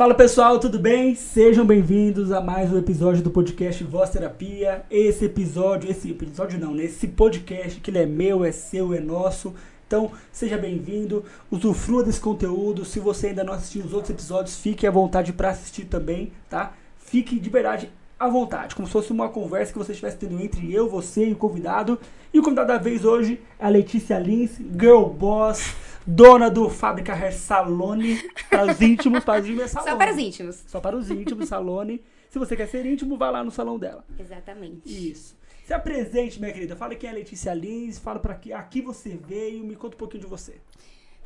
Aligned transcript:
Fala 0.00 0.14
pessoal, 0.14 0.58
tudo 0.58 0.78
bem? 0.78 1.14
Sejam 1.14 1.66
bem-vindos 1.66 2.32
a 2.32 2.40
mais 2.40 2.72
um 2.72 2.78
episódio 2.78 3.22
do 3.22 3.30
podcast 3.30 3.84
Voz 3.84 4.08
Terapia. 4.08 4.82
Esse 4.90 5.26
episódio, 5.26 5.90
esse 5.90 6.10
episódio 6.10 6.58
não, 6.58 6.72
né? 6.72 6.84
Esse 6.84 7.06
podcast 7.06 7.78
que 7.80 7.90
ele 7.90 7.98
é 7.98 8.06
meu, 8.06 8.42
é 8.42 8.50
seu, 8.50 8.94
é 8.94 8.98
nosso. 8.98 9.54
Então, 9.86 10.10
seja 10.32 10.56
bem-vindo, 10.56 11.22
usufrua 11.50 12.02
desse 12.02 12.18
conteúdo. 12.18 12.82
Se 12.82 12.98
você 12.98 13.26
ainda 13.26 13.44
não 13.44 13.52
assistiu 13.52 13.84
os 13.84 13.92
outros 13.92 14.08
episódios, 14.08 14.56
fique 14.56 14.86
à 14.86 14.90
vontade 14.90 15.34
para 15.34 15.50
assistir 15.50 15.84
também, 15.84 16.32
tá? 16.48 16.72
Fique 16.96 17.38
de 17.38 17.50
verdade 17.50 17.90
à 18.18 18.26
vontade, 18.26 18.74
como 18.74 18.88
se 18.88 18.92
fosse 18.92 19.12
uma 19.12 19.28
conversa 19.28 19.70
que 19.70 19.78
você 19.78 19.92
estivesse 19.92 20.16
tendo 20.16 20.40
entre 20.40 20.72
eu, 20.72 20.88
você 20.88 21.28
e 21.28 21.32
o 21.32 21.36
convidado. 21.36 21.98
E 22.32 22.38
o 22.38 22.42
convidado 22.42 22.68
da 22.68 22.78
vez 22.78 23.04
hoje 23.04 23.38
é 23.58 23.66
a 23.66 23.68
Letícia 23.68 24.18
Lins, 24.18 24.52
Girl 24.78 25.04
Boss, 25.04 25.74
dona 26.10 26.50
do 26.50 26.68
Fábrica 26.68 27.14
Hair 27.14 27.32
Salone, 27.38 28.20
para 28.48 28.66
os 28.66 28.80
íntimos, 28.80 29.24
para 29.24 29.40
os 29.40 29.48
íntimos. 29.48 29.70
Só 29.70 29.96
para 29.96 30.12
os 30.12 30.18
íntimos. 30.18 30.64
Só 30.66 30.80
para 30.80 30.96
os 30.96 31.10
íntimos, 31.10 31.48
Salone. 31.48 32.02
Se 32.28 32.38
você 32.38 32.56
quer 32.56 32.66
ser 32.66 32.84
íntimo, 32.84 33.16
vá 33.16 33.30
lá 33.30 33.44
no 33.44 33.50
salão 33.50 33.78
dela. 33.78 34.04
Exatamente. 34.18 34.82
Isso. 34.84 35.36
Se 35.64 35.72
apresente, 35.72 36.40
minha 36.40 36.52
querida. 36.52 36.74
Fala 36.74 36.94
quem 36.94 37.08
é 37.08 37.12
a 37.12 37.14
Letícia 37.14 37.54
Lins, 37.54 37.98
fala 37.98 38.18
para 38.18 38.34
aqui, 38.34 38.52
aqui 38.52 38.80
você 38.80 39.16
veio, 39.16 39.62
me 39.62 39.76
conta 39.76 39.94
um 39.94 39.98
pouquinho 39.98 40.22
de 40.24 40.28
você. 40.28 40.56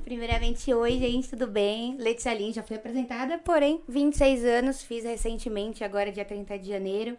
Primeiramente, 0.02 0.72
oi, 0.72 0.98
gente, 0.98 1.30
tudo 1.30 1.46
bem? 1.46 1.96
Letícia 1.96 2.34
Lins 2.34 2.54
já 2.54 2.62
foi 2.62 2.76
apresentada, 2.76 3.38
porém, 3.38 3.80
26 3.88 4.44
anos, 4.44 4.82
fiz 4.82 5.04
recentemente, 5.04 5.82
agora 5.82 6.12
dia 6.12 6.26
30 6.26 6.58
de 6.58 6.68
janeiro. 6.68 7.16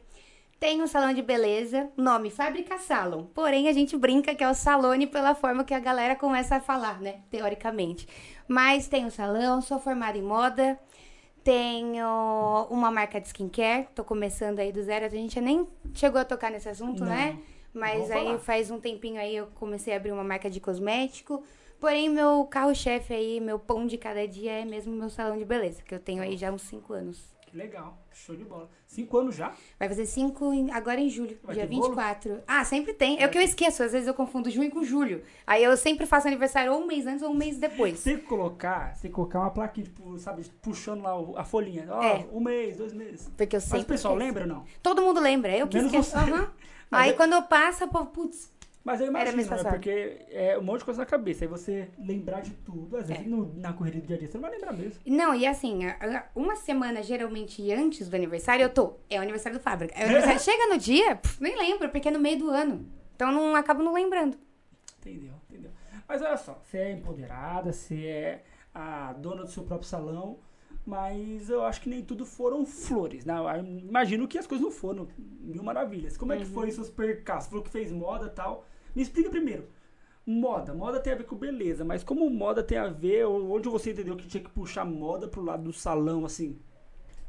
Tenho 0.59 0.83
um 0.85 0.87
salão 0.87 1.13
de 1.13 1.21
beleza, 1.21 1.89
nome 1.97 2.29
Fábrica 2.29 2.77
Salon. 2.77 3.25
Porém, 3.25 3.67
a 3.67 3.73
gente 3.73 3.95
brinca 3.97 4.33
que 4.33 4.43
é 4.43 4.49
o 4.49 4.53
Salone 4.53 5.05
pela 5.05 5.35
forma 5.35 5.63
que 5.63 5.73
a 5.73 5.79
galera 5.79 6.15
começa 6.15 6.55
a 6.55 6.59
falar, 6.61 7.01
né? 7.01 7.19
Teoricamente. 7.29 8.07
Mas 8.47 8.87
tenho 8.87 9.11
salão, 9.11 9.61
sou 9.61 9.79
formada 9.79 10.17
em 10.17 10.21
moda, 10.21 10.79
tenho 11.43 12.07
uma 12.69 12.89
marca 12.89 13.19
de 13.19 13.27
skincare, 13.27 13.87
tô 13.93 14.03
começando 14.03 14.59
aí 14.59 14.71
do 14.71 14.81
zero. 14.81 15.05
A 15.05 15.09
gente 15.09 15.39
nem 15.41 15.67
chegou 15.93 16.19
a 16.21 16.25
tocar 16.25 16.49
nesse 16.49 16.69
assunto, 16.69 17.01
Não. 17.01 17.11
né? 17.11 17.37
Mas 17.73 18.09
aí 18.09 18.25
falar. 18.25 18.39
faz 18.39 18.71
um 18.71 18.79
tempinho 18.79 19.19
aí 19.19 19.35
eu 19.35 19.47
comecei 19.55 19.93
a 19.93 19.97
abrir 19.97 20.13
uma 20.13 20.23
marca 20.23 20.49
de 20.49 20.61
cosmético. 20.61 21.43
Porém, 21.79 22.09
meu 22.09 22.45
carro-chefe 22.45 23.13
aí, 23.13 23.41
meu 23.41 23.59
pão 23.59 23.85
de 23.85 23.97
cada 23.97 24.25
dia 24.25 24.53
é 24.53 24.65
mesmo 24.65 24.95
meu 24.95 25.09
salão 25.09 25.37
de 25.37 25.43
beleza, 25.43 25.83
que 25.83 25.93
eu 25.93 25.99
tenho 25.99 26.23
aí 26.23 26.37
já 26.37 26.49
uns 26.49 26.61
5 26.61 26.93
anos. 26.93 27.34
Que 27.55 27.59
legal, 27.61 27.97
show 28.11 28.35
de 28.35 28.43
bola. 28.43 28.69
Cinco 28.85 29.17
anos 29.17 29.33
já? 29.33 29.53
Vai 29.79 29.87
fazer 29.87 30.05
5 30.05 30.45
agora 30.73 30.99
em 30.99 31.07
julho, 31.09 31.37
Vai 31.41 31.55
dia 31.55 31.65
ter 31.65 31.73
bolo? 31.73 31.95
24. 31.95 32.43
Ah, 32.45 32.65
sempre 32.65 32.93
tem. 32.93 33.17
É 33.23 33.25
o 33.25 33.29
que 33.31 33.37
eu 33.37 33.41
esqueço, 33.41 33.81
às 33.81 33.93
vezes 33.93 34.09
eu 34.09 34.13
confundo 34.13 34.49
junho 34.49 34.69
com 34.69 34.83
julho. 34.83 35.23
Aí 35.47 35.63
eu 35.63 35.77
sempre 35.77 36.05
faço 36.05 36.27
aniversário 36.27 36.73
ou 36.73 36.81
um 36.81 36.85
mês 36.85 37.07
antes 37.07 37.21
ou 37.23 37.29
um 37.29 37.33
mês 37.33 37.57
depois. 37.57 37.97
Você 37.97 38.17
colocar, 38.17 38.93
você 38.93 39.07
colocar 39.07 39.39
uma 39.39 39.51
plaquinha, 39.51 39.85
tipo, 39.85 40.19
sabe, 40.19 40.43
puxando 40.61 41.01
lá 41.01 41.13
a 41.39 41.45
folhinha. 41.45 41.87
Ó, 41.89 42.03
É. 42.03 42.27
um 42.29 42.41
mês, 42.41 42.75
dois 42.75 42.91
meses. 42.91 43.31
Porque 43.37 43.55
eu 43.55 43.59
Mas 43.61 43.63
sempre. 43.69 43.83
o 43.83 43.85
pessoal 43.85 44.15
esqueço. 44.15 44.27
lembra 44.27 44.43
ou 44.43 44.59
não? 44.59 44.65
Todo 44.83 45.01
mundo 45.01 45.21
lembra, 45.21 45.55
eu 45.57 45.65
que 45.69 45.77
Menos 45.77 45.93
esqueço. 45.93 46.13
Mas 46.91 47.01
Aí 47.03 47.09
é- 47.11 47.13
quando 47.13 47.33
eu 47.33 47.41
passo, 47.43 47.85
o 47.85 47.87
povo, 47.87 48.07
putz, 48.07 48.51
Mas 48.85 49.01
eu 49.01 49.07
imagino, 49.07 49.35
né? 49.37 49.63
Porque 49.71 50.25
é 50.29 50.57
um 50.59 50.61
monte 50.61 50.79
de 50.79 50.85
coisa 50.85 50.99
na 51.01 51.05
cabeça. 51.07 51.43
Aí 51.43 51.47
você 51.49 51.89
lembrar 51.97 52.41
de 52.41 52.51
tudo. 52.51 52.95
Às 52.97 53.07
vezes 53.07 53.25
É. 53.25 53.27
no- 53.27 53.51
na 53.55 53.73
correria 53.73 53.99
do 53.99 54.05
dia 54.05 54.15
a 54.15 54.19
dia 54.19 54.27
você 54.27 54.37
não 54.37 54.43
vai 54.43 54.51
lembrar 54.51 54.73
mesmo. 54.73 55.01
Não, 55.07 55.33
e 55.33 55.47
assim, 55.47 55.79
uma 56.35 56.55
semana 56.55 57.01
geralmente 57.01 57.71
antes 57.73 58.07
do 58.07 58.15
aniversário, 58.15 58.61
eu 58.63 58.69
tô. 58.69 58.93
É 59.09 59.17
o 59.17 59.23
aniversário 59.23 59.57
do 59.57 59.61
Fábrica. 59.61 59.93
É 59.95 60.01
o 60.01 60.05
aniversário. 60.05 60.39
Chega 60.45 60.67
no 60.67 60.77
dia, 60.77 61.19
nem 61.39 61.57
lembro, 61.57 61.89
porque 61.89 62.07
é 62.09 62.11
no 62.11 62.19
meio 62.19 62.37
do 62.37 62.49
ano. 62.51 62.85
Então 63.15 63.31
não 63.31 63.55
acabo 63.55 63.81
não 63.81 63.91
lembrando. 63.93 64.37
Entendeu? 64.99 65.33
Entendeu? 65.49 65.71
Mas 66.07 66.21
olha 66.21 66.37
só, 66.37 66.61
você 66.63 66.77
é 66.77 66.91
empoderada, 66.91 67.73
você 67.73 68.05
é 68.05 68.43
a 68.73 69.13
dona 69.13 69.41
do 69.45 69.49
seu 69.49 69.63
próprio 69.63 69.89
salão, 69.89 70.37
mas 70.85 71.49
eu 71.49 71.63
acho 71.65 71.81
que 71.81 71.89
nem 71.89 72.03
tudo 72.03 72.23
foram 72.23 72.63
flores, 72.67 73.25
né? 73.25 73.33
Eu 73.35 73.65
imagino 73.65 74.27
que 74.27 74.37
as 74.37 74.45
coisas 74.45 74.63
não 74.63 74.71
foram 74.71 75.07
mil 75.17 75.63
maravilhas. 75.63 76.15
Como 76.17 76.31
é 76.33 76.37
que 76.37 76.45
foi 76.45 76.69
seus 76.69 76.89
percalços? 76.91 77.45
Você 77.45 77.49
falou 77.49 77.63
que 77.63 77.71
fez 77.71 77.91
moda 77.91 78.27
e 78.27 78.29
tal. 78.29 78.63
Me 78.95 79.01
explica 79.01 79.29
primeiro. 79.29 79.67
Moda, 80.25 80.73
moda 80.73 80.99
tem 80.99 81.13
a 81.13 81.15
ver 81.17 81.25
com 81.25 81.35
beleza, 81.35 81.85
mas 81.85 82.03
como 82.03 82.27
moda 82.29 82.63
tem 82.63 82.77
a 82.79 82.87
ver, 82.87 83.25
onde 83.27 83.69
você 83.69 83.91
entendeu 83.91 84.15
que 84.15 84.27
tinha 84.27 84.43
que 84.43 84.49
puxar 84.49 84.83
moda 84.85 85.27
pro 85.27 85.43
lado 85.43 85.63
do 85.63 85.73
salão, 85.73 86.25
assim? 86.25 86.57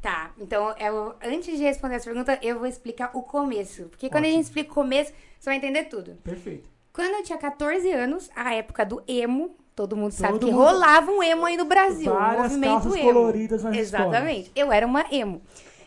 Tá, 0.00 0.32
então 0.38 0.74
eu, 0.78 1.14
antes 1.22 1.58
de 1.58 1.64
responder 1.64 1.96
essa 1.96 2.04
pergunta, 2.06 2.38
eu 2.42 2.58
vou 2.58 2.66
explicar 2.66 3.10
o 3.14 3.22
começo. 3.22 3.84
Porque 3.90 4.08
quando 4.08 4.24
a 4.24 4.26
Ótimo. 4.28 4.36
gente 4.36 4.44
explica 4.46 4.70
o 4.70 4.74
começo, 4.74 5.12
você 5.38 5.50
vai 5.50 5.56
entender 5.56 5.84
tudo. 5.84 6.14
Perfeito. 6.22 6.68
Quando 6.92 7.12
eu 7.14 7.22
tinha 7.22 7.36
14 7.36 7.90
anos, 7.92 8.30
a 8.34 8.54
época 8.54 8.84
do 8.86 9.02
emo, 9.06 9.56
todo 9.74 9.94
mundo 9.96 10.12
sabe 10.12 10.34
Todo 10.34 10.46
que 10.46 10.52
mundo- 10.52 10.64
rolava 10.64 11.10
um 11.10 11.22
emo 11.22 11.44
aí 11.44 11.56
no 11.56 11.64
Brasil. 11.66 12.10
Várias 12.14 12.52
um 12.52 12.58
movimento 12.60 12.96
emo. 12.96 13.02
coloridas 13.12 13.62
nas 13.64 13.76
Exatamente. 13.76 14.50
Eu 14.54 14.72
era 14.72 14.86
uma 14.86 15.04
emo. 15.12 15.42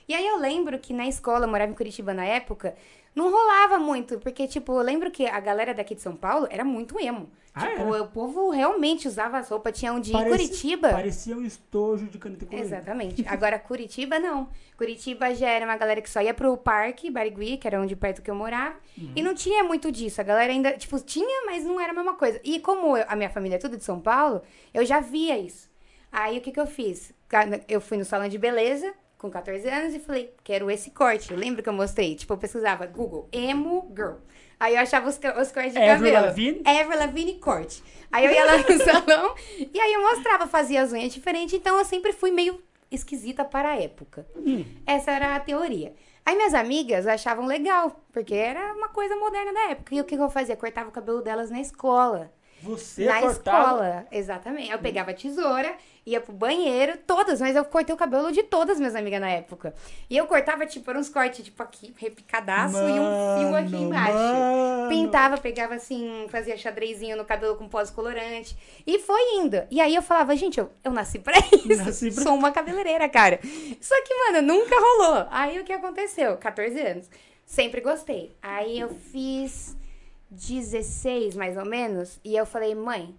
E 0.09 0.13
aí 0.15 0.25
eu 0.27 0.37
lembro 0.37 0.77
que 0.79 0.91
na 0.91 1.07
escola, 1.07 1.45
eu 1.45 1.49
morava 1.49 1.71
em 1.71 1.75
Curitiba 1.75 2.13
na 2.15 2.25
época, 2.25 2.75
não 3.15 3.31
rolava 3.31 3.77
muito, 3.77 4.17
porque, 4.19 4.47
tipo, 4.47 4.71
eu 4.73 4.81
lembro 4.81 5.11
que 5.11 5.25
a 5.27 5.39
galera 5.39 5.73
daqui 5.73 5.93
de 5.93 6.01
São 6.01 6.15
Paulo 6.15 6.47
era 6.49 6.63
muito 6.65 6.99
emo. 6.99 7.29
Ah, 7.53 7.67
tipo, 7.67 7.93
era? 7.93 8.03
o 8.03 8.07
povo 8.07 8.49
realmente 8.51 9.07
usava 9.07 9.37
as 9.39 9.49
roupas. 9.49 9.77
Tinha 9.77 9.91
um 9.93 9.99
dia 9.99 10.13
em 10.15 10.17
Parece- 10.17 10.37
Curitiba. 10.47 10.89
Parecia 10.89 11.35
um 11.35 11.43
estojo 11.45 12.05
de 12.07 12.17
caneta 12.17 12.45
colorida. 12.45 12.75
Exatamente. 12.77 13.23
Agora, 13.29 13.59
Curitiba, 13.59 14.17
não. 14.19 14.49
Curitiba 14.77 15.33
já 15.35 15.49
era 15.49 15.65
uma 15.65 15.75
galera 15.77 16.01
que 16.01 16.09
só 16.09 16.21
ia 16.21 16.33
pro 16.33 16.55
parque, 16.57 17.09
Barigui, 17.11 17.57
que 17.57 17.67
era 17.67 17.79
onde 17.81 17.95
perto 17.95 18.21
que 18.21 18.31
eu 18.31 18.35
morava. 18.35 18.75
Uhum. 18.97 19.11
E 19.15 19.21
não 19.21 19.33
tinha 19.35 19.63
muito 19.63 19.91
disso. 19.91 20.21
A 20.21 20.23
galera 20.23 20.51
ainda, 20.53 20.73
tipo, 20.73 20.99
tinha, 21.01 21.45
mas 21.45 21.63
não 21.65 21.79
era 21.79 21.91
a 21.91 21.95
mesma 21.95 22.13
coisa. 22.15 22.39
E 22.43 22.59
como 22.59 22.95
eu- 22.97 23.05
a 23.07 23.15
minha 23.15 23.29
família 23.29 23.55
é 23.57 23.59
tudo 23.59 23.77
de 23.77 23.83
São 23.83 23.99
Paulo, 23.99 24.41
eu 24.73 24.85
já 24.85 24.99
via 24.99 25.37
isso. 25.37 25.69
Aí, 26.11 26.37
o 26.37 26.41
que 26.41 26.51
que 26.51 26.59
eu 26.59 26.65
fiz? 26.67 27.13
Eu 27.67 27.79
fui 27.81 27.97
no 27.97 28.05
salão 28.05 28.27
de 28.27 28.37
beleza, 28.37 28.91
com 29.19 29.29
14 29.29 29.67
anos, 29.67 29.93
e 29.93 29.99
falei, 29.99 30.33
quero 30.43 30.71
esse 30.71 30.89
corte. 30.89 31.33
Lembra 31.33 31.61
que 31.61 31.69
eu 31.69 31.73
mostrei? 31.73 32.15
Tipo, 32.15 32.33
eu 32.33 32.37
pesquisava 32.37 32.87
Google, 32.87 33.27
emo 33.31 33.93
girl. 33.95 34.15
Aí 34.57 34.75
eu 34.75 34.81
achava 34.81 35.07
os, 35.07 35.15
os 35.15 35.51
cortes 35.51 35.73
de 35.73 35.79
Avril 35.79 36.11
cabelo. 36.11 36.25
Lavigne? 36.25 36.63
Avril 36.65 36.99
Lavigne 36.99 37.39
corte. 37.39 37.83
Aí 38.11 38.25
eu 38.25 38.31
ia 38.31 38.45
lá 38.45 38.57
no 38.57 38.63
salão 38.83 39.35
e 39.57 39.79
aí 39.79 39.93
eu 39.93 40.01
mostrava, 40.01 40.47
fazia 40.47 40.81
as 40.81 40.91
unhas 40.91 41.13
diferentes. 41.13 41.53
Então 41.53 41.77
eu 41.77 41.85
sempre 41.85 42.13
fui 42.13 42.31
meio 42.31 42.61
esquisita 42.89 43.43
para 43.43 43.71
a 43.71 43.81
época. 43.81 44.25
Hum. 44.35 44.65
Essa 44.85 45.11
era 45.11 45.35
a 45.35 45.39
teoria. 45.39 45.93
Aí 46.25 46.35
minhas 46.35 46.53
amigas 46.53 47.07
achavam 47.07 47.45
legal, 47.45 48.03
porque 48.11 48.33
era 48.33 48.73
uma 48.73 48.89
coisa 48.89 49.15
moderna 49.15 49.53
da 49.53 49.71
época. 49.71 49.95
E 49.95 50.01
o 50.01 50.05
que 50.05 50.15
eu 50.15 50.29
fazia? 50.29 50.55
Cortava 50.55 50.89
o 50.89 50.93
cabelo 50.93 51.21
delas 51.21 51.49
na 51.49 51.59
escola. 51.59 52.31
Você 52.61 53.05
na 53.05 53.21
cortava... 53.21 53.57
escola, 53.67 54.07
exatamente. 54.11 54.69
Eu 54.71 54.79
pegava 54.79 55.11
a 55.11 55.13
tesoura, 55.13 55.73
ia 56.05 56.19
pro 56.19 56.33
banheiro, 56.33 56.97
todas, 57.07 57.39
mas 57.39 57.55
eu 57.55 57.63
cortei 57.63 57.93
o 57.93 57.97
cabelo 57.97 58.31
de 58.31 58.43
todas 58.43 58.77
minhas 58.79 58.95
amigas 58.95 59.21
na 59.21 59.29
época. 59.29 59.73
E 60.09 60.17
eu 60.17 60.27
cortava, 60.27 60.65
tipo, 60.65 60.89
eram 60.89 60.99
uns 60.99 61.09
cortes, 61.09 61.45
tipo, 61.45 61.61
aqui, 61.63 61.93
repicadaço, 61.97 62.77
e 62.77 62.99
um 62.99 63.37
fio 63.39 63.55
aqui 63.55 63.71
Mano, 63.71 63.83
embaixo. 63.85 64.13
mano. 64.13 64.89
Pintava, 64.89 65.37
pegava 65.37 65.75
assim, 65.75 66.25
fazia 66.29 66.57
xadrezinho 66.57 67.15
no 67.15 67.23
cabelo 67.25 67.55
com 67.55 67.67
pós-colorante. 67.69 68.57
E 68.85 68.99
foi 68.99 69.21
indo. 69.35 69.61
E 69.69 69.79
aí 69.79 69.93
eu 69.95 70.01
falava, 70.01 70.35
gente, 70.35 70.59
eu, 70.59 70.69
eu 70.83 70.91
nasci 70.91 71.19
pra 71.19 71.37
isso. 71.53 71.67
Nasci 71.85 72.11
pra- 72.11 72.23
Sou 72.23 72.33
uma 72.35 72.51
cabeleireira, 72.51 73.07
cara. 73.07 73.39
Só 73.79 73.95
que, 74.03 74.13
mano, 74.15 74.41
nunca 74.41 74.75
rolou. 74.75 75.27
Aí 75.31 75.59
o 75.59 75.63
que 75.63 75.71
aconteceu? 75.73 76.35
14 76.37 76.79
anos. 76.81 77.09
Sempre 77.45 77.81
gostei. 77.81 78.35
Aí 78.41 78.79
eu 78.79 78.89
fiz 78.89 79.75
16, 80.29 81.35
mais 81.35 81.57
ou 81.57 81.65
menos. 81.65 82.19
E 82.23 82.35
eu 82.35 82.45
falei, 82.45 82.75
mãe, 82.75 83.15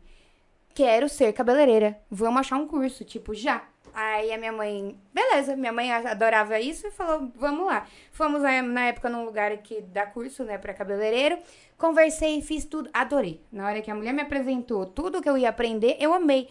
quero 0.75 1.09
ser 1.09 1.33
cabeleireira. 1.33 1.99
Vamos 2.11 2.41
achar 2.41 2.57
um 2.57 2.67
curso, 2.67 3.05
tipo, 3.05 3.35
já. 3.35 3.63
Aí 3.93 4.33
a 4.33 4.39
minha 4.39 4.53
mãe, 4.53 4.97
beleza, 5.13 5.57
minha 5.57 5.73
mãe 5.73 5.93
adorava 5.93 6.61
isso 6.61 6.87
e 6.87 6.91
falou, 6.91 7.31
vamos 7.35 7.67
lá. 7.67 7.87
Fomos 8.13 8.41
na 8.43 8.87
época 8.87 9.09
num 9.09 9.25
lugar 9.25 9.57
que 9.59 9.81
dá 9.81 10.07
curso, 10.07 10.45
né, 10.45 10.59
pra 10.59 10.73
cabeleireiro. 10.73 11.39
Conversei, 11.77 12.41
fiz 12.41 12.65
tudo, 12.65 12.89
adorei. 12.93 13.41
Na 13.51 13.67
hora 13.67 13.83
que 13.83 13.91
a 13.91 13.95
mulher 13.95 14.13
me 14.13 14.23
apresentou 14.23 14.87
tudo 14.87 15.21
que 15.21 15.29
eu 15.29 15.37
ia 15.37 15.49
aprender, 15.49 15.97
eu 15.99 16.13
amei. 16.15 16.49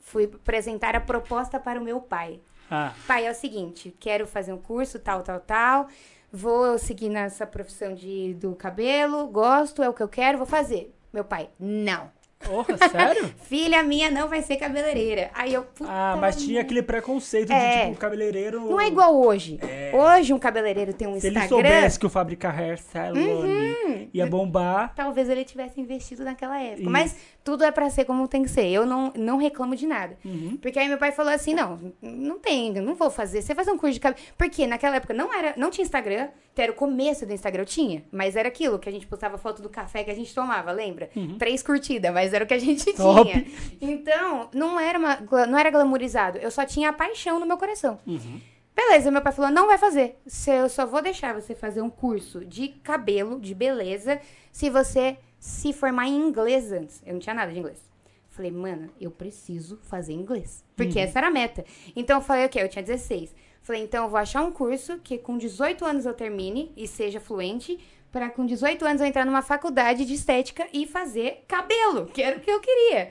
Fui 0.00 0.24
apresentar 0.24 0.96
a 0.96 1.00
proposta 1.00 1.60
para 1.60 1.78
o 1.80 1.84
meu 1.84 2.00
pai. 2.00 2.40
Ah, 2.70 2.94
Pai, 3.06 3.26
é 3.26 3.30
o 3.30 3.34
seguinte, 3.34 3.94
quero 3.98 4.28
fazer 4.28 4.52
um 4.52 4.58
curso, 4.58 4.98
tal, 5.00 5.22
tal, 5.22 5.40
tal. 5.40 5.88
Vou 6.32 6.78
seguir 6.78 7.08
nessa 7.08 7.46
profissão 7.46 7.94
de, 7.94 8.34
do 8.34 8.54
cabelo, 8.54 9.26
gosto, 9.26 9.82
é 9.82 9.88
o 9.88 9.92
que 9.94 10.02
eu 10.02 10.08
quero, 10.08 10.38
vou 10.38 10.46
fazer. 10.46 10.94
Meu 11.12 11.24
pai, 11.24 11.48
não. 11.58 12.08
porra, 12.38 12.76
sério? 12.88 13.34
Filha 13.42 13.82
minha 13.82 14.08
não 14.10 14.28
vai 14.28 14.40
ser 14.40 14.56
cabeleireira. 14.56 15.30
Aí 15.34 15.52
eu, 15.52 15.66
Ah, 15.82 16.16
mas 16.20 16.36
tinha 16.36 16.60
aquele 16.62 16.82
preconceito 16.82 17.52
É. 17.52 17.80
de, 17.82 17.86
tipo, 17.88 17.98
cabeleireiro... 17.98 18.60
Não 18.60 18.80
é 18.80 18.86
igual 18.86 19.14
hoje. 19.20 19.58
Hoje 19.92 20.32
um 20.32 20.38
cabeleireiro 20.38 20.92
tem 20.94 21.08
um 21.08 21.18
Se 21.20 21.26
ele 21.26 21.38
Instagram. 21.38 21.48
soubesse 21.68 21.98
que 21.98 22.06
o 22.06 22.08
Fabrica 22.08 22.48
Hair 22.48 22.80
Salone 22.80 24.08
ia 24.14 24.26
bombar... 24.26 24.94
Talvez 24.94 25.28
ele 25.28 25.44
tivesse 25.44 25.80
investido 25.80 26.24
naquela 26.24 26.58
época. 26.60 26.80
Isso. 26.82 26.90
Mas 26.90 27.16
tudo 27.42 27.64
é 27.64 27.70
pra 27.70 27.88
ser 27.90 28.04
como 28.04 28.28
tem 28.28 28.42
que 28.42 28.48
ser. 28.50 28.66
Eu 28.66 28.84
não, 28.84 29.12
não 29.16 29.36
reclamo 29.38 29.74
de 29.74 29.86
nada. 29.86 30.16
Uhum. 30.24 30.58
Porque 30.60 30.78
aí 30.78 30.88
meu 30.88 30.98
pai 30.98 31.12
falou 31.12 31.32
assim: 31.32 31.54
não, 31.54 31.92
não 32.02 32.38
tem, 32.38 32.72
não 32.72 32.94
vou 32.94 33.10
fazer. 33.10 33.42
Você 33.42 33.54
fazer 33.54 33.70
um 33.70 33.78
curso 33.78 33.94
de 33.94 34.00
cabelo. 34.00 34.22
Porque 34.36 34.66
naquela 34.66 34.96
época 34.96 35.14
não 35.14 35.32
era, 35.32 35.54
não 35.56 35.70
tinha 35.70 35.84
Instagram, 35.84 36.28
então 36.52 36.62
era 36.62 36.72
o 36.72 36.74
começo 36.74 37.24
do 37.24 37.32
Instagram, 37.32 37.62
eu 37.62 37.66
tinha. 37.66 38.04
Mas 38.12 38.36
era 38.36 38.48
aquilo 38.48 38.78
que 38.78 38.88
a 38.88 38.92
gente 38.92 39.06
postava 39.06 39.38
foto 39.38 39.62
do 39.62 39.68
café 39.68 40.04
que 40.04 40.10
a 40.10 40.14
gente 40.14 40.34
tomava, 40.34 40.70
lembra? 40.72 41.10
Uhum. 41.16 41.38
Três 41.38 41.62
curtidas, 41.62 42.12
mas 42.12 42.32
era 42.32 42.44
o 42.44 42.46
que 42.46 42.54
a 42.54 42.58
gente 42.58 42.92
Top. 42.94 43.30
tinha. 43.30 43.46
Então, 43.80 44.48
não 44.52 44.78
era, 44.78 44.98
uma, 44.98 45.18
não 45.46 45.58
era 45.58 45.70
glamourizado. 45.70 46.38
Eu 46.38 46.50
só 46.50 46.64
tinha 46.64 46.90
a 46.90 46.92
paixão 46.92 47.40
no 47.40 47.46
meu 47.46 47.56
coração. 47.56 47.98
Uhum. 48.06 48.40
Beleza, 48.74 49.10
meu 49.10 49.20
pai 49.20 49.32
falou: 49.32 49.50
não 49.50 49.66
vai 49.66 49.78
fazer. 49.78 50.16
Se 50.26 50.50
eu 50.50 50.68
só 50.68 50.86
vou 50.86 51.02
deixar 51.02 51.34
você 51.34 51.54
fazer 51.54 51.82
um 51.82 51.90
curso 51.90 52.44
de 52.44 52.68
cabelo, 52.68 53.38
de 53.40 53.54
beleza, 53.54 54.20
se 54.52 54.70
você 54.70 55.18
se 55.40 55.72
formar 55.72 56.06
em 56.06 56.16
inglês 56.16 56.70
antes. 56.70 57.02
Eu 57.04 57.14
não 57.14 57.20
tinha 57.20 57.34
nada 57.34 57.50
de 57.50 57.58
inglês. 57.58 57.90
Falei, 58.28 58.50
mano, 58.50 58.90
eu 59.00 59.10
preciso 59.10 59.78
fazer 59.82 60.12
inglês. 60.12 60.62
Porque 60.76 61.00
essa 61.00 61.18
era 61.18 61.28
a 61.28 61.30
meta. 61.30 61.64
Então 61.96 62.18
eu 62.18 62.22
falei, 62.22 62.44
ok, 62.44 62.62
eu 62.62 62.68
tinha 62.68 62.84
16. 62.84 63.34
Falei, 63.62 63.82
então 63.82 64.04
eu 64.04 64.10
vou 64.10 64.18
achar 64.18 64.42
um 64.42 64.52
curso 64.52 64.98
que 64.98 65.18
com 65.18 65.36
18 65.36 65.84
anos 65.84 66.06
eu 66.06 66.14
termine 66.14 66.70
e 66.76 66.86
seja 66.86 67.18
fluente. 67.18 67.78
Pra 68.12 68.28
com 68.28 68.44
18 68.44 68.84
anos 68.84 69.00
eu 69.00 69.06
entrar 69.06 69.24
numa 69.24 69.42
faculdade 69.42 70.04
de 70.04 70.14
estética 70.14 70.66
e 70.72 70.86
fazer 70.86 71.44
cabelo, 71.48 72.06
que 72.06 72.22
era 72.22 72.36
o 72.36 72.40
que 72.40 72.50
eu 72.50 72.60
queria. 72.60 73.10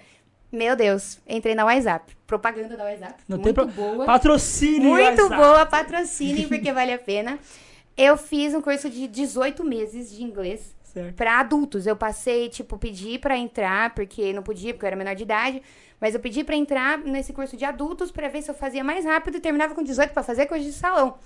Meu 0.52 0.76
Deus, 0.76 1.20
entrei 1.28 1.56
na 1.56 1.66
WhatsApp. 1.66 2.16
Propaganda 2.26 2.76
da 2.76 2.84
WhatsApp. 2.84 3.24
Não 3.28 3.38
muito 3.38 3.46
tem 3.46 3.54
pro... 3.54 3.68
boa. 3.68 4.06
Patrocínio. 4.06 4.90
Muito 4.90 5.22
WhatsApp. 5.22 5.36
boa, 5.36 5.66
patrocine, 5.66 6.48
porque 6.48 6.72
vale 6.72 6.94
a 6.94 7.00
pena. 7.00 7.40
Eu 7.96 8.18
fiz 8.18 8.54
um 8.54 8.62
curso 8.62 8.90
de 8.90 9.08
18 9.08 9.64
meses 9.64 10.12
de 10.12 10.24
inglês 10.24 10.76
Certo. 11.04 11.16
pra 11.16 11.40
adultos. 11.40 11.86
Eu 11.88 11.96
passei, 11.96 12.50
tipo, 12.50 12.78
pedi 12.78 13.18
pra 13.20 13.38
entrar, 13.38 13.94
porque 13.94 14.34
não 14.34 14.44
podia, 14.44 14.74
porque 14.74 14.86
eu 14.86 14.88
era 14.88 14.96
menor 14.96 15.16
de 15.16 15.24
idade. 15.24 15.62
Mas 16.00 16.14
eu 16.14 16.20
pedi 16.20 16.44
pra 16.44 16.56
entrar 16.56 16.98
nesse 17.00 17.34
curso 17.34 17.58
de 17.58 17.66
adultos 17.66 18.10
pra 18.12 18.30
ver 18.30 18.42
se 18.42 18.50
eu 18.50 18.56
fazia 18.56 18.84
mais 18.84 19.04
rápido 19.06 19.36
e 19.38 19.40
terminava 19.42 19.76
com 19.76 19.84
18 19.84 20.12
pra 20.14 20.24
fazer 20.24 20.46
coisa 20.46 20.64
de 20.64 20.72
salão. 20.74 21.18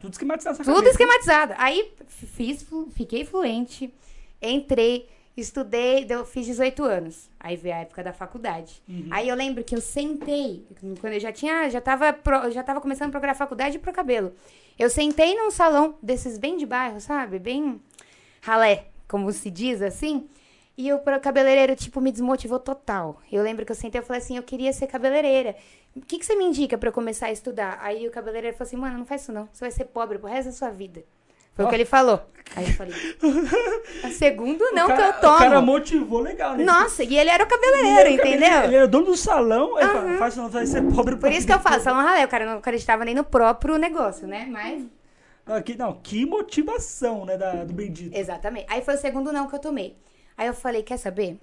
Tudo 0.00 0.12
esquematizado 0.12 0.56
Tudo 0.58 0.66
cabeça. 0.74 0.90
esquematizado. 0.90 1.54
Aí 1.56 1.92
fiz, 2.06 2.64
fiquei 2.94 3.24
fluente, 3.24 3.92
entrei, 4.40 5.08
estudei, 5.36 6.04
deu, 6.04 6.24
fiz 6.24 6.46
18 6.46 6.84
anos. 6.84 7.28
Aí 7.40 7.56
veio 7.56 7.74
a 7.74 7.78
época 7.78 8.04
da 8.04 8.12
faculdade. 8.12 8.82
Aí 9.10 9.28
eu 9.28 9.34
lembro 9.34 9.64
que 9.64 9.74
eu 9.74 9.80
sentei, 9.80 10.66
quando 11.00 11.14
eu 11.14 11.20
já 11.20 11.32
tinha, 11.32 11.68
já 11.70 11.80
tava, 11.80 12.12
pro- 12.12 12.50
já 12.50 12.62
tava 12.62 12.80
começando 12.80 13.08
a 13.08 13.12
procurar 13.12 13.34
faculdade 13.34 13.78
pro 13.78 13.92
cabelo. 13.92 14.32
Eu 14.78 14.90
sentei 14.90 15.34
num 15.34 15.50
salão 15.50 15.96
desses 16.02 16.38
bem 16.38 16.56
de 16.56 16.66
bairro, 16.66 17.00
sabe? 17.00 17.38
Bem 17.38 17.80
ralé, 18.42 18.86
como 19.08 19.32
se 19.32 19.50
diz 19.50 19.80
assim. 19.82 20.28
E 20.76 20.92
o 20.92 20.98
pro- 21.00 21.18
cabeleireiro, 21.18 21.74
tipo, 21.74 22.00
me 22.00 22.12
desmotivou 22.12 22.60
total. 22.60 23.20
Eu 23.32 23.42
lembro 23.42 23.64
que 23.66 23.72
eu 23.72 23.76
sentei 23.76 24.00
e 24.00 24.04
falei 24.04 24.22
assim, 24.22 24.36
eu 24.36 24.42
queria 24.44 24.72
ser 24.72 24.86
cabeleireira. 24.86 25.56
O 25.96 26.00
que, 26.00 26.18
que 26.18 26.24
você 26.24 26.36
me 26.36 26.44
indica 26.44 26.78
pra 26.78 26.90
eu 26.90 26.92
começar 26.92 27.26
a 27.26 27.32
estudar? 27.32 27.78
Aí 27.82 28.06
o 28.06 28.10
cabeleireiro 28.12 28.56
falou 28.56 28.68
assim, 28.68 28.76
mano, 28.76 28.98
não 28.98 29.04
faz 29.06 29.22
isso 29.22 29.32
não. 29.32 29.48
Você 29.52 29.60
vai 29.64 29.70
ser 29.72 29.86
pobre 29.86 30.18
pro 30.18 30.28
resto 30.28 30.46
da 30.50 30.52
sua 30.52 30.70
vida. 30.70 31.02
Foi 31.54 31.64
o 31.64 31.66
Ó. 31.66 31.70
que 31.70 31.74
ele 31.76 31.84
falou. 31.84 32.20
Aí 32.54 32.64
eu 32.66 32.72
falei, 32.74 32.94
a 34.04 34.10
segundo 34.10 34.64
não 34.72 34.84
o 34.84 34.88
cara, 34.88 35.12
que 35.12 35.18
eu 35.18 35.20
tomo. 35.20 35.34
O 35.34 35.38
cara 35.38 35.60
motivou 35.60 36.20
legal, 36.20 36.56
né? 36.56 36.62
Nossa, 36.64 37.02
e 37.02 37.18
ele 37.18 37.28
era 37.30 37.42
o 37.42 37.46
Ele 37.46 37.50
cabeleireiro, 37.56 37.98
era 37.98 38.08
o 38.08 38.12
entendeu? 38.12 38.30
cabeleireiro, 38.32 38.64
Ele 38.66 38.76
era 38.76 38.86
dono 38.86 39.06
do 39.06 39.16
salão, 39.16 39.76
aí 39.76 39.84
fala, 39.86 40.16
faz 40.18 40.34
isso 40.34 40.42
não, 40.42 40.48
vai 40.48 40.66
ser 40.66 40.82
pobre 40.94 41.16
Por 41.16 41.32
isso 41.32 41.44
que 41.46 41.52
eu 41.52 41.58
falo, 41.58 41.80
salão 41.82 42.00
ralé, 42.04 42.24
o 42.24 42.28
cara 42.28 42.46
não 42.46 42.58
acreditava 42.58 43.04
nem 43.04 43.14
no 43.16 43.24
próprio 43.24 43.76
negócio, 43.76 44.28
né? 44.28 44.46
Mas 44.48 44.84
Aqui, 45.48 45.76
não, 45.76 45.94
que 46.00 46.26
motivação, 46.26 47.24
né, 47.24 47.36
da, 47.36 47.64
do 47.64 47.72
bendito. 47.72 48.16
Exatamente. 48.16 48.66
Aí 48.68 48.82
foi 48.82 48.94
o 48.94 48.98
segundo 48.98 49.32
não 49.32 49.48
que 49.48 49.54
eu 49.54 49.58
tomei. 49.58 49.96
Aí 50.36 50.46
eu 50.46 50.54
falei, 50.54 50.82
quer 50.82 50.98
saber? 50.98 51.38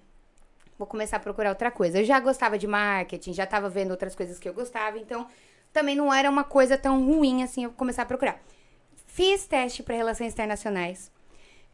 Vou 0.77 0.87
começar 0.87 1.17
a 1.17 1.19
procurar 1.19 1.49
outra 1.49 1.71
coisa. 1.71 1.99
Eu 1.99 2.05
já 2.05 2.19
gostava 2.19 2.57
de 2.57 2.67
marketing, 2.67 3.33
já 3.33 3.45
tava 3.45 3.69
vendo 3.69 3.91
outras 3.91 4.15
coisas 4.15 4.37
que 4.37 4.47
eu 4.47 4.53
gostava, 4.53 4.97
então 4.99 5.27
também 5.71 5.95
não 5.95 6.13
era 6.13 6.29
uma 6.29 6.43
coisa 6.43 6.77
tão 6.77 7.05
ruim 7.05 7.43
assim 7.43 7.63
eu 7.63 7.71
começar 7.71 8.03
a 8.03 8.05
procurar. 8.05 8.39
Fiz 9.07 9.47
teste 9.47 9.81
para 9.83 9.95
relações 9.95 10.33
internacionais. 10.33 11.11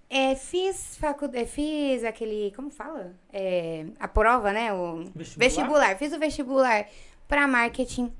É, 0.09 0.35
fiz 0.35 0.97
faculdade, 0.97 1.47
fiz 1.47 2.03
aquele, 2.03 2.51
como 2.55 2.69
fala? 2.69 3.15
É, 3.31 3.85
a 3.99 4.07
prova, 4.07 4.51
né? 4.51 4.73
O 4.73 5.05
Vestibular? 5.15 5.37
vestibular. 5.37 5.97
Fiz 5.97 6.13
o 6.13 6.19
vestibular 6.19 6.85
para 7.27 7.47
marketing. 7.47 8.11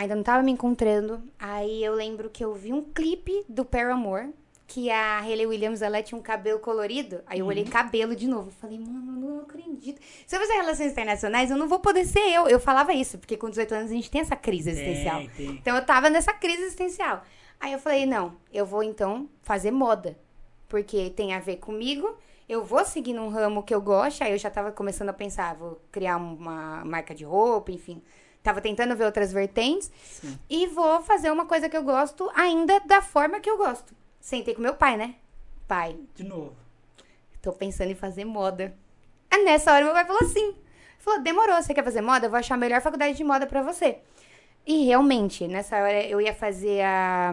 Ainda 0.00 0.16
não 0.16 0.22
tava 0.22 0.42
me 0.42 0.50
encontrando. 0.50 1.22
Aí 1.38 1.84
eu 1.84 1.92
lembro 1.92 2.30
que 2.30 2.42
eu 2.42 2.54
vi 2.54 2.72
um 2.72 2.82
clipe 2.82 3.44
do 3.46 3.66
Paramore, 3.66 4.30
que 4.66 4.90
a 4.90 5.18
Hayley 5.18 5.44
Williams, 5.46 5.82
ela 5.82 6.02
tinha 6.02 6.18
um 6.18 6.22
cabelo 6.22 6.58
colorido. 6.58 7.20
Aí 7.26 7.40
eu 7.40 7.46
olhei 7.46 7.64
Uhum. 7.64 7.70
cabelo 7.70 8.16
de 8.16 8.26
novo. 8.26 8.50
Falei, 8.50 8.78
mano, 8.78 9.12
não 9.12 9.40
acredito. 9.40 10.00
Se 10.26 10.34
eu 10.34 10.40
fizer 10.40 10.54
relações 10.54 10.92
internacionais, 10.92 11.50
eu 11.50 11.58
não 11.58 11.68
vou 11.68 11.80
poder 11.80 12.06
ser 12.06 12.20
eu. 12.32 12.48
Eu 12.48 12.58
falava 12.58 12.94
isso, 12.94 13.18
porque 13.18 13.36
com 13.36 13.50
18 13.50 13.74
anos 13.74 13.90
a 13.90 13.94
gente 13.94 14.10
tem 14.10 14.22
essa 14.22 14.34
crise 14.36 14.70
existencial. 14.70 15.18
Tem, 15.18 15.28
tem. 15.30 15.50
Então 15.50 15.76
eu 15.76 15.84
tava 15.84 16.08
nessa 16.08 16.32
crise 16.32 16.62
existencial. 16.62 17.22
Aí 17.60 17.74
eu 17.74 17.78
falei, 17.78 18.06
não, 18.06 18.32
eu 18.50 18.64
vou 18.64 18.82
então 18.82 19.28
fazer 19.42 19.70
moda. 19.70 20.16
Porque 20.66 21.10
tem 21.10 21.34
a 21.34 21.40
ver 21.40 21.56
comigo. 21.56 22.16
Eu 22.48 22.64
vou 22.64 22.86
seguir 22.86 23.12
num 23.12 23.28
ramo 23.28 23.62
que 23.62 23.74
eu 23.74 23.82
gosto. 23.82 24.22
Aí 24.24 24.32
eu 24.32 24.38
já 24.38 24.48
tava 24.48 24.72
começando 24.72 25.10
a 25.10 25.12
pensar, 25.12 25.56
vou 25.56 25.78
criar 25.92 26.16
uma 26.16 26.82
marca 26.86 27.14
de 27.14 27.22
roupa, 27.24 27.70
enfim. 27.70 28.00
Tava 28.42 28.60
tentando 28.60 28.96
ver 28.96 29.04
outras 29.04 29.32
vertentes. 29.32 29.90
Sim. 30.02 30.38
E 30.48 30.66
vou 30.66 31.02
fazer 31.02 31.30
uma 31.30 31.44
coisa 31.46 31.68
que 31.68 31.76
eu 31.76 31.82
gosto 31.82 32.30
ainda 32.34 32.80
da 32.80 33.02
forma 33.02 33.40
que 33.40 33.50
eu 33.50 33.58
gosto. 33.58 33.94
Sentei 34.18 34.54
com 34.54 34.62
meu 34.62 34.74
pai, 34.74 34.96
né? 34.96 35.14
Pai, 35.68 35.96
De 36.14 36.24
novo. 36.24 36.56
tô 37.42 37.52
pensando 37.52 37.90
em 37.90 37.94
fazer 37.94 38.24
moda. 38.24 38.74
Aí 39.30 39.44
nessa 39.44 39.72
hora 39.72 39.84
meu 39.84 39.94
pai 39.94 40.04
falou 40.04 40.22
assim. 40.22 40.54
Falou, 40.98 41.20
demorou, 41.22 41.56
você 41.62 41.72
quer 41.72 41.84
fazer 41.84 42.00
moda? 42.02 42.26
Eu 42.26 42.30
vou 42.30 42.38
achar 42.38 42.54
a 42.54 42.58
melhor 42.58 42.80
faculdade 42.82 43.16
de 43.16 43.24
moda 43.24 43.46
pra 43.46 43.62
você. 43.62 43.98
E 44.66 44.84
realmente, 44.84 45.46
nessa 45.48 45.76
hora 45.76 46.04
eu 46.04 46.20
ia 46.20 46.34
fazer 46.34 46.82
a, 46.82 47.32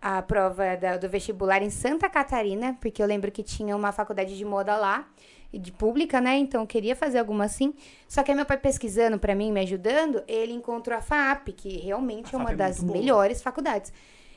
a 0.00 0.22
prova 0.22 0.76
da- 0.76 0.96
do 0.96 1.08
vestibular 1.08 1.62
em 1.62 1.70
Santa 1.70 2.08
Catarina, 2.08 2.76
porque 2.80 3.02
eu 3.02 3.06
lembro 3.06 3.30
que 3.32 3.42
tinha 3.42 3.76
uma 3.76 3.92
faculdade 3.92 4.36
de 4.36 4.44
moda 4.44 4.76
lá, 4.76 5.08
e 5.50 5.58
de 5.58 5.72
pública, 5.72 6.20
né? 6.20 6.36
Então 6.36 6.60
eu 6.60 6.66
queria 6.66 6.94
fazer 6.94 7.18
alguma 7.18 7.44
assim. 7.46 7.72
Só 8.06 8.22
que 8.22 8.30
aí 8.30 8.36
meu 8.36 8.44
pai 8.44 8.58
pesquisando 8.58 9.18
pra 9.18 9.34
mim, 9.34 9.50
me 9.50 9.60
ajudando, 9.60 10.22
ele 10.28 10.52
encontrou 10.52 10.96
a 10.96 11.00
FAP, 11.00 11.48
que 11.52 11.78
realmente 11.78 12.36
A 12.36 12.38
é 12.38 12.40
uma 12.42 12.52
é 12.52 12.54
das 12.54 12.82
boa. 12.82 12.98
melhores 12.98 13.40
faculdades. 13.40 13.90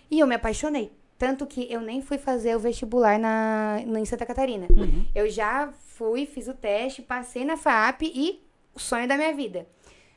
E 0.10 0.20
eu 0.20 0.26
me 0.28 0.36
apaixonei. 0.36 0.90
Tanto 1.18 1.46
que 1.46 1.72
eu 1.72 1.82
nem 1.82 2.02
fui 2.02 2.18
fazer 2.18 2.56
o 2.56 2.60
vestibular 2.60 3.20
na, 3.20 3.82
no- 3.86 3.98
em 3.98 4.06
Santa 4.06 4.26
Catarina. 4.26 4.68
Uhum. 4.76 5.06
Eu 5.14 5.30
já 5.30 5.70
fui, 5.96 6.26
fiz 6.26 6.48
o 6.48 6.54
teste, 6.54 7.02
passei 7.02 7.44
na 7.44 7.58
FAP 7.58 8.04
e 8.04 8.42
o 8.74 8.80
sonho 8.80 9.06
da 9.08 9.18
minha 9.18 9.34
vida. 9.34 9.68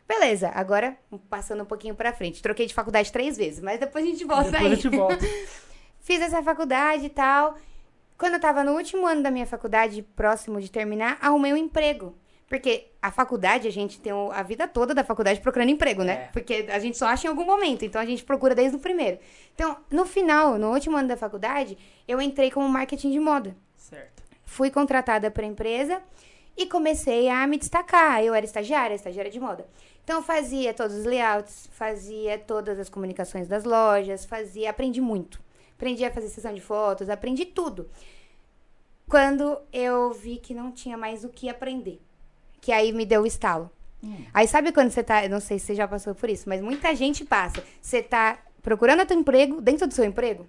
Beleza, 0.06 0.50
agora 0.54 0.96
passando 1.30 1.62
um 1.62 1.66
pouquinho 1.66 1.94
pra 1.94 2.12
frente. 2.12 2.42
Troquei 2.42 2.66
de 2.66 2.74
faculdade 2.74 3.10
três 3.10 3.36
vezes, 3.36 3.60
mas 3.60 3.80
depois 3.80 4.04
a 4.04 4.08
gente 4.08 4.24
volta 4.24 4.50
Depois 4.50 4.64
aí. 4.66 4.72
a 4.72 4.74
gente 4.74 4.88
volta. 4.88 5.18
Fiz 6.00 6.20
essa 6.20 6.42
faculdade 6.42 7.06
e 7.06 7.10
tal. 7.10 7.56
Quando 8.18 8.34
eu 8.34 8.40
tava 8.40 8.62
no 8.62 8.72
último 8.72 9.06
ano 9.06 9.22
da 9.22 9.30
minha 9.30 9.46
faculdade, 9.46 10.02
próximo 10.02 10.60
de 10.60 10.70
terminar, 10.70 11.18
arrumei 11.20 11.52
um 11.52 11.56
emprego. 11.56 12.14
Porque 12.46 12.88
a 13.00 13.10
faculdade, 13.10 13.66
a 13.66 13.72
gente 13.72 13.98
tem 13.98 14.12
a 14.12 14.42
vida 14.42 14.68
toda 14.68 14.94
da 14.94 15.02
faculdade 15.02 15.40
procurando 15.40 15.70
emprego, 15.70 16.04
né? 16.04 16.12
É. 16.12 16.28
Porque 16.32 16.66
a 16.70 16.78
gente 16.78 16.96
só 16.96 17.06
acha 17.06 17.26
em 17.26 17.30
algum 17.30 17.44
momento, 17.44 17.84
então 17.84 18.00
a 18.00 18.04
gente 18.04 18.22
procura 18.22 18.54
desde 18.54 18.76
o 18.76 18.80
primeiro. 18.80 19.18
Então, 19.54 19.76
no 19.90 20.04
final, 20.04 20.58
no 20.58 20.70
último 20.72 20.96
ano 20.96 21.08
da 21.08 21.16
faculdade, 21.16 21.76
eu 22.06 22.20
entrei 22.20 22.50
como 22.50 22.68
marketing 22.68 23.10
de 23.10 23.18
moda. 23.18 23.56
Certo. 23.76 24.22
Fui 24.44 24.70
contratada 24.70 25.30
para 25.30 25.44
a 25.44 25.48
empresa 25.48 26.02
e 26.56 26.66
comecei 26.66 27.28
a 27.28 27.46
me 27.46 27.58
destacar. 27.58 28.22
Eu 28.22 28.34
era 28.34 28.44
estagiária, 28.44 28.94
estagiária 28.94 29.30
de 29.30 29.40
moda. 29.40 29.66
Então, 30.04 30.22
fazia 30.22 30.74
todos 30.74 30.94
os 30.96 31.04
layouts, 31.04 31.68
fazia 31.72 32.38
todas 32.38 32.78
as 32.78 32.90
comunicações 32.90 33.48
das 33.48 33.64
lojas, 33.64 34.24
fazia, 34.24 34.68
aprendi 34.68 35.00
muito. 35.00 35.42
Aprendi 35.74 36.04
a 36.04 36.12
fazer 36.12 36.28
sessão 36.28 36.54
de 36.54 36.60
fotos, 36.60 37.08
aprendi 37.08 37.46
tudo. 37.46 37.88
Quando 39.08 39.58
eu 39.72 40.12
vi 40.12 40.36
que 40.36 40.54
não 40.54 40.70
tinha 40.70 40.96
mais 40.96 41.24
o 41.24 41.28
que 41.28 41.48
aprender, 41.48 42.00
que 42.60 42.70
aí 42.70 42.92
me 42.92 43.06
deu 43.06 43.22
o 43.22 43.26
estalo. 43.26 43.70
Hum. 44.02 44.24
Aí 44.32 44.46
sabe 44.46 44.72
quando 44.72 44.90
você 44.90 45.02
tá, 45.02 45.26
não 45.28 45.40
sei 45.40 45.58
se 45.58 45.66
você 45.66 45.74
já 45.74 45.88
passou 45.88 46.14
por 46.14 46.28
isso, 46.28 46.48
mas 46.48 46.60
muita 46.60 46.94
gente 46.94 47.24
passa. 47.24 47.64
Você 47.80 48.02
tá 48.02 48.38
procurando 48.62 49.00
outro 49.00 49.16
emprego 49.16 49.60
dentro 49.60 49.86
do 49.86 49.94
seu 49.94 50.04
emprego? 50.04 50.46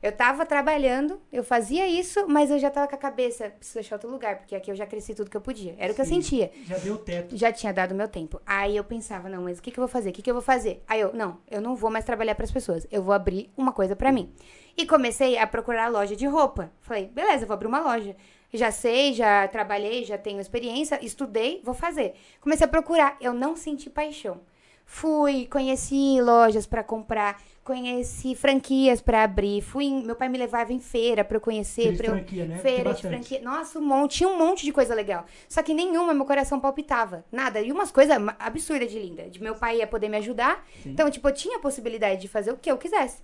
Eu 0.00 0.12
tava 0.12 0.46
trabalhando, 0.46 1.20
eu 1.32 1.42
fazia 1.42 1.88
isso, 1.88 2.24
mas 2.28 2.50
eu 2.50 2.58
já 2.58 2.70
tava 2.70 2.86
com 2.86 2.94
a 2.94 2.98
cabeça, 2.98 3.50
preciso 3.50 3.80
achar 3.80 3.96
outro 3.96 4.08
lugar, 4.08 4.38
porque 4.38 4.54
aqui 4.54 4.70
eu 4.70 4.76
já 4.76 4.86
cresci 4.86 5.12
tudo 5.12 5.28
que 5.28 5.36
eu 5.36 5.40
podia. 5.40 5.74
Era 5.76 5.92
o 5.92 5.94
que 5.94 6.00
eu 6.00 6.04
Sim. 6.04 6.22
sentia. 6.22 6.52
Já 6.64 6.78
deu 6.78 6.96
teto. 6.98 7.36
Já 7.36 7.50
tinha 7.52 7.72
dado 7.72 7.96
meu 7.96 8.06
tempo. 8.06 8.40
Aí 8.46 8.76
eu 8.76 8.84
pensava, 8.84 9.28
não, 9.28 9.42
mas 9.42 9.58
o 9.58 9.62
que, 9.62 9.72
que 9.72 9.78
eu 9.78 9.82
vou 9.82 9.88
fazer? 9.88 10.10
O 10.10 10.12
que, 10.12 10.22
que 10.22 10.30
eu 10.30 10.34
vou 10.34 10.42
fazer? 10.42 10.84
Aí 10.86 11.00
eu, 11.00 11.12
não, 11.12 11.38
eu 11.50 11.60
não 11.60 11.74
vou 11.74 11.90
mais 11.90 12.04
trabalhar 12.04 12.36
para 12.36 12.44
as 12.44 12.50
pessoas. 12.52 12.86
Eu 12.92 13.02
vou 13.02 13.12
abrir 13.12 13.50
uma 13.56 13.72
coisa 13.72 13.96
para 13.96 14.12
mim. 14.12 14.32
E 14.76 14.86
comecei 14.86 15.36
a 15.36 15.46
procurar 15.48 15.88
loja 15.88 16.14
de 16.14 16.26
roupa. 16.26 16.70
Falei, 16.80 17.06
beleza, 17.08 17.42
eu 17.42 17.48
vou 17.48 17.54
abrir 17.54 17.66
uma 17.66 17.80
loja. 17.80 18.14
Já 18.52 18.70
sei, 18.70 19.12
já 19.12 19.48
trabalhei, 19.48 20.04
já 20.04 20.16
tenho 20.16 20.40
experiência, 20.40 21.04
estudei, 21.04 21.60
vou 21.64 21.74
fazer. 21.74 22.14
Comecei 22.40 22.64
a 22.64 22.68
procurar. 22.68 23.16
Eu 23.20 23.34
não 23.34 23.56
senti 23.56 23.90
paixão. 23.90 24.40
Fui, 24.86 25.46
conheci 25.46 26.18
lojas 26.22 26.66
para 26.66 26.82
comprar, 26.82 27.42
conheci 27.68 28.34
franquias 28.34 29.00
para 29.02 29.22
abrir. 29.22 29.60
Fui, 29.60 29.84
em- 29.84 30.02
meu 30.02 30.16
pai 30.16 30.28
me 30.30 30.38
levava 30.38 30.72
em 30.72 30.80
feira 30.80 31.22
para 31.22 31.36
eu 31.36 31.40
conhecer, 31.40 31.94
para 31.96 32.06
eu 32.06 32.12
franquia, 32.14 32.46
né? 32.46 32.58
Feira 32.58 32.94
de 32.94 33.02
franquia. 33.02 33.40
Nossa, 33.42 33.78
um 33.78 33.82
monte, 33.82 34.16
tinha 34.16 34.28
um 34.28 34.38
monte 34.38 34.64
de 34.64 34.72
coisa 34.72 34.94
legal. 34.94 35.26
Só 35.48 35.62
que 35.62 35.74
nenhuma 35.74 36.14
meu 36.14 36.24
coração 36.24 36.58
palpitava. 36.58 37.24
Nada. 37.30 37.60
E 37.60 37.70
umas 37.70 37.90
coisas 37.90 38.16
absurdas 38.38 38.90
de 38.90 38.98
linda. 38.98 39.28
De 39.28 39.42
meu 39.42 39.54
pai 39.54 39.78
ia 39.78 39.86
poder 39.86 40.08
me 40.08 40.16
ajudar. 40.16 40.66
Sim. 40.82 40.90
Então, 40.92 41.10
tipo, 41.10 41.28
eu 41.28 41.34
tinha 41.34 41.58
a 41.58 41.60
possibilidade 41.60 42.20
de 42.22 42.28
fazer 42.28 42.50
o 42.52 42.56
que 42.56 42.70
eu 42.70 42.78
quisesse. 42.78 43.22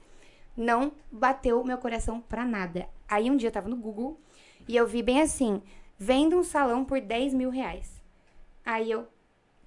Não 0.57 0.93
bateu 1.11 1.65
meu 1.65 1.79
coração 1.79 2.21
pra 2.21 2.45
nada. 2.45 2.87
Aí 3.09 3.31
um 3.31 3.37
dia 3.37 3.49
eu 3.49 3.53
tava 3.53 3.69
no 3.69 3.77
Google 3.77 4.21
e 4.69 4.77
eu 4.77 4.87
vi 4.87 5.03
bem 5.03 5.21
assim: 5.23 5.63
vendo 5.99 6.37
um 6.39 6.45
salão 6.45 6.85
por 6.85 7.01
10 7.01 7.33
mil 7.33 7.49
reais. 7.51 8.01
Aí 8.65 8.91
eu, 8.91 9.07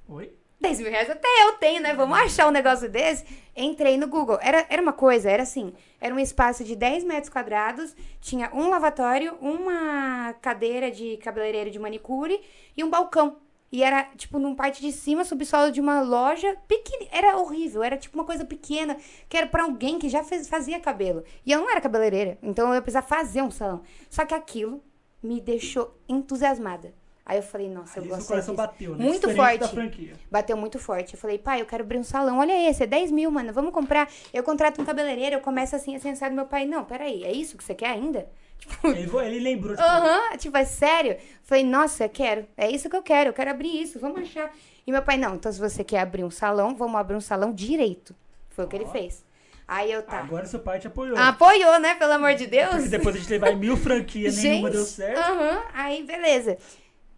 Oi? 0.08 0.32
10 0.60 0.80
mil 0.80 0.90
reais 0.90 1.10
até 1.10 1.28
eu 1.44 1.54
tenho, 1.54 1.82
né? 1.82 1.94
Vamos 1.94 2.18
achar 2.18 2.48
um 2.48 2.52
negócio 2.52 2.90
desse. 2.90 3.26
Entrei 3.56 3.96
no 3.96 4.08
Google. 4.08 4.40
Era, 4.42 4.66
era 4.70 4.82
uma 4.82 4.94
coisa, 4.94 5.30
era 5.30 5.44
assim: 5.44 5.74
era 6.02 6.14
um 6.14 6.20
espaço 6.20 6.64
de 6.64 6.76
10 6.76 7.04
metros 7.04 7.30
quadrados, 7.30 7.96
tinha 8.20 8.50
um 8.54 8.70
lavatório, 8.70 9.36
uma 9.40 10.34
cadeira 10.42 10.90
de 10.90 11.18
cabeleireiro 11.18 11.70
de 11.70 11.78
manicure 11.78 12.42
e 12.76 12.84
um 12.84 12.90
balcão. 12.90 13.38
E 13.70 13.84
era, 13.84 14.04
tipo, 14.16 14.40
num 14.40 14.56
parte 14.56 14.82
de 14.82 14.94
cima, 14.94 15.26
subsolo 15.26 15.72
de 15.72 15.82
uma 15.82 16.02
loja 16.02 16.56
pequena. 16.68 17.06
Era 17.12 17.38
horrível, 17.38 17.84
era 17.84 17.98
tipo 17.98 18.18
uma 18.18 18.24
coisa 18.24 18.46
pequena, 18.46 18.98
que 19.28 19.36
era 19.38 19.46
pra 19.46 19.64
alguém 19.64 20.00
que 20.00 20.08
já 20.08 20.24
fez, 20.24 20.48
fazia 20.48 20.80
cabelo. 20.80 21.24
E 21.46 21.52
eu 21.52 21.60
não 21.60 21.70
era 21.70 21.82
cabeleireira, 21.82 22.38
então 22.42 22.70
eu 22.70 22.76
ia 22.76 22.82
precisar 22.82 23.02
fazer 23.02 23.42
um 23.42 23.52
salão. 23.52 23.84
Só 24.10 24.26
que 24.26 24.34
aquilo 24.34 24.82
me 25.22 25.42
deixou 25.42 26.00
entusiasmada. 26.08 26.94
Aí 27.28 27.40
eu 27.40 27.44
falei, 27.44 27.68
nossa, 27.68 28.00
eu 28.00 28.04
Ali 28.04 28.10
gosto 28.10 28.26
coração 28.26 28.56
disso. 28.56 28.66
bateu, 28.66 28.96
né? 28.96 29.04
Muito 29.04 29.30
forte. 29.36 30.18
Bateu 30.32 30.56
muito 30.56 30.80
forte. 30.80 31.14
Eu 31.14 31.20
falei, 31.20 31.38
pai, 31.38 31.60
eu 31.60 31.66
quero 31.66 31.84
abrir 31.84 31.98
um 31.98 32.04
salão. 32.04 32.40
Olha 32.40 32.70
esse, 32.70 32.84
é 32.84 32.88
10 32.88 33.12
mil, 33.12 33.30
mano. 33.30 33.52
Vamos 33.52 33.74
comprar. 33.74 34.10
Eu 34.34 34.44
contrato 34.44 34.82
um 34.82 34.86
cabeleireiro, 34.86 35.36
eu 35.36 35.42
começo 35.42 35.76
assim, 35.76 35.94
assim, 35.94 36.12
assado. 36.12 36.34
Meu 36.34 36.46
pai, 36.46 36.66
não, 36.66 36.86
peraí, 36.86 37.26
é 37.26 37.32
isso 37.34 37.58
que 37.58 37.64
você 37.66 37.76
quer 37.76 37.90
ainda? 37.90 38.26
Tipo, 38.58 38.88
Ele, 38.88 39.36
ele 39.36 39.40
lembrou, 39.40 39.76
tipo, 39.76 39.88
aham, 39.88 40.36
tipo, 40.38 40.58
é 40.58 40.66
sério? 40.66 41.16
Falei, 41.44 41.64
nossa, 41.64 42.06
eu 42.06 42.10
quero. 42.10 42.48
É 42.58 42.70
isso 42.72 42.90
que 42.90 42.96
eu 42.96 43.04
quero, 43.04 43.30
eu 43.30 43.34
quero 43.34 43.52
abrir 43.52 43.82
isso, 43.82 44.00
vamos 44.00 44.22
achar. 44.22 44.52
E 44.86 44.92
meu 44.92 45.04
pai, 45.04 45.16
não, 45.16 45.36
então 45.36 45.52
se 45.52 45.60
você 45.60 45.84
quer 45.84 46.00
abrir 46.00 46.24
um 46.24 46.32
salão, 46.32 46.76
vamos 46.76 46.96
abrir 46.96 47.16
um 47.16 47.22
salão 47.22 47.54
direito. 47.54 48.16
Foi 48.50 48.66
o 48.66 48.68
que 48.68 48.76
ele 48.76 48.88
fez. 48.88 49.24
Aí 49.68 49.92
eu, 49.92 50.02
tá. 50.02 50.20
agora 50.20 50.46
seu 50.46 50.60
pai 50.60 50.80
te 50.80 50.88
apoiou. 50.88 51.18
Apoiou, 51.18 51.80
né, 51.80 51.94
pelo 51.96 52.14
amor 52.14 52.34
de 52.34 52.48
Deus? 52.48 52.74
Porque 52.74 52.90
depois 52.90 53.16
a 53.16 53.20
gente 53.20 53.30
levar 53.30 53.56
mil 53.56 53.78
franquias, 53.78 54.38
nenhuma 54.38 54.70
Gente, 54.70 54.78
deu 54.78 54.86
certo. 54.86 55.20
Aham, 55.20 55.64
aí 55.74 56.04
beleza. 56.04 56.58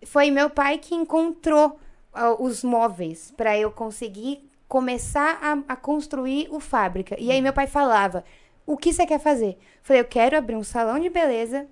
Foi 0.05 0.31
meu 0.31 0.49
pai 0.49 0.77
que 0.77 0.95
encontrou 0.95 1.79
ah, 2.13 2.33
os 2.41 2.63
móveis 2.63 3.33
pra 3.35 3.57
eu 3.57 3.71
conseguir 3.71 4.49
começar 4.67 5.39
a, 5.41 5.73
a 5.73 5.75
construir 5.75 6.47
o 6.51 6.59
fábrica. 6.59 7.15
E 7.19 7.31
aí 7.31 7.41
meu 7.41 7.53
pai 7.53 7.67
falava: 7.67 8.23
"O 8.65 8.77
que 8.77 8.93
você 8.93 9.05
quer 9.05 9.19
fazer?" 9.19 9.57
Falei: 9.81 10.01
"Eu 10.01 10.05
quero 10.05 10.37
abrir 10.37 10.55
um 10.55 10.63
salão 10.63 10.99
de 10.99 11.09
beleza 11.09 11.67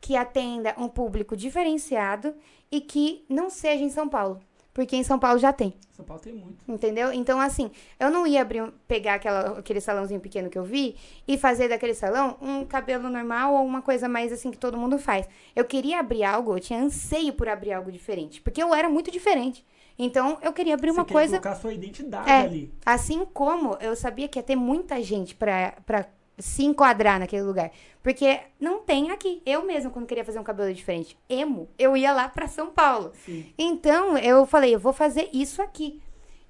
que 0.00 0.16
atenda 0.16 0.74
um 0.78 0.88
público 0.88 1.36
diferenciado 1.36 2.34
e 2.70 2.80
que 2.80 3.24
não 3.28 3.50
seja 3.50 3.84
em 3.84 3.90
São 3.90 4.08
Paulo, 4.08 4.40
porque 4.72 4.96
em 4.96 5.02
São 5.02 5.18
Paulo 5.18 5.38
já 5.38 5.52
tem." 5.52 5.74
São 5.90 6.04
Paulo 6.04 6.22
tem 6.22 6.32
muito. 6.32 6.64
Entendeu? 6.66 7.12
Então, 7.12 7.38
assim, 7.40 7.70
eu 7.98 8.10
não 8.10 8.26
ia 8.26 8.40
abrir, 8.42 8.72
pegar 8.88 9.14
aquela, 9.14 9.58
aquele 9.58 9.80
salãozinho 9.80 10.20
pequeno 10.20 10.48
que 10.48 10.58
eu 10.58 10.64
vi 10.64 10.96
e 11.28 11.36
fazer 11.36 11.68
daquele 11.68 11.92
salão 11.94 12.36
um 12.40 12.64
cabelo 12.64 13.10
normal 13.10 13.54
ou 13.54 13.64
uma 13.66 13.82
coisa 13.82 14.08
mais 14.08 14.32
assim 14.32 14.50
que 14.50 14.56
todo 14.58 14.78
mundo 14.78 14.98
faz. 14.98 15.28
Eu 15.54 15.64
queria 15.64 16.00
abrir 16.00 16.24
algo, 16.24 16.56
eu 16.56 16.60
tinha 16.60 16.80
anseio 16.82 17.32
por 17.34 17.48
abrir 17.48 17.72
algo 17.72 17.92
diferente. 17.92 18.40
Porque 18.40 18.62
eu 18.62 18.74
era 18.74 18.88
muito 18.88 19.10
diferente. 19.10 19.64
Então, 19.98 20.38
eu 20.40 20.52
queria 20.54 20.72
abrir 20.72 20.90
uma 20.90 21.02
Você 21.02 21.08
quer 21.08 21.12
coisa. 21.12 21.40
colocar 21.40 21.60
sua 21.60 21.74
identidade 21.74 22.30
É, 22.30 22.38
ali. 22.40 22.72
assim 22.86 23.26
como 23.34 23.76
eu 23.82 23.94
sabia 23.94 24.26
que 24.28 24.38
ia 24.38 24.42
ter 24.42 24.56
muita 24.56 25.02
gente 25.02 25.34
pra 25.34 25.74
se 26.40 26.64
enquadrar 26.64 27.18
naquele 27.20 27.42
lugar. 27.42 27.70
Porque 28.02 28.40
não 28.58 28.80
tem 28.80 29.10
aqui. 29.10 29.42
Eu 29.44 29.64
mesma, 29.64 29.90
quando 29.90 30.06
queria 30.06 30.24
fazer 30.24 30.38
um 30.38 30.42
cabelo 30.44 30.72
diferente, 30.72 31.16
emo, 31.28 31.68
eu 31.78 31.96
ia 31.96 32.12
lá 32.12 32.28
pra 32.28 32.48
São 32.48 32.68
Paulo. 32.70 33.12
Sim. 33.24 33.46
Então, 33.58 34.16
eu 34.18 34.46
falei, 34.46 34.74
eu 34.74 34.78
vou 34.78 34.92
fazer 34.92 35.28
isso 35.32 35.60
aqui. 35.62 36.00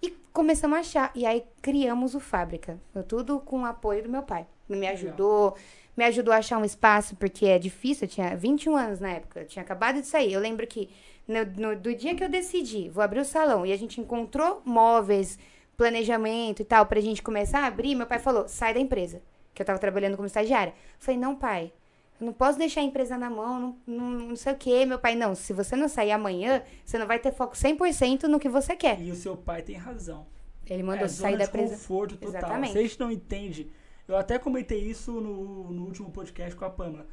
E 0.03 0.11
começamos 0.33 0.77
a 0.77 0.81
achar. 0.81 1.11
E 1.15 1.27
aí, 1.27 1.45
criamos 1.61 2.15
o 2.15 2.21
Fábrica. 2.21 2.81
Foi 2.93 3.03
tudo 3.03 3.41
com 3.41 3.63
o 3.63 3.67
apoio 3.67 4.03
do 4.03 4.09
meu 4.09 4.23
pai. 4.23 4.47
Me 4.69 4.87
ajudou, 4.87 5.57
me 5.97 6.05
ajudou 6.05 6.33
a 6.33 6.37
achar 6.39 6.57
um 6.59 6.65
espaço, 6.65 7.17
porque 7.17 7.47
é 7.47 7.59
difícil. 7.59 8.05
Eu 8.07 8.11
tinha 8.11 8.37
21 8.37 8.77
anos 8.77 9.01
na 9.01 9.11
época. 9.11 9.41
Eu 9.41 9.47
tinha 9.47 9.63
acabado 9.63 10.01
de 10.01 10.07
sair. 10.07 10.33
Eu 10.33 10.41
lembro 10.41 10.65
que 10.67 10.89
no, 11.27 11.45
no- 11.45 11.77
do 11.77 11.93
dia 11.95 12.15
que 12.15 12.23
eu 12.25 12.29
decidi, 12.29 12.89
vou 12.89 13.03
abrir 13.03 13.21
o 13.21 13.25
salão, 13.25 13.67
e 13.67 13.73
a 13.73 13.77
gente 13.77 14.01
encontrou 14.01 14.63
móveis, 14.65 15.39
planejamento 15.77 16.61
e 16.63 16.65
tal, 16.65 16.87
pra 16.87 17.01
gente 17.01 17.23
começar 17.23 17.61
a 17.63 17.67
abrir, 17.67 17.95
meu 17.95 18.07
pai 18.07 18.19
falou, 18.19 18.47
sai 18.49 18.75
da 18.75 18.81
empresa. 18.81 19.23
Que 19.55 19.63
eu 19.63 19.67
tava 19.67 19.79
trabalhando 19.79 20.17
como 20.17 20.27
estagiária. 20.27 20.75
Falei, 20.99 21.21
não, 21.21 21.35
pai, 21.35 21.73
eu 22.21 22.27
não 22.27 22.33
posso 22.33 22.59
deixar 22.59 22.83
a 22.83 22.85
empresa 22.85 23.17
na 23.17 23.31
mão, 23.31 23.61
não, 23.61 23.77
não, 23.87 24.11
não 24.29 24.37
sei 24.37 24.53
o 24.53 24.57
quê. 24.57 24.85
Meu 24.85 24.99
pai, 24.99 25.15
não, 25.15 25.35
se 25.35 25.53
você 25.53 25.75
não 25.75 25.89
sair 25.89 26.13
amanhã, 26.13 26.63
você 26.85 26.99
não 26.99 27.07
vai 27.07 27.19
ter 27.19 27.33
foco 27.33 27.55
100% 27.57 28.25
no 28.25 28.39
que 28.39 28.49
você 28.49 28.77
quer. 28.77 29.01
E 29.01 29.11
o 29.11 29.17
seu 29.17 29.37
pai 29.37 29.63
tem 29.63 29.77
razão. 29.77 30.27
Ele 30.67 30.83
mandou 30.83 31.07
é 31.07 31.09
sair 31.09 31.37
da 31.37 31.45
empresa. 31.45 31.75
conforto 31.75 32.17
total. 32.17 32.39
Exatamente. 32.39 32.73
Gente 32.75 33.01
não 33.01 33.11
entende, 33.11 33.71
eu 34.07 34.17
até 34.17 34.39
comentei 34.39 34.79
isso 34.79 35.13
no, 35.13 35.71
no 35.73 35.85
último 35.85 36.11
podcast 36.11 36.55
com 36.55 36.65
a 36.65 36.71
Pamela. 36.71 37.07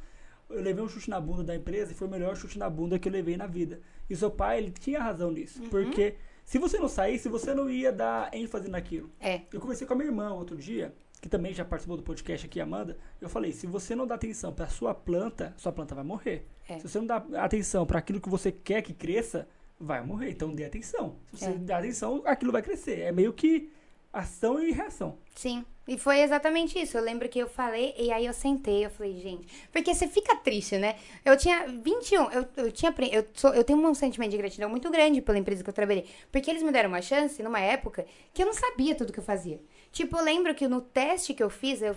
Eu 0.48 0.62
levei 0.62 0.82
um 0.82 0.88
chute 0.88 1.10
na 1.10 1.20
bunda 1.20 1.44
da 1.44 1.56
empresa 1.56 1.92
e 1.92 1.94
foi 1.94 2.06
o 2.06 2.10
melhor 2.10 2.36
chute 2.36 2.58
na 2.58 2.70
bunda 2.70 2.98
que 2.98 3.08
eu 3.08 3.12
levei 3.12 3.36
na 3.36 3.46
vida. 3.46 3.80
E 4.08 4.16
seu 4.16 4.30
pai, 4.30 4.58
ele 4.58 4.70
tinha 4.70 5.00
razão 5.00 5.30
nisso. 5.30 5.62
Uhum. 5.62 5.68
Porque 5.68 6.16
se 6.44 6.58
você 6.58 6.78
não 6.78 6.88
saísse, 6.88 7.28
você 7.28 7.52
não 7.52 7.68
ia 7.68 7.92
dar 7.92 8.32
ênfase 8.32 8.70
naquilo. 8.70 9.10
É, 9.20 9.42
Eu 9.52 9.60
conversei 9.60 9.86
com 9.86 9.92
a 9.92 9.96
minha 9.96 10.08
irmã 10.08 10.32
outro 10.32 10.56
dia, 10.56 10.94
que 11.18 11.28
também 11.28 11.52
já 11.52 11.64
participou 11.64 11.96
do 11.96 12.02
podcast 12.02 12.46
aqui, 12.46 12.60
Amanda. 12.60 12.96
Eu 13.20 13.28
falei: 13.28 13.52
se 13.52 13.66
você 13.66 13.94
não 13.94 14.06
dá 14.06 14.14
atenção 14.14 14.52
para 14.52 14.68
sua 14.68 14.94
planta, 14.94 15.54
sua 15.56 15.72
planta 15.72 15.94
vai 15.94 16.04
morrer. 16.04 16.46
É. 16.68 16.78
Se 16.78 16.88
você 16.88 16.98
não 16.98 17.06
dá 17.06 17.16
atenção 17.36 17.84
para 17.86 17.98
aquilo 17.98 18.20
que 18.20 18.28
você 18.28 18.52
quer 18.52 18.82
que 18.82 18.92
cresça, 18.94 19.48
vai 19.80 20.04
morrer. 20.04 20.30
Então 20.30 20.54
dê 20.54 20.64
atenção. 20.64 21.16
Se 21.32 21.38
você 21.38 21.50
É. 21.50 21.54
dá 21.54 21.78
atenção, 21.78 22.22
aquilo 22.24 22.52
vai 22.52 22.62
crescer. 22.62 23.00
É 23.00 23.12
meio 23.12 23.32
que 23.32 23.70
ação 24.12 24.60
e 24.62 24.72
reação. 24.72 25.18
sim. 25.34 25.64
E 25.90 25.96
foi 25.96 26.18
exatamente 26.20 26.78
isso. 26.78 26.98
Eu 26.98 27.02
lembro 27.02 27.26
que 27.30 27.38
eu 27.38 27.48
falei, 27.48 27.94
e 27.98 28.12
aí 28.12 28.26
eu 28.26 28.34
sentei, 28.34 28.84
eu 28.84 28.90
falei, 28.90 29.14
gente. 29.22 29.48
Porque 29.72 29.94
você 29.94 30.06
fica 30.06 30.36
triste, 30.36 30.76
né? 30.76 30.96
Eu 31.24 31.34
tinha 31.34 31.66
21, 31.66 32.30
eu, 32.30 32.46
eu 32.58 32.70
tinha. 32.70 32.94
Eu, 33.10 33.26
sou, 33.32 33.54
eu 33.54 33.64
tenho 33.64 33.78
um 33.78 33.94
sentimento 33.94 34.32
de 34.32 34.36
gratidão 34.36 34.68
muito 34.68 34.90
grande 34.90 35.22
pela 35.22 35.38
empresa 35.38 35.64
que 35.64 35.70
eu 35.70 35.72
trabalhei. 35.72 36.04
Porque 36.30 36.50
eles 36.50 36.62
me 36.62 36.70
deram 36.70 36.90
uma 36.90 37.00
chance 37.00 37.42
numa 37.42 37.58
época 37.58 38.04
que 38.34 38.42
eu 38.42 38.46
não 38.46 38.52
sabia 38.52 38.94
tudo 38.94 39.14
que 39.14 39.18
eu 39.18 39.24
fazia. 39.24 39.58
Tipo, 39.90 40.18
eu 40.18 40.24
lembro 40.24 40.54
que 40.54 40.68
no 40.68 40.80
teste 40.80 41.34
que 41.34 41.42
eu 41.42 41.50
fiz, 41.50 41.80
eu, 41.82 41.96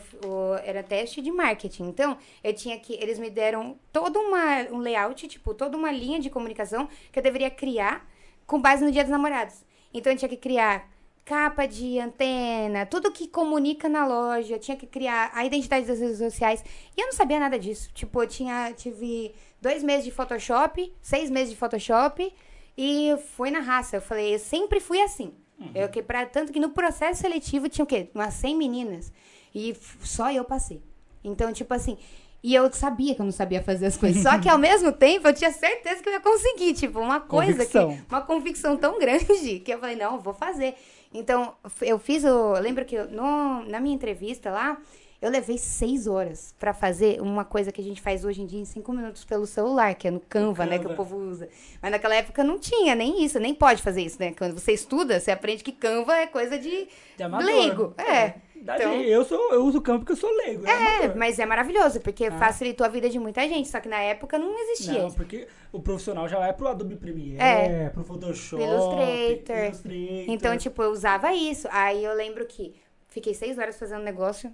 era 0.63 0.81
teste 0.81 1.21
de 1.21 1.31
marketing. 1.31 1.83
Então, 1.83 2.17
eu 2.43 2.53
tinha 2.53 2.79
que. 2.79 2.93
Eles 2.93 3.19
me 3.19 3.29
deram 3.29 3.77
todo 3.91 4.17
uma, 4.19 4.61
um 4.71 4.77
layout, 4.79 5.27
tipo, 5.27 5.53
toda 5.53 5.77
uma 5.77 5.91
linha 5.91 6.19
de 6.19 6.29
comunicação 6.29 6.87
que 7.11 7.19
eu 7.19 7.23
deveria 7.23 7.49
criar 7.49 8.07
com 8.47 8.59
base 8.61 8.83
no 8.83 8.91
Dia 8.91 9.03
dos 9.03 9.11
Namorados. 9.11 9.63
Então, 9.93 10.11
eu 10.11 10.17
tinha 10.17 10.29
que 10.29 10.37
criar 10.37 10.89
capa 11.23 11.65
de 11.65 11.99
antena, 11.99 12.85
tudo 12.85 13.11
que 13.11 13.27
comunica 13.27 13.87
na 13.87 14.05
loja, 14.05 14.55
eu 14.55 14.59
tinha 14.59 14.75
que 14.75 14.87
criar 14.87 15.31
a 15.33 15.45
identidade 15.45 15.85
das 15.85 15.99
redes 15.99 16.17
sociais. 16.17 16.63
E 16.97 17.01
eu 17.01 17.05
não 17.05 17.13
sabia 17.13 17.39
nada 17.39 17.59
disso. 17.59 17.89
Tipo, 17.93 18.23
eu 18.23 18.27
tinha, 18.27 18.73
tive 18.73 19.33
dois 19.61 19.83
meses 19.83 20.05
de 20.05 20.11
Photoshop, 20.11 20.91
seis 21.01 21.29
meses 21.29 21.51
de 21.51 21.55
Photoshop, 21.55 22.33
e 22.77 23.15
foi 23.35 23.51
na 23.51 23.59
raça. 23.59 23.97
Eu 23.97 24.01
falei, 24.01 24.35
eu 24.35 24.39
sempre 24.39 24.79
fui 24.79 25.01
assim. 25.01 25.33
Eu, 25.75 25.89
que 25.89 26.01
pra, 26.01 26.25
tanto 26.25 26.51
que 26.51 26.59
no 26.59 26.69
processo 26.69 27.21
seletivo 27.21 27.69
tinha 27.69 27.83
o 27.83 27.87
quê? 27.87 28.09
Umas 28.15 28.33
100 28.35 28.55
meninas. 28.55 29.11
E 29.53 29.75
só 30.01 30.31
eu 30.31 30.43
passei. 30.43 30.81
Então, 31.23 31.51
tipo 31.53 31.73
assim. 31.73 31.97
E 32.43 32.55
eu 32.55 32.71
sabia 32.73 33.13
que 33.13 33.21
eu 33.21 33.25
não 33.25 33.31
sabia 33.31 33.61
fazer 33.61 33.85
as 33.85 33.95
coisas. 33.95 34.23
Só 34.23 34.39
que 34.39 34.49
ao 34.49 34.57
mesmo 34.59 34.91
tempo 34.91 35.27
eu 35.27 35.33
tinha 35.33 35.51
certeza 35.51 36.01
que 36.01 36.09
eu 36.09 36.13
ia 36.13 36.19
conseguir. 36.19 36.73
Tipo, 36.73 36.99
uma 36.99 37.19
coisa 37.19 37.53
Convicção. 37.53 37.95
que. 37.95 38.03
Uma 38.09 38.21
convicção 38.21 38.77
tão 38.77 38.97
grande 38.99 39.59
que 39.59 39.71
eu 39.71 39.79
falei, 39.79 39.95
não, 39.95 40.15
eu 40.15 40.19
vou 40.21 40.33
fazer. 40.33 40.73
Então, 41.13 41.53
eu 41.81 41.99
fiz 41.99 42.23
o. 42.23 42.53
Lembro 42.53 42.83
que 42.85 42.95
eu- 42.95 43.09
no, 43.11 43.63
na 43.65 43.79
minha 43.79 43.93
entrevista 43.93 44.49
lá, 44.49 44.77
eu 45.21 45.29
levei 45.29 45.57
seis 45.57 46.07
horas 46.07 46.55
pra 46.59 46.73
fazer 46.73 47.21
uma 47.21 47.45
coisa 47.45 47.71
que 47.71 47.79
a 47.79 47.83
gente 47.83 48.01
faz 48.01 48.25
hoje 48.25 48.41
em 48.41 48.45
dia 48.45 48.59
em 48.59 48.65
cinco 48.65 48.91
minutos 48.91 49.23
pelo 49.23 49.45
celular, 49.45 49.93
que 49.95 50.07
é 50.07 50.11
no 50.11 50.19
Canva, 50.19 50.65
né? 50.65 50.79
Que 50.79 50.85
o 50.85 50.89
Canva. 50.89 50.95
povo 51.03 51.17
usa. 51.17 51.47
Mas 51.81 51.91
naquela 51.91 52.15
época 52.15 52.43
não 52.43 52.57
tinha 52.57 52.95
nem 52.95 53.23
isso, 53.23 53.39
nem 53.39 53.53
pode 53.53 53.81
fazer 53.81 54.01
isso, 54.01 54.17
né? 54.19 54.33
Quando 54.37 54.57
você 54.59 54.71
estuda, 54.73 55.19
você 55.19 55.29
aprende 55.31 55.63
que 55.63 55.71
Canva 55.71 56.15
é 56.17 56.25
coisa 56.27 56.57
de, 56.57 56.87
De 57.15 57.23
amador. 57.23 57.45
leigo. 57.45 57.93
É. 57.97 58.33
Da 58.61 58.75
Então- 58.77 58.93
eu, 59.01 59.25
sou, 59.25 59.53
eu 59.53 59.65
uso 59.65 59.79
o 59.79 59.81
campo 59.81 59.99
porque 60.01 60.11
eu 60.11 60.15
sou 60.17 60.29
leigo. 60.37 60.67
É, 60.67 61.05
É, 61.05 61.15
mas 61.15 61.39
é 61.39 61.45
maravilhoso, 61.47 61.99
porque 61.99 62.25
Ah. 62.25 62.31
facilitou 62.37 62.85
a 62.85 62.89
vida 62.89 63.09
de 63.09 63.17
muita 63.17 63.41
gente. 63.47 63.67
Só 63.67 63.79
que 63.79 63.89
na 63.89 63.99
época 63.99 64.37
não 64.37 64.55
existia 64.59 65.01
Não, 65.01 65.09
porque 65.11 65.47
o 65.71 65.79
profissional 65.81 66.27
já 66.29 66.37
vai 66.37 66.53
pro 66.53 66.67
Adobe 66.67 66.95
Premiere, 66.95 67.39
É. 67.41 67.89
pro 67.89 68.03
Photoshop, 68.03 68.61
Illustrator. 68.61 69.65
Illustrator. 69.65 70.25
Então, 70.27 70.55
tipo, 70.57 70.83
eu 70.83 70.91
usava 70.91 71.33
isso. 71.33 71.67
Aí 71.71 72.03
eu 72.05 72.13
lembro 72.13 72.45
que 72.45 72.75
fiquei 73.07 73.33
seis 73.33 73.57
horas 73.57 73.79
fazendo 73.79 74.03
negócio. 74.03 74.53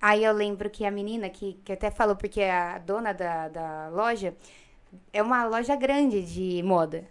Aí 0.00 0.24
eu 0.24 0.32
lembro 0.32 0.70
que 0.70 0.84
a 0.84 0.90
menina, 0.90 1.28
que, 1.28 1.54
que 1.64 1.72
até 1.72 1.90
falou, 1.90 2.16
porque 2.16 2.42
a 2.42 2.78
dona 2.78 3.12
da, 3.12 3.48
da 3.48 3.88
loja 3.88 4.36
é 5.12 5.22
uma 5.22 5.44
loja 5.46 5.76
grande 5.76 6.22
de 6.22 6.62
moda. 6.62 7.04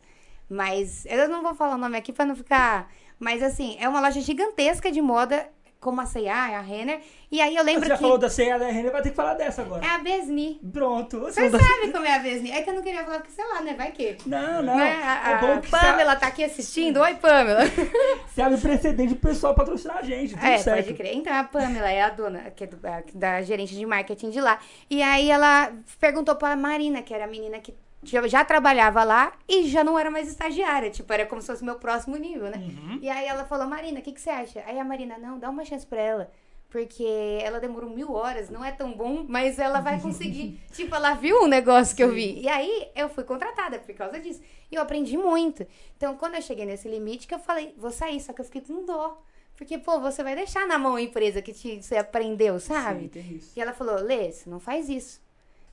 Mas 0.49 1.05
eu 1.05 1.27
não 1.29 1.43
vou 1.43 1.53
falar 1.55 1.75
o 1.75 1.77
nome 1.77 1.97
aqui 1.97 2.13
pra 2.13 2.25
não 2.25 2.35
ficar. 2.35 2.91
Mas 3.19 3.43
assim, 3.43 3.77
é 3.79 3.89
uma 3.89 3.99
loja 4.01 4.21
gigantesca 4.21 4.91
de 4.91 5.01
moda, 5.01 5.49
como 5.79 6.01
a 6.01 6.05
C&A, 6.05 6.57
a 6.57 6.61
Renner. 6.61 6.99
E 7.31 7.39
aí 7.41 7.55
eu 7.55 7.63
lembro 7.63 7.81
Você 7.83 7.89
já 7.89 7.95
que 7.97 8.01
falou 8.01 8.17
da 8.17 8.29
ceia 8.29 8.57
da 8.57 8.67
Renner, 8.67 8.91
vai 8.91 9.01
ter 9.01 9.09
que 9.09 9.15
falar 9.15 9.33
dessa 9.35 9.61
agora. 9.61 9.85
é 9.85 9.89
a 9.89 9.97
Besni. 9.99 10.59
Pronto. 10.73 11.19
Você 11.19 11.49
sabe 11.49 11.91
como 11.91 12.05
é 12.05 12.15
a 12.15 12.19
Besni? 12.19 12.51
É 12.51 12.61
que 12.61 12.69
eu 12.69 12.73
não 12.75 12.81
queria 12.81 13.03
falar, 13.03 13.17
porque 13.19 13.31
sei 13.33 13.45
lá, 13.45 13.61
né? 13.61 13.73
Vai 13.75 13.91
que. 13.91 14.17
Não, 14.25 14.61
não. 14.63 14.75
Né? 14.77 14.93
A, 15.03 15.31
é 15.31 15.37
bom 15.39 15.61
que 15.61 15.69
Pamela 15.69 16.15
tá 16.15 16.27
aqui 16.27 16.43
assistindo. 16.43 17.01
Oi, 17.01 17.15
Pamela. 17.15 17.61
você 18.27 18.41
abre 18.41 18.57
precedente 18.59 19.15
pro 19.15 19.29
pessoal 19.29 19.53
patrocinar 19.53 19.97
a 19.97 20.01
gente. 20.03 20.33
Tudo 20.35 20.45
É, 20.45 20.57
certo. 20.57 20.85
pode 20.85 20.97
crer. 20.97 21.15
Então, 21.15 21.33
a 21.33 21.43
Pamela 21.43 21.91
é 21.91 22.01
a 22.01 22.09
dona 22.09 22.51
que 22.55 22.63
é 22.63 22.67
do- 22.67 22.79
da 23.13 23.41
gerente 23.41 23.75
de 23.75 23.85
marketing 23.85 24.29
de 24.29 24.41
lá. 24.41 24.59
E 24.89 25.01
aí 25.03 25.29
ela 25.29 25.71
perguntou 25.99 26.35
pra 26.35 26.55
Marina, 26.55 27.01
que 27.01 27.13
era 27.13 27.25
a 27.25 27.27
menina 27.27 27.59
que 27.59 27.73
já, 28.03 28.27
já 28.27 28.45
trabalhava 28.45 29.03
lá 29.03 29.33
e 29.47 29.67
já 29.67 29.83
não 29.83 29.97
era 29.97 30.11
mais 30.11 30.27
estagiária. 30.27 30.89
Tipo, 30.89 31.11
era 31.13 31.25
como 31.25 31.41
se 31.41 31.47
fosse 31.47 31.63
meu 31.63 31.75
próximo 31.75 32.15
nível, 32.15 32.49
né? 32.49 32.57
Uhum. 32.57 32.99
E 33.01 33.09
aí 33.09 33.25
ela 33.25 33.45
falou, 33.45 33.67
Marina, 33.67 33.99
o 33.99 34.01
que, 34.01 34.11
que 34.11 34.21
você 34.21 34.29
acha? 34.29 34.63
Aí 34.65 34.79
a 34.79 34.83
Marina, 34.83 35.17
não, 35.17 35.39
dá 35.39 35.49
uma 35.49 35.65
chance 35.65 35.85
pra 35.85 36.01
ela. 36.01 36.31
Porque 36.69 37.39
ela 37.41 37.61
demorou 37.61 37.89
mil 37.89 38.11
horas, 38.11 38.49
não 38.49 38.63
é 38.63 38.71
tão 38.71 38.91
bom, 38.91 39.25
mas 39.27 39.57
ela 39.57 39.79
vai 39.79 40.01
conseguir. 40.01 40.61
tipo, 40.73 40.93
ela 40.93 41.13
viu 41.13 41.43
um 41.43 41.47
negócio 41.47 41.95
que 41.95 42.03
eu 42.03 42.11
vi. 42.11 42.41
E 42.41 42.49
aí 42.49 42.89
eu 42.93 43.07
fui 43.07 43.23
contratada 43.23 43.79
por 43.79 43.95
causa 43.95 44.19
disso. 44.19 44.41
E 44.69 44.75
eu 44.75 44.81
aprendi 44.81 45.17
muito. 45.17 45.65
Então, 45.95 46.17
quando 46.17 46.35
eu 46.35 46.41
cheguei 46.41 46.65
nesse 46.65 46.89
limite, 46.89 47.25
que 47.25 47.33
eu 47.33 47.39
falei, 47.39 47.73
vou 47.77 47.89
sair, 47.89 48.19
só 48.19 48.33
que 48.33 48.41
eu 48.41 48.45
fiquei 48.45 48.61
com 48.61 48.85
dó. 48.85 49.21
Porque, 49.55 49.77
pô, 49.77 49.99
você 49.99 50.23
vai 50.23 50.35
deixar 50.35 50.67
na 50.67 50.77
mão 50.77 50.95
a 50.95 51.01
empresa 51.01 51.41
que 51.41 51.51
te, 51.51 51.81
você 51.81 51.95
aprendeu, 51.95 52.59
sabe? 52.59 53.03
Sim, 53.03 53.07
tem 53.07 53.35
isso. 53.37 53.53
E 53.55 53.61
ela 53.61 53.73
falou, 53.73 53.95
Lê, 53.95 54.31
você 54.31 54.47
não 54.47 54.59
faz 54.59 54.87
isso. 54.87 55.19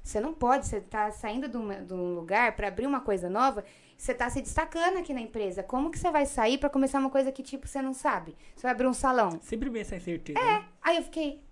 Você 0.04 0.20
não 0.20 0.34
pode, 0.34 0.66
você 0.66 0.80
tá 0.82 1.10
saindo 1.10 1.48
de, 1.48 1.56
uma- 1.56 1.76
de 1.80 1.94
um 1.94 2.14
lugar 2.14 2.54
pra 2.54 2.68
abrir 2.68 2.86
uma 2.86 3.00
coisa 3.00 3.30
nova, 3.30 3.64
você 3.96 4.12
tá 4.12 4.28
se 4.28 4.42
destacando 4.42 4.98
aqui 4.98 5.14
na 5.14 5.20
empresa. 5.20 5.62
Como 5.62 5.90
que 5.90 5.98
você 5.98 6.10
vai 6.10 6.26
sair 6.26 6.58
pra 6.58 6.68
começar 6.68 6.98
uma 6.98 7.08
coisa 7.08 7.32
que, 7.32 7.42
tipo, 7.42 7.66
você 7.66 7.80
não 7.80 7.94
sabe? 7.94 8.36
Você 8.54 8.62
vai 8.62 8.72
abrir 8.72 8.86
um 8.86 8.92
salão. 8.92 9.38
Sempre 9.40 9.70
vem 9.70 9.80
essa 9.80 9.96
incerteza. 9.96 10.38
né? 10.38 10.64
Aí 10.82 10.96
eu 10.98 11.02
fiquei, 11.02 11.42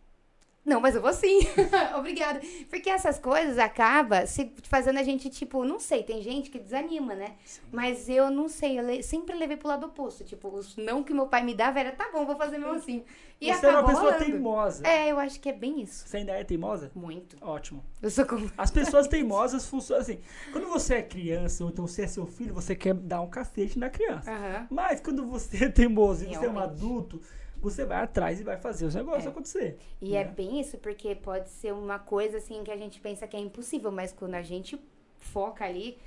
não, 0.64 0.80
mas 0.80 0.94
eu 0.94 1.02
vou 1.02 1.12
sim. 1.12 1.40
Obrigada. 1.98 2.40
Porque 2.70 2.88
essas 2.88 3.18
coisas 3.18 3.58
acabam 3.58 4.24
se 4.26 4.52
fazendo 4.64 4.98
a 4.98 5.02
gente, 5.02 5.28
tipo, 5.28 5.64
não 5.64 5.78
sei, 5.80 6.02
tem 6.02 6.22
gente 6.22 6.50
que 6.50 6.58
desanima, 6.58 7.14
né? 7.14 7.32
Mas 7.70 8.08
eu 8.08 8.30
não 8.30 8.48
sei, 8.48 8.78
eu 8.78 8.84
le- 8.86 9.02
sempre 9.02 9.36
levei 9.36 9.56
pro 9.56 9.68
lado 9.68 9.86
oposto. 9.86 10.22
Tipo, 10.24 10.48
os 10.48 10.76
não 10.76 11.02
que 11.02 11.12
meu 11.12 11.26
pai 11.26 11.42
me 11.42 11.54
dava 11.54 11.80
era, 11.80 11.90
tá 11.92 12.08
bom, 12.12 12.24
vou 12.24 12.36
fazer 12.36 12.58
mesmo 12.58 12.74
assim. 12.74 13.04
E 13.40 13.52
Você 13.52 13.66
era 13.66 13.80
uma 13.80 13.86
pessoa 13.88 14.12
rolando. 14.12 14.24
teimosa. 14.24 14.86
É, 14.86 15.08
eu 15.10 15.18
acho 15.18 15.40
que 15.40 15.48
é 15.48 15.52
bem 15.52 15.80
isso. 15.82 16.06
Você 16.06 16.18
ainda 16.18 16.32
é 16.32 16.44
teimosa? 16.44 16.92
Muito. 16.94 17.36
Ótimo. 17.40 17.84
Eu 18.00 18.08
sou 18.10 18.24
como. 18.24 18.48
As 18.56 18.70
pessoas 18.70 19.08
teimosas 19.08 19.66
funcionam 19.66 20.02
assim. 20.02 20.20
Quando 20.52 20.68
você 20.68 20.94
é 20.94 21.02
criança, 21.02 21.64
ou 21.64 21.70
então 21.70 21.84
você 21.86 22.02
é 22.02 22.06
seu 22.06 22.24
filho, 22.24 22.54
você 22.54 22.76
quer 22.76 22.94
dar 22.94 23.20
um 23.20 23.28
cacete 23.28 23.80
na 23.80 23.90
criança. 23.90 24.30
Aham. 24.30 24.68
Mas 24.70 25.00
quando 25.00 25.26
você 25.26 25.64
é 25.64 25.68
teimoso 25.68 26.24
e 26.24 26.28
você 26.28 26.46
é 26.46 26.48
um 26.48 26.58
adulto, 26.60 27.20
você 27.62 27.84
vai 27.84 28.02
atrás 28.02 28.40
e 28.40 28.44
vai 28.44 28.56
fazer 28.56 28.84
os 28.86 28.94
negócios 28.94 29.26
É. 29.26 29.28
acontecer. 29.28 29.78
E 30.00 30.16
é 30.16 30.24
né? 30.24 30.30
bem 30.30 30.60
isso, 30.60 30.76
porque 30.78 31.14
pode 31.14 31.48
ser 31.48 31.72
uma 31.72 31.98
coisa 31.98 32.38
assim 32.38 32.62
que 32.64 32.70
a 32.70 32.76
gente 32.76 33.00
pensa 33.00 33.26
que 33.26 33.36
é 33.36 33.40
impossível, 33.40 33.90
mas 33.92 34.12
quando 34.12 34.34
a 34.34 34.42
gente 34.42 34.78
foca 35.20 35.64
ali, 35.64 35.98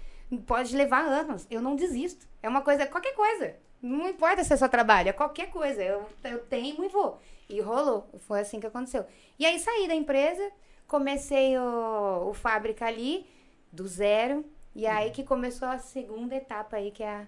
pode 0.45 0.75
levar 0.75 1.01
anos. 1.05 1.47
Eu 1.49 1.61
não 1.61 1.75
desisto. 1.75 2.27
É 2.43 2.49
uma 2.49 2.61
coisa, 2.61 2.85
qualquer 2.85 3.13
coisa. 3.15 3.55
Não 3.81 4.09
importa 4.09 4.43
se 4.43 4.53
é 4.53 4.57
só 4.57 4.67
trabalho, 4.67 5.09
é 5.09 5.13
qualquer 5.13 5.49
coisa. 5.49 5.81
Eu, 5.81 6.05
eu 6.23 6.39
teimo 6.39 6.83
e 6.83 6.89
vou. 6.89 7.19
E 7.47 7.61
rolou. 7.61 8.07
Foi 8.19 8.39
assim 8.41 8.59
que 8.59 8.67
aconteceu. 8.67 9.05
E 9.39 9.45
aí 9.45 9.59
saí 9.59 9.87
da 9.87 9.95
empresa, 9.95 10.51
comecei 10.87 11.57
o, 11.57 12.29
o 12.29 12.33
fábrica 12.33 12.85
ali, 12.85 13.25
do 13.71 13.87
zero. 13.87 14.43
E 14.75 14.85
aí 14.85 15.11
que 15.11 15.23
começou 15.23 15.67
a 15.67 15.77
segunda 15.77 16.35
etapa 16.35 16.77
aí, 16.77 16.91
que 16.91 17.03
é 17.03 17.09
a 17.09 17.27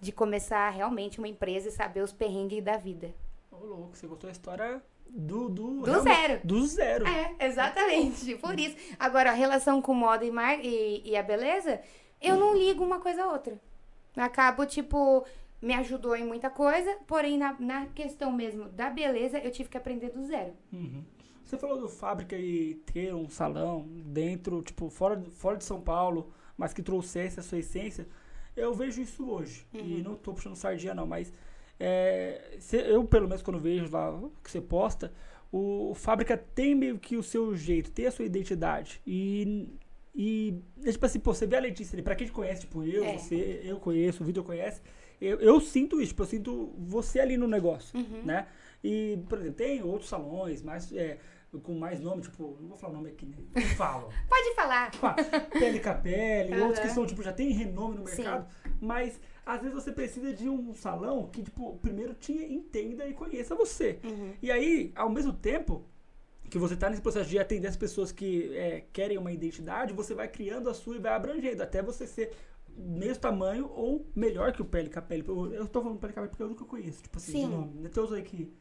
de 0.00 0.12
começar 0.12 0.70
realmente 0.70 1.18
uma 1.18 1.28
empresa 1.28 1.68
e 1.68 1.72
saber 1.72 2.00
os 2.00 2.12
perrengues 2.12 2.64
da 2.64 2.76
vida. 2.78 3.14
Ô, 3.60 3.66
louco, 3.66 3.96
você 3.96 4.08
contou 4.08 4.28
a 4.28 4.32
história 4.32 4.82
do... 5.08 5.50
Do, 5.50 5.82
Do 5.82 6.00
zero. 6.00 6.40
Do 6.42 6.66
zero. 6.66 7.06
É, 7.06 7.34
exatamente. 7.40 8.36
Por 8.36 8.58
isso. 8.58 8.76
Agora, 8.98 9.30
a 9.30 9.34
relação 9.34 9.82
com 9.82 9.92
moda 9.92 10.24
e, 10.24 10.30
mar... 10.30 10.58
e, 10.64 11.02
e 11.04 11.14
a 11.14 11.22
beleza, 11.22 11.80
eu 12.22 12.36
não 12.36 12.56
ligo 12.56 12.82
uma 12.82 13.00
coisa 13.00 13.24
a 13.24 13.32
outra. 13.32 13.60
Acabo, 14.16 14.64
tipo, 14.64 15.26
me 15.60 15.74
ajudou 15.74 16.16
em 16.16 16.24
muita 16.24 16.48
coisa, 16.48 16.96
porém, 17.06 17.36
na, 17.36 17.54
na 17.60 17.86
questão 17.86 18.32
mesmo 18.32 18.68
da 18.70 18.88
beleza, 18.88 19.38
eu 19.38 19.50
tive 19.50 19.68
que 19.68 19.76
aprender 19.76 20.10
do 20.10 20.24
zero. 20.24 20.54
Uhum. 20.72 21.04
Você 21.44 21.58
falou 21.58 21.78
do 21.78 21.88
fábrica 21.88 22.36
e 22.36 22.76
ter 22.86 23.14
um 23.14 23.28
salão 23.28 23.86
dentro, 23.88 24.62
tipo, 24.62 24.88
fora, 24.88 25.22
fora 25.32 25.56
de 25.58 25.64
São 25.64 25.80
Paulo, 25.80 26.32
mas 26.56 26.72
que 26.72 26.82
trouxesse 26.82 27.40
a 27.40 27.42
sua 27.42 27.58
essência. 27.58 28.08
Eu 28.56 28.72
vejo 28.72 29.02
isso 29.02 29.28
hoje. 29.28 29.66
E 29.74 30.02
não 30.02 30.14
tô 30.14 30.32
puxando 30.32 30.56
sardinha, 30.56 30.94
não, 30.94 31.06
mas 31.06 31.32
é, 31.80 32.58
eu, 32.86 33.04
pelo 33.04 33.26
menos, 33.26 33.42
quando 33.42 33.58
vejo 33.58 33.90
lá 33.90 34.10
o 34.14 34.30
que 34.44 34.50
você 34.50 34.60
posta, 34.60 35.12
o, 35.50 35.90
o 35.90 35.94
fábrica 35.94 36.36
tem 36.36 36.74
meio 36.74 36.98
que 36.98 37.16
o 37.16 37.22
seu 37.22 37.56
jeito, 37.56 37.90
tem 37.90 38.06
a 38.06 38.10
sua 38.12 38.24
identidade. 38.24 39.00
E. 39.06 39.68
E, 40.12 40.60
é 40.84 40.90
tipo 40.90 41.06
assim, 41.06 41.20
pô, 41.20 41.32
você 41.32 41.46
vê 41.46 41.56
a 41.56 41.60
Letícia 41.60 41.94
ali, 41.94 42.02
pra 42.02 42.16
quem 42.16 42.26
te 42.26 42.32
conhece, 42.32 42.62
tipo, 42.62 42.82
eu, 42.82 43.04
É. 43.04 43.12
você, 43.12 43.60
eu 43.62 43.78
conheço, 43.78 44.22
o 44.24 44.26
Vitor 44.26 44.42
conhece, 44.42 44.82
eu, 45.20 45.38
eu 45.38 45.60
sinto 45.60 46.00
isso, 46.00 46.08
tipo, 46.08 46.22
eu 46.24 46.26
sinto 46.26 46.74
você 46.76 47.20
ali 47.20 47.36
no 47.36 47.46
negócio, 47.46 47.96
Uhum. 47.96 48.20
né? 48.24 48.48
E, 48.82 49.20
por 49.28 49.38
exemplo, 49.38 49.54
tem 49.56 49.82
outros 49.84 50.08
salões, 50.10 50.62
mais, 50.62 50.92
é, 50.92 51.18
com 51.62 51.74
mais 51.78 52.00
nome, 52.00 52.22
tipo, 52.22 52.58
não 52.60 52.68
vou 52.70 52.76
falar 52.76 52.94
o 52.94 52.96
nome 52.96 53.10
aqui, 53.10 53.24
né? 53.24 53.36
Eu 53.54 53.62
falo. 53.76 54.08
Pode 54.28 54.54
falar. 54.56 54.90
Pele 55.56 55.78
com 55.78 55.94
pele, 56.02 56.54
Aham. 56.54 56.62
outros 56.64 56.80
que 56.80 56.88
são, 56.88 57.06
tipo, 57.06 57.22
já 57.22 57.32
tem 57.32 57.52
renome 57.52 57.94
no 57.96 58.04
Sim. 58.06 58.24
mercado, 58.24 58.48
mas 58.80 59.20
às 59.44 59.60
vezes 59.60 59.74
você 59.74 59.92
precisa 59.92 60.32
de 60.32 60.48
um 60.48 60.74
salão 60.74 61.26
que, 61.28 61.42
tipo, 61.42 61.76
primeiro 61.82 62.14
te 62.14 62.32
entenda 62.32 63.06
e 63.06 63.12
conheça 63.14 63.54
você. 63.54 63.98
Uhum. 64.04 64.32
E 64.42 64.50
aí, 64.50 64.92
ao 64.94 65.08
mesmo 65.10 65.32
tempo 65.32 65.84
que 66.48 66.58
você 66.58 66.74
está 66.74 66.90
nesse 66.90 67.02
processo 67.02 67.28
de 67.30 67.38
atender 67.38 67.68
as 67.68 67.76
pessoas 67.76 68.10
que 68.10 68.52
é, 68.56 68.84
querem 68.92 69.16
uma 69.18 69.30
identidade, 69.32 69.92
você 69.92 70.14
vai 70.14 70.26
criando 70.28 70.68
a 70.68 70.74
sua 70.74 70.96
e 70.96 70.98
vai 70.98 71.12
abrangendo, 71.12 71.62
até 71.62 71.80
você 71.82 72.06
ser 72.06 72.32
mesmo 72.76 73.20
tamanho 73.20 73.70
ou 73.74 74.04
melhor 74.16 74.52
que 74.52 74.60
o 74.62 74.64
pele 74.64 74.88
pele. 74.88 75.24
Eu, 75.52 75.66
tô 75.68 75.80
falando 75.82 75.98
pele 75.98 76.12
pele 76.12 76.28
porque 76.28 76.42
eu 76.42 76.48
nunca 76.48 76.64
conheço, 76.64 77.02
tipo 77.02 77.18
assim, 77.18 77.32
Sim. 77.32 77.40
de 77.48 77.54
nome. 77.54 77.88
Tem 77.88 78.02
outros 78.02 78.12
aí 78.12 78.22
que 78.22 78.52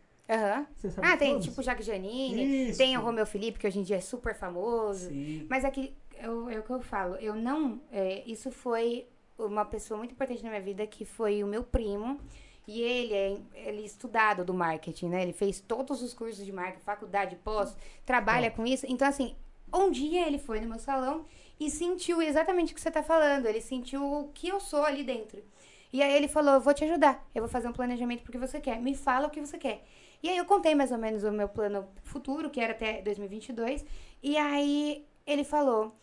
sabe 0.92 1.08
Ah, 1.08 1.18
tem 1.18 1.32
todos? 1.32 1.46
tipo 1.48 1.62
Jacques 1.64 1.86
Janine, 1.86 2.70
Isso. 2.70 2.78
tem 2.78 2.96
o 2.98 3.02
Romeu 3.02 3.26
Felipe, 3.26 3.58
que 3.58 3.66
hoje 3.68 3.80
em 3.80 3.84
dia 3.84 3.96
é 3.98 4.02
super 4.02 4.36
famoso. 4.36 5.08
Sim. 5.10 5.48
Mas 5.50 5.64
é 5.64 5.72
que 5.72 5.96
eu- 6.22 6.48
é 6.50 6.60
o 6.60 6.64
que 6.64 6.70
eu 6.72 6.82
falo. 6.82 7.16
Eu 7.16 7.34
não. 7.36 7.82
é, 7.92 8.24
isso 8.30 8.52
foi 8.52 9.08
uma 9.40 9.66
pessoa 9.66 9.98
muito 9.98 10.12
importante 10.12 10.44
na 10.44 10.50
minha 10.50 10.62
vida, 10.62 10.86
que 10.86 11.06
foi 11.06 11.44
o 11.44 11.48
meu 11.48 11.64
primo. 11.64 12.20
E 12.68 12.82
ele 12.82 13.14
é 13.14 13.38
ele 13.68 13.82
é 13.82 13.86
estudado 13.86 14.46
do 14.46 14.54
marketing, 14.54 15.08
né? 15.08 15.24
Ele 15.24 15.34
fez 15.34 15.60
todos 15.60 16.04
os 16.04 16.14
cursos 16.14 16.46
de 16.46 16.52
marketing, 16.52 16.84
faculdade, 16.84 17.36
pós, 17.38 17.76
trabalha 18.06 18.52
com 18.52 18.66
isso. 18.66 18.86
Então, 18.88 19.08
assim, 19.08 19.36
um 19.74 19.90
dia 19.90 20.28
ele 20.28 20.38
foi 20.38 20.60
no 20.60 20.70
meu 20.70 20.80
salão 20.80 21.26
e 21.60 21.70
sentiu 21.70 22.22
exatamente 22.22 22.72
o 22.72 22.76
que 22.76 22.82
você 22.82 22.92
tá 22.92 23.02
falando. 23.02 23.46
Ele 23.48 23.62
sentiu 23.62 24.04
o 24.04 24.30
que 24.34 24.48
eu 24.48 24.60
sou 24.60 24.84
ali 24.84 25.04
dentro. 25.04 25.42
E 25.92 26.02
aí 26.04 26.14
ele 26.14 26.28
falou: 26.28 26.56
Eu 26.56 26.62
vou 26.62 26.74
te 26.74 26.84
ajudar. 26.84 27.28
Eu 27.34 27.42
vou 27.42 27.50
fazer 27.50 27.68
um 27.68 27.74
planejamento 27.74 28.24
porque 28.24 28.38
você 28.38 28.60
quer. 28.60 28.80
Me 28.80 28.96
fala 28.96 29.28
o 29.28 29.30
que 29.30 29.40
você 29.40 29.58
quer. 29.58 29.84
E 30.22 30.30
aí 30.30 30.38
eu 30.38 30.46
contei 30.46 30.76
mais 30.76 30.92
ou 30.92 30.98
menos 30.98 31.24
o 31.24 31.32
meu 31.32 31.48
plano 31.48 31.88
futuro, 32.04 32.50
que 32.50 32.60
era 32.60 32.74
até 32.74 33.02
2022. 33.02 33.86
E 34.22 34.38
aí 34.38 35.06
ele 35.26 35.44
falou: 35.44 35.96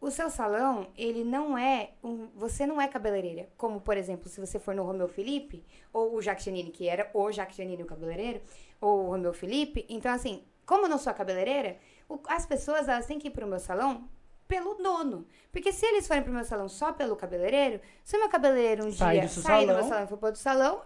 o 0.00 0.10
seu 0.10 0.30
salão, 0.30 0.88
ele 0.96 1.22
não 1.24 1.56
é 1.58 1.90
um, 2.02 2.28
você 2.34 2.66
não 2.66 2.80
é 2.80 2.88
cabeleireira, 2.88 3.48
como 3.56 3.80
por 3.80 3.96
exemplo, 3.96 4.28
se 4.28 4.40
você 4.40 4.58
for 4.58 4.74
no 4.74 4.82
Romeu 4.82 5.08
Felipe 5.08 5.62
ou 5.92 6.14
o 6.14 6.22
Jacques 6.22 6.44
Janine, 6.44 6.70
que 6.70 6.88
era 6.88 7.10
o 7.12 7.30
Jacques 7.30 7.56
Janine 7.56 7.82
o 7.82 7.86
cabeleireiro, 7.86 8.40
ou 8.80 9.04
o 9.04 9.10
Romeu 9.10 9.32
Felipe, 9.34 9.84
então 9.88 10.10
assim, 10.12 10.42
como 10.64 10.86
eu 10.86 10.88
não 10.88 10.98
sou 10.98 11.10
a 11.10 11.14
cabeleireira, 11.14 11.76
o- 12.08 12.18
as 12.28 12.46
pessoas 12.46 12.88
elas 12.88 13.06
têm 13.06 13.18
que 13.18 13.28
ir 13.28 13.30
pro 13.30 13.46
meu 13.46 13.58
salão 13.58 14.08
pelo 14.48 14.74
dono. 14.74 15.26
Porque 15.52 15.70
se 15.72 15.84
eles 15.86 16.06
forem 16.08 16.22
pro 16.22 16.32
meu 16.32 16.44
salão 16.44 16.68
só 16.68 16.92
pelo 16.92 17.14
cabeleireiro, 17.14 17.80
se 18.02 18.16
o 18.16 18.20
meu 18.20 18.28
cabeleireiro 18.28 18.84
um 18.86 18.90
Sair 18.92 19.20
dia 19.20 19.28
sair 19.42 19.66
do 19.66 19.74
meu 19.74 19.82
salão 19.88 20.04
e 20.04 20.08
for 20.08 20.16
pro 20.16 20.26
outro 20.28 20.40
salão, 20.40 20.80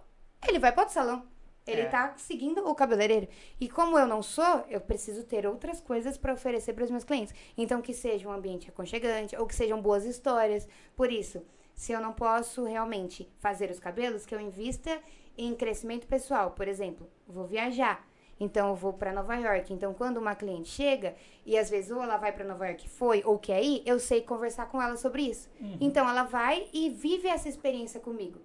ele 0.47 0.59
vai 0.59 0.71
pro 0.71 0.81
outro 0.81 0.93
salão. 0.93 1.25
Ele 1.67 1.81
É. 1.81 1.85
tá 1.85 2.13
seguindo 2.17 2.67
o 2.67 2.75
cabeleireiro. 2.75 3.27
E 3.59 3.67
como 3.67 3.97
eu 3.97 4.05
não 4.05 4.21
sou, 4.21 4.63
eu 4.69 4.79
preciso 4.79 5.23
ter 5.23 5.47
outras 5.47 5.81
coisas 5.81 6.17
para 6.17 6.33
oferecer 6.33 6.73
para 6.73 6.83
os 6.83 6.91
meus 6.91 7.03
clientes. 7.03 7.33
Então, 7.57 7.81
que 7.81 7.93
seja 7.93 8.27
um 8.29 8.31
ambiente 8.31 8.69
aconchegante, 8.69 9.35
ou 9.35 9.47
que 9.47 9.55
sejam 9.55 9.81
boas 9.81 10.05
histórias. 10.05 10.67
Por 10.95 11.11
isso, 11.11 11.41
se 11.73 11.91
eu 11.91 11.99
não 11.99 12.13
posso 12.13 12.63
realmente 12.65 13.27
fazer 13.39 13.71
os 13.71 13.79
cabelos, 13.79 14.25
que 14.25 14.35
eu 14.35 14.39
invista 14.39 14.99
em 15.37 15.55
crescimento 15.55 16.07
pessoal. 16.07 16.51
Por 16.51 16.67
exemplo, 16.67 17.09
vou 17.27 17.45
viajar. 17.45 18.07
Então, 18.39 18.69
eu 18.69 18.75
vou 18.75 18.93
para 18.93 19.13
Nova 19.13 19.35
York. 19.35 19.73
Então, 19.73 19.93
quando 19.93 20.17
uma 20.17 20.35
cliente 20.35 20.69
chega, 20.69 21.15
e 21.45 21.57
às 21.57 21.69
vezes 21.69 21.89
ou 21.89 22.03
ela 22.03 22.17
vai 22.17 22.31
para 22.31 22.43
Nova 22.45 22.67
York, 22.67 22.87
foi, 22.89 23.21
ou 23.25 23.39
quer 23.39 23.63
ir, 23.63 23.81
eu 23.85 23.97
sei 23.97 24.21
conversar 24.21 24.67
com 24.67 24.81
ela 24.81 24.97
sobre 24.97 25.23
isso. 25.23 25.49
Então, 25.81 26.07
ela 26.07 26.23
vai 26.23 26.67
e 26.73 26.89
vive 26.89 27.27
essa 27.27 27.47
experiência 27.49 27.99
comigo. 27.99 28.39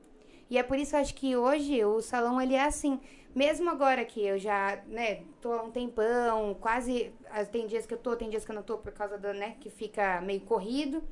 E 0.50 0.58
é 0.58 0.62
por 0.62 0.78
isso 0.78 0.90
que 0.90 0.96
eu 0.96 1.00
acho 1.00 1.14
que 1.14 1.36
hoje 1.36 1.84
o 1.84 2.00
salão 2.02 2.40
ele 2.40 2.54
é 2.54 2.64
assim. 2.64 3.00
Mesmo 3.34 3.70
agora 3.70 4.04
que 4.04 4.20
eu 4.26 4.38
já, 4.38 4.82
né, 4.88 5.22
tô 5.40 5.52
há 5.52 5.62
um 5.62 5.70
tempão, 5.70 6.54
quase. 6.60 7.12
ah, 7.30 7.44
Tem 7.44 7.66
dias 7.66 7.86
que 7.86 7.94
eu 7.94 7.98
tô, 7.98 8.16
tem 8.16 8.28
dias 8.28 8.44
que 8.44 8.50
eu 8.50 8.56
não 8.56 8.62
tô 8.62 8.78
por 8.78 8.92
causa 8.92 9.16
do, 9.16 9.32
né, 9.32 9.56
que 9.60 9.70
fica 9.70 10.20
meio 10.20 10.40
corrido. 10.40 11.02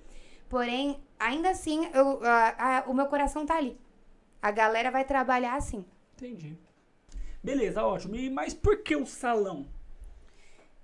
Porém, 0.48 1.00
ainda 1.18 1.50
assim, 1.50 1.88
eu, 1.94 2.20
a- 2.24 2.78
a- 2.80 2.84
o 2.90 2.94
meu 2.94 3.06
coração 3.06 3.46
tá 3.46 3.56
ali. 3.56 3.78
A 4.42 4.50
galera 4.50 4.90
vai 4.90 5.04
trabalhar 5.04 5.54
assim. 5.56 5.84
Entendi. 6.16 6.58
Beleza, 7.42 7.84
ótimo. 7.86 8.16
E, 8.16 8.30
mas 8.30 8.54
por 8.54 8.82
que 8.82 8.96
o 8.96 9.06
salão? 9.06 9.66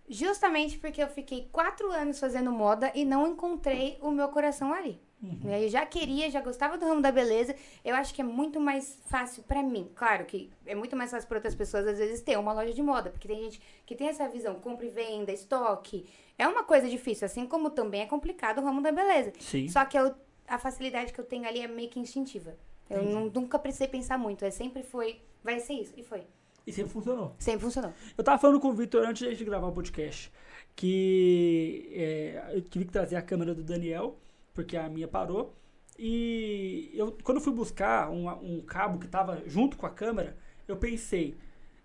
Justamente 0.08 0.78
porque 0.78 1.02
eu 1.02 1.08
fiquei 1.08 1.48
quatro 1.52 1.90
anos 1.90 2.18
fazendo 2.20 2.52
moda 2.52 2.90
e 2.94 3.04
não 3.04 3.26
encontrei 3.26 3.98
o 4.00 4.10
meu 4.10 4.28
coração 4.28 4.72
ali. 4.72 5.00
Né, 5.42 5.64
Eu 5.64 5.68
já 5.68 5.84
queria, 5.86 6.30
já 6.30 6.40
gostava 6.40 6.76
do 6.76 6.84
ramo 6.86 7.00
da 7.00 7.10
beleza. 7.10 7.54
Eu 7.84 7.94
acho 7.94 8.12
que 8.14 8.20
é 8.20 8.24
muito 8.24 8.60
mais 8.60 8.98
fácil 9.06 9.42
pra 9.44 9.62
mim. 9.62 9.90
Claro 9.94 10.24
que 10.24 10.50
é 10.66 10.74
muito 10.74 10.94
mais 10.96 11.10
fácil 11.10 11.28
pra 11.28 11.38
outras 11.38 11.54
pessoas, 11.54 11.86
às 11.86 11.98
vezes, 11.98 12.20
ter 12.20 12.38
uma 12.38 12.52
loja 12.52 12.72
de 12.72 12.82
moda. 12.82 13.10
Porque 13.10 13.26
tem 13.28 13.42
gente 13.44 13.60
que 13.86 13.94
tem 13.94 14.08
essa 14.08 14.28
visão, 14.28 14.54
compra 14.56 14.86
e 14.86 14.90
venda, 14.90 15.32
estoque. 15.32 16.06
É 16.38 16.46
uma 16.46 16.64
coisa 16.64 16.88
difícil, 16.88 17.24
assim 17.26 17.46
como 17.46 17.70
também 17.70 18.02
é 18.02 18.06
complicado 18.06 18.58
o 18.58 18.64
ramo 18.64 18.82
da 18.82 18.92
beleza. 18.92 19.32
Sim. 19.40 19.68
Só 19.68 19.84
que 19.84 19.96
eu 19.98 20.14
a 20.46 20.58
facilidade 20.58 21.12
que 21.12 21.18
eu 21.18 21.24
tenho 21.24 21.46
ali 21.48 21.60
é 21.60 21.66
meio 21.68 21.88
que 21.88 21.98
instintiva. 21.98 22.54
Eu 22.90 23.02
não- 23.02 23.30
nunca 23.30 23.58
precisei 23.58 23.88
pensar 23.88 24.18
muito. 24.18 24.44
É 24.44 24.50
sempre 24.50 24.82
foi, 24.82 25.20
vai 25.42 25.58
ser 25.58 25.72
isso. 25.72 25.94
E 25.96 26.02
foi. 26.02 26.22
E 26.66 26.72
sempre 26.72 26.90
funcionou. 26.92 27.34
Sempre 27.38 27.60
funcionou. 27.62 27.92
Eu 28.16 28.22
tava 28.22 28.36
falando 28.38 28.60
com 28.60 28.68
o 28.68 28.72
Vitor 28.74 29.06
antes 29.06 29.38
de 29.38 29.44
gravar 29.44 29.68
o 29.68 29.72
podcast 29.72 30.30
que 30.76 31.88
é, 31.94 32.50
eu 32.54 32.60
tive 32.62 32.84
que 32.84 32.92
trazer 32.92 33.16
a 33.16 33.22
câmera 33.22 33.54
do 33.54 33.62
Daniel, 33.62 34.16
porque 34.54 34.76
a 34.76 34.88
minha 34.88 35.08
parou. 35.08 35.54
E 35.98 36.90
eu, 36.94 37.16
quando 37.22 37.38
eu 37.38 37.42
fui 37.44 37.52
buscar 37.52 38.10
um, 38.10 38.28
um 38.28 38.60
cabo 38.62 38.98
que 38.98 39.06
tava 39.06 39.42
junto 39.46 39.76
com 39.76 39.86
a 39.86 39.90
câmera, 39.90 40.36
eu 40.66 40.76
pensei, 40.76 41.36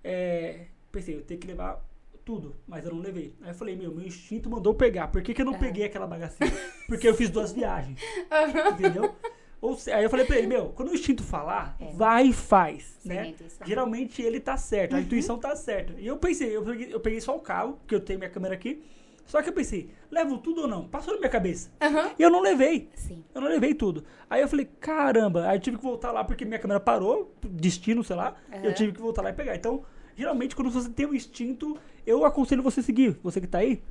é, 0.03 0.65
pensei, 0.91 1.15
eu 1.15 1.21
tenho 1.21 1.39
que 1.39 1.45
levar 1.47 1.85
tudo, 2.25 2.55
mas 2.67 2.85
eu 2.85 2.93
não 2.93 3.01
levei. 3.01 3.35
Aí 3.41 3.49
eu 3.51 3.55
falei, 3.55 3.75
meu, 3.75 3.93
meu 3.93 4.05
instinto 4.05 4.49
mandou 4.49 4.73
pegar. 4.73 5.07
Por 5.09 5.21
que, 5.21 5.33
que 5.33 5.41
eu 5.41 5.45
não 5.45 5.53
Aham. 5.53 5.61
peguei 5.61 5.85
aquela 5.85 6.07
bagaceira? 6.07 6.55
Porque 6.87 7.07
eu 7.07 7.13
fiz 7.15 7.29
duas 7.29 7.51
viagens. 7.51 7.99
Entendeu? 8.73 9.15
Ou 9.61 9.75
se- 9.75 9.91
aí 9.91 10.03
eu 10.03 10.09
falei 10.09 10.25
pra 10.25 10.37
ele, 10.37 10.47
meu, 10.47 10.69
quando 10.69 10.89
o 10.89 10.93
instinto 10.93 11.21
falar, 11.21 11.75
É. 11.79 11.91
vai 11.91 12.27
e 12.27 12.33
faz, 12.33 12.97
Sem 13.01 13.11
né? 13.11 13.35
Geralmente 13.65 14.21
ele 14.21 14.39
tá 14.39 14.55
certo, 14.57 14.93
Uhum. 14.93 14.99
a 14.99 15.01
intuição 15.01 15.37
tá 15.37 15.55
certa. 15.55 15.93
E 15.99 16.07
eu 16.07 16.17
pensei, 16.17 16.55
eu 16.55 16.63
peguei, 16.63 16.93
eu 16.93 16.99
peguei 16.99 17.19
só 17.21 17.35
o 17.35 17.41
cabo, 17.41 17.73
porque 17.73 17.93
eu 17.93 17.99
tenho 17.99 18.19
minha 18.19 18.31
câmera 18.31 18.53
aqui. 18.55 18.81
Só 19.29 19.43
que 19.43 19.49
eu 19.49 19.53
pensei, 19.53 19.91
levo 20.09 20.39
tudo 20.39 20.61
ou 20.61 20.67
não? 20.67 20.87
Passou 20.87 21.13
na 21.13 21.19
minha 21.19 21.29
cabeça. 21.29 21.71
Aham. 21.79 22.09
E 22.17 22.23
eu 22.23 22.31
não 22.31 22.41
levei. 22.41 22.89
Sim. 22.95 23.23
Eu 23.33 23.39
não 23.41 23.47
levei 23.47 23.75
tudo. 23.75 24.03
Aí 24.27 24.41
eu 24.41 24.47
falei, 24.47 24.65
caramba, 24.79 25.47
aí 25.47 25.55
eu 25.55 25.61
tive 25.61 25.77
que 25.77 25.83
voltar 25.83 26.11
lá 26.11 26.23
porque 26.23 26.43
minha 26.43 26.57
câmera 26.57 26.79
parou, 26.79 27.31
destino, 27.43 28.03
sei 28.03 28.15
lá. 28.15 28.35
Aham. 28.51 28.63
Eu 28.63 28.73
tive 28.73 28.91
que 28.91 28.99
voltar 28.99 29.21
lá 29.21 29.29
e 29.29 29.33
pegar. 29.33 29.55
Então, 29.55 29.85
geralmente, 30.15 30.55
quando 30.55 30.71
você 30.71 30.89
tem 30.89 31.05
um 31.05 31.13
instinto, 31.13 31.77
eu 32.07 32.25
aconselho 32.25 32.63
você 32.63 32.79
a 32.79 32.83
seguir. 32.83 33.19
Você 33.21 33.39
que 33.39 33.45
tá 33.45 33.59
aí, 33.59 33.83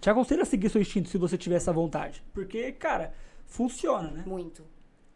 te 0.00 0.10
aconselho 0.10 0.42
a 0.42 0.44
seguir 0.44 0.68
seu 0.68 0.80
instinto 0.80 1.08
se 1.08 1.16
você 1.16 1.38
tiver 1.38 1.54
essa 1.54 1.72
vontade. 1.72 2.20
Porque, 2.34 2.72
cara, 2.72 3.14
funciona, 3.46 4.10
né? 4.10 4.24
Muito. 4.26 4.64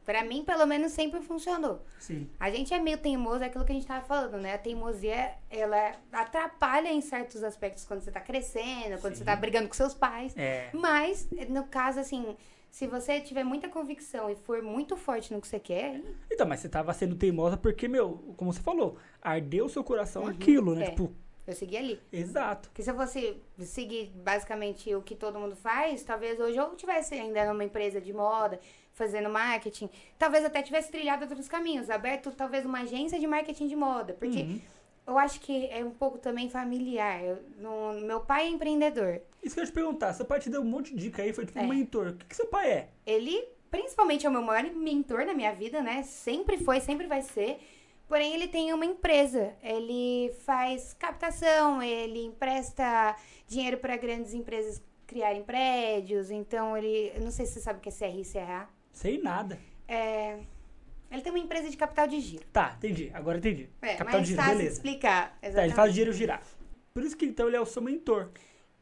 Pra 0.06 0.24
mim, 0.24 0.44
pelo 0.44 0.64
menos, 0.66 0.92
sempre 0.92 1.20
funcionou. 1.20 1.82
Sim. 1.98 2.30
A 2.40 2.48
gente 2.48 2.72
é 2.72 2.78
meio 2.78 2.96
teimoso, 2.96 3.42
é 3.42 3.46
aquilo 3.48 3.64
que 3.64 3.72
a 3.72 3.74
gente 3.74 3.86
tava 3.86 4.04
falando, 4.06 4.38
né? 4.38 4.54
A 4.54 4.58
teimosia, 4.58 5.34
ela 5.50 5.92
atrapalha 6.12 6.88
em 6.92 7.00
certos 7.00 7.42
aspectos 7.42 7.84
quando 7.84 8.00
você 8.02 8.10
tá 8.12 8.20
crescendo, 8.20 8.98
quando 9.00 9.14
Sim. 9.14 9.18
você 9.18 9.24
tá 9.24 9.34
brigando 9.34 9.66
com 9.68 9.74
seus 9.74 9.92
pais. 9.94 10.32
É. 10.36 10.70
Mas, 10.72 11.28
no 11.48 11.64
caso, 11.64 11.98
assim, 11.98 12.36
se 12.70 12.86
você 12.86 13.20
tiver 13.20 13.42
muita 13.42 13.68
convicção 13.68 14.30
e 14.30 14.36
for 14.36 14.62
muito 14.62 14.96
forte 14.96 15.32
no 15.34 15.40
que 15.40 15.48
você 15.48 15.58
quer, 15.58 16.00
Então, 16.30 16.46
mas 16.46 16.60
você 16.60 16.68
tava 16.68 16.92
sendo 16.94 17.16
teimosa 17.16 17.56
porque, 17.56 17.88
meu, 17.88 18.32
como 18.36 18.52
você 18.52 18.60
falou, 18.60 18.96
ardeu 19.20 19.66
o 19.66 19.68
seu 19.68 19.82
coração 19.82 20.22
Uhum, 20.22 20.28
aquilo, 20.28 20.74
né? 20.76 20.84
é. 20.86 20.90
Tipo, 20.90 21.12
eu 21.46 21.52
segui 21.54 21.76
ali. 21.76 22.00
exato. 22.12 22.68
Porque 22.68 22.82
se 22.82 22.90
eu 22.90 22.94
fosse 22.96 23.40
seguir 23.60 24.12
basicamente 24.16 24.94
o 24.94 25.02
que 25.02 25.14
todo 25.14 25.38
mundo 25.38 25.56
faz, 25.56 26.02
talvez 26.02 26.38
hoje 26.40 26.56
eu 26.58 26.74
tivesse 26.76 27.14
ainda 27.14 27.44
numa 27.52 27.64
empresa 27.64 28.00
de 28.00 28.12
moda, 28.12 28.58
fazendo 28.96 29.28
marketing. 29.28 29.88
Talvez 30.18 30.44
até 30.44 30.62
tivesse 30.62 30.90
trilhado 30.90 31.22
outros 31.24 31.46
caminhos, 31.48 31.88
aberto 31.90 32.32
talvez 32.32 32.64
uma 32.64 32.80
agência 32.80 33.20
de 33.20 33.26
marketing 33.26 33.68
de 33.68 33.76
moda. 33.76 34.14
Porque 34.14 34.40
Uhum. 34.42 34.60
eu 35.06 35.18
acho 35.18 35.38
que 35.40 35.66
é 35.68 35.84
um 35.84 35.90
pouco 35.90 36.18
também 36.18 36.48
familiar. 36.48 37.22
Eu- 37.22 37.38
no- 37.58 38.00
meu 38.00 38.20
pai 38.20 38.46
é 38.46 38.48
empreendedor. 38.48 39.20
Isso 39.42 39.54
que 39.54 39.60
eu 39.60 39.64
ia 39.64 39.70
te 39.70 39.74
perguntar, 39.74 40.12
seu 40.14 40.24
pai 40.24 40.40
te 40.40 40.48
deu 40.50 40.62
um 40.62 40.64
monte 40.64 40.94
de 40.94 41.02
dica 41.02 41.22
aí, 41.22 41.32
foi 41.32 41.44
tipo 41.46 41.58
um 41.60 41.64
É. 41.64 41.76
mentor. 41.76 42.08
O 42.08 42.14
que, 42.14 42.24
que 42.24 42.34
seu 42.34 42.46
pai 42.46 42.70
é? 42.72 42.88
Ele, 43.06 43.46
principalmente, 43.70 44.24
é 44.26 44.28
o 44.28 44.32
meu 44.32 44.42
maior 44.42 44.64
mentor 44.72 45.26
na 45.26 45.34
minha 45.34 45.52
vida, 45.52 45.82
né? 45.82 46.02
Sempre 46.02 46.56
foi, 46.56 46.80
sempre 46.80 47.06
vai 47.06 47.20
ser. 47.22 47.58
Porém, 48.08 48.32
ele 48.34 48.48
tem 48.48 48.72
uma 48.72 48.86
empresa. 48.86 49.52
Ele 49.62 50.32
faz 50.44 50.94
captação, 50.94 51.82
ele 51.82 52.24
empresta 52.24 53.14
dinheiro 53.46 53.76
para 53.78 53.96
grandes 53.96 54.32
empresas 54.32 54.80
criarem 55.06 55.42
prédios. 55.42 56.30
Então, 56.30 56.76
ele. 56.76 57.12
Não 57.20 57.30
sei 57.30 57.44
se 57.46 57.52
você 57.54 57.60
sabe 57.60 57.78
o 57.78 57.82
que 57.82 57.88
é 57.88 57.92
CRI 57.92 58.20
e 58.22 58.24
CRA. 58.24 58.68
Sei 58.96 59.20
nada. 59.22 59.58
É, 59.86 60.38
ele 61.10 61.20
tem 61.20 61.30
uma 61.30 61.38
empresa 61.38 61.68
de 61.68 61.76
capital 61.76 62.06
de 62.08 62.18
giro. 62.18 62.44
Tá, 62.52 62.74
entendi. 62.78 63.10
Agora 63.12 63.36
entendi. 63.38 63.68
É, 63.82 63.94
Capital 63.94 64.20
de 64.22 64.26
giro, 64.28 64.42
beleza. 64.42 64.72
explicar. 64.72 65.28
Tá, 65.28 65.34
ele 65.42 65.50
Exatamente. 65.52 65.74
faz 65.76 65.90
o 65.90 65.92
dinheiro 65.92 66.12
girar. 66.14 66.42
Por 66.94 67.02
isso 67.04 67.14
que 67.16 67.26
então 67.26 67.46
ele 67.46 67.56
é 67.56 67.60
o 67.60 67.66
seu 67.66 67.82
mentor. 67.82 68.30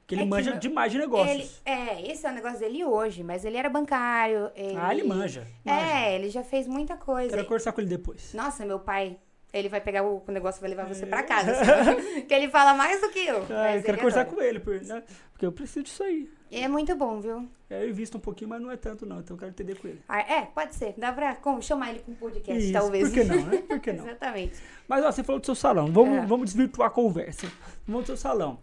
Que 0.07 0.15
ele 0.15 0.23
É 0.23 0.25
que 0.25 0.31
manja 0.31 0.53
demais 0.53 0.93
de 0.93 0.99
negócios. 0.99 1.35
Ele, 1.35 1.51
é, 1.81 2.13
esse 2.13 2.25
é 2.27 2.31
o 2.31 2.33
negócio 2.33 2.61
dele 2.61 2.85
hoje, 2.85 3.25
mas 3.25 3.45
ele 3.45 3.57
era 3.57 3.69
bancário. 3.69 4.51
Ele, 4.55 4.77
Ah, 4.77 4.93
ele 4.95 5.03
manja. 5.03 5.47
manja. 5.65 5.75
É, 5.85 6.15
ele 6.15 6.29
já 6.31 6.45
fez 6.45 6.69
muita 6.69 6.97
coisa. 6.97 7.31
Quero 7.31 7.45
conversar 7.45 7.73
com 7.73 7.81
ele 7.81 7.91
depois. 7.91 8.33
Nossa, 8.35 8.65
meu 8.65 8.79
pai, 8.79 9.19
ele 9.53 9.69
vai 9.69 9.81
pegar 9.81 10.05
o 10.05 10.23
o 10.27 10.31
negócio 10.31 10.61
e 10.61 10.63
vai 10.63 10.71
levar 10.71 10.85
você 10.87 11.07
pra 11.07 11.21
É. 11.21 11.23
casa. 11.23 11.53
assim, 11.53 12.21
que 12.29 12.35
ele 12.35 12.49
fala 12.49 12.75
mais 12.75 13.01
do 13.01 13.09
que 13.11 13.27
eu. 13.27 13.45
Ah, 13.51 13.77
eu 13.77 13.83
quero 13.83 13.97
conversar 13.99 14.21
adora. 14.21 14.37
com 14.37 14.43
ele, 14.43 14.61
por- 14.61 14.81
né? 14.83 15.03
Eu 15.45 15.53
preciso 15.53 15.83
disso 15.85 16.03
aí. 16.03 16.31
É 16.51 16.69
muito 16.69 16.95
bom, 16.95 17.21
viu? 17.21 17.49
É, 17.69 17.83
Eu 17.83 17.91
invisto 17.91 18.17
um 18.17 18.21
pouquinho, 18.21 18.51
mas 18.51 18.61
não 18.63 18.71
é 18.71 18.77
tanto 18.77 19.05
não, 19.05 19.19
então 19.21 19.35
eu 19.35 19.39
quero 19.39 19.51
entender 19.51 19.75
com 19.77 19.89
ele. 19.89 20.01
Ah, 20.09 20.21
é, 20.21 20.43
pode 20.47 20.75
ser. 20.75 20.95
Dá 20.97 21.13
pra 21.13 21.35
como, 21.37 21.61
chamar 21.63 21.91
ele 21.91 21.99
com 22.01 22.13
um 22.13 22.15
podcast, 22.15 22.63
Isso, 22.63 22.73
talvez. 22.73 23.09
por 23.09 23.15
que 23.15 23.25
não, 23.25 23.47
né? 23.47 23.59
Por 23.59 23.81
que 23.81 23.93
não? 23.95 24.07
Exatamente. 24.07 24.63
Mas 24.87 25.05
ó, 25.05 25.11
você 25.11 25.25
falou 25.25 25.41
do 25.41 25.47
seu 25.47 25.55
salão. 25.55 25.91
Vamos, 25.93 26.19
É. 26.19 26.27
vamos 26.27 26.47
desvirtuar 26.47 26.89
a 26.89 26.91
conversa. 26.93 27.51
Vamos 27.87 28.05
do 28.05 28.07
seu 28.07 28.17
salão. 28.17 28.61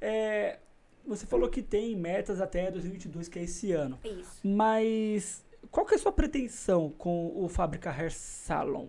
É, 0.00 0.58
você 1.06 1.26
falou 1.26 1.48
que 1.48 1.62
tem 1.62 1.96
metas 1.96 2.40
até 2.40 2.70
2022, 2.70 3.26
que 3.28 3.38
é 3.38 3.42
esse 3.42 3.72
ano. 3.72 3.98
Isso. 4.04 4.40
Mas 4.46 5.44
qual 5.72 5.84
que 5.84 5.94
é 5.94 5.96
a 5.96 6.00
sua 6.00 6.12
pretensão 6.12 6.90
com 6.96 7.32
o 7.34 7.48
Fábrica 7.48 7.90
Hair 7.90 8.12
Salon? 8.12 8.88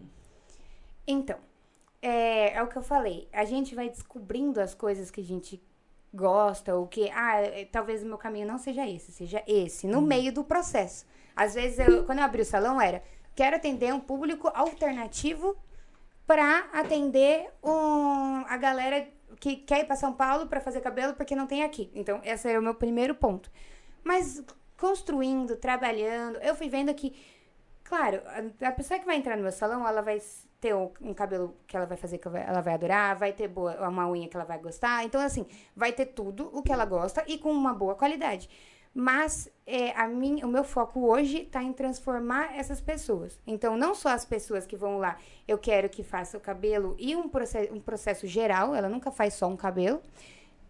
Então, 1.08 1.38
é, 2.02 2.54
é 2.56 2.62
o 2.64 2.68
que 2.68 2.78
eu 2.78 2.84
falei. 2.84 3.28
A 3.34 3.46
gente 3.46 3.74
vai 3.74 3.90
descobrindo 3.90 4.60
as 4.62 4.76
coisas 4.76 5.10
que 5.10 5.22
a 5.22 5.24
gente 5.24 5.62
gosta, 6.16 6.76
ou 6.76 6.88
que, 6.88 7.10
ah, 7.12 7.42
é, 7.42 7.66
talvez 7.66 8.04
o 8.04 8.06
meu 8.06 8.18
caminho 8.18 8.48
não 8.48 8.58
seja 8.58 8.88
esse, 8.88 9.12
seja 9.12 9.44
esse, 9.46 9.88
no 9.88 10.02
meio 10.02 10.32
do 10.32 10.44
processo. 10.44 11.06
Às 11.36 11.54
vezes, 11.54 11.80
eu, 11.80 12.04
quando 12.06 12.20
eu 12.20 12.26
abri 12.26 12.42
o 12.42 12.46
salão, 12.46 12.80
era, 12.80 13.04
quero 13.36 13.56
atender 13.56 13.94
um 13.94 14.00
público 14.00 14.50
alternativo 14.54 15.56
para 16.26 16.68
atender 16.74 17.52
um, 17.64 18.46
a 18.48 18.58
galera 18.58 19.08
que 19.40 19.58
quer 19.58 19.82
ir 19.82 19.86
para 19.86 19.96
São 19.96 20.14
Paulo 20.14 20.48
para 20.48 20.62
fazer 20.62 20.82
cabelo 20.82 21.14
porque 21.14 21.36
não 21.36 21.46
tem 21.46 21.64
aqui. 21.64 21.92
Então, 21.94 22.22
esse 22.24 22.50
é 22.50 22.58
o 22.58 22.64
meu 22.64 22.74
primeiro 22.74 23.14
ponto. 23.14 23.52
Mas 24.04 24.44
construindo, 24.78 25.56
trabalhando, 25.58 26.38
eu 26.38 26.56
fui 26.56 26.70
vendo 26.70 26.94
que 26.94 27.16
Claro, 27.86 28.20
a, 28.26 28.68
a 28.68 28.72
pessoa 28.72 29.00
que 29.00 29.06
vai 29.06 29.16
entrar 29.16 29.38
no 29.38 29.44
meu 29.44 29.52
salão, 29.52 29.88
ela 29.88 30.02
vai 30.02 30.20
ter 30.66 30.74
um, 30.74 31.14
cabelo 31.14 31.56
que 31.68 31.78
ela 31.78 31.86
vai 31.86 31.96
fazer 31.96 32.18
que 32.18 32.28
ela 32.28 32.60
vai- 32.60 32.74
adorar, 32.74 33.16
vai 33.16 33.32
ter 33.32 33.48
boa, 33.48 33.88
uma 33.88 34.10
unha 34.10 34.28
que 34.28 34.36
ela 34.36 34.46
vai 34.46 34.58
gostar. 34.58 35.06
Então, 35.06 35.22
assim, 35.22 35.46
vai 35.76 35.94
ter 35.94 36.08
tudo 36.08 36.50
o 36.52 36.64
que 36.64 36.74
ela 36.74 36.86
gosta 36.86 37.24
e 37.28 37.38
com 37.38 37.52
uma 37.52 37.72
boa 37.72 37.94
qualidade. 37.94 38.50
Mas 38.92 39.48
é, 39.68 39.92
a 39.92 40.08
mim, 40.08 40.42
o 40.44 40.48
meu 40.48 40.64
foco 40.64 41.02
hoje 41.02 41.44
está 41.44 41.62
em 41.62 41.72
transformar 41.72 42.58
essas 42.58 42.82
pessoas. 42.82 43.40
Então, 43.46 43.78
não 43.78 43.94
só 43.94 44.10
as 44.10 44.26
pessoas 44.26 44.66
que 44.66 44.76
vão 44.76 44.98
lá, 44.98 45.20
eu 45.48 45.60
quero 45.60 45.88
que 45.88 46.02
faça 46.02 46.36
o 46.36 46.42
cabelo 46.42 46.96
e 46.98 47.16
um, 47.16 47.30
proce 47.30 47.70
um 47.72 47.80
processo 47.80 48.26
geral, 48.26 48.74
ela 48.74 48.90
nunca 48.90 49.12
faz 49.12 49.36
só 49.36 49.48
um 49.48 49.56
cabelo. 49.56 50.02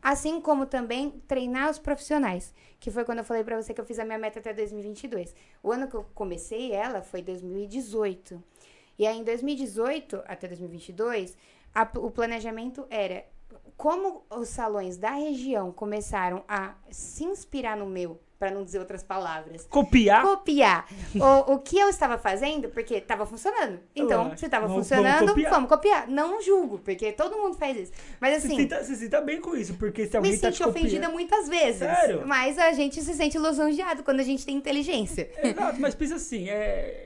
Assim 0.01 0.41
como 0.41 0.65
também 0.65 1.23
treinar 1.25 1.69
os 1.71 1.79
profissionais, 1.79 2.53
que 2.81 2.91
foi 2.91 3.05
quando 3.05 3.19
eu 3.19 3.23
falei 3.23 3.45
pra 3.45 3.55
você 3.61 3.73
que 3.73 3.79
eu 3.79 3.85
fiz 3.85 3.97
a 3.97 4.03
minha 4.03 4.19
meta 4.19 4.39
até 4.39 4.53
2022. 4.53 5.33
O 5.63 5.71
ano 5.71 5.87
que 5.87 5.95
eu 5.95 6.05
comecei 6.13 6.73
ela 6.73 7.01
foi 7.01 7.21
2018. 7.21 8.43
E 8.97 9.05
aí 9.05 9.17
em 9.17 9.23
2018 9.23 10.21
até 10.27 10.47
2022, 10.47 11.35
a- 11.73 11.89
o 11.97 12.09
planejamento 12.11 12.85
era 12.89 13.25
como 13.77 14.23
os 14.29 14.47
salões 14.49 14.97
da 14.97 15.11
região 15.11 15.71
começaram 15.71 16.43
a 16.47 16.73
se 16.89 17.23
inspirar 17.25 17.75
no 17.75 17.85
meu, 17.85 18.21
pra 18.39 18.51
não 18.51 18.63
dizer 18.63 18.79
outras 18.79 19.01
palavras, 19.03 19.65
Copiar? 19.69 20.21
copiar 20.21 20.85
o, 21.15 21.53
o 21.53 21.59
que 21.59 21.77
eu 21.77 21.89
estava 21.89 22.17
fazendo, 22.17 22.69
porque 22.69 22.95
estava 22.95 23.25
funcionando. 23.25 23.79
Então, 23.95 24.19
Lógico. 24.23 24.39
se 24.39 24.45
estava 24.45 24.67
funcionando, 24.69 25.19
vamos 25.19 25.31
copiar. 25.33 25.51
vamos 25.51 25.69
copiar. 25.69 26.07
Não 26.09 26.41
julgo, 26.41 26.79
porque 26.79 27.11
todo 27.13 27.37
mundo 27.37 27.55
faz 27.57 27.77
isso. 27.77 27.91
Mas 28.19 28.31
Você 28.41 28.47
assim, 28.47 28.55
se 28.55 28.61
sinta, 28.63 28.77
você 28.83 28.95
se 28.95 29.01
sinta 29.03 29.21
bem 29.21 29.39
com 29.41 29.55
isso, 29.55 29.73
porque 29.75 30.05
se 30.07 30.15
alguém 30.15 30.33
me 30.33 30.37
tá 30.37 30.51
senti 30.51 30.63
ofendida 30.63 31.09
muitas 31.09 31.47
vezes. 31.49 31.79
Sério? 31.79 32.23
Mas 32.27 32.57
a 32.57 32.71
gente 32.73 33.01
se 33.01 33.13
sente 33.13 33.37
lisonjeado 33.37 34.03
quando 34.03 34.19
a 34.19 34.23
gente 34.23 34.45
tem 34.45 34.55
inteligência. 34.55 35.29
Exato, 35.41 35.79
mas 35.81 35.95
pensa 35.95 36.15
assim, 36.15 36.49
é, 36.49 37.04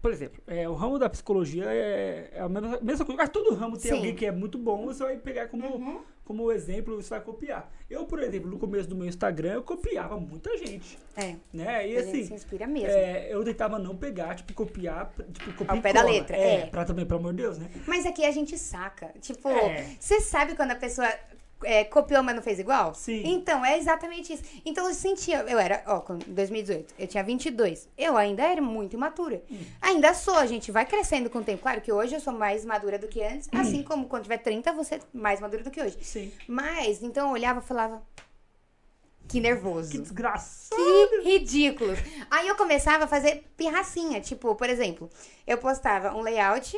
por 0.00 0.10
exemplo, 0.12 0.42
é, 0.46 0.68
o 0.68 0.74
ramo 0.74 0.98
da 0.98 1.08
psicologia 1.10 1.64
é, 1.66 2.30
é 2.32 2.40
a 2.40 2.48
mesma, 2.48 2.78
mesma 2.80 3.04
coisa. 3.04 3.20
Mas 3.22 3.28
todo 3.30 3.54
ramo 3.54 3.76
tem 3.76 3.90
Sim. 3.90 3.96
alguém 3.98 4.14
que 4.14 4.24
é 4.26 4.32
muito 4.32 4.56
bom, 4.58 4.86
você 4.86 5.02
vai 5.04 5.16
pegar 5.18 5.48
como, 5.48 5.66
Uhum. 5.76 6.00
como 6.24 6.50
exemplo, 6.50 6.96
você 6.96 7.10
vai 7.10 7.20
copiar. 7.20 7.70
Eu, 7.88 8.04
por 8.06 8.22
exemplo, 8.22 8.48
no 8.50 8.58
começo 8.58 8.88
do 8.88 8.96
meu 8.96 9.06
Instagram, 9.06 9.52
eu 9.54 9.62
copiava 9.62 10.18
muita 10.18 10.56
gente, 10.56 10.98
É, 11.16 11.34
né? 11.52 11.88
E 11.88 11.96
a 11.96 12.02
gente 12.02 12.10
se 12.12 12.20
assim, 12.22 12.34
inspira 12.34 12.66
mesmo. 12.66 12.88
é, 12.88 13.28
eu 13.32 13.44
tentava 13.44 13.78
não 13.78 13.96
pegar, 13.96 14.34
tipo, 14.36 14.54
copiar, 14.54 15.12
tipo, 15.32 15.52
copiar 15.52 15.76
Ao 15.76 15.82
pé 15.82 15.92
da 15.92 16.02
letra, 16.02 16.36
É, 16.36 16.54
é. 16.62 16.66
pra 16.66 16.84
também, 16.84 17.04
pelo 17.04 17.20
amor 17.20 17.32
de 17.34 17.42
Deus, 17.42 17.58
né? 17.58 17.68
Mas 17.86 18.06
aqui 18.06 18.24
a 18.24 18.30
gente 18.30 18.56
saca. 18.56 19.12
Tipo, 19.20 19.48
É. 19.48 19.96
você 19.98 20.20
sabe 20.20 20.54
quando 20.56 20.70
a 20.70 20.76
pessoa 20.76 21.08
é, 21.64 21.84
copiou, 21.84 22.22
mas 22.22 22.34
não 22.34 22.42
fez 22.42 22.58
igual? 22.58 22.94
Sim. 22.94 23.22
Então, 23.24 23.64
é 23.64 23.78
exatamente 23.78 24.32
isso. 24.32 24.42
Então, 24.64 24.86
eu 24.86 24.94
sentia... 24.94 25.38
Eu 25.48 25.58
era, 25.58 25.82
ó, 25.86 26.00
com 26.00 26.18
2018, 26.18 26.94
eu 26.98 27.06
tinha 27.06 27.22
22. 27.22 27.88
Eu 27.96 28.16
ainda 28.16 28.42
era 28.42 28.60
muito 28.60 28.94
imatura. 28.94 29.42
Hum. 29.50 29.58
Ainda 29.80 30.14
sou, 30.14 30.36
a 30.36 30.46
gente 30.46 30.70
vai 30.70 30.86
crescendo 30.86 31.28
com 31.30 31.38
o 31.38 31.44
tempo. 31.44 31.62
Claro 31.62 31.80
que 31.80 31.92
hoje 31.92 32.14
eu 32.14 32.20
sou 32.20 32.32
mais 32.32 32.64
madura 32.64 32.98
do 32.98 33.08
que 33.08 33.22
antes. 33.22 33.48
Hum. 33.52 33.60
Assim 33.60 33.82
como 33.82 34.06
quando 34.06 34.24
tiver 34.24 34.38
30, 34.38 34.72
você 34.72 34.96
é 34.96 35.00
mais 35.12 35.40
madura 35.40 35.62
do 35.62 35.70
que 35.70 35.80
hoje. 35.80 35.98
Sim. 36.02 36.32
Mas, 36.46 37.02
então 37.02 37.28
eu 37.28 37.32
olhava 37.32 37.60
e 37.60 37.62
falava. 37.62 38.02
Que 39.28 39.38
nervoso. 39.40 39.92
Que 39.92 39.98
desgraçado. 39.98 40.76
Que 40.76 41.20
ridículo. 41.22 41.92
Aí 42.28 42.48
eu 42.48 42.56
começava 42.56 43.04
a 43.04 43.06
fazer 43.06 43.44
pirracinha. 43.56 44.20
Tipo, 44.20 44.56
por 44.56 44.68
exemplo, 44.68 45.08
eu 45.46 45.56
postava 45.56 46.16
um 46.16 46.20
layout 46.20 46.76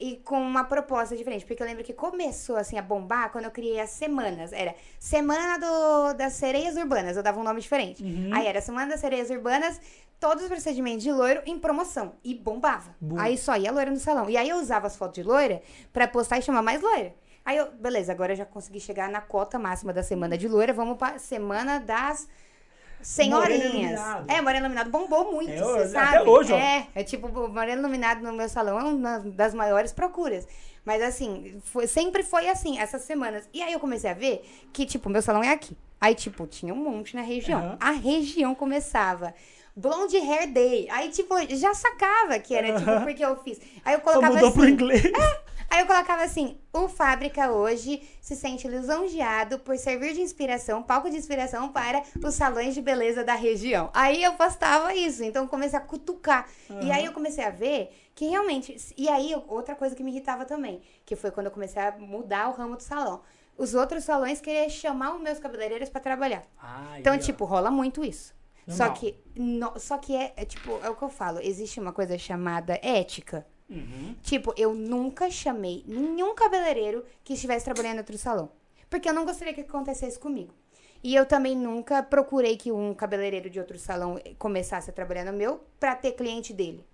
e 0.00 0.16
com 0.16 0.40
uma 0.40 0.64
proposta 0.64 1.14
diferente. 1.14 1.44
Porque 1.44 1.62
eu 1.62 1.66
lembro 1.66 1.84
que 1.84 1.92
começou 1.92 2.56
assim 2.56 2.78
a 2.78 2.82
bombar 2.82 3.30
quando 3.30 3.44
eu 3.44 3.50
criei 3.50 3.78
as 3.78 3.90
semanas. 3.90 4.50
Era 4.52 4.74
Semana 4.98 5.58
do, 5.58 6.14
das 6.14 6.32
Sereias 6.32 6.76
Urbanas. 6.76 7.16
Eu 7.18 7.22
dava 7.22 7.38
um 7.38 7.44
nome 7.44 7.60
diferente. 7.60 8.02
Uhum. 8.02 8.30
Aí 8.32 8.46
era 8.46 8.62
Semana 8.62 8.90
das 8.90 9.00
Sereias 9.00 9.28
Urbanas, 9.28 9.78
todos 10.18 10.42
os 10.42 10.48
procedimentos 10.48 11.02
de 11.02 11.12
loiro 11.12 11.42
em 11.44 11.58
promoção. 11.58 12.14
E 12.24 12.34
bombava. 12.34 12.96
Bom. 12.98 13.18
Aí 13.18 13.36
só 13.36 13.56
ia 13.56 13.70
loira 13.70 13.90
no 13.90 13.98
salão. 13.98 14.30
E 14.30 14.38
aí 14.38 14.48
eu 14.48 14.56
usava 14.56 14.86
as 14.86 14.96
fotos 14.96 15.22
de 15.22 15.22
loira 15.22 15.60
pra 15.92 16.08
postar 16.08 16.38
e 16.38 16.42
chamar 16.42 16.62
mais 16.62 16.80
loira. 16.80 17.14
Aí 17.44 17.58
eu, 17.58 17.70
beleza, 17.72 18.12
agora 18.12 18.32
eu 18.32 18.36
já 18.36 18.46
consegui 18.46 18.80
chegar 18.80 19.10
na 19.10 19.20
cota 19.20 19.58
máxima 19.58 19.92
da 19.92 20.02
semana 20.02 20.38
de 20.38 20.48
loira. 20.48 20.72
Vamos 20.72 20.96
pra 20.96 21.18
semana 21.18 21.78
das 21.78 22.26
senhorinhas. 23.02 24.00
É, 24.28 24.40
Moreno 24.40 24.66
Iluminado 24.66 24.90
bombou 24.90 25.32
muito, 25.32 25.50
É, 25.50 25.58
você 25.58 25.96
até 25.96 26.16
sabe. 26.18 26.28
hoje, 26.28 26.52
ó. 26.52 26.56
É, 26.56 26.86
é 26.94 27.02
tipo, 27.04 27.26
o 27.28 27.48
Moreno 27.48 27.80
Iluminado 27.82 28.22
no 28.22 28.32
meu 28.32 28.48
salão 28.48 28.78
é 28.78 28.82
uma 28.84 29.18
das 29.20 29.54
maiores 29.54 29.92
procuras. 29.92 30.46
Mas 30.84 31.02
assim, 31.02 31.60
foi- 31.64 31.86
sempre 31.86 32.22
foi 32.22 32.48
assim, 32.48 32.78
essas 32.78 33.02
semanas. 33.02 33.48
E 33.52 33.62
aí 33.62 33.72
eu 33.72 33.80
comecei 33.80 34.10
a 34.10 34.14
ver 34.14 34.42
que, 34.72 34.86
tipo, 34.86 35.08
meu 35.10 35.20
salão 35.22 35.42
é 35.42 35.50
aqui. 35.50 35.76
Aí, 36.00 36.14
tipo, 36.14 36.46
tinha 36.46 36.72
um 36.72 36.78
monte 36.78 37.14
na 37.14 37.20
região. 37.22 37.60
Aham. 37.60 37.76
A 37.78 37.90
região 37.90 38.54
começava. 38.54 39.34
Blonde 39.76 40.16
Hair 40.16 40.50
Day. 40.52 40.88
Aí, 40.90 41.10
tipo, 41.10 41.34
já 41.54 41.74
sacava 41.74 42.38
que 42.38 42.54
era, 42.54 42.78
tipo, 42.78 43.00
porque 43.02 43.22
eu 43.24 43.36
fiz. 43.42 43.60
Aí 43.84 43.94
eu 43.94 43.98
Só 44.00 44.04
colocava 44.04 44.32
mudou 44.34 44.48
assim. 44.48 44.58
pro 44.58 44.68
inglês. 44.68 45.02
Aí 45.70 45.80
eu 45.80 45.86
colocava 45.86 46.22
assim: 46.24 46.58
o 46.72 46.88
Fábrica 46.88 47.52
hoje 47.52 48.02
se 48.20 48.34
sente 48.34 48.66
lisonjeado 48.66 49.60
por 49.60 49.78
servir 49.78 50.12
de 50.14 50.20
inspiração, 50.20 50.82
palco 50.82 51.08
de 51.08 51.16
inspiração 51.16 51.68
para 51.72 52.02
os 52.24 52.34
salões 52.34 52.74
de 52.74 52.82
beleza 52.82 53.22
da 53.22 53.34
região. 53.34 53.88
Aí 53.94 54.22
eu 54.22 54.34
postava 54.34 54.92
isso, 54.94 55.22
então 55.22 55.44
eu 55.44 55.48
comecei 55.48 55.78
a 55.78 55.82
cutucar. 55.82 56.48
E 56.82 56.90
aí 56.90 57.04
eu 57.04 57.12
comecei 57.12 57.44
a 57.44 57.50
ver 57.50 57.90
que 58.14 58.26
realmente. 58.26 58.76
E 58.96 59.08
aí, 59.08 59.34
outra 59.46 59.74
coisa 59.76 59.94
que 59.94 60.02
me 60.02 60.10
irritava 60.10 60.44
também, 60.44 60.82
que 61.06 61.14
foi 61.16 61.30
quando 61.30 61.46
eu 61.46 61.52
comecei 61.52 61.80
a 61.80 61.92
mudar 61.92 62.48
o 62.48 62.52
ramo 62.52 62.76
do 62.76 62.82
salão. 62.82 63.22
Os 63.56 63.74
outros 63.74 64.04
salões 64.04 64.40
queriam 64.40 64.68
chamar 64.70 65.14
os 65.14 65.20
meus 65.22 65.38
cabeleireiros 65.38 65.88
para 65.88 66.00
trabalhar. 66.00 66.42
Então, 66.98 67.16
tipo, 67.18 67.44
rola 67.44 67.70
muito 67.70 68.02
isso. 68.04 68.34
Só 68.66 68.84
Normal. 68.84 68.94
que, 68.94 69.16
no- 69.36 69.78
só 69.78 69.98
que 69.98 70.14
é, 70.16 70.32
é, 70.36 70.44
tipo, 70.44 70.78
é 70.82 70.88
o 70.90 70.96
que 70.96 71.02
eu 71.02 71.08
falo, 71.08 71.40
existe 71.40 71.78
uma 71.80 71.92
coisa 71.92 72.16
chamada 72.18 72.78
ética. 72.82 73.46
Uhum. 73.70 74.16
Tipo, 74.22 74.52
eu 74.56 74.74
nunca 74.74 75.30
chamei 75.30 75.84
nenhum 75.86 76.34
cabeleireiro 76.34 77.04
que 77.22 77.34
estivesse 77.34 77.64
trabalhando 77.64 77.96
em 77.96 77.98
outro 77.98 78.18
salão. 78.18 78.50
Porque 78.88 79.08
eu 79.08 79.14
não 79.14 79.24
gostaria 79.24 79.54
que 79.54 79.60
acontecesse 79.60 80.18
comigo. 80.18 80.52
E 81.02 81.14
eu 81.14 81.24
também 81.24 81.56
nunca 81.56 82.02
procurei 82.02 82.56
que 82.56 82.70
um 82.72 82.92
cabeleireiro 82.92 83.48
de 83.48 83.58
outro 83.58 83.78
salão 83.78 84.20
começasse 84.38 84.90
a 84.90 84.92
trabalhar 84.92 85.24
no 85.24 85.32
meu 85.32 85.60
pra 85.78 85.94
ter 85.94 86.12
cliente 86.12 86.52
dele. 86.52 86.84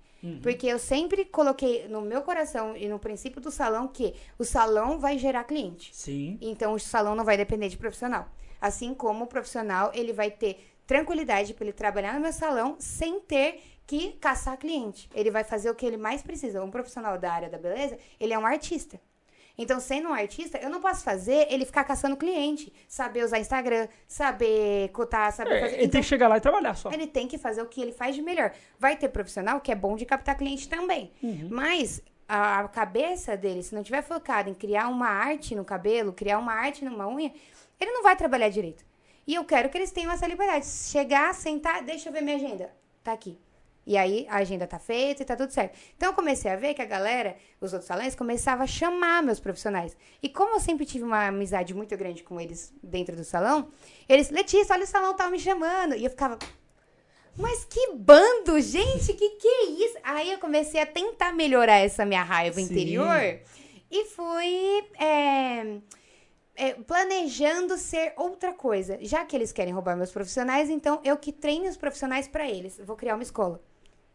Porque 0.42 0.66
eu 0.66 0.78
sempre 0.78 1.24
coloquei 1.24 1.86
no 1.88 2.00
meu 2.00 2.22
coração 2.22 2.76
e 2.76 2.88
no 2.88 2.98
princípio 2.98 3.40
do 3.40 3.50
salão 3.50 3.86
que 3.86 4.14
o 4.38 4.44
salão 4.44 4.98
vai 4.98 5.18
gerar 5.18 5.44
cliente. 5.44 5.94
Sim. 5.94 6.36
Então 6.40 6.72
o 6.72 6.80
salão 6.80 7.14
não 7.14 7.24
vai 7.24 7.36
depender 7.36 7.68
de 7.68 7.76
profissional. 7.76 8.28
Assim 8.60 8.92
como 8.94 9.24
o 9.24 9.26
profissional, 9.28 9.92
ele 9.94 10.12
vai 10.12 10.30
ter 10.30 10.58
tranquilidade 10.86 11.54
para 11.54 11.64
ele 11.64 11.72
trabalhar 11.72 12.14
no 12.14 12.20
meu 12.20 12.32
salão 12.32 12.76
sem 12.78 13.20
ter 13.20 13.60
que 13.86 14.12
caçar 14.14 14.56
cliente. 14.58 15.08
Ele 15.14 15.30
vai 15.30 15.44
fazer 15.44 15.70
o 15.70 15.74
que 15.74 15.86
ele 15.86 15.96
mais 15.96 16.22
precisa. 16.22 16.62
Um 16.62 16.70
profissional 16.70 17.18
da 17.18 17.32
área 17.32 17.48
da 17.48 17.58
beleza, 17.58 17.98
ele 18.18 18.32
é 18.32 18.38
um 18.38 18.44
artista. 18.46 19.00
Então, 19.58 19.80
sendo 19.80 20.10
um 20.10 20.12
artista, 20.12 20.58
eu 20.58 20.68
não 20.68 20.82
posso 20.82 21.02
fazer 21.02 21.46
ele 21.50 21.64
ficar 21.64 21.82
caçando 21.84 22.14
cliente, 22.14 22.70
saber 22.86 23.24
usar 23.24 23.38
Instagram, 23.38 23.88
saber 24.06 24.90
cotar, 24.90 25.32
saber 25.32 25.54
É, 25.54 25.60
fazer. 25.60 25.74
ele 25.76 25.82
Então, 25.84 25.92
tem 25.92 26.00
que 26.02 26.06
chegar 26.08 26.28
lá 26.28 26.36
e 26.36 26.40
trabalhar 26.40 26.74
só. 26.74 26.90
ele 26.92 27.06
tem 27.06 27.26
que 27.26 27.38
fazer 27.38 27.62
o 27.62 27.66
que 27.66 27.80
ele 27.80 27.92
faz 27.92 28.14
de 28.14 28.20
melhor. 28.20 28.52
Vai 28.78 28.96
ter 28.96 29.08
profissional 29.08 29.58
que 29.60 29.72
é 29.72 29.74
bom 29.74 29.96
de 29.96 30.04
captar 30.04 30.36
cliente 30.36 30.68
também. 30.68 31.10
Uhum. 31.22 31.48
Mas 31.50 32.02
a, 32.28 32.60
a 32.60 32.68
cabeça 32.68 33.34
dele, 33.34 33.62
se 33.62 33.74
não 33.74 33.82
tiver 33.82 34.02
focado 34.02 34.50
em 34.50 34.54
criar 34.54 34.88
uma 34.88 35.08
arte 35.08 35.54
no 35.54 35.64
cabelo, 35.64 36.12
criar 36.12 36.38
uma 36.38 36.52
arte 36.52 36.84
numa 36.84 37.08
unha, 37.08 37.32
ele 37.80 37.92
não 37.92 38.02
vai 38.02 38.14
trabalhar 38.14 38.50
direito. 38.50 38.84
E 39.26 39.34
eu 39.34 39.44
quero 39.46 39.70
que 39.70 39.78
eles 39.78 39.90
tenham 39.90 40.12
essa 40.12 40.26
liberdade. 40.26 40.66
Chegar, 40.66 41.32
sentar, 41.34 41.82
deixa 41.82 42.10
eu 42.10 42.12
ver 42.12 42.20
minha 42.20 42.36
agenda. 42.36 42.70
Tá 43.02 43.12
aqui. 43.12 43.38
E 43.86 43.96
aí 43.96 44.26
a 44.28 44.38
agenda 44.38 44.66
tá 44.66 44.80
feita 44.80 45.22
e 45.22 45.24
tá 45.24 45.36
tudo 45.36 45.52
certo. 45.52 45.78
Então 45.96 46.10
eu 46.10 46.14
comecei 46.14 46.50
a 46.50 46.56
ver 46.56 46.74
que 46.74 46.82
a 46.82 46.86
galera, 46.86 47.36
os 47.60 47.72
outros 47.72 47.86
salões, 47.86 48.16
começavam 48.16 48.64
a 48.64 48.66
chamar 48.66 49.22
meus 49.22 49.38
profissionais. 49.38 49.96
E 50.20 50.28
como 50.28 50.56
eu 50.56 50.60
sempre 50.60 50.84
tive 50.84 51.04
uma 51.04 51.28
amizade 51.28 51.72
muito 51.72 51.96
grande 51.96 52.24
com 52.24 52.40
eles 52.40 52.74
dentro 52.82 53.14
do 53.14 53.22
salão, 53.22 53.68
eles, 54.08 54.30
Letícia, 54.30 54.74
olha 54.74 54.82
o 54.82 54.86
salão 54.86 55.14
tá 55.14 55.30
me 55.30 55.38
chamando. 55.38 55.94
E 55.94 56.04
eu 56.04 56.10
ficava, 56.10 56.36
mas 57.36 57.64
que 57.64 57.92
bando, 57.94 58.60
gente, 58.60 59.12
que 59.12 59.30
que 59.30 59.46
é 59.46 59.64
isso? 59.66 59.98
Aí 60.02 60.32
eu 60.32 60.38
comecei 60.38 60.80
a 60.80 60.86
tentar 60.86 61.32
melhorar 61.32 61.76
essa 61.76 62.04
minha 62.04 62.22
raiva 62.22 62.56
Sim. 62.56 62.64
interior 62.64 63.38
e 63.88 64.04
fui 64.06 64.84
é, 64.98 65.78
é, 66.56 66.72
planejando 66.74 67.76
ser 67.76 68.14
outra 68.16 68.52
coisa. 68.52 68.98
Já 69.02 69.24
que 69.24 69.36
eles 69.36 69.52
querem 69.52 69.72
roubar 69.72 69.96
meus 69.96 70.10
profissionais, 70.10 70.70
então 70.70 71.00
eu 71.04 71.16
que 71.16 71.30
treine 71.30 71.68
os 71.68 71.76
profissionais 71.76 72.26
para 72.26 72.48
eles. 72.48 72.80
Vou 72.84 72.96
criar 72.96 73.14
uma 73.14 73.22
escola. 73.22 73.62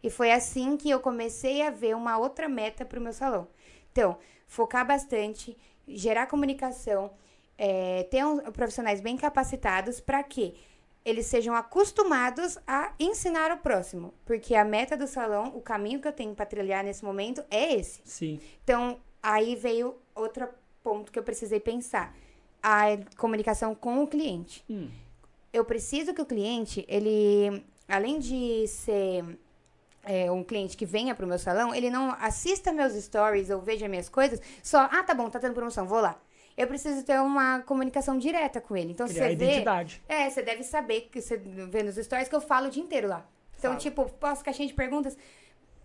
E 0.03 0.09
foi 0.09 0.31
assim 0.31 0.77
que 0.77 0.89
eu 0.89 0.99
comecei 0.99 1.61
a 1.61 1.69
ver 1.69 1.95
uma 1.95 2.17
outra 2.17 2.49
meta 2.49 2.83
para 2.85 2.99
o 2.99 3.03
meu 3.03 3.13
salão. 3.13 3.47
Então, 3.91 4.17
focar 4.47 4.85
bastante, 4.85 5.57
gerar 5.87 6.27
comunicação, 6.27 7.11
é, 7.57 8.03
ter 8.03 8.25
um, 8.25 8.39
profissionais 8.51 9.01
bem 9.01 9.15
capacitados 9.15 9.99
para 9.99 10.23
que 10.23 10.55
eles 11.03 11.25
sejam 11.25 11.55
acostumados 11.55 12.57
a 12.65 12.93
ensinar 12.99 13.51
o 13.51 13.57
próximo. 13.57 14.13
Porque 14.25 14.55
a 14.55 14.63
meta 14.63 14.95
do 14.95 15.07
salão, 15.07 15.51
o 15.55 15.61
caminho 15.61 15.99
que 15.99 16.07
eu 16.07 16.13
tenho 16.13 16.33
para 16.35 16.45
trilhar 16.45 16.83
nesse 16.83 17.03
momento 17.03 17.43
é 17.49 17.73
esse. 17.75 18.01
Sim. 18.03 18.39
Então, 18.63 18.99
aí 19.21 19.55
veio 19.55 19.95
outro 20.15 20.47
ponto 20.83 21.11
que 21.11 21.19
eu 21.19 21.23
precisei 21.23 21.59
pensar. 21.59 22.15
A 22.61 22.85
comunicação 23.17 23.73
com 23.73 24.03
o 24.03 24.07
cliente. 24.07 24.63
Hum. 24.69 24.89
Eu 25.51 25.65
preciso 25.65 26.13
que 26.13 26.21
o 26.21 26.25
cliente, 26.25 26.85
ele, 26.87 27.63
além 27.87 28.19
de 28.19 28.67
ser 28.67 29.37
é, 30.03 30.31
um 30.31 30.43
cliente 30.43 30.75
que 30.75 30.85
venha 30.85 31.13
pro 31.15 31.27
meu 31.27 31.37
salão, 31.39 31.73
ele 31.73 31.89
não 31.89 32.11
assista 32.19 32.71
meus 32.71 32.93
stories 32.93 33.49
ou 33.49 33.61
veja 33.61 33.87
minhas 33.87 34.09
coisas 34.09 34.41
só, 34.63 34.87
ah, 34.91 35.03
tá 35.03 35.13
bom, 35.13 35.29
tá 35.29 35.39
tendo 35.39 35.53
promoção, 35.53 35.85
vou 35.85 35.99
lá. 35.99 36.19
Eu 36.57 36.67
preciso 36.67 37.03
ter 37.05 37.19
uma 37.19 37.61
comunicação 37.61 38.17
direta 38.17 38.59
com 38.59 38.75
ele. 38.75 38.91
Então, 38.91 39.07
Criar 39.07 39.29
você 39.29 39.35
vê... 39.35 39.45
identidade. 39.45 40.01
É, 40.07 40.29
você 40.29 40.41
deve 40.41 40.63
saber 40.63 41.09
que 41.11 41.21
você 41.21 41.37
vê 41.37 41.81
nos 41.81 41.95
stories 41.95 42.27
que 42.27 42.35
eu 42.35 42.41
falo 42.41 42.67
o 42.67 42.69
dia 42.69 42.83
inteiro 42.83 43.07
lá. 43.07 43.25
Então, 43.57 43.77
tipo, 43.77 44.05
posto 44.19 44.43
caixinha 44.43 44.67
de 44.67 44.73
perguntas. 44.73 45.17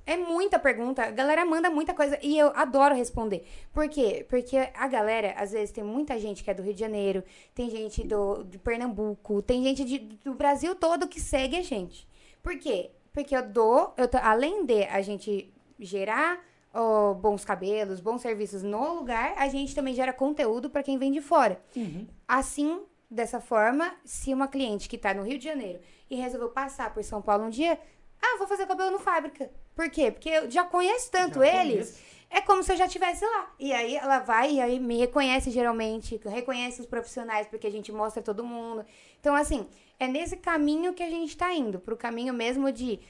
É 0.04 0.16
muita 0.16 0.58
pergunta. 0.58 1.02
A 1.02 1.10
galera 1.10 1.44
manda 1.44 1.68
muita 1.68 1.92
coisa 1.92 2.18
e 2.22 2.38
eu 2.38 2.52
adoro 2.54 2.94
responder. 2.94 3.46
Por 3.72 3.88
quê? 3.88 4.24
Porque 4.28 4.56
a 4.74 4.88
galera, 4.88 5.34
às 5.36 5.52
vezes, 5.52 5.72
tem 5.72 5.84
muita 5.84 6.18
gente 6.18 6.42
que 6.44 6.50
é 6.50 6.54
do 6.54 6.62
Rio 6.62 6.74
de 6.74 6.80
Janeiro, 6.80 7.22
tem 7.54 7.68
gente 7.68 8.06
do, 8.06 8.44
de 8.44 8.58
Pernambuco, 8.58 9.42
tem 9.42 9.62
gente 9.64 9.84
de- 9.84 9.98
do 9.98 10.34
Brasil 10.34 10.74
todo 10.74 11.08
que 11.08 11.20
segue 11.20 11.56
a 11.56 11.62
gente. 11.62 12.06
Por 12.42 12.56
quê? 12.58 12.90
Porque 13.16 13.34
eu 13.34 13.42
dou, 13.42 13.94
eu 13.96 14.06
tô- 14.06 14.18
além 14.18 14.66
de 14.66 14.82
a 14.84 15.00
gente 15.00 15.50
gerar 15.80 16.38
ó, 16.74 17.14
bons 17.14 17.46
cabelos, 17.46 17.98
bons 17.98 18.20
serviços 18.20 18.62
no 18.62 18.92
lugar, 18.96 19.32
a 19.38 19.48
gente 19.48 19.74
também 19.74 19.94
gera 19.94 20.12
conteúdo 20.12 20.68
para 20.68 20.82
quem 20.82 20.98
vem 20.98 21.10
de 21.10 21.22
fora. 21.22 21.58
Uhum. 21.74 22.06
Assim, 22.28 22.82
dessa 23.10 23.40
forma, 23.40 23.90
se 24.04 24.34
uma 24.34 24.46
cliente 24.46 24.86
que 24.86 24.98
tá 24.98 25.14
no 25.14 25.22
Rio 25.22 25.38
de 25.38 25.44
Janeiro 25.46 25.80
e 26.10 26.16
resolveu 26.16 26.50
passar 26.50 26.92
por 26.92 27.02
São 27.02 27.22
Paulo 27.22 27.44
um 27.46 27.48
dia, 27.48 27.80
ah, 28.20 28.36
vou 28.36 28.46
fazer 28.46 28.66
cabelo 28.66 28.90
no 28.90 28.98
fábrica. 28.98 29.50
Por 29.74 29.88
quê? 29.88 30.10
Porque 30.10 30.28
eu 30.28 30.50
já 30.50 30.64
conheço 30.64 31.10
tanto 31.10 31.38
Já 31.40 31.46
eles. 31.64 31.72
conheço. 31.92 32.16
É 32.28 32.40
como 32.42 32.62
se 32.62 32.72
eu 32.72 32.76
já 32.76 32.84
estivesse 32.84 33.24
lá. 33.24 33.54
E 33.58 33.72
aí 33.72 33.96
ela 33.96 34.18
vai 34.18 34.52
e 34.56 34.60
aí 34.60 34.78
me 34.78 34.98
reconhece 34.98 35.50
geralmente, 35.50 36.20
reconhece 36.26 36.80
os 36.82 36.86
profissionais, 36.86 37.46
porque 37.46 37.66
a 37.66 37.70
gente 37.70 37.90
mostra 37.92 38.22
todo 38.22 38.44
mundo. 38.44 38.84
Então, 39.20 39.34
assim, 39.34 39.66
é 39.98 40.06
nesse 40.06 40.36
caminho 40.36 40.92
que 40.92 41.02
a 41.02 41.10
gente 41.10 41.36
tá 41.36 41.54
indo, 41.54 41.78
pro 41.80 41.96
caminho 41.96 42.34
mesmo 42.34 42.70
de 42.70 43.00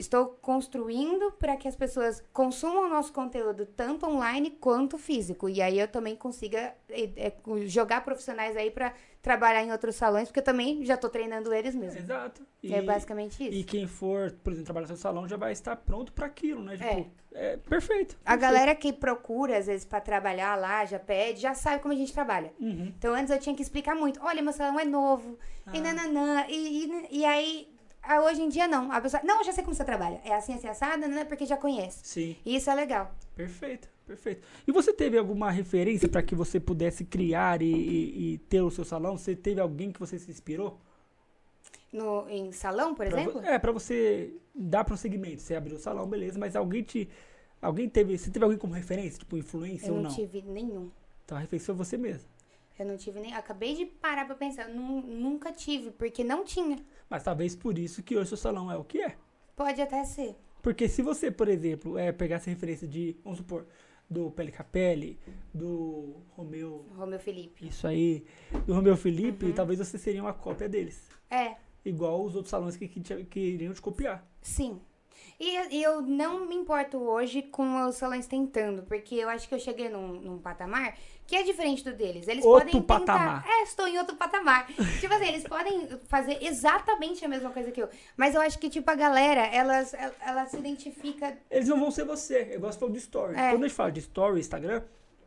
estou 0.00 0.26
construindo 0.42 1.32
para 1.32 1.56
que 1.56 1.68
as 1.68 1.76
pessoas 1.76 2.22
consumam 2.32 2.86
o 2.86 2.88
nosso 2.88 3.12
conteúdo 3.12 3.66
tanto 3.66 4.06
online 4.06 4.50
quanto 4.50 4.98
físico. 4.98 5.48
E 5.48 5.60
aí 5.62 5.78
eu 5.78 5.88
também 5.88 6.16
consiga 6.16 6.74
eh, 6.88 7.32
jogar 7.66 8.04
profissionais 8.04 8.56
aí 8.56 8.70
para 8.70 8.92
trabalhar 9.22 9.62
em 9.62 9.70
outros 9.70 9.96
salões, 9.96 10.28
porque 10.28 10.40
eu 10.40 10.44
também 10.44 10.82
já 10.84 10.96
tô 10.96 11.08
treinando 11.08 11.52
eles 11.52 11.74
mesmo. 11.74 11.98
Exato. 11.98 12.42
E, 12.62 12.72
É 12.74 12.80
basicamente 12.82 13.42
isso. 13.46 13.52
e 13.54 13.62
quem 13.64 13.86
for, 13.86 14.32
por 14.42 14.50
exemplo, 14.52 14.64
trabalhar 14.66 14.84
no 14.84 14.88
seu 14.88 14.96
salão 14.96 15.28
já 15.28 15.36
vai 15.36 15.52
estar 15.52 15.76
pronto 15.76 16.12
para 16.12 16.26
aquilo, 16.26 16.62
né? 16.62 16.76
Tipo, 16.76 17.10
é, 17.32 17.56
perfeito. 17.58 18.16
A 18.24 18.30
perfeito. 18.32 18.40
galera 18.40 18.74
que 18.74 18.92
procura, 18.92 19.58
às 19.58 19.66
vezes, 19.66 19.84
para 19.84 20.00
trabalhar 20.00 20.56
lá, 20.58 20.84
já 20.86 20.98
pede, 20.98 21.40
já 21.40 21.54
sabe 21.54 21.82
como 21.82 21.92
a 21.92 21.96
gente 21.96 22.12
trabalha. 22.12 22.52
Uhum. 22.58 22.92
Então, 22.98 23.14
antes 23.14 23.30
eu 23.30 23.38
tinha 23.38 23.54
que 23.54 23.62
explicar 23.62 23.94
muito. 23.94 24.18
Olha, 24.22 24.42
meu 24.42 24.52
salão 24.52 24.80
é 24.80 24.84
novo. 24.84 25.38
E 25.72 25.78
Ah. 25.78 25.80
nananã. 25.82 26.46
E, 26.48 26.86
e, 26.86 27.18
e 27.20 27.24
aí, 27.24 27.68
hoje 28.26 28.42
em 28.42 28.48
dia, 28.48 28.66
não. 28.66 28.90
A 28.92 29.00
pessoa, 29.00 29.22
não, 29.24 29.38
eu 29.38 29.44
já 29.44 29.52
sei 29.52 29.62
como 29.64 29.74
você 29.74 29.84
trabalha. 29.84 30.20
É 30.24 30.34
assim, 30.34 30.54
assim, 30.54 30.68
assada, 30.68 31.06
né? 31.08 31.24
Porque 31.24 31.46
já 31.46 31.56
conhece. 31.56 32.00
Sim. 32.02 32.36
E 32.44 32.56
isso 32.56 32.70
é 32.70 32.74
legal. 32.74 33.14
Perfeito, 33.36 33.88
perfeito. 34.06 34.46
E 34.66 34.72
você 34.72 34.92
teve 34.92 35.16
alguma 35.18 35.50
referência 35.50 36.08
para 36.08 36.22
que 36.22 36.34
você 36.34 36.58
pudesse 36.60 37.04
criar 37.04 37.62
e, 37.62 37.72
e- 37.72 38.32
e 38.34 38.38
ter 38.38 38.60
o 38.62 38.70
seu 38.70 38.84
salão? 38.84 39.16
Você 39.16 39.34
teve 39.36 39.60
alguém 39.60 39.92
que 39.92 40.00
você 40.00 40.18
se 40.18 40.30
inspirou? 40.30 40.78
No, 41.92 42.28
em 42.28 42.52
salão, 42.52 42.94
por 42.94 43.06
Pra 43.08 43.16
vo- 43.24 43.30
exemplo? 43.30 43.48
é, 43.48 43.58
pra 43.58 43.72
você 43.72 44.32
dar 44.54 44.84
prosseguimento. 44.84 45.42
Você 45.42 45.56
abriu 45.56 45.76
o 45.76 45.80
salão, 45.80 46.06
beleza, 46.06 46.38
mas 46.38 46.54
alguém 46.54 46.82
te. 46.82 47.08
Alguém 47.60 47.88
teve. 47.88 48.16
Você 48.16 48.30
teve 48.30 48.44
alguém 48.44 48.58
como 48.58 48.72
referência, 48.74 49.18
tipo 49.18 49.36
influência 49.36 49.88
Eu 49.88 49.94
ou 49.94 50.02
não, 50.02 50.08
não? 50.08 50.16
tive 50.16 50.40
nenhum. 50.42 50.90
Então 51.24 51.36
a 51.36 51.40
referência 51.40 51.66
foi 51.74 51.84
você 51.84 51.96
mesmo. 51.96 52.28
Eu 52.78 52.86
não 52.86 52.96
tive 52.96 53.18
nem. 53.20 53.34
Acabei 53.34 53.74
de 53.74 53.86
parar 53.86 54.24
pra 54.24 54.34
pensar. 54.36 54.68
Eu 54.70 54.74
nu- 54.76 55.02
nunca 55.02 55.52
tive, 55.52 55.90
porque 55.90 56.22
não 56.24 56.44
tinha. 56.44 56.78
Mas 57.10 57.22
talvez 57.24 57.54
por 57.56 57.76
isso 57.76 58.02
que 58.02 58.16
hoje 58.16 58.28
seu 58.28 58.38
salão 58.38 58.70
é 58.72 58.76
o 58.76 58.84
que 58.84 59.02
é. 59.02 59.16
Pode 59.56 59.82
até 59.82 60.02
ser. 60.04 60.36
Porque 60.62 60.88
se 60.88 61.02
você, 61.02 61.30
por 61.30 61.48
exemplo, 61.48 61.98
é, 61.98 62.12
pegasse 62.12 62.48
a 62.48 62.52
referência 62.52 62.86
de, 62.86 63.16
vamos 63.24 63.38
supor, 63.38 63.66
do 64.08 64.30
Pele 64.30 64.52
Capelli, 64.52 65.18
do 65.52 66.16
Romeu, 66.30 66.86
Romeu 66.96 67.18
Felipe. 67.18 67.66
isso 67.66 67.86
aí, 67.86 68.24
do 68.66 68.74
Romeu 68.74 68.96
Felipe, 68.96 69.46
Uhum. 69.46 69.52
talvez 69.52 69.78
você 69.80 69.98
seria 69.98 70.22
uma 70.22 70.32
cópia 70.32 70.68
deles. 70.68 71.08
É, 71.30 71.56
Igual 71.84 72.22
os 72.24 72.34
outros 72.36 72.50
salões 72.50 72.76
que, 72.76 72.86
que, 72.86 73.00
te- 73.00 73.24
que 73.24 73.40
iriam 73.40 73.72
te 73.72 73.80
copiar. 73.80 74.26
sim. 74.42 74.80
E, 75.38 75.76
e 75.78 75.82
eu 75.82 76.02
não 76.02 76.46
me 76.46 76.54
importo 76.54 76.98
hoje 76.98 77.40
com 77.42 77.86
os 77.86 77.94
salões 77.94 78.26
tentando, 78.26 78.82
porque 78.82 79.14
eu 79.14 79.28
acho 79.30 79.48
que 79.48 79.54
eu 79.54 79.58
cheguei 79.58 79.88
num, 79.88 80.20
num 80.20 80.38
patamar 80.38 80.98
que 81.30 81.36
é 81.36 81.44
diferente 81.44 81.84
do 81.84 81.92
deles. 81.92 82.26
Eles 82.26 82.44
Outro 82.44 82.66
podem 82.66 82.80
tentar. 82.80 82.98
patamar. 82.98 83.46
É, 83.46 83.62
estou 83.62 83.86
em 83.86 83.96
outro 83.98 84.16
patamar. 84.16 84.66
tipo 84.98 85.14
assim, 85.14 85.28
eles 85.28 85.44
podem 85.44 85.88
fazer 86.08 86.38
exatamente 86.42 87.24
a 87.24 87.28
mesma 87.28 87.50
coisa 87.50 87.70
que 87.70 87.80
eu. 87.80 87.88
Mas 88.16 88.34
eu 88.34 88.40
acho 88.40 88.58
que, 88.58 88.68
tipo, 88.68 88.90
a 88.90 88.96
galera, 88.96 89.46
elas, 89.46 89.94
ela, 89.94 90.46
se 90.46 90.56
identifica. 90.56 91.38
Eles 91.48 91.68
não 91.68 91.78
vão 91.78 91.92
ser 91.92 92.04
você. 92.04 92.48
Eu 92.50 92.58
gosto 92.58 92.72
de 92.72 92.80
falar 92.80 92.92
de 92.92 92.98
story. 92.98 93.36
É. 93.36 93.50
Quando 93.50 93.62
a 93.62 93.68
gente 93.68 93.76
fala 93.76 93.92
de 93.92 94.00
story, 94.00 94.40
Instagram, 94.40 94.82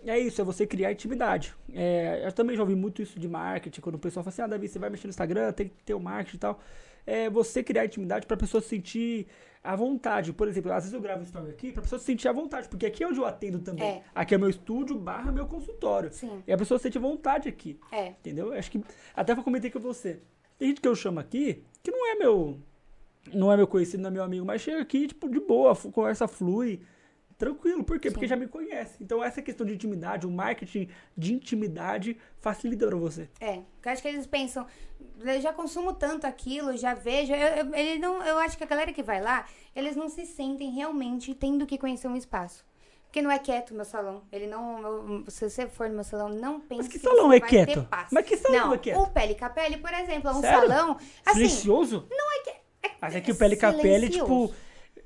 é 0.06 0.20
isso, 0.20 0.42
é 0.42 0.44
você 0.44 0.68
criar 0.68 0.92
intimidade. 0.92 1.56
É, 1.74 2.24
eu 2.26 2.34
também 2.34 2.58
já 2.58 2.64
ouvi 2.64 2.76
muito 2.76 3.02
isso 3.02 3.18
de 3.18 3.30
marketing, 3.30 3.80
quando 3.80 3.96
o 3.96 4.00
pessoal 4.00 4.26
fala 4.26 4.34
assim, 4.34 4.42
ah, 4.42 4.48
Davi, 4.48 4.68
você 4.68 4.78
vai 4.78 4.90
mexer 4.90 5.08
no 5.08 5.12
Instagram, 5.12 5.54
tem 5.54 5.70
que 5.70 5.84
ter 5.86 5.94
o 5.94 6.02
marketing 6.02 6.36
e 6.36 6.40
tal. 6.40 6.60
É 7.08 7.30
você 7.30 7.64
criar 7.64 7.86
intimidade 7.86 8.28
pra 8.28 8.36
pessoa 8.36 8.60
se 8.60 8.68
sentir 8.68 9.26
à 9.64 9.76
vontade. 9.76 10.34
Por 10.34 10.48
exemplo, 10.48 10.72
às 10.72 10.84
vezes 10.84 10.94
eu 10.94 11.02
gravo 11.02 11.24
story 11.24 11.52
aqui 11.52 11.72
pra 11.72 11.82
pessoa 11.82 11.98
se 11.98 12.06
sentir 12.06 12.28
à 12.28 12.34
vontade, 12.34 12.68
porque 12.68 12.86
aqui 12.86 13.04
é 13.04 13.08
onde 13.08 13.20
eu 13.20 13.26
atendo 13.26 13.60
também. 13.60 13.84
É. 13.84 14.04
Aqui 14.14 14.36
é 14.36 14.38
meu 14.38 14.50
estúdio 14.50 14.98
barra 14.98 15.32
meu 15.32 15.48
consultório. 15.48 16.12
Sim. 16.12 16.44
E 16.46 16.52
a 16.52 16.58
pessoa 16.58 16.80
sente 16.80 17.00
vontade 17.00 17.48
aqui. 17.48 17.80
É. 17.92 18.10
Entendeu? 18.10 18.52
Acho 18.54 18.70
que. 18.70 18.84
Até 19.16 19.32
eu 19.32 19.44
comentei 19.44 19.72
com 19.72 19.80
você. 19.80 20.20
Tem 20.58 20.68
gente 20.70 20.82
que 20.82 20.88
eu 20.88 20.96
chamo 20.96 21.20
aqui 21.20 21.64
que 21.82 21.92
não 21.92 22.12
é 22.12 22.16
meu. 22.16 22.60
Não 23.34 23.52
é 23.52 23.56
meu 23.56 23.68
conhecido, 23.68 24.04
não 24.04 24.10
é 24.10 24.14
meu 24.14 24.24
amigo, 24.24 24.46
mas 24.46 24.62
chega 24.62 24.82
aqui, 24.82 25.08
tipo, 25.08 25.30
de 25.30 25.40
boa, 25.40 25.74
conversa 25.76 26.28
flui. 26.28 26.82
Tranquilo. 27.38 27.84
Por 27.84 28.00
quê? 28.00 28.10
Porque 28.12 28.26
Sim. 28.26 28.30
já 28.30 28.36
me 28.36 28.48
conhece. 28.48 28.98
Então, 29.02 29.24
essa 29.24 29.42
questão 29.42 29.66
de 29.66 29.74
intimidade, 29.74 30.26
o 30.28 30.32
marketing 30.32 30.88
de 31.18 31.34
intimidade 31.34 32.18
facilita 32.40 32.88
pra 32.88 32.96
você. 32.96 33.30
É, 33.40 33.62
porque 33.76 33.90
eu 33.90 33.92
acho 33.92 34.02
que 34.02 34.08
eles 34.08 34.26
pensam, 34.28 34.66
eu 35.20 35.42
já 35.42 35.52
consumo 35.52 35.94
tanto 35.94 36.26
aquilo, 36.28 36.76
já 36.78 36.94
vejo. 36.94 37.34
Eu, 37.34 37.66
eu, 37.66 37.76
ele 37.76 38.00
não, 38.00 38.24
eu 38.24 38.38
acho 38.40 38.58
que 38.58 38.64
a 38.64 38.68
galera 38.68 38.94
que 38.94 39.04
vai 39.04 39.22
lá, 39.22 39.46
eles 39.76 39.96
não 39.96 40.10
se 40.10 40.26
sentem 40.26 40.72
realmente 40.72 41.34
tendo 41.34 41.66
que 41.66 41.78
conhecer 41.78 42.08
um 42.08 42.16
espaço. 42.16 42.64
Porque 43.06 43.22
não 43.22 43.30
é 43.30 43.38
quieto 43.38 43.72
o 43.72 43.76
meu 43.76 43.86
salão. 43.86 44.24
Ele 44.32 44.48
não. 44.48 44.82
eu- 44.82 45.24
se 45.28 45.48
você 45.48 45.68
for 45.68 45.88
no 45.88 45.94
meu 45.96 46.04
salão, 46.04 46.30
não 46.30 46.60
pense 46.60 46.82
Mas 46.84 46.88
que 46.88 46.98
que 46.98 47.06
salão 47.06 47.28
você 47.28 47.36
é 47.36 47.40
quieto? 47.42 47.88
Mas 48.12 48.26
que 48.26 48.38
salão 48.38 48.68
não, 48.68 48.74
é 48.74 48.78
quieto? 48.80 48.98
O 49.02 49.08
Pele 49.12 49.36
Capelli, 49.36 49.78
por 49.78 49.94
exemplo, 49.94 50.30
é 50.30 50.34
um 50.34 50.42
Sério? 50.42 50.60
salão. 50.68 50.98
Assim, 51.24 51.34
Silencioso? 51.48 52.08
não 52.10 52.32
é 52.32 52.40
que. 52.44 52.50
é- 52.50 52.92
Mas 53.00 53.16
é 53.16 53.22
que 53.22 53.32
o 53.32 53.36
Pele 53.36 53.56
Capelli, 53.56 54.10
tipo. 54.10 54.52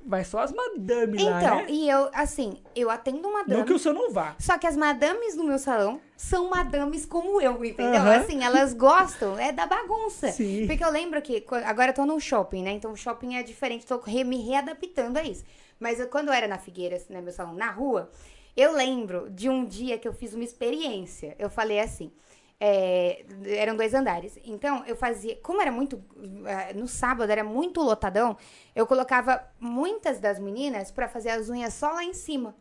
Vai 0.07 0.23
só 0.23 0.39
as 0.39 0.51
madames 0.53 1.21
lá, 1.21 1.41
Então, 1.43 1.55
né? 1.57 1.65
e 1.69 1.89
eu, 1.89 2.09
assim, 2.13 2.57
eu 2.75 2.89
atendo 2.89 3.27
uma 3.27 3.43
dama. 3.43 3.59
Não 3.59 3.65
que 3.65 3.73
o 3.73 3.79
seu 3.79 3.93
não 3.93 4.09
vá. 4.11 4.35
Só 4.39 4.57
que 4.57 4.65
as 4.65 4.75
madames 4.77 5.35
no 5.35 5.43
meu 5.43 5.59
salão 5.59 5.99
são 6.15 6.49
madames 6.49 7.05
como 7.05 7.41
eu, 7.41 7.63
entendeu? 7.63 8.01
Aham. 8.01 8.15
Assim, 8.17 8.43
elas 8.43 8.73
gostam, 8.73 9.37
é 9.37 9.51
da 9.51 9.65
bagunça. 9.65 10.31
Sim. 10.31 10.65
Porque 10.65 10.83
eu 10.83 10.89
lembro 10.89 11.21
que 11.21 11.41
qu- 11.41 11.55
agora 11.55 11.91
eu 11.91 11.95
tô 11.95 12.05
no 12.05 12.19
shopping, 12.19 12.63
né? 12.63 12.71
Então 12.71 12.91
o 12.91 12.97
shopping 12.97 13.35
é 13.35 13.43
diferente, 13.43 13.85
tô 13.85 13.99
re- 13.99 14.23
me 14.23 14.41
readaptando 14.41 15.19
a 15.19 15.23
isso. 15.23 15.43
Mas 15.79 15.99
eu- 15.99 16.07
quando 16.07 16.29
eu 16.29 16.33
era 16.33 16.47
na 16.47 16.57
Figueiras, 16.57 17.07
né, 17.09 17.21
meu 17.21 17.31
salão, 17.33 17.53
na 17.53 17.69
rua, 17.69 18.09
eu 18.55 18.71
lembro 18.73 19.29
de 19.29 19.49
um 19.49 19.63
dia 19.65 19.97
que 19.99 20.07
eu 20.07 20.13
fiz 20.13 20.33
uma 20.33 20.43
experiência. 20.43 21.35
Eu 21.37 21.49
falei 21.49 21.79
assim. 21.79 22.11
É, 22.59 23.25
eram 23.45 23.75
dois 23.75 23.93
andares. 23.93 24.37
Então, 24.43 24.83
eu 24.85 24.95
fazia. 24.95 25.35
Como 25.37 25.61
era 25.61 25.71
muito. 25.71 26.03
eh, 26.45 26.73
No 26.73 26.87
sábado 26.87 27.31
era 27.31 27.43
muito 27.43 27.81
lotadão, 27.81 28.37
eu 28.75 28.85
colocava 28.87 29.43
muitas 29.59 30.19
das 30.19 30.39
meninas 30.39 30.91
pra 30.91 31.07
fazer 31.07 31.29
as 31.29 31.49
unhas 31.49 31.73
só 31.73 31.91
lá 31.91 32.03
em 32.03 32.13
cima. 32.13 32.55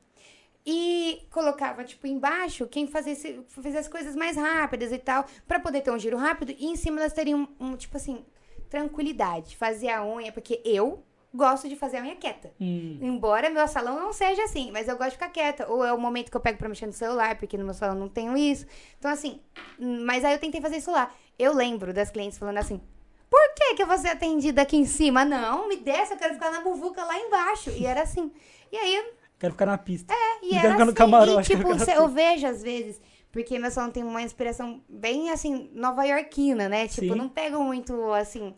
E 0.69 1.27
colocava, 1.31 1.85
tipo, 1.85 2.07
embaixo 2.09 2.67
quem 2.67 2.89
fazesse, 2.89 3.41
fizesse 3.49 3.89
coisas 3.89 4.17
mais 4.17 4.37
rápidas 4.37 4.91
e 4.93 4.99
tal, 4.99 5.25
pra 5.47 5.61
poder 5.61 5.81
ter 5.81 5.93
um 5.93 5.99
giro 5.99 6.17
rápido. 6.17 6.53
E 6.59 6.67
em 6.67 6.77
cima 6.77 7.01
elas 7.01 7.13
teriam, 7.13 7.49
um, 7.61 7.77
tipo 7.77 7.97
assim, 7.97 8.25
tranquilidade. 8.69 9.57
Fazer 9.57 9.91
a 9.91 10.05
unha, 10.05 10.33
porque 10.33 10.61
eu 10.65 11.05
gosto 11.37 11.69
de 11.69 11.77
fazer 11.77 11.99
a 11.99 12.03
unha 12.03 12.17
quieta. 12.17 12.53
Hum. 12.61 12.99
Embora 13.01 13.49
meu 13.51 13.67
salão 13.69 14.01
não 14.01 14.13
seja 14.13 14.43
assim, 14.45 14.71
mas 14.73 14.89
eu 14.89 14.97
gosto 14.97 15.11
de 15.11 15.17
ficar 15.17 15.29
quieta. 15.31 15.71
Ou 15.71 15.85
é 15.85 15.93
o 15.93 15.99
momento 16.01 16.31
que 16.31 16.37
eu 16.37 16.41
pego 16.41 16.59
pra 16.59 16.69
mexer 16.69 16.87
no 16.87 16.93
celular, 16.93 17.37
porque 17.37 17.57
no 17.59 17.65
meu 17.65 17.75
salão 17.75 17.95
não 17.95 18.09
tenho 18.09 18.37
isso. 18.37 18.67
Então, 18.99 19.11
assim, 19.11 19.41
mas 19.79 20.25
aí 20.25 20.33
eu 20.35 20.39
tentei 20.39 20.61
fazer 20.61 20.79
isso 20.79 20.91
lá. 20.91 21.13
Eu 21.39 21.53
lembro 21.55 21.93
das 21.93 22.11
clientes 22.11 22.39
falando 22.39 22.59
assim. 22.59 22.81
Por 23.29 23.55
que, 23.55 23.75
que 23.75 23.83
eu 23.83 23.87
vou 23.87 23.99
ser 23.99 24.09
atendida 24.09 24.63
aqui 24.63 24.77
em 24.77 24.85
cima? 24.87 25.25
Não, 25.25 25.69
me 25.69 25.77
desce, 25.77 26.13
eu 26.13 26.19
quero 26.19 26.35
ficar 26.35 26.51
na 26.51 26.61
muvuca 26.61 27.05
lá 27.05 27.19
embaixo. 27.19 27.71
E 27.71 27.85
era 27.85 28.03
assim. 28.03 28.33
E 28.73 28.77
aí 28.77 29.13
Quero 29.39 29.53
ficar 29.53 29.67
na 29.67 29.77
pista. 29.77 30.15
e 30.43 30.51
Não 30.53 30.59
era 30.59 30.61
quero 30.61 30.73
ficar 30.73 30.85
no 30.85 30.91
assim, 30.91 30.95
camarote, 30.95 31.53
e 31.53 31.57
tipo, 31.57 31.79
cê- 31.79 31.95
na 31.95 32.01
eu 32.01 32.09
vejo 32.09 32.47
às 32.47 32.63
vezes, 32.63 33.01
porque 33.31 33.59
meu 33.59 33.71
salão 33.71 33.91
tem 33.91 34.03
uma 34.03 34.23
inspiração 34.23 34.81
bem 34.89 35.31
assim, 35.31 35.71
nova-iorquina, 35.75 36.69
né? 36.69 36.89
Tipo, 36.89 37.13
Sim. 37.13 37.19
não 37.19 37.29
pego 37.29 37.63
muito 37.63 38.13
assim. 38.15 38.55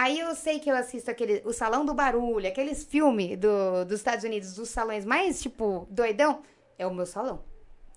Aí 0.00 0.20
eu 0.20 0.32
sei 0.36 0.60
que 0.60 0.70
eu 0.70 0.76
assisto 0.76 1.10
aquele, 1.10 1.42
o 1.44 1.52
Salão 1.52 1.84
do 1.84 1.92
Barulho, 1.92 2.46
aqueles 2.46 2.84
filmes 2.84 3.36
do, 3.36 3.84
dos 3.84 3.98
Estados 3.98 4.24
Unidos, 4.24 4.54
dos 4.54 4.68
salões 4.68 5.04
mais, 5.04 5.42
tipo, 5.42 5.88
doidão, 5.90 6.40
é 6.78 6.86
o 6.86 6.94
meu 6.94 7.04
salão. 7.04 7.42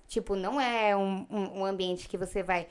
Tipo, 0.08 0.36
não 0.36 0.60
é 0.60 0.98
um, 0.98 1.28
um, 1.30 1.60
um 1.60 1.64
ambiente 1.66 2.10
que 2.10 2.18
você 2.18 2.42
vai 2.42 2.68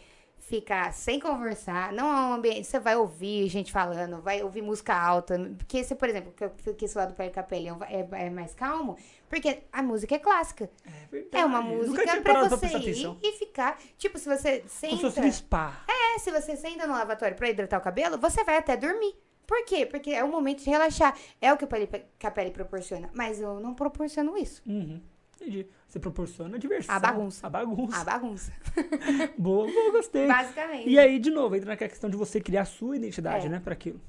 ficar 0.50 0.92
sem 0.92 1.20
conversar, 1.20 1.92
não 1.92 2.06
é 2.10 2.16
um 2.30 2.32
ambiente, 2.34 2.66
você 2.66 2.80
vai 2.80 2.96
ouvir 2.96 3.48
gente 3.48 3.70
falando, 3.70 4.20
vai 4.20 4.42
ouvir 4.42 4.62
música 4.62 4.92
alta, 4.94 5.38
porque 5.56 5.84
se, 5.84 5.94
por 5.94 6.08
exemplo, 6.08 6.32
que 6.32 6.42
eu 6.44 6.50
que 6.74 6.84
esse 6.84 6.98
lado 6.98 7.14
do 7.14 7.30
Capelli 7.30 7.68
é, 7.88 8.26
é 8.26 8.30
mais 8.30 8.52
calmo, 8.52 8.96
porque 9.28 9.62
a 9.72 9.80
música 9.82 10.16
é 10.16 10.18
clássica. 10.18 10.68
É 10.84 11.06
verdade. 11.10 11.36
É 11.42 11.44
uma 11.46 11.62
música 11.62 12.20
pra 12.20 12.48
você 12.48 12.66
ir 12.78 13.16
e 13.22 13.32
ficar. 13.32 13.78
Tipo, 13.96 14.18
se 14.18 14.28
você 14.28 14.58
Como 14.58 14.68
se 14.68 14.96
fosse 15.00 15.14
senta. 15.14 15.26
um 15.28 15.32
spa. 15.32 15.84
É, 15.88 16.18
se 16.18 16.32
você 16.32 16.56
senta 16.56 16.84
no 16.86 16.94
lavatório 16.94 17.36
pra 17.36 17.48
hidratar 17.48 17.78
o 17.78 17.82
cabelo, 17.82 18.18
você 18.18 18.42
vai 18.42 18.56
até 18.58 18.76
dormir. 18.76 19.14
Por 19.46 19.64
quê? 19.64 19.86
Porque 19.86 20.10
é 20.10 20.24
o 20.24 20.28
momento 20.28 20.62
de 20.64 20.70
relaxar. 20.70 21.16
É 21.40 21.52
o 21.52 21.56
que 21.56 21.64
o 21.64 21.68
Pele- 21.68 21.88
Capelli 22.18 22.50
proporciona. 22.50 23.08
Mas 23.14 23.40
eu 23.40 23.60
não 23.60 23.72
proporciono 23.74 24.36
isso. 24.36 24.62
Uhum. 24.66 25.00
Entendi. 25.36 25.66
Você 25.90 25.98
proporciona 25.98 26.56
diversão. 26.56 26.94
A 26.94 27.00
bagunça. 27.00 27.46
A 27.48 27.50
bagunça. 27.50 28.00
A 28.00 28.04
bagunça. 28.04 28.52
Boa, 29.36 29.66
boa, 29.66 29.90
gostei. 29.92 30.24
Basicamente. 30.28 30.88
E 30.88 30.96
aí, 30.96 31.18
de 31.18 31.30
novo, 31.32 31.56
entra 31.56 31.68
naquela 31.70 31.90
questão 31.90 32.08
de 32.08 32.16
você 32.16 32.40
criar 32.40 32.62
a 32.62 32.64
sua 32.64 32.96
identidade, 32.96 33.46
É. 33.46 33.48
né, 33.48 33.58
para 33.62 33.72
aquilo. 33.72 34.00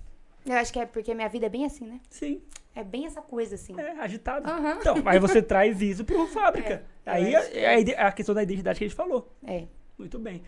Eu 0.45 0.53
acho 0.57 0.71
que 0.71 0.79
é 0.79 0.85
porque 0.85 1.11
minha 1.15 1.27
vida 1.27 1.47
é 1.47 1.49
bem 1.49 1.65
assim, 1.65 1.87
né? 1.87 1.99
Sim, 2.07 2.39
É 2.75 2.83
bem 2.83 3.07
essa 3.07 3.19
coisa 3.21 3.55
assim. 3.55 3.75
é 3.79 3.99
agitado. 3.99 4.47
Aham. 4.47 4.77
Então, 4.79 4.95
aí 5.05 5.17
você 5.17 5.41
traz 5.43 5.81
isso 5.81 6.05
pro 6.05 6.27
fábrica. 6.27 6.83
É, 7.03 7.11
aí 7.11 7.33
é, 7.35 7.59
é 7.59 7.99
a, 7.99 8.07
a 8.07 8.11
questão 8.11 8.35
da 8.35 8.43
identidade 8.43 8.77
que 8.77 8.85
a 8.85 8.87
gente 8.87 8.95
falou. 8.95 9.33
É. 9.43 9.65
Muito 9.97 10.19
bem. 10.19 10.43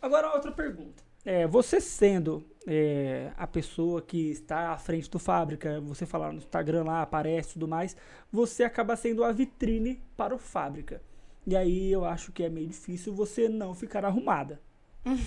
Agora, 0.00 0.32
outra 0.32 0.52
pergunta. 0.52 1.02
É, 1.24 1.46
você 1.46 1.80
sendo 1.80 2.44
é, 2.66 3.30
a 3.36 3.46
pessoa 3.46 4.00
que 4.00 4.30
está 4.30 4.70
à 4.70 4.78
frente 4.78 5.10
do 5.10 5.18
fábrica, 5.18 5.80
você 5.80 6.06
falar 6.06 6.32
no 6.32 6.38
Instagram 6.38 6.84
lá, 6.84 7.02
aparece 7.02 7.50
e 7.50 7.52
tudo 7.54 7.68
mais, 7.68 7.96
você 8.32 8.64
acaba 8.64 8.96
sendo 8.96 9.24
a 9.24 9.32
vitrine 9.32 10.02
para 10.16 10.34
o 10.34 10.38
fábrica. 10.38 11.02
E 11.46 11.56
aí 11.56 11.90
eu 11.90 12.04
acho 12.04 12.32
que 12.32 12.42
é 12.42 12.48
meio 12.48 12.68
difícil 12.68 13.14
você 13.14 13.48
não 13.48 13.74
ficar 13.74 14.04
arrumada. 14.04 14.60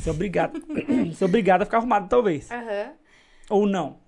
Ser 0.03 0.12
obrigado, 0.12 0.62
ser 1.15 1.25
obrigada 1.25 1.63
a 1.63 1.65
ficar 1.65 1.77
arrumada, 1.77 2.08
talvez. 2.08 2.49
Aham. 2.51 2.93
Ou 3.49 3.65
não. 3.67 3.99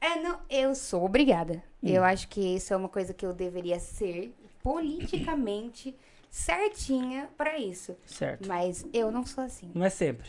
É, 0.00 0.20
não, 0.20 0.40
eu 0.48 0.74
sou 0.74 1.04
obrigada. 1.04 1.62
Hum. 1.82 1.88
Eu 1.88 2.04
acho 2.04 2.28
que 2.28 2.40
isso 2.40 2.72
é 2.72 2.76
uma 2.76 2.88
coisa 2.88 3.12
que 3.12 3.24
eu 3.24 3.32
deveria 3.32 3.78
ser 3.78 4.34
politicamente 4.62 5.94
certinha 6.30 7.28
pra 7.36 7.58
isso. 7.58 7.96
Certo. 8.06 8.46
Mas 8.46 8.86
eu 8.92 9.10
não 9.10 9.26
sou 9.26 9.44
assim. 9.44 9.70
Não 9.74 9.84
é 9.84 9.90
sempre. 9.90 10.28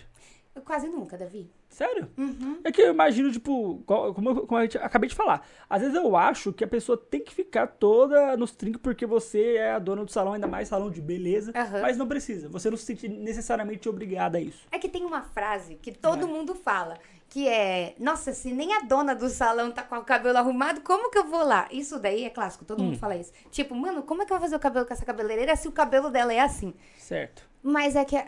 Eu 0.54 0.62
quase 0.62 0.88
nunca, 0.89 1.18
Davi. 1.18 1.49
Sério? 1.70 2.10
Uhum. 2.18 2.60
É 2.66 2.72
que 2.74 2.82
eu 2.82 2.91
imagino, 2.91 3.32
tipo, 3.32 3.82
como, 3.86 4.30
eu- 4.32 4.45
como 4.45 4.60
eu 4.60 4.68
acabei 4.82 5.08
de 5.10 5.16
falar. 5.16 5.47
Às 5.70 5.82
vezes 5.82 5.95
eu 5.95 6.14
acho 6.18 6.52
que 6.52 6.62
a 6.64 6.68
pessoa 6.68 6.97
tem 6.97 7.24
que 7.24 7.34
ficar 7.34 7.68
toda 7.68 8.36
nos 8.36 8.52
trincos 8.52 8.82
porque 8.82 9.06
você 9.06 9.56
é 9.56 9.72
a 9.72 9.80
dona 9.80 10.04
do 10.04 10.12
salão, 10.12 10.34
ainda 10.34 10.47
mais 10.47 10.68
salão 10.68 10.91
de 10.91 11.02
beleza. 11.02 11.54
Aham. 11.56 11.82
Mas 11.82 11.95
não 11.97 12.06
precisa. 12.06 12.49
Você 12.49 12.70
não 12.70 12.76
se 12.76 12.84
sente 12.84 13.08
necessariamente 13.08 13.88
obrigada 13.88 14.38
a 14.38 14.41
isso. 14.41 14.68
É 14.72 14.78
que 14.78 14.89
tem 14.89 15.06
uma 15.06 15.22
frase 15.22 15.76
que 15.76 15.93
todo 15.93 16.28
Vai. 16.28 16.36
mundo 16.36 16.54
fala, 16.54 16.97
que 17.30 17.47
é, 17.47 17.95
nossa, 17.97 18.34
se 18.34 18.52
nem 18.52 18.74
a 18.76 18.82
dona 18.82 19.16
do 19.16 19.30
salão 19.30 19.72
tá 19.72 19.84
com 19.84 19.95
o 19.95 20.04
cabelo 20.04 20.38
arrumado, 20.38 20.82
como 20.82 21.10
que 21.10 21.18
eu 21.18 21.26
vou 21.28 21.45
lá? 21.45 21.70
Isso 21.72 21.97
daí 21.97 22.26
é 22.26 22.30
clássico, 22.30 22.66
todo 22.66 22.82
Hum. 22.82 22.88
mundo 22.88 22.97
fala 22.97 23.16
isso. 23.16 23.32
Tipo, 23.49 23.74
mano, 23.74 24.04
como 24.04 24.22
é 24.22 24.26
que 24.26 24.34
eu 24.34 24.36
vou 24.38 24.43
fazer 24.43 24.58
o 24.58 24.60
cabelo 24.60 24.86
com 24.86 24.93
essa 24.93 25.06
cabeleireira 25.06 25.56
se 25.56 25.70
o 25.70 25.72
cabelo 25.72 26.10
dela 26.10 26.34
é 26.34 26.41
assim? 26.41 26.74
Certo. 26.97 27.49
Mas 27.64 27.95
é 27.95 28.04
que 28.04 28.22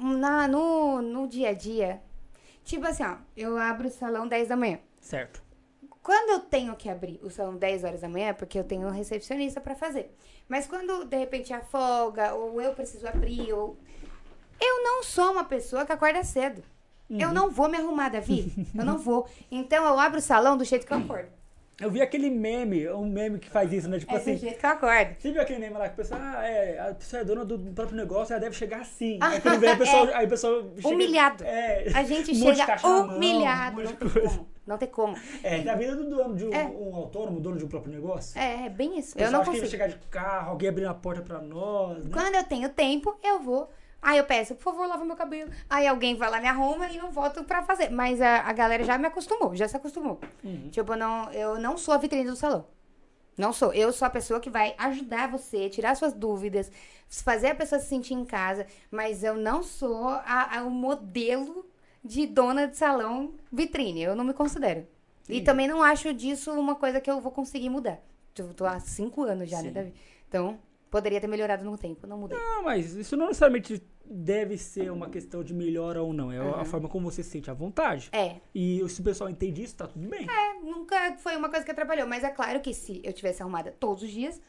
na, 0.00 0.46
no, 0.48 1.02
no 1.02 1.26
dia 1.26 1.50
a 1.50 1.52
dia, 1.52 2.02
Tipo 2.66 2.84
assim, 2.84 3.04
ó, 3.04 3.14
eu 3.36 3.56
abro 3.56 3.86
o 3.86 3.90
salão 3.90 4.26
10 4.26 4.48
da 4.48 4.56
manhã. 4.56 4.80
Certo. 5.00 5.40
Quando 6.02 6.30
eu 6.30 6.40
tenho 6.40 6.74
que 6.74 6.88
abrir 6.88 7.20
o 7.22 7.30
salão 7.30 7.56
10 7.56 7.84
horas 7.84 8.00
da 8.00 8.08
manhã, 8.08 8.30
é 8.30 8.32
porque 8.32 8.58
eu 8.58 8.64
tenho 8.64 8.88
um 8.88 8.90
recepcionista 8.90 9.60
pra 9.60 9.76
fazer. 9.76 10.12
Mas 10.48 10.66
quando 10.66 11.04
de 11.04 11.16
repente 11.16 11.54
a 11.54 11.60
folga, 11.60 12.34
ou 12.34 12.60
eu 12.60 12.74
preciso 12.74 13.06
abrir, 13.06 13.52
ou. 13.52 13.78
Eu 14.60 14.82
não 14.82 15.04
sou 15.04 15.30
uma 15.30 15.44
pessoa 15.44 15.86
que 15.86 15.92
acorda 15.92 16.24
cedo. 16.24 16.60
Eu 17.08 17.32
não 17.32 17.50
vou 17.50 17.68
me 17.68 17.78
arrumar, 17.78 18.08
Davi. 18.08 18.52
eu 18.74 18.84
não 18.84 18.98
vou. 18.98 19.28
Então 19.48 19.84
eu 19.84 20.00
abro 20.00 20.18
o 20.18 20.22
salão 20.22 20.56
do 20.56 20.64
jeito 20.64 20.84
que 20.84 20.92
eu 20.92 20.98
acordo. 20.98 21.28
Eu 21.78 21.90
vi 21.90 22.00
aquele 22.00 22.30
meme, 22.30 22.88
um 22.90 23.04
meme 23.04 23.38
que 23.38 23.50
faz 23.50 23.70
isso, 23.70 23.86
né? 23.86 23.98
Tipo 23.98 24.14
É 24.14 24.16
assim. 24.16 24.36
jeito 24.38 24.58
que 24.58 24.64
eu 24.64 24.70
acordo. 24.70 25.14
Você 25.18 25.30
viu 25.30 25.42
aquele 25.42 25.58
meme 25.58 25.74
lá 25.74 25.80
que 25.88 25.92
a 25.92 25.96
pessoa, 25.96 26.18
ah, 26.22 26.42
é, 26.46 26.78
a 26.80 26.94
pessoa 26.94 27.20
é 27.20 27.24
dona 27.24 27.44
do 27.44 27.58
próprio 27.74 27.96
negócio, 27.98 28.32
ela 28.32 28.40
deve 28.40 28.56
chegar 28.56 28.80
assim. 28.80 29.18
Aí 29.20 29.40
quando 29.42 29.60
vem 29.60 29.70
a 29.70 29.76
pessoa, 29.78 30.10
aí 30.16 30.24
a 30.24 30.28
pessoa 30.28 30.72
chega, 30.76 30.88
Humilhado. 30.88 31.44
É, 31.44 31.86
A 31.94 32.02
gente 32.02 32.30
um 32.32 32.34
chega 32.54 32.78
mão, 32.82 33.08
humilhado. 33.16 33.80
um 33.80 33.84
monte 33.84 33.92
não 33.92 33.98
tem 33.98 34.08
como. 34.08 34.48
Não 34.66 34.78
tem 34.78 34.88
como. 34.88 35.16
É, 35.42 35.62
na 35.62 35.74
vida 35.74 35.94
do 35.94 36.08
dono 36.08 36.34
de 36.34 36.46
um, 36.46 36.52
É. 36.54 36.64
um 36.64 36.94
autônomo, 36.96 37.40
dono 37.40 37.58
de 37.58 37.64
um 37.66 37.68
próprio 37.68 37.92
negócio. 37.92 38.40
É, 38.40 38.66
é 38.66 38.68
bem 38.70 38.98
isso. 38.98 39.16
Eu 39.18 39.30
não 39.30 39.40
que 39.40 39.46
consigo. 39.46 39.64
ele 39.64 39.70
chegar 39.70 39.88
de 39.88 39.96
carro, 40.10 40.52
alguém 40.52 40.70
abrindo 40.70 40.88
a 40.88 40.94
porta 40.94 41.20
pra 41.20 41.40
nós, 41.42 42.06
né? 42.06 42.10
Quando 42.10 42.34
eu 42.36 42.44
tenho 42.44 42.70
tempo, 42.70 43.14
eu 43.22 43.38
vou. 43.40 43.70
Aí 44.08 44.18
eu 44.18 44.24
peço, 44.24 44.54
por 44.54 44.62
favor, 44.62 44.86
lava 44.86 45.04
meu 45.04 45.16
cabelo. 45.16 45.50
Aí 45.68 45.84
alguém 45.84 46.14
vai 46.14 46.30
lá, 46.30 46.40
me 46.40 46.46
arruma 46.46 46.86
e 46.88 46.96
eu 46.96 47.10
volto 47.10 47.42
pra 47.42 47.62
fazer. 47.64 47.90
Mas 47.90 48.20
a, 48.20 48.42
a 48.42 48.52
galera 48.52 48.84
já 48.84 48.96
me 48.96 49.06
acostumou, 49.08 49.52
já 49.56 49.66
se 49.66 49.76
acostumou. 49.76 50.20
Uhum. 50.44 50.68
Tipo, 50.70 50.92
eu 50.92 50.96
não, 50.96 51.32
eu 51.32 51.58
não 51.58 51.76
sou 51.76 51.92
a 51.92 51.98
vitrine 51.98 52.24
do 52.30 52.36
salão. 52.36 52.66
Não 53.36 53.52
sou. 53.52 53.72
Eu 53.74 53.92
sou 53.92 54.06
a 54.06 54.10
pessoa 54.10 54.38
que 54.38 54.48
vai 54.48 54.74
ajudar 54.78 55.28
você, 55.28 55.68
tirar 55.68 55.96
suas 55.96 56.12
dúvidas, 56.12 56.70
fazer 57.08 57.48
a 57.48 57.54
pessoa 57.56 57.80
se 57.80 57.88
sentir 57.88 58.14
em 58.14 58.24
casa. 58.24 58.64
Mas 58.92 59.24
eu 59.24 59.34
não 59.36 59.60
sou 59.62 60.06
a, 60.08 60.58
a- 60.58 60.62
o 60.62 60.70
modelo 60.70 61.66
de 62.04 62.26
dona 62.28 62.68
de 62.68 62.76
salão 62.76 63.34
vitrine. 63.52 64.02
Eu 64.04 64.14
não 64.14 64.22
me 64.24 64.32
considero. 64.32 64.86
E 65.28 65.38
Sim. 65.38 65.44
também 65.44 65.66
não 65.66 65.82
acho 65.82 66.14
disso 66.14 66.52
uma 66.52 66.76
coisa 66.76 67.00
que 67.00 67.10
eu 67.10 67.20
vou 67.20 67.32
conseguir 67.32 67.68
mudar. 67.70 67.98
Eu 68.38 68.54
tô 68.54 68.64
há 68.64 68.78
cinco 68.78 69.24
anos 69.24 69.50
já, 69.50 69.56
né, 69.62 69.68
Sim. 69.68 69.72
Davi? 69.74 69.94
Então, 70.28 70.58
poderia 70.90 71.20
ter 71.20 71.26
melhorado 71.26 71.64
no 71.64 71.76
tempo. 71.76 72.06
Não 72.06 72.16
mudei. 72.18 72.38
Não, 72.38 72.62
mas 72.62 72.94
isso 72.94 73.16
não 73.16 73.26
necessariamente 73.26 73.82
deve 74.10 74.56
ser 74.58 74.90
uma 74.92 75.08
questão 75.08 75.42
de 75.44 75.52
melhora 75.54 76.02
ou 76.02 76.12
não. 76.12 76.30
É 76.32 76.38
a 76.38 76.58
Uhum. 76.58 76.64
forma 76.64 76.88
como 76.88 77.10
você 77.10 77.22
se 77.22 77.30
sente 77.30 77.50
à 77.50 77.54
vontade. 77.54 78.08
É, 78.12 78.36
E 78.54 78.86
se 78.88 79.00
o 79.00 79.04
pessoal 79.04 79.28
entende 79.30 79.62
isso, 79.62 79.76
tá 79.76 79.86
tudo 79.86 80.08
bem. 80.08 80.26
é, 80.28 80.54
nunca 80.62 81.16
foi 81.18 81.36
uma 81.36 81.48
coisa 81.48 81.64
que 81.64 81.70
atrapalhou. 81.70 82.06
Mas 82.06 82.24
é 82.24 82.30
claro 82.30 82.60
que 82.60 82.72
se 82.74 83.00
eu 83.04 83.12
tivesse 83.12 83.42
arrumada 83.42 83.74
todos 83.78 84.02
os 84.02 84.10
dias, 84.10 84.40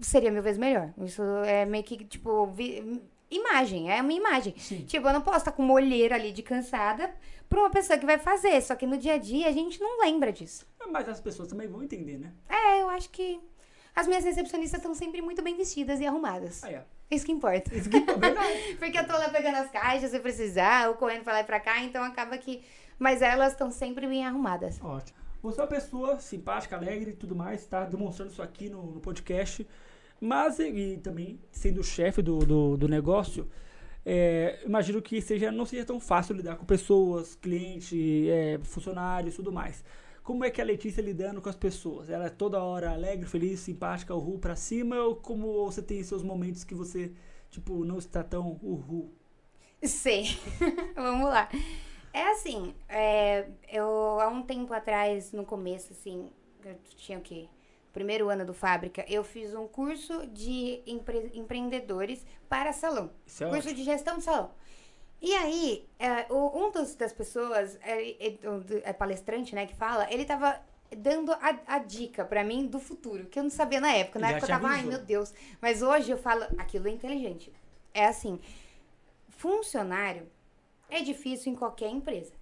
seria 0.00 0.30
mil 0.30 0.42
vezes 0.42 0.58
melhor. 0.58 0.92
Isso 0.98 1.22
é 1.46 1.64
meio 1.64 1.84
que, 1.84 2.04
tipo, 2.04 2.46
vi- 2.48 3.00
imagem. 3.30 3.90
É 3.90 4.00
uma 4.00 4.12
imagem. 4.12 4.54
Sim. 4.58 4.84
Tipo, 4.84 5.08
eu 5.08 5.12
não 5.12 5.20
posso 5.22 5.38
estar 5.38 5.52
com 5.52 5.62
uma 5.62 5.74
olheira 5.74 6.14
ali 6.14 6.30
de 6.32 6.42
cansada 6.42 7.12
pra 7.48 7.60
uma 7.60 7.70
pessoa 7.70 7.98
que 7.98 8.06
vai 8.06 8.18
fazer. 8.18 8.60
Só 8.62 8.74
que 8.76 8.86
no 8.86 8.96
dia 8.96 9.14
a 9.14 9.18
dia 9.18 9.48
a 9.48 9.52
gente 9.52 9.80
não 9.80 10.00
lembra 10.00 10.32
disso. 10.32 10.66
Mas 10.90 11.08
as 11.08 11.20
pessoas 11.20 11.48
também 11.48 11.66
vão 11.66 11.82
entender, 11.82 12.18
né? 12.18 12.32
É, 12.48 12.82
eu 12.82 12.88
acho 12.90 13.10
que 13.10 13.40
as 13.94 14.06
minhas 14.06 14.24
recepcionistas 14.24 14.78
estão 14.80 14.94
sempre 14.94 15.20
muito 15.22 15.42
bem 15.42 15.56
vestidas 15.56 16.00
e 16.00 16.06
arrumadas. 16.06 16.62
Aí, 16.64 16.76
ó. 16.76 16.80
Isso 17.14 17.24
que 17.24 17.32
importa. 17.32 17.74
Isso 17.74 17.88
que 17.88 18.00
verdade. 18.00 18.76
Porque 18.78 18.98
eu 18.98 19.06
tô 19.06 19.12
lá 19.12 19.28
pegando 19.28 19.56
as 19.56 19.70
caixas 19.70 20.10
se 20.10 20.18
precisar, 20.20 20.88
ou 20.88 20.94
correndo 20.94 21.24
pra 21.24 21.34
lá 21.34 21.40
e 21.40 21.44
pra 21.44 21.60
cá, 21.60 21.82
então 21.82 22.02
acaba 22.02 22.36
que. 22.38 22.62
Mas 22.98 23.22
elas 23.22 23.52
estão 23.52 23.70
sempre 23.70 24.06
bem 24.06 24.24
arrumadas. 24.24 24.80
Ótimo. 24.82 25.18
Você 25.42 25.60
é 25.60 25.62
uma 25.62 25.68
pessoa 25.68 26.18
simpática, 26.20 26.76
alegre 26.76 27.10
e 27.10 27.14
tudo 27.14 27.36
mais, 27.36 27.66
tá 27.66 27.84
demonstrando 27.84 28.32
isso 28.32 28.40
aqui 28.40 28.70
no, 28.70 28.92
no 28.92 29.00
podcast. 29.00 29.66
Mas, 30.20 30.58
e, 30.58 30.98
também, 31.02 31.38
sendo 31.52 31.84
chefe 31.84 32.22
do, 32.22 32.38
do, 32.38 32.76
do 32.78 32.88
negócio, 32.88 33.46
é, 34.06 34.60
imagino 34.64 35.02
que 35.02 35.20
seja, 35.20 35.52
não 35.52 35.66
seja 35.66 35.84
tão 35.84 36.00
fácil 36.00 36.34
lidar 36.34 36.56
com 36.56 36.64
pessoas, 36.64 37.34
clientes, 37.34 37.92
é, 38.28 38.58
funcionários 38.62 39.34
e 39.34 39.36
tudo 39.36 39.52
mais. 39.52 39.84
Como 40.24 40.44
é 40.44 40.50
que 40.50 40.60
a 40.60 40.64
Letícia 40.64 41.02
lidando 41.02 41.40
com 41.42 41.48
as 41.48 41.54
pessoas? 41.56 42.10
Ela 42.10 42.26
é 42.26 42.30
toda 42.30 42.62
hora 42.62 42.90
alegre, 42.92 43.26
feliz, 43.28 43.60
simpática, 43.60 44.14
uhul 44.14 44.38
pra 44.40 44.56
cima? 44.56 44.96
Ou 44.96 45.16
como 45.16 45.64
você 45.66 45.82
tem 45.82 46.02
seus 46.02 46.22
momentos 46.24 46.64
que 46.64 46.74
você, 46.74 47.12
tipo, 47.50 47.84
não 47.84 47.98
está 47.98 48.24
tão 48.24 48.58
uhul? 48.62 49.12
Sei. 49.82 50.24
Vamos 50.96 51.28
lá. 51.28 51.48
É 52.12 52.30
assim, 52.30 52.74
é, 52.88 53.48
eu 53.70 54.20
há 54.20 54.28
um 54.28 54.42
tempo 54.42 54.72
atrás, 54.72 55.32
no 55.32 55.44
começo, 55.44 55.92
assim, 55.92 56.30
eu 56.64 56.76
tinha 56.96 57.18
o 57.18 57.22
quê? 57.22 57.48
Primeiro 57.92 58.28
ano 58.30 58.44
do 58.46 58.54
Fábrica, 58.54 59.04
eu 59.08 59.22
fiz 59.24 59.54
um 59.54 59.66
curso 59.68 60.26
de 60.28 60.82
empre- 60.86 61.30
empreendedores 61.34 62.24
para 62.48 62.72
salão. 62.72 63.10
Isso 63.26 63.44
é 63.44 63.48
curso 63.48 63.68
ótimo. 63.68 63.74
de 63.76 63.84
gestão 63.84 64.18
de 64.18 64.24
salão. 64.24 64.50
E 65.20 65.32
aí, 65.34 65.86
é, 65.98 66.26
o- 66.30 66.66
um 66.66 66.70
dos, 66.70 66.94
das 66.94 67.12
pessoas, 67.12 67.78
é, 67.82 68.10
é, 68.28 68.38
é 68.84 68.92
palestrante, 68.92 69.54
né, 69.54 69.66
que 69.66 69.74
fala, 69.74 70.06
ele 70.12 70.24
tava 70.24 70.60
dando 70.96 71.32
a, 71.32 71.58
a 71.66 71.78
dica 71.78 72.24
pra 72.24 72.44
mim 72.44 72.66
do 72.66 72.78
futuro, 72.78 73.26
que 73.26 73.38
eu 73.38 73.42
não 73.42 73.50
sabia 73.50 73.80
na 73.80 73.92
época. 73.94 74.18
Na 74.18 74.28
Já 74.28 74.36
época 74.36 74.52
eu 74.52 74.56
tava, 74.60 74.68
ai 74.68 74.82
meu 74.82 74.98
Deus. 74.98 75.32
Mas 75.60 75.82
hoje 75.82 76.10
eu 76.10 76.18
falo, 76.18 76.44
aquilo 76.58 76.86
é 76.88 76.90
inteligente. 76.90 77.50
É 77.92 78.06
assim, 78.06 78.38
funcionário 79.28 80.26
é 80.90 81.00
difícil 81.00 81.52
em 81.52 81.56
qualquer 81.56 81.88
empresa. 81.90 82.32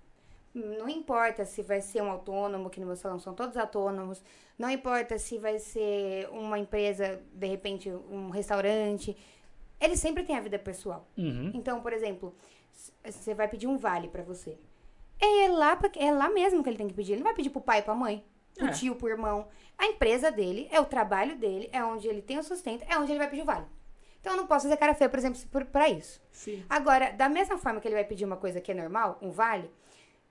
Não 0.54 0.88
importa 0.88 1.44
se 1.46 1.62
vai 1.62 1.80
ser 1.80 2.02
um 2.02 2.10
autônomo, 2.10 2.68
que 2.68 2.78
no 2.80 2.86
meu 2.86 2.96
salão 2.96 3.18
são 3.18 3.32
todos 3.32 3.56
autônomos. 3.56 4.22
Não 4.58 4.68
importa 4.68 5.18
se 5.18 5.38
vai 5.38 5.58
ser 5.58 6.28
uma 6.30 6.58
empresa, 6.58 7.22
de 7.32 7.46
repente, 7.46 7.88
um 7.90 8.28
restaurante. 8.28 9.16
Ele 9.80 9.96
sempre 9.96 10.24
tem 10.24 10.36
a 10.36 10.40
vida 10.40 10.58
pessoal. 10.58 11.06
Uhum. 11.16 11.52
Então, 11.54 11.80
por 11.80 11.92
exemplo, 11.94 12.34
você 13.04 13.34
vai 13.34 13.48
pedir 13.48 13.66
um 13.66 13.76
vale 13.76 14.08
pra 14.08 14.22
você. 14.22 14.58
É 15.20 15.48
lá, 15.48 15.76
pra- 15.76 15.90
é 15.96 16.10
lá 16.10 16.28
mesmo 16.30 16.62
que 16.62 16.68
ele 16.68 16.76
tem 16.78 16.88
que 16.88 16.94
pedir. 16.94 17.12
Ele 17.12 17.20
não 17.20 17.26
vai 17.28 17.34
pedir 17.34 17.50
pro 17.50 17.60
pai 17.60 17.78
e 17.78 17.82
pra 17.82 17.94
mãe, 17.94 18.24
pro 18.54 18.66
É. 18.66 18.70
tio, 18.72 18.96
pro 18.96 19.08
irmão. 19.08 19.46
A 19.78 19.86
empresa 19.86 20.30
dele, 20.30 20.68
é 20.70 20.80
o 20.80 20.84
trabalho 20.84 21.36
dele, 21.36 21.68
é 21.72 21.82
onde 21.84 22.08
ele 22.08 22.20
tem 22.22 22.38
o 22.38 22.42
sustento, 22.42 22.84
é 22.88 22.98
onde 22.98 23.12
ele 23.12 23.18
vai 23.18 23.28
pedir 23.30 23.42
o 23.42 23.46
vale. 23.46 23.66
Então, 24.20 24.32
eu 24.34 24.36
não 24.36 24.46
posso 24.46 24.64
fazer 24.66 24.76
cara 24.76 24.94
feia, 24.94 25.08
por 25.08 25.18
exemplo, 25.18 25.40
pra 25.66 25.88
isso. 25.88 26.20
Sim. 26.30 26.64
Agora, 26.70 27.10
da 27.12 27.28
mesma 27.28 27.58
forma 27.58 27.80
que 27.80 27.88
ele 27.88 27.94
vai 27.96 28.04
pedir 28.04 28.24
uma 28.24 28.36
coisa 28.36 28.60
que 28.60 28.70
é 28.70 28.74
normal, 28.74 29.18
um 29.20 29.30
vale, 29.30 29.68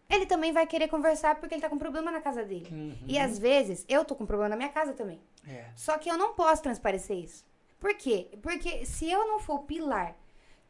ele 0.09 0.25
também 0.25 0.51
vai 0.53 0.65
querer 0.65 0.87
conversar 0.87 1.35
porque 1.39 1.55
ele 1.55 1.61
tá 1.61 1.69
com 1.69 1.77
problema 1.77 2.09
na 2.11 2.21
casa 2.21 2.43
dele. 2.43 2.67
Uhum. 2.71 2.95
E 3.07 3.17
às 3.19 3.37
vezes, 3.37 3.85
eu 3.89 4.03
tô 4.05 4.15
com 4.15 4.25
problema 4.25 4.49
na 4.49 4.55
minha 4.55 4.69
casa 4.69 4.93
também. 4.93 5.21
É. 5.47 5.65
Só 5.75 5.97
que 5.97 6.09
eu 6.09 6.17
não 6.17 6.33
posso 6.33 6.61
transparecer 6.63 7.17
isso. 7.17 7.45
Por 7.79 7.93
quê? 7.95 8.29
Porque 8.41 8.85
se 8.85 9.09
eu 9.09 9.27
não 9.27 9.39
for 9.39 9.55
o 9.55 9.63
pilar 9.63 10.15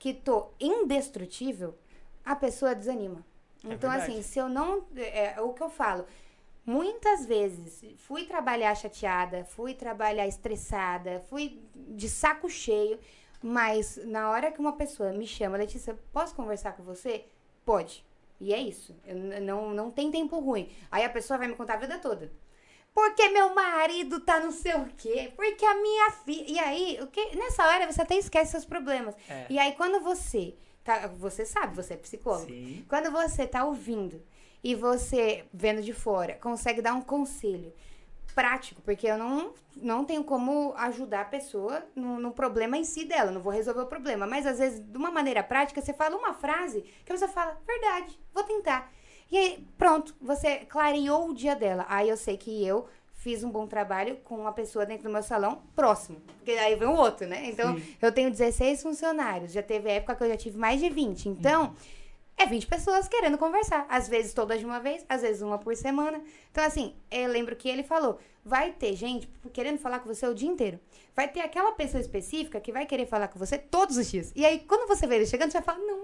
que 0.02 0.16
tô 0.16 0.48
indestrutível, 0.60 1.78
a 2.26 2.36
pessoa 2.36 2.74
desanima. 2.74 3.24
É 3.64 3.74
então, 3.74 3.92
verdade. 3.92 4.12
assim, 4.12 4.24
se 4.24 4.40
eu 4.40 4.50
não. 4.50 4.84
É, 4.96 5.36
é 5.36 5.42
o 5.42 5.54
que 5.54 5.62
eu 5.62 5.70
falo. 5.70 6.08
Muitas 6.66 7.28
vezes 7.28 7.86
fui 7.98 8.26
trabalhar 8.26 8.74
chateada, 8.74 9.46
fui 9.46 9.76
trabalhar 9.76 10.28
estressada, 10.28 11.24
fui 11.30 11.62
de 11.76 12.10
saco 12.10 12.50
cheio, 12.50 13.00
mas 13.44 14.00
na 14.04 14.32
hora 14.32 14.52
que 14.52 14.60
uma 14.60 14.74
pessoa 14.74 15.14
me 15.14 15.28
chama, 15.28 15.58
Letícia, 15.58 15.96
posso 16.12 16.34
conversar 16.34 16.76
com 16.76 16.82
você? 16.82 17.26
Pode. 17.64 18.04
E 18.40 18.56
é 18.56 18.60
isso. 18.60 18.96
Eu 19.06 19.16
não, 19.42 19.72
não 19.72 19.92
tem 19.92 20.10
tempo 20.10 20.40
ruim. 20.40 20.72
Aí 20.90 21.06
a 21.06 21.10
pessoa 21.12 21.38
vai 21.38 21.48
me 21.48 21.56
contar 21.56 21.76
a 21.76 21.78
vida 21.78 22.00
toda. 22.00 22.32
Porque 22.94 23.30
meu 23.30 23.54
marido 23.56 24.20
tá 24.20 24.40
não 24.40 24.52
sei 24.52 24.76
o 24.76 24.86
quê. 24.98 25.32
Porque 25.36 25.66
a 25.66 25.76
minha 25.76 26.12
filha. 26.12 26.46
E 26.48 26.60
aí, 26.60 27.00
o 27.02 27.08
que... 27.08 27.36
nessa 27.36 27.66
hora 27.66 27.92
você 27.92 28.02
até 28.02 28.18
esquece 28.18 28.52
seus 28.52 28.66
problemas. 28.66 29.16
É. 29.30 29.46
E 29.50 29.58
aí, 29.58 29.74
quando 29.74 30.02
você. 30.02 30.56
Tá... 30.84 31.08
Você 31.08 31.46
sabe, 31.46 31.76
você 31.76 31.94
é 31.94 31.98
psicólogo. 31.98 32.48
Sim. 32.48 32.86
Quando 32.90 33.12
você 33.12 33.48
tá 33.48 33.64
ouvindo 33.64 34.22
e 34.64 34.76
você, 34.76 35.46
vendo 35.54 35.82
de 35.82 35.94
fora, 35.94 36.36
consegue 36.36 36.82
dar 36.82 36.94
um 36.94 37.02
conselho 37.02 37.74
prático, 38.34 38.82
porque 38.82 39.08
eu 39.08 39.18
não, 39.18 39.54
não 39.76 40.06
tenho 40.06 40.24
como 40.24 40.74
ajudar 40.78 41.22
a 41.22 41.26
pessoa 41.26 41.86
no, 41.96 42.20
no 42.20 42.32
problema 42.32 42.78
em 42.78 42.84
si 42.84 43.06
dela, 43.06 43.32
não 43.32 43.42
vou 43.42 43.52
resolver 43.52 43.82
o 43.82 43.88
problema. 43.88 44.26
Mas 44.26 44.46
às 44.46 44.60
vezes, 44.60 44.80
de 44.80 44.98
uma 44.98 45.12
maneira 45.12 45.44
prática, 45.44 45.82
você 45.82 45.94
fala 45.94 46.16
uma 46.16 46.34
frase 46.34 46.82
que 47.06 47.16
você 47.16 47.28
fala, 47.28 47.58
verdade, 47.66 48.20
vou 48.34 48.44
tentar. 48.44 48.92
E 49.32 49.38
aí, 49.38 49.68
pronto, 49.78 50.14
você 50.20 50.58
clareou 50.58 51.30
o 51.30 51.34
dia 51.34 51.56
dela. 51.56 51.86
Aí 51.88 52.10
eu 52.10 52.18
sei 52.18 52.36
que 52.36 52.66
eu 52.66 52.86
fiz 53.14 53.44
um 53.44 53.50
bom 53.50 53.66
trabalho 53.66 54.18
com 54.26 54.36
uma 54.36 54.52
pessoa 54.52 54.86
dentro 54.86 55.04
do 55.04 55.10
meu 55.12 55.24
salão 55.24 55.62
próximo. 55.76 56.20
Porque 56.38 56.52
aí 56.52 56.76
vem 56.76 56.88
o 56.88 56.96
outro, 56.96 57.28
né? 57.28 57.46
Então, 57.46 57.78
Sim. 57.78 57.96
eu 58.02 58.12
tenho 58.12 58.30
16 58.30 58.82
funcionários. 58.82 59.54
Já 59.54 59.62
teve 59.62 59.90
época 59.90 60.16
que 60.16 60.24
eu 60.24 60.30
já 60.30 60.36
tive 60.36 60.58
mais 60.58 60.82
de 60.82 60.90
20. 60.90 61.30
Então, 61.30 61.74
é 62.36 62.46
20 62.46 62.68
pessoas 62.68 63.08
querendo 63.08 63.38
conversar. 63.38 63.86
Às 63.88 64.10
vezes 64.10 64.34
todas 64.34 64.60
de 64.60 64.66
uma 64.66 64.80
vez, 64.80 65.06
às 65.08 65.22
vezes 65.22 65.42
uma 65.42 65.58
por 65.58 65.76
semana. 65.76 66.20
Então, 66.52 66.64
assim, 66.64 66.96
eu 67.12 67.30
lembro 67.30 67.56
que 67.56 67.70
ele 67.70 67.84
falou: 67.84 68.20
vai 68.44 68.72
ter 68.72 68.96
gente 68.96 69.30
querendo 69.54 69.78
falar 69.78 70.00
com 70.00 70.14
você 70.14 70.26
o 70.28 70.34
dia 70.34 70.50
inteiro. 70.50 70.80
Vai 71.16 71.28
ter 71.28 71.42
aquela 71.42 71.72
pessoa 71.74 72.02
específica 72.02 72.60
que 72.60 72.72
vai 72.72 72.86
querer 72.86 73.06
falar 73.06 73.28
com 73.28 73.38
você 73.38 73.58
todos 73.58 73.98
os 73.98 74.10
dias. 74.10 74.34
E 74.36 74.46
aí, 74.46 74.60
quando 74.60 74.88
você 74.88 75.06
vê 75.06 75.16
ele 75.16 75.26
chegando, 75.28 75.52
você 75.52 75.62
vai 75.62 75.76
falar: 75.76 75.86
não, 75.86 76.01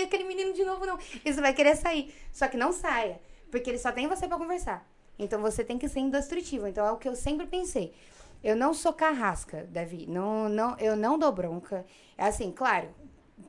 ele 0.00 0.06
aquele 0.06 0.24
menino 0.24 0.52
de 0.52 0.64
novo, 0.64 0.84
não. 0.84 0.98
E 1.24 1.32
você 1.32 1.40
vai 1.40 1.52
querer 1.52 1.76
sair. 1.76 2.14
Só 2.32 2.48
que 2.48 2.56
não 2.56 2.72
saia. 2.72 3.20
Porque 3.50 3.70
ele 3.70 3.78
só 3.78 3.92
tem 3.92 4.06
você 4.06 4.26
pra 4.26 4.36
conversar. 4.36 4.86
Então 5.18 5.40
você 5.40 5.64
tem 5.64 5.78
que 5.78 5.88
ser 5.88 6.00
indestrutível. 6.00 6.66
Então 6.66 6.86
é 6.86 6.90
o 6.90 6.96
que 6.96 7.08
eu 7.08 7.14
sempre 7.14 7.46
pensei. 7.46 7.94
Eu 8.42 8.54
não 8.54 8.74
sou 8.74 8.92
carrasca, 8.92 9.66
Davi. 9.70 10.06
Não, 10.06 10.48
não, 10.48 10.76
eu 10.78 10.94
não 10.96 11.18
dou 11.18 11.32
bronca. 11.32 11.86
É 12.18 12.26
assim, 12.26 12.52
claro, 12.52 12.88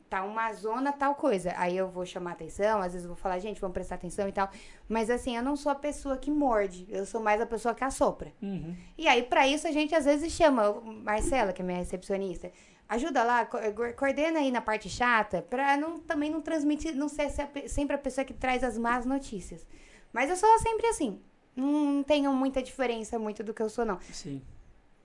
tá 0.10 0.24
uma 0.24 0.54
zona 0.54 0.94
tal 0.94 1.16
coisa. 1.16 1.54
Aí 1.58 1.76
eu 1.76 1.90
vou 1.90 2.06
chamar 2.06 2.32
atenção, 2.32 2.82
às 2.82 2.94
vezes 2.94 3.04
eu 3.04 3.10
vou 3.10 3.18
falar, 3.18 3.40
gente, 3.40 3.60
vamos 3.60 3.74
prestar 3.74 3.96
atenção 3.96 4.28
e 4.28 4.32
tal. 4.32 4.50
Mas 4.88 5.10
assim, 5.10 5.36
eu 5.36 5.44
não 5.44 5.56
sou 5.56 5.72
a 5.72 5.76
pessoa 5.76 6.18
que 6.18 6.32
morde, 6.32 6.88
eu 6.90 7.06
sou 7.06 7.22
mais 7.22 7.42
a 7.42 7.46
pessoa 7.46 7.76
que 7.76 7.84
assopra. 7.84 8.32
Uhum. 8.42 8.76
E 8.98 9.08
aí, 9.08 9.24
pra 9.24 9.48
isso, 9.48 9.68
a 9.68 9.72
gente 9.72 9.94
às 9.94 10.06
vezes 10.06 10.32
chama 10.32 10.80
Marcela, 11.04 11.52
que 11.52 11.62
é 11.62 11.66
minha 11.66 11.78
recepcionista. 11.80 12.52
Ajuda 12.88 13.24
lá, 13.24 13.46
co- 13.46 13.58
coordena 13.98 14.40
aí 14.40 14.52
na 14.52 14.62
parte 14.62 14.90
chata, 14.90 15.42
pra 15.42 15.76
não, 15.76 16.00
também 16.00 16.30
não 16.30 16.40
transmitir, 16.42 16.96
não 16.96 17.10
ser 17.10 17.30
sempre 17.68 17.96
a 17.96 18.00
pessoa 18.00 18.24
que 18.24 18.34
traz 18.34 18.64
as 18.64 18.78
más 18.78 19.06
notícias. 19.06 19.66
Mas 20.14 20.30
eu 20.30 20.36
sou 20.36 20.60
sempre 20.60 20.86
assim. 20.88 21.20
Não 21.56 22.04
tenho 22.04 22.32
muita 22.34 22.62
diferença 22.62 23.18
muito 23.18 23.44
do 23.44 23.54
que 23.54 23.62
eu 23.62 23.70
sou, 23.70 23.86
não. 23.86 24.00
Sim. 24.12 24.42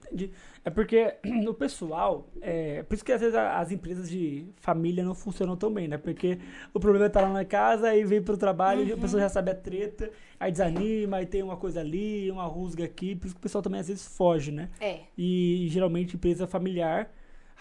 Entendi. 0.07 0.33
É 0.64 0.70
porque 0.70 1.14
o 1.49 1.55
pessoal, 1.55 2.28
é, 2.41 2.83
por 2.83 2.95
isso 2.95 3.05
que 3.05 3.12
às 3.12 3.20
vezes 3.20 3.35
as 3.37 3.70
empresas 3.70 4.11
de 4.11 4.45
família 4.57 5.05
não 5.05 5.14
funcionam 5.14 5.57
tão 5.57 5.72
bem, 5.72 5.87
né? 5.89 5.97
Porque 5.97 6.39
o 6.74 6.81
problema 6.81 7.07
é 7.07 7.09
estar 7.09 7.20
lá 7.22 7.33
na 7.33 7.45
casa, 7.45 7.89
aí 7.91 8.05
vem 8.05 8.20
pro 8.20 8.37
trabalho, 8.37 8.83
e 8.85 8.93
a 8.93 8.97
pessoa 8.97 9.22
já 9.22 9.28
sabe 9.28 9.53
a 9.53 9.55
treta, 9.55 10.11
aí 10.39 10.51
desanima, 10.51 11.18
aí 11.18 11.26
tem 11.26 11.43
uma 11.43 11.57
coisa 11.57 11.81
ali, 11.81 12.31
uma 12.31 12.45
rusga 12.45 12.85
aqui, 12.85 13.14
por 13.14 13.26
isso 13.26 13.35
que 13.37 13.41
o 13.41 13.43
pessoal 13.43 13.62
também 13.62 13.81
às 13.81 13.87
vezes 13.89 14.05
foge, 14.07 14.51
né? 14.51 14.68
É. 14.81 15.01
E 15.16 15.66
geralmente 15.70 16.16
empresa 16.16 16.47
familiar, 16.47 17.09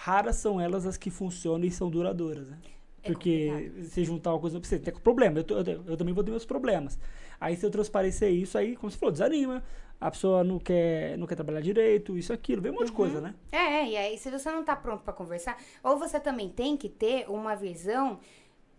raras 0.04 0.38
são 0.38 0.60
elas 0.62 0.86
as 0.86 0.97
que 0.97 1.10
funcionam 1.10 1.66
e 1.66 1.72
são 1.72 1.89
duradouras, 1.89 2.47
né? 2.50 2.58
É 3.04 3.10
Porque 3.10 3.12
complicado. 3.12 3.66
você 3.84 4.04
juntar 4.04 4.34
uma 4.34 4.39
coisa 4.39 4.60
pra 4.60 4.68
você, 4.70 4.80
tem 4.80 4.93
problema, 4.93 5.39
eu, 5.39 5.43
tô- 5.43 5.58
eu, 5.60 5.84
eu 5.88 5.97
também 5.97 6.14
vou 6.14 6.24
ter 6.24 6.32
meus 6.32 6.45
problemas. 6.45 7.00
Aí 7.39 7.56
se 7.56 7.66
eu 7.66 7.72
transparecer 7.72 8.32
isso, 8.32 8.58
aí, 8.58 8.76
como 8.76 8.91
você 8.91 8.97
falou, 8.97 9.12
desanima, 9.12 9.64
a 10.00 10.12
pessoa 10.12 10.43
não 10.43 10.60
quer, 10.60 11.18
não 11.18 11.26
quer 11.28 11.36
trabalhar 11.36 11.62
direito, 11.62 12.18
isso, 12.18 12.34
aquilo, 12.34 12.62
vem 12.62 12.72
um 12.72 12.76
monte 12.76 12.88
de 12.88 12.93
coisa, 12.93 13.20
né? 13.22 13.34
É, 13.52 13.58
é, 13.58 13.89
e 13.89 13.97
aí 13.97 14.18
se 14.18 14.30
você 14.30 14.52
não 14.52 14.64
tá 14.64 14.76
pronto 14.76 15.04
pra 15.04 15.14
conversar, 15.14 15.58
ou 15.84 15.97
você 15.97 16.20
também 16.20 16.50
tem 16.50 16.78
que 16.78 16.88
ter 16.89 17.30
uma 17.30 17.56
visão 17.56 18.20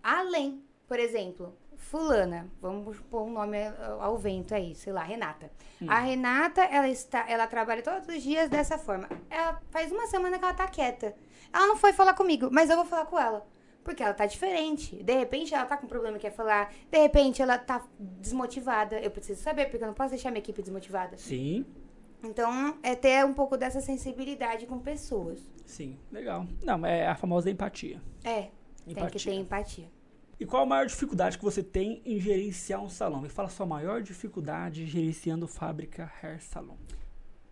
além. 0.02 0.62
Por 0.88 0.98
exemplo, 1.00 1.54
fulana, 1.80 2.46
vamos 2.60 2.98
pôr 3.10 3.22
um 3.22 3.32
nome 3.32 3.56
ao 3.98 4.16
vento 4.18 4.54
aí, 4.54 4.74
sei 4.74 4.92
lá, 4.92 5.02
Renata. 5.02 5.50
A 5.88 5.98
Renata, 6.00 6.62
ela 6.62 6.88
está, 6.88 7.24
ela 7.28 7.46
trabalha 7.46 7.82
todos 7.82 8.06
os 8.08 8.22
dias 8.22 8.48
dessa 8.48 8.78
forma. 8.78 9.08
Ela 9.30 9.60
faz 9.70 9.90
uma 9.90 10.06
semana 10.06 10.38
que 10.38 10.44
ela 10.44 10.54
tá 10.54 10.68
quieta. 10.68 11.14
Ela 11.52 11.66
não 11.66 11.76
foi 11.76 11.92
falar 11.92 12.14
comigo, 12.14 12.48
mas 12.52 12.70
eu 12.70 12.76
vou 12.76 12.84
falar 12.84 13.06
com 13.06 13.18
ela. 13.18 13.46
Porque 13.82 14.02
ela 14.02 14.12
tá 14.12 14.26
diferente. 14.26 15.02
De 15.02 15.14
repente 15.14 15.54
ela 15.54 15.64
tá 15.64 15.76
com 15.76 15.86
um 15.86 15.88
problema 15.88 16.18
e 16.18 16.20
quer 16.20 16.32
falar. 16.32 16.70
De 16.90 16.98
repente 16.98 17.40
ela 17.40 17.56
tá 17.58 17.82
desmotivada. 17.98 19.00
Eu 19.00 19.10
preciso 19.10 19.42
saber, 19.42 19.66
porque 19.70 19.82
eu 19.82 19.88
não 19.88 19.94
posso 19.94 20.10
deixar 20.10 20.30
minha 20.30 20.40
equipe 20.40 20.60
desmotivada. 20.60 21.16
Sim, 21.16 21.64
Então, 22.22 22.76
é 22.82 22.94
ter 22.94 23.24
um 23.24 23.32
pouco 23.32 23.56
dessa 23.56 23.80
sensibilidade 23.80 24.66
com 24.66 24.78
pessoas. 24.78 25.40
sim, 25.64 25.98
legal. 26.12 26.46
Não, 26.62 26.84
é 26.84 27.06
a 27.08 27.14
famosa 27.16 27.50
empatia. 27.50 28.00
É, 28.22 28.42
tem 28.42 28.50
que 28.84 28.92
Empatia. 28.92 29.32
ter 29.32 29.38
empatia. 29.38 29.88
E 30.40 30.46
qual 30.46 30.62
a 30.62 30.66
maior 30.66 30.86
dificuldade 30.86 31.36
que 31.36 31.44
você 31.44 31.62
tem 31.62 32.00
em 32.02 32.18
gerenciar 32.18 32.82
um 32.82 32.88
salão? 32.88 33.20
Me 33.20 33.28
fala 33.28 33.48
a 33.48 33.50
sua 33.50 33.66
maior 33.66 34.00
dificuldade 34.00 34.86
gerenciando 34.86 35.46
fábrica 35.46 36.10
Hair 36.22 36.42
Salon. 36.42 36.78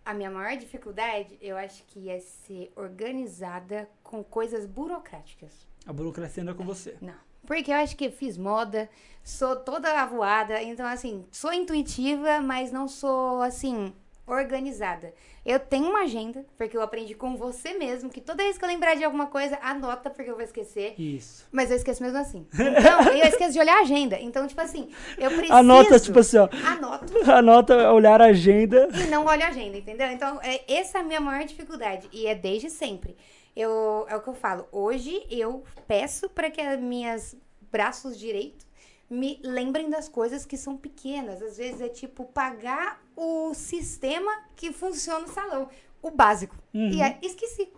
A 0.03 0.11
minha 0.11 0.31
maior 0.31 0.57
dificuldade, 0.57 1.37
eu 1.39 1.55
acho 1.55 1.83
que 1.85 2.09
é 2.09 2.19
ser 2.19 2.73
organizada 2.75 3.87
com 4.01 4.23
coisas 4.23 4.65
burocráticas. 4.65 5.67
A 5.85 5.93
burocracia 5.93 6.41
anda 6.41 6.55
com 6.55 6.63
você. 6.63 6.97
Não. 6.99 7.13
Porque 7.45 7.71
eu 7.71 7.75
acho 7.75 7.95
que 7.95 8.09
fiz 8.09 8.39
moda, 8.39 8.89
sou 9.23 9.55
toda 9.55 10.01
avoada, 10.01 10.59
então, 10.63 10.87
assim, 10.87 11.27
sou 11.31 11.53
intuitiva, 11.53 12.41
mas 12.41 12.71
não 12.71 12.87
sou, 12.87 13.43
assim, 13.43 13.93
organizada. 14.29 15.13
Eu 15.45 15.59
tenho 15.59 15.89
uma 15.89 16.01
agenda, 16.01 16.45
porque 16.57 16.75
eu 16.75 16.81
aprendi 16.81 17.15
com 17.15 17.35
você 17.35 17.73
mesmo, 17.73 18.09
que 18.09 18.21
toda 18.21 18.43
vez 18.43 18.57
que 18.57 18.63
eu 18.63 18.69
lembrar 18.69 18.95
de 18.95 19.03
alguma 19.03 19.27
coisa, 19.27 19.57
anota, 19.61 20.09
porque 20.09 20.29
eu 20.29 20.35
vou 20.35 20.43
esquecer. 20.43 20.93
Isso. 20.99 21.47
Mas 21.51 21.71
eu 21.71 21.77
esqueço 21.77 22.03
mesmo 22.03 22.17
assim. 22.17 22.45
Então, 22.79 23.13
eu 23.13 23.25
esqueço 23.25 23.53
de 23.53 23.59
olhar 23.59 23.77
a 23.77 23.81
agenda. 23.81 24.19
Então, 24.19 24.47
tipo 24.47 24.61
assim, 24.61 24.89
eu 25.17 25.29
preciso... 25.31 25.53
Anota, 25.53 25.99
tipo 25.99 26.19
assim, 26.19 26.37
ó. 26.37 26.49
Anoto 26.65 27.31
Anota, 27.31 27.91
olhar 27.91 28.21
a 28.21 28.25
agenda. 28.25 28.89
e 28.93 29.07
não 29.07 29.25
olho 29.25 29.43
a 29.43 29.47
agenda, 29.47 29.77
entendeu? 29.77 30.07
Então, 30.11 30.39
é, 30.41 30.61
essa 30.71 30.99
é 30.99 31.01
a 31.01 31.03
minha 31.03 31.19
maior 31.19 31.45
dificuldade. 31.45 32.07
E 32.11 32.27
é 32.27 32.35
desde 32.35 32.69
sempre. 32.69 33.17
Eu, 33.55 34.05
é 34.07 34.15
o 34.15 34.21
que 34.21 34.29
eu 34.29 34.33
falo. 34.33 34.67
Hoje, 34.71 35.25
eu 35.29 35.63
peço 35.87 36.29
para 36.29 36.49
que 36.49 36.61
as 36.61 36.79
minhas 36.79 37.35
braços 37.71 38.17
direitos 38.17 38.67
me 39.09 39.39
lembrem 39.43 39.89
das 39.89 40.07
coisas 40.07 40.45
que 40.45 40.55
são 40.55 40.77
pequenas. 40.77 41.41
Às 41.41 41.57
vezes 41.57 41.81
é 41.81 41.89
tipo 41.89 42.25
pagar 42.25 43.01
o 43.19 43.53
sistema 43.53 44.31
que 44.55 44.71
funciona 44.71 45.19
no 45.19 45.27
salão. 45.27 45.67
O 46.01 46.09
básico. 46.11 46.55
Uhum. 46.73 46.89
E 46.89 47.01
é, 47.01 47.17
esqueci. 47.21 47.69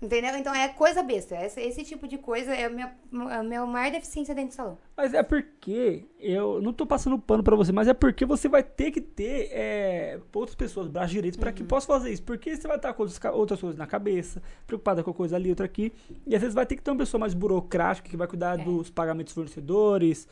Entendeu? 0.00 0.36
Então 0.36 0.54
é 0.54 0.68
coisa 0.68 1.02
besta. 1.02 1.34
Esse, 1.44 1.60
esse 1.60 1.82
tipo 1.84 2.06
de 2.06 2.18
coisa 2.18 2.54
é 2.54 2.66
a 2.66 2.70
minha, 2.70 2.96
a 3.36 3.42
minha 3.42 3.66
maior 3.66 3.90
deficiência 3.90 4.32
dentro 4.32 4.50
do 4.50 4.54
salão. 4.54 4.78
Mas 4.96 5.12
é 5.12 5.24
porque 5.24 6.04
eu 6.20 6.60
não 6.62 6.72
tô 6.72 6.86
passando 6.86 7.18
pano 7.18 7.42
pra 7.42 7.56
você, 7.56 7.72
mas 7.72 7.88
é 7.88 7.94
porque 7.94 8.24
você 8.24 8.48
vai 8.48 8.62
ter 8.62 8.92
que 8.92 9.00
ter 9.00 9.48
é, 9.50 10.20
outras 10.32 10.54
pessoas, 10.54 10.86
braços 10.86 11.10
direitos, 11.10 11.38
pra 11.38 11.50
que 11.50 11.64
possa 11.64 11.86
fazer 11.88 12.12
isso. 12.12 12.22
Porque 12.22 12.54
você 12.56 12.68
vai 12.68 12.76
estar 12.76 12.92
com 12.92 13.02
outras, 13.02 13.60
coisas 13.60 13.76
na 13.76 13.88
cabeça, 13.88 14.40
preocupada 14.68 15.02
com 15.02 15.12
coisa 15.12 15.34
ali, 15.34 15.50
outra 15.50 15.66
aqui. 15.66 15.92
E 16.24 16.34
às 16.34 16.40
vezes 16.40 16.54
vai 16.54 16.64
ter 16.64 16.76
que 16.76 16.82
ter 16.82 16.92
uma 16.92 16.98
pessoa 16.98 17.20
mais 17.20 17.34
burocrática 17.34 18.08
que 18.08 18.16
vai 18.16 18.28
cuidar 18.28 18.58
É. 18.60 18.62
dos 18.62 18.90
pagamentos 18.90 19.34
dos 19.34 19.34
fornecedores, 19.34 20.28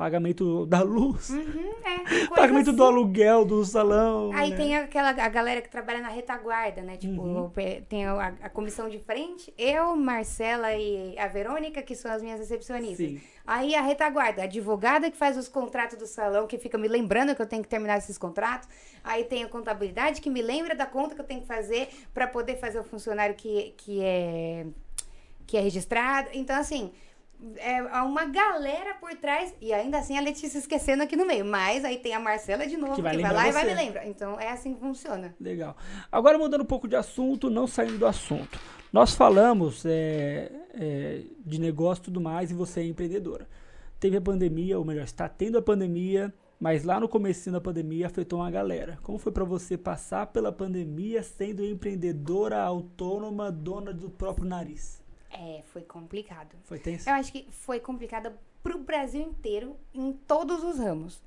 pagamento 0.00 0.64
da 0.64 0.80
luz, 0.80 1.28
Uhum, 1.28 1.74
é. 1.84 2.26
pagamento 2.34 2.72
do 2.72 2.82
assim. 2.82 2.92
aluguel 2.92 3.44
do 3.44 3.62
salão. 3.66 4.30
Aí 4.32 4.48
né? 4.48 4.56
tem 4.56 4.74
aquela 4.74 5.10
a 5.10 5.28
galera 5.28 5.60
que 5.60 5.68
trabalha 5.68 6.00
na 6.00 6.08
retaguarda, 6.08 6.80
né? 6.80 6.96
Tipo, 6.96 7.20
Uhum. 7.20 7.50
tem 7.86 8.06
a, 8.06 8.28
a 8.40 8.48
comissão 8.48 8.88
de 8.88 8.98
frente, 8.98 9.52
eu, 9.58 9.94
Marcela 9.94 10.74
e 10.74 11.18
a 11.18 11.28
Verônica, 11.28 11.82
que 11.82 11.94
são 11.94 12.10
as 12.10 12.22
minhas 12.22 12.40
recepcionistas. 12.40 13.10
Sim. 13.10 13.20
Aí 13.46 13.74
a 13.74 13.82
retaguarda, 13.82 14.40
a 14.40 14.44
advogada 14.46 15.10
que 15.10 15.18
faz 15.18 15.36
os 15.36 15.48
contratos 15.48 15.98
do 15.98 16.06
salão, 16.06 16.46
que 16.46 16.56
fica 16.56 16.78
me 16.78 16.88
lembrando 16.88 17.36
que 17.36 17.42
eu 17.42 17.46
tenho 17.46 17.62
que 17.62 17.68
terminar 17.68 17.98
esses 17.98 18.16
contratos. 18.16 18.66
Aí 19.04 19.24
tem 19.24 19.44
a 19.44 19.48
contabilidade 19.48 20.22
que 20.22 20.30
me 20.30 20.40
lembra 20.40 20.74
da 20.74 20.86
conta 20.86 21.14
que 21.14 21.20
eu 21.20 21.26
tenho 21.26 21.42
que 21.42 21.46
fazer 21.46 21.90
para 22.14 22.26
poder 22.26 22.56
fazer 22.56 22.78
o 22.78 22.84
funcionário 22.84 23.34
que, 23.34 23.74
que 23.76 24.00
é 24.02 24.64
que 25.46 25.56
é 25.56 25.60
registrado. 25.60 26.28
Então, 26.32 26.54
assim, 26.56 26.92
é 27.56 27.78
há 27.90 28.04
uma 28.04 28.24
galera 28.26 28.94
por 28.94 29.14
trás, 29.16 29.54
e 29.60 29.72
ainda 29.72 29.98
assim 29.98 30.16
a 30.16 30.20
Letícia 30.20 30.58
esquecendo 30.58 31.02
aqui 31.02 31.16
no 31.16 31.26
meio. 31.26 31.44
Mas 31.44 31.84
aí 31.84 31.98
tem 31.98 32.14
a 32.14 32.20
Marcela 32.20 32.66
de 32.66 32.76
novo, 32.76 32.94
Que 32.94 32.96
que 32.96 33.02
vai 33.02 33.12
vai, 33.16 33.22
lembrar 33.22 33.36
lá 33.36 33.48
e 33.48 33.52
vai 33.52 33.64
você. 33.64 33.68
me 33.70 33.74
lembrar. 33.74 34.06
Então 34.06 34.38
é 34.38 34.50
assim 34.50 34.74
que 34.74 34.80
funciona. 34.80 35.34
Legal. 35.40 35.76
Agora 36.10 36.38
mudando 36.38 36.62
um 36.62 36.66
pouco 36.66 36.86
de 36.86 36.96
assunto, 36.96 37.48
não 37.48 37.66
saindo 37.66 37.98
do 37.98 38.06
assunto. 38.06 38.58
Nós 38.92 39.14
falamos 39.14 39.84
é, 39.86 40.50
é, 40.74 41.22
de 41.44 41.60
negócio 41.60 42.02
e 42.02 42.04
tudo 42.04 42.20
mais 42.20 42.50
e 42.50 42.54
você 42.54 42.80
é 42.80 42.84
empreendedora. 42.84 43.48
Teve 43.98 44.16
a 44.16 44.20
pandemia, 44.20 44.78
ou 44.78 44.84
melhor, 44.84 45.04
está 45.04 45.28
tendo 45.28 45.58
a 45.58 45.62
pandemia, 45.62 46.32
mas 46.58 46.84
lá 46.84 46.98
no 46.98 47.08
começo 47.08 47.50
da 47.50 47.60
pandemia 47.60 48.06
afetou 48.06 48.40
uma 48.40 48.50
galera. 48.50 48.98
Como 49.02 49.18
foi 49.18 49.30
para 49.30 49.44
você 49.44 49.76
passar 49.76 50.26
pela 50.26 50.50
pandemia 50.50 51.22
sendo 51.22 51.64
empreendedora, 51.64 52.60
autônoma, 52.60 53.52
dona 53.52 53.92
do 53.92 54.10
próprio 54.10 54.46
nariz? 54.46 54.99
É, 55.30 55.62
foi 55.72 55.82
complicado. 55.82 56.56
Foi 56.64 56.78
tenso? 56.78 57.08
Eu 57.08 57.14
acho 57.14 57.30
que 57.32 57.46
foi 57.50 57.78
complicada 57.80 58.36
pro 58.62 58.78
Brasil 58.78 59.22
inteiro, 59.22 59.76
em 59.94 60.12
todos 60.12 60.62
os 60.64 60.78
ramos. 60.78 61.22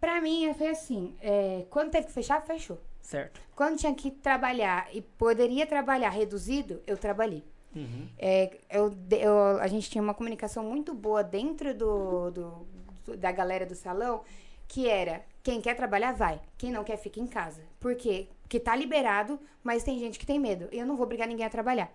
Pra 0.00 0.20
mim, 0.20 0.52
foi 0.54 0.68
assim, 0.68 1.14
é, 1.20 1.66
quando 1.70 1.90
teve 1.90 2.06
que 2.06 2.12
fechar, 2.12 2.40
fechou. 2.42 2.78
Certo. 3.02 3.40
Quando 3.56 3.76
tinha 3.78 3.94
que 3.94 4.10
trabalhar 4.10 4.88
e 4.94 5.02
poderia 5.02 5.66
trabalhar 5.66 6.10
reduzido, 6.10 6.80
eu 6.86 6.96
trabalhei. 6.96 7.42
Uhum. 7.74 8.08
É, 8.18 8.56
eu, 8.70 8.94
eu- 9.10 9.58
a 9.60 9.66
gente 9.66 9.90
tinha 9.90 10.02
uma 10.02 10.14
comunicação 10.14 10.62
muito 10.64 10.94
boa 10.94 11.22
dentro 11.24 11.74
do, 11.74 12.30
do- 12.30 12.66
do- 13.04 13.16
da 13.16 13.32
galera 13.32 13.66
do 13.66 13.74
salão, 13.74 14.22
que 14.68 14.88
era 14.88 15.24
quem 15.42 15.60
quer 15.60 15.74
trabalhar, 15.74 16.12
vai. 16.12 16.40
Quem 16.56 16.70
não 16.70 16.84
quer, 16.84 16.96
fica 16.98 17.18
em 17.18 17.26
casa. 17.26 17.62
Por 17.80 17.94
quê? 17.96 18.28
Porque 18.42 18.60
tá 18.60 18.76
liberado, 18.76 19.38
mas 19.62 19.82
tem 19.82 19.98
gente 19.98 20.18
que 20.18 20.26
tem 20.26 20.38
medo. 20.38 20.68
E 20.70 20.78
eu 20.78 20.86
não 20.86 20.96
vou 20.96 21.04
obrigar 21.04 21.26
ninguém 21.26 21.44
a 21.46 21.50
trabalhar. 21.50 21.90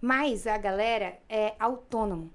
Mas 0.00 0.46
a 0.46 0.58
galera 0.58 1.18
é 1.28 1.54
autônomo. 1.58 2.32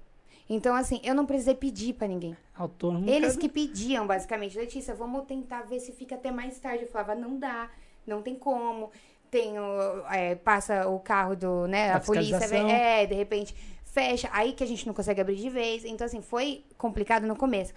Então, 0.48 0.74
assim, 0.74 1.00
eu 1.02 1.14
não 1.14 1.24
precisei 1.24 1.54
pedir 1.54 1.94
pra 1.94 2.06
ninguém. 2.06 2.36
Autônomo. 2.54 3.08
Eles 3.08 3.36
que 3.36 3.48
pediam, 3.48 4.06
basicamente, 4.06 4.58
Letícia, 4.58 4.94
vamos 4.94 5.24
tentar 5.24 5.62
ver 5.62 5.80
se 5.80 5.92
fica 5.92 6.14
até 6.14 6.30
mais 6.30 6.58
tarde. 6.58 6.84
Eu 6.84 6.88
falava, 6.88 7.14
não 7.14 7.38
dá, 7.38 7.70
não 8.06 8.20
tem 8.20 8.34
como. 8.34 8.90
Tem 9.30 9.58
o, 9.58 10.06
é, 10.10 10.34
passa 10.34 10.86
o 10.88 11.00
carro 11.00 11.34
do, 11.34 11.66
né, 11.66 11.88
Da 11.88 11.96
a 11.96 12.00
polícia, 12.00 12.36
é, 12.36 13.06
de 13.06 13.14
repente 13.14 13.54
fecha, 13.92 14.28
aí 14.32 14.52
que 14.54 14.64
a 14.64 14.66
gente 14.66 14.86
não 14.86 14.94
consegue 14.94 15.20
abrir 15.20 15.36
de 15.36 15.50
vez. 15.50 15.84
Então, 15.84 16.06
assim, 16.06 16.22
foi 16.22 16.64
complicado 16.78 17.26
no 17.26 17.36
começo. 17.36 17.74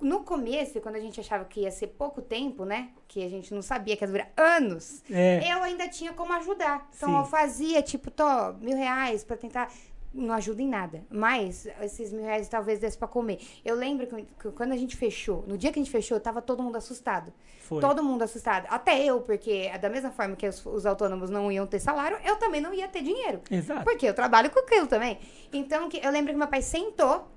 No 0.00 0.20
começo, 0.24 0.80
quando 0.80 0.96
a 0.96 1.00
gente 1.00 1.20
achava 1.20 1.44
que 1.44 1.60
ia 1.60 1.70
ser 1.70 1.88
pouco 1.88 2.22
tempo, 2.22 2.64
né, 2.64 2.90
que 3.06 3.24
a 3.24 3.28
gente 3.28 3.52
não 3.52 3.62
sabia 3.62 3.96
que 3.96 4.04
ia 4.04 4.08
durar 4.08 4.32
anos, 4.36 5.02
É. 5.10 5.52
eu 5.52 5.62
ainda 5.62 5.88
tinha 5.88 6.12
como 6.12 6.32
ajudar. 6.34 6.88
Então, 6.96 7.10
Sim. 7.10 7.16
eu 7.18 7.24
fazia, 7.24 7.82
tipo, 7.82 8.10
tô, 8.10 8.24
mil 8.60 8.76
reais 8.76 9.22
pra 9.24 9.36
tentar 9.36 9.70
não 10.12 10.34
ajuda 10.34 10.60
em 10.60 10.68
nada. 10.68 11.04
Mas 11.08 11.66
esses 11.80 12.12
mil 12.12 12.22
reais 12.24 12.48
talvez 12.48 12.78
desse 12.80 12.98
pra 12.98 13.06
comer. 13.06 13.38
Eu 13.64 13.76
lembro 13.76 14.06
que, 14.06 14.22
que 14.22 14.50
quando 14.52 14.72
a 14.72 14.76
gente 14.76 14.96
fechou, 14.96 15.44
no 15.46 15.56
dia 15.56 15.72
que 15.72 15.78
a 15.78 15.82
gente 15.82 15.90
fechou, 15.92 16.18
tava 16.18 16.42
todo 16.42 16.62
mundo 16.62 16.76
assustado. 16.76 17.32
Foi. 17.60 17.80
Todo 17.80 18.02
mundo 18.02 18.22
assustado. 18.22 18.66
Até 18.68 19.04
eu, 19.04 19.20
porque 19.20 19.70
da 19.78 19.88
mesma 19.88 20.10
forma 20.10 20.34
que 20.34 20.48
os, 20.48 20.64
os 20.66 20.84
autônomos 20.84 21.30
não 21.30 21.50
iam 21.52 21.66
ter 21.66 21.78
salário, 21.78 22.18
eu 22.24 22.36
também 22.36 22.60
não 22.60 22.74
ia 22.74 22.88
ter 22.88 23.02
dinheiro. 23.02 23.40
Exato. 23.50 23.84
Porque 23.84 24.06
eu 24.06 24.14
trabalho 24.14 24.50
com 24.50 24.58
aquilo 24.58 24.86
também. 24.88 25.18
Então, 25.52 25.88
que, 25.88 25.98
eu 26.04 26.10
lembro 26.10 26.32
que 26.32 26.38
meu 26.38 26.48
pai 26.48 26.62
sentou, 26.62 27.28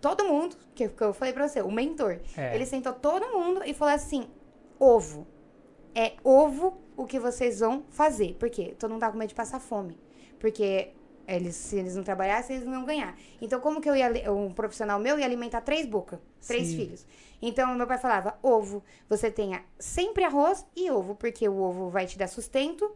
todo 0.00 0.24
mundo, 0.24 0.56
que, 0.74 0.88
que 0.88 1.02
eu 1.02 1.12
falei 1.12 1.32
pra 1.32 1.48
você, 1.48 1.60
o 1.60 1.70
mentor. 1.70 2.20
É. 2.36 2.54
Ele 2.54 2.66
sentou 2.66 2.92
todo 2.92 3.26
mundo 3.28 3.62
e 3.64 3.74
falou 3.74 3.94
assim: 3.94 4.26
ovo. 4.78 5.26
É 5.94 6.14
ovo 6.22 6.80
o 6.96 7.04
que 7.04 7.18
vocês 7.18 7.60
vão 7.60 7.84
fazer. 7.90 8.34
Por 8.34 8.48
quê? 8.48 8.74
Todo 8.78 8.90
mundo 8.90 9.00
tá 9.00 9.10
com 9.10 9.18
medo 9.18 9.28
de 9.28 9.34
passar 9.34 9.58
fome. 9.58 9.98
Porque 10.38 10.92
eles, 11.26 11.54
se 11.54 11.76
eles 11.76 11.96
não 11.96 12.02
trabalhassem, 12.02 12.56
eles 12.56 12.66
não 12.66 12.74
iam 12.74 12.84
ganhar. 12.84 13.16
Então, 13.40 13.60
como 13.60 13.80
que 13.80 13.88
eu 13.88 13.96
ia, 13.96 14.32
um 14.32 14.52
profissional 14.52 14.98
meu 14.98 15.18
ia 15.18 15.24
alimentar 15.24 15.60
três 15.60 15.86
bocas, 15.86 16.18
três 16.46 16.68
Sim. 16.68 16.76
filhos? 16.76 17.06
Então, 17.42 17.74
meu 17.74 17.86
pai 17.86 17.98
falava: 17.98 18.38
ovo, 18.42 18.82
você 19.08 19.30
tenha 19.30 19.62
sempre 19.78 20.24
arroz 20.24 20.66
e 20.76 20.90
ovo, 20.90 21.14
porque 21.14 21.48
o 21.48 21.56
ovo 21.60 21.88
vai 21.88 22.06
te 22.06 22.18
dar 22.18 22.28
sustento. 22.28 22.90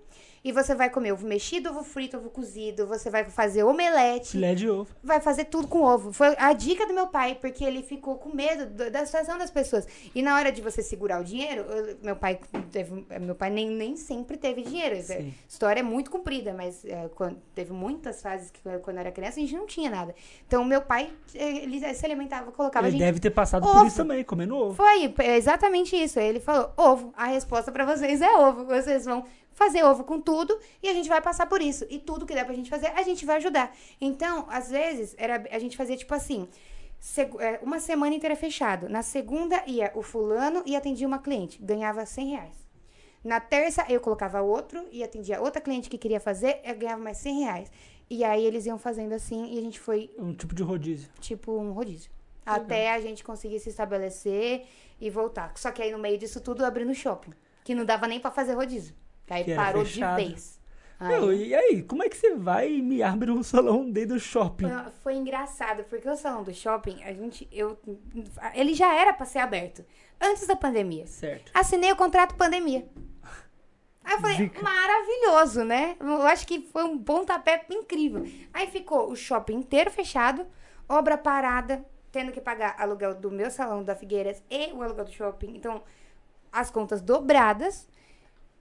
E 0.45 0.53
você 0.53 0.75
vai 0.75 0.91
comer 0.91 1.11
ovo 1.13 1.27
mexido, 1.27 1.71
ovo 1.71 1.83
frito, 1.83 2.19
ovo 2.19 2.29
cozido. 2.29 2.87
Você 2.87 3.09
vai 3.09 3.25
fazer 3.25 3.65
omelete 3.65 4.33
Filé 4.33 4.55
de 4.55 4.69
ovo. 4.69 4.87
vai 5.03 5.19
fazer 5.19 5.45
tudo 5.47 5.67
com 5.67 5.81
ovo. 5.83 6.13
Foi 6.13 6.35
a 6.39 6.53
dica 6.53 6.87
do 6.87 6.93
meu 6.93 7.07
pai, 7.07 7.35
porque 7.41 7.65
ele 7.65 7.83
ficou 7.83 8.17
com 8.17 8.29
medo 8.35 8.67
do- 8.67 8.91
da 8.91 9.07
situação 9.07 9.39
das 9.39 9.51
pessoas. 9.51 9.87
E 10.15 10.21
na 10.21 10.37
hora 10.37 10.53
de 10.53 10.61
você 10.61 10.83
segurar 10.83 11.21
o 11.23 11.25
dinheiro, 11.25 11.63
eu- 11.63 11.97
meu 12.03 12.15
pai 12.15 12.39
teve, 12.71 13.07
meu 13.23 13.35
pai 13.35 13.49
nem, 13.49 13.71
nem 13.71 13.97
sempre 13.97 14.37
teve 14.37 14.61
dinheiro. 14.63 15.03
Sim. 15.03 15.29
A 15.29 15.49
história 15.49 15.81
é 15.81 15.83
muito 15.83 16.11
comprida, 16.11 16.53
mas 16.53 16.85
é, 16.85 17.09
quando, 17.15 17.39
teve 17.55 17.73
muitas 17.73 18.21
fases 18.21 18.51
que 18.51 18.61
quando 18.83 18.97
eu 18.97 19.01
era 19.01 19.11
criança 19.11 19.39
a 19.41 19.43
gente 19.43 19.55
não 19.57 19.67
tinha 19.67 19.89
nada. 19.89 20.15
Então 20.47 20.63
meu 20.63 20.83
pai 20.83 21.11
ele 21.35 21.81
se 21.95 22.05
alimentava, 22.05 22.53
colocava 22.53 22.87
Ele 22.87 22.93
gente 22.99 23.07
deve 23.07 23.19
ter 23.19 23.31
passado 23.31 23.63
por 23.67 23.77
Ovo. 23.77 23.87
isso 23.87 23.97
também, 23.97 24.23
comendo 24.23 24.57
ovo. 24.57 24.75
foi 24.75 25.15
é 25.21 25.37
exatamente 25.39 25.97
isso. 25.97 26.21
Ele 26.21 26.39
falou: 26.39 26.71
ovo. 26.77 27.15
A 27.17 27.27
resposta 27.29 27.73
pra 27.73 27.87
vocês 27.87 28.21
é 28.21 28.31
ovo. 28.37 28.65
Vocês 28.67 29.05
vão 29.07 29.25
fazer 29.55 29.83
ovo 29.85 30.05
com 30.05 30.21
tudo 30.21 30.59
e 30.83 30.89
a 30.89 30.93
gente 30.93 31.09
vai 31.09 31.21
passar 31.23 31.47
por 31.47 31.63
isso. 31.63 31.87
E 31.89 31.99
tudo 31.99 32.27
que 32.27 32.35
der 32.35 32.45
pra 32.45 32.55
gente 32.55 32.69
fazer, 32.69 32.89
a 32.89 33.03
gente 33.03 33.25
vai 33.25 33.37
ajudar. 33.37 33.75
Então, 34.01 34.47
às 34.51 34.71
vezes, 34.71 35.15
era, 35.17 35.43
a 35.51 35.59
gente 35.59 35.77
fazia 35.77 35.97
tipo 35.97 36.15
assim. 36.15 36.49
é, 37.39 37.61
Uma 37.63 37.79
semana 37.81 38.15
inteira 38.15 38.37
fechado. 38.37 38.89
Na 38.89 39.03
segunda 39.03 39.63
ia 39.67 39.91
o 39.95 40.03
fulano 40.03 40.63
e 40.67 40.77
atendia 40.77 41.07
uma 41.07 41.19
cliente. 41.19 41.59
Ganhava 41.63 42.05
100 42.05 42.31
reais. 42.31 42.65
Na 43.23 43.41
terça 43.41 43.87
eu 43.89 44.01
colocava 44.01 44.43
outro 44.43 44.87
e 44.93 45.03
atendia 45.03 45.41
outra 45.41 45.61
cliente 45.61 45.89
que 45.89 45.97
queria 45.97 46.21
fazer, 46.21 46.61
eu 46.63 46.75
ganhava 46.77 47.03
mais 47.03 47.17
100 47.19 47.41
reais. 47.41 47.73
E 48.11 48.23
aí 48.23 48.45
eles 48.45 48.67
iam 48.67 48.77
fazendo 48.79 49.15
assim 49.15 49.55
e 49.55 49.59
a 49.59 49.63
gente 49.63 49.81
foi 49.81 50.11
Um 50.19 50.35
tipo 50.35 50.55
de 50.55 50.63
rodízio. 50.63 51.09
tipo 51.21 51.53
um 51.53 51.73
rodízio. 51.73 52.11
Até 52.45 52.93
a 52.93 53.01
gente 53.01 53.25
conseguir 53.25 53.59
se 53.61 53.71
estabelecer 53.71 54.67
e 55.01 55.09
voltar. 55.09 55.53
Só 55.57 55.73
que 55.73 55.81
aí 55.83 55.91
no 55.91 55.99
meio 55.99 56.19
disso 56.19 56.39
tudo 56.43 56.63
abrindo 56.67 56.95
shopping. 56.95 57.33
Que 57.65 57.75
não 57.75 57.87
dava 57.87 58.07
nem 58.07 58.21
pra 58.21 58.31
fazer 58.31 58.53
rodízio. 58.53 58.95
Aí 59.29 59.45
Que 59.45 59.55
parou 59.55 59.85
de 59.85 60.01
vez. 60.17 60.61
Aí, 60.99 61.09
Meu, 61.09 61.33
e 61.33 61.55
aí, 61.55 61.83
como 61.83 62.03
é 62.03 62.09
que 62.09 62.17
você 62.17 62.35
vai 62.35 62.71
e 62.73 62.83
me 62.83 63.03
abre 63.03 63.31
um 63.31 63.43
salão 63.43 63.91
dentro 63.91 64.15
do 64.15 64.21
shopping? 64.21 64.67
Foi 65.03 65.15
engraçado, 65.15 65.85
porque 65.85 66.09
o 66.09 66.17
salão 66.17 66.43
do 66.43 66.55
shopping, 66.55 67.03
a 67.03 67.13
gente. 67.13 67.49
Eu, 67.51 67.79
ele 68.55 68.75
já 68.75 68.95
era 68.95 69.13
pra 69.13 69.27
ser 69.27 69.41
aberto. 69.41 69.85
Antes 70.21 70.47
da 70.47 70.57
pandemia. 70.57 71.07
Certo. 71.07 71.51
Assinei 71.53 71.91
o 71.93 71.97
contrato 71.97 72.37
pandemia. 72.37 72.87
Aí 74.05 74.15
eu 74.15 74.21
falei, 74.21 74.37
Zica. 74.37 74.63
maravilhoso, 74.63 75.65
né? 75.65 75.97
Eu 75.99 76.23
acho 76.23 76.47
que 76.47 76.61
foi 76.61 76.85
um 76.85 76.99
pontapé 76.99 77.65
incrível. 77.71 78.25
Aí 78.53 78.67
ficou 78.67 79.11
o 79.11 79.17
shopping 79.17 79.55
inteiro 79.57 79.91
fechado, 79.91 80.47
obra 80.89 81.17
parada, 81.17 81.85
tendo 82.13 82.31
que 82.31 82.41
pagar 82.41 82.77
aluguel 82.79 83.15
do 83.15 83.31
meu 83.31 83.51
salão 83.51 83.83
da 83.83 83.97
Figueiras 83.97 84.43
e 84.51 84.73
o 84.73 84.83
aluguel 84.83 85.07
do 85.07 85.13
shopping. 85.13 85.57
Então, 85.57 85.83
as 86.53 86.71
contas 86.71 87.01
dobradas. 87.01 87.89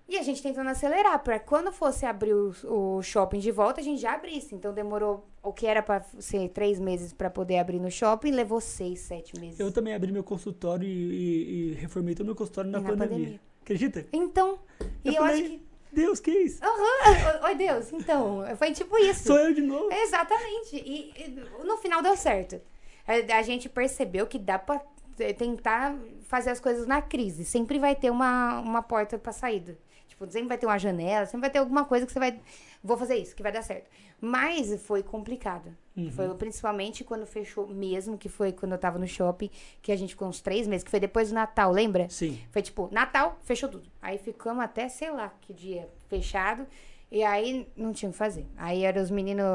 E 0.07 0.17
a 0.17 0.21
gente 0.21 0.43
tentando 0.43 0.69
acelerar, 0.69 1.17
para 1.23 1.39
quando 1.39 1.71
fosse 1.71 2.05
abrir 2.05 2.33
o, 2.33 2.53
o 2.65 3.01
shopping 3.01 3.39
de 3.39 3.51
volta, 3.51 3.79
a 3.79 3.83
gente 3.83 4.01
já 4.01 4.13
abrisse. 4.13 4.53
Então 4.53 4.73
demorou 4.73 5.25
o 5.41 5.53
que 5.53 5.65
era 5.65 5.81
pra 5.81 6.03
ser 6.19 6.49
três 6.49 6.77
meses 6.79 7.13
pra 7.13 7.29
poder 7.29 7.57
abrir 7.57 7.79
no 7.79 7.89
shopping, 7.89 8.31
levou 8.31 8.59
seis, 8.59 8.99
sete 8.99 9.39
meses. 9.39 9.59
Eu 9.59 9.71
também 9.71 9.93
abri 9.95 10.11
meu 10.11 10.23
consultório 10.23 10.85
e, 10.87 10.91
e- 10.91 11.71
e 11.71 11.73
reformei 11.75 12.13
todo 12.15 12.25
meu 12.25 12.35
consultório 12.35 12.69
na, 12.69 12.79
na 12.81 12.89
pandemia. 12.89 13.17
pandemia. 13.17 13.39
Acredita? 13.61 14.05
Então, 14.11 14.59
e 15.05 15.07
Eu 15.09 15.13
eu, 15.13 15.21
falei, 15.21 15.41
acho 15.41 15.49
que. 15.51 15.63
Deus, 15.93 16.19
que 16.19 16.31
isso? 16.31 16.59
Aham, 16.65 17.45
oi 17.47 17.55
Deus, 17.55 17.93
então, 17.93 18.43
foi 18.57 18.71
tipo 18.73 18.97
isso. 18.97 19.23
Sou 19.25 19.37
eu 19.37 19.53
de 19.53 19.61
novo. 19.61 19.89
Exatamente. 19.93 20.75
E, 20.75 21.13
e 21.15 21.63
no 21.65 21.77
final 21.77 22.01
deu 22.01 22.17
certo. 22.17 22.59
A, 23.07 23.37
a 23.37 23.41
gente 23.41 23.69
percebeu 23.69 24.27
que 24.27 24.37
dá 24.39 24.59
pra 24.59 24.81
eh, 25.19 25.31
tentar 25.33 25.95
fazer 26.23 26.49
as 26.49 26.59
coisas 26.59 26.85
na 26.87 27.01
crise. 27.01 27.45
Sempre 27.45 27.79
vai 27.79 27.95
ter 27.95 28.09
uma, 28.09 28.59
uma 28.59 28.81
porta 28.81 29.17
pra 29.17 29.31
saída. 29.31 29.77
Tipo, 30.13 30.29
sempre 30.29 30.47
vai 30.47 30.57
ter 30.59 30.67
uma 30.67 30.77
janela, 30.77 31.25
sempre 31.25 31.41
vai 31.41 31.49
ter 31.49 31.57
alguma 31.57 31.85
coisa 31.85 32.05
que 32.05 32.11
você 32.11 32.19
vai. 32.19 32.39
Vou 32.83 32.95
fazer 32.95 33.15
isso, 33.15 33.35
que 33.35 33.41
vai 33.41 33.51
dar 33.51 33.63
certo. 33.63 33.89
Mas 34.21 34.79
foi 34.83 35.01
complicado. 35.01 35.75
Uhum. 35.97 36.11
Foi 36.11 36.29
principalmente 36.35 37.03
quando 37.03 37.25
fechou 37.25 37.67
mesmo, 37.67 38.15
que 38.15 38.29
foi 38.29 38.51
quando 38.51 38.73
eu 38.73 38.77
tava 38.77 38.99
no 38.99 39.07
shopping, 39.07 39.49
que 39.81 39.91
a 39.91 39.95
gente 39.95 40.11
ficou 40.11 40.27
uns 40.27 40.39
três 40.39 40.67
meses, 40.67 40.83
que 40.83 40.91
foi 40.91 40.99
depois 40.99 41.29
do 41.29 41.35
Natal, 41.35 41.71
lembra? 41.71 42.07
Sim. 42.09 42.39
Foi 42.51 42.61
tipo, 42.61 42.89
Natal, 42.91 43.39
fechou 43.43 43.67
tudo. 43.67 43.89
Aí 43.99 44.19
ficamos 44.19 44.63
até, 44.63 44.87
sei 44.87 45.09
lá, 45.09 45.33
que 45.41 45.51
dia 45.51 45.89
fechado. 46.07 46.67
E 47.11 47.23
aí 47.23 47.67
não 47.75 47.91
tinha 47.91 48.09
o 48.09 48.11
que 48.11 48.17
fazer. 48.17 48.45
Aí 48.55 48.83
eram 48.83 49.01
os 49.01 49.09
meninos 49.09 49.45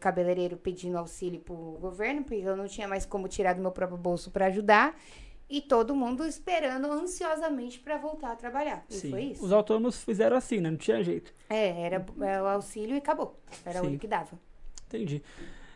cabeleireiros 0.00 0.58
pedindo 0.62 0.96
auxílio 0.96 1.40
pro 1.40 1.54
governo, 1.80 2.22
porque 2.22 2.36
eu 2.36 2.56
não 2.56 2.66
tinha 2.66 2.88
mais 2.88 3.04
como 3.04 3.28
tirar 3.28 3.54
do 3.54 3.60
meu 3.60 3.70
próprio 3.70 3.98
bolso 3.98 4.30
pra 4.30 4.46
ajudar. 4.46 4.98
E 5.50 5.62
todo 5.62 5.94
mundo 5.94 6.24
esperando 6.26 6.90
ansiosamente 6.92 7.78
pra 7.80 7.96
voltar 7.96 8.32
a 8.32 8.36
trabalhar. 8.36 8.84
E 8.90 8.94
Sim. 8.94 9.10
foi 9.10 9.22
isso. 9.22 9.44
Os 9.44 9.50
autônomos 9.52 10.02
fizeram 10.04 10.36
assim, 10.36 10.60
né? 10.60 10.70
Não 10.70 10.76
tinha 10.76 11.02
jeito. 11.02 11.32
É, 11.48 11.80
era 11.82 12.04
é, 12.20 12.42
o 12.42 12.46
auxílio 12.46 12.94
e 12.94 12.98
acabou. 12.98 13.38
Era 13.64 13.78
o 13.78 13.82
Sim. 13.82 13.88
único 13.88 14.02
que 14.02 14.08
dava. 14.08 14.38
Entendi. 14.86 15.22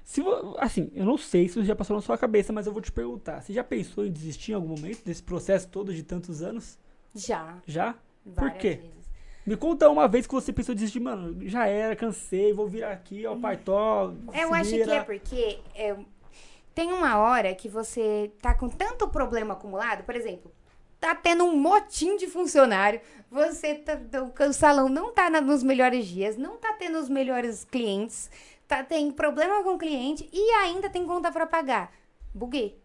Se 0.05 0.21
vo- 0.21 0.57
assim, 0.59 0.91
eu 0.95 1.05
não 1.07 1.17
sei 1.17 1.49
se 1.49 1.59
isso 1.59 1.65
já 1.65 1.75
passou 1.75 1.97
na 1.97 2.03
sua 2.03 2.19
cabeça, 2.19 2.53
mas 2.53 2.67
eu 2.67 2.73
vou 2.73 2.83
te 2.83 2.93
perguntar. 2.93 3.41
Você 3.41 3.53
já 3.53 3.65
pensou 3.65 4.05
em 4.05 4.13
desistir 4.13 4.53
em 4.53 4.55
algum 4.57 4.69
momento 4.69 5.05
desse 5.05 5.23
processo 5.23 5.69
todo 5.69 5.95
de 5.95 6.03
tantos 6.03 6.43
anos? 6.43 6.79
Já. 7.15 7.59
Já? 7.67 7.95
Várias 8.27 8.61
quê? 8.61 8.75
vezes. 8.75 9.03
Me 9.45 9.57
conta 9.57 9.89
uma 9.89 10.07
vez 10.07 10.27
que 10.27 10.33
você 10.35 10.53
pensou 10.53 10.73
em 10.73 10.77
desistir, 10.77 11.01
mano, 11.01 11.37
já 11.49 11.67
era, 11.67 11.97
cansei, 11.97 12.53
vou 12.53 12.69
virar 12.69 12.93
aqui, 12.93 13.27
ó, 13.27 13.35
paitó. 13.37 14.15
Eu 14.33 14.55
acho 14.55 14.71
que 14.71 14.83
é 14.83 15.03
porque 15.03 15.59
é, 15.75 15.97
tem 16.75 16.93
uma 16.93 17.19
hora 17.19 17.55
que 17.55 17.69
você 17.69 18.31
tá 18.41 18.55
com 18.55 18.69
tanto 18.69 19.09
problema 19.09 19.55
acumulado, 19.55 20.05
por 20.05 20.15
exemplo, 20.17 20.51
tá 21.01 21.15
tendo 21.15 21.45
um 21.45 21.57
motim 21.57 22.17
de 22.17 22.27
funcionário, 22.29 23.01
você 23.31 23.75
tá, 23.75 23.99
o 24.49 24.53
salão 24.53 24.89
não 24.89 25.13
tá 25.13 25.29
nos 25.41 25.63
melhores 25.63 26.07
dias, 26.07 26.37
não 26.37 26.57
tá 26.57 26.73
tendo 26.75 26.99
os 26.99 27.09
melhores 27.09 27.65
clientes, 27.65 28.31
tá, 28.69 28.83
tem 28.85 29.11
problema 29.11 29.63
com 29.63 29.71
o 29.75 29.79
cliente 29.79 30.29
e 30.33 30.51
ainda 30.63 30.89
tem 30.89 31.05
conta 31.07 31.31
pra 31.33 31.47
pagar. 31.47 31.93
Buguei. 32.35 32.79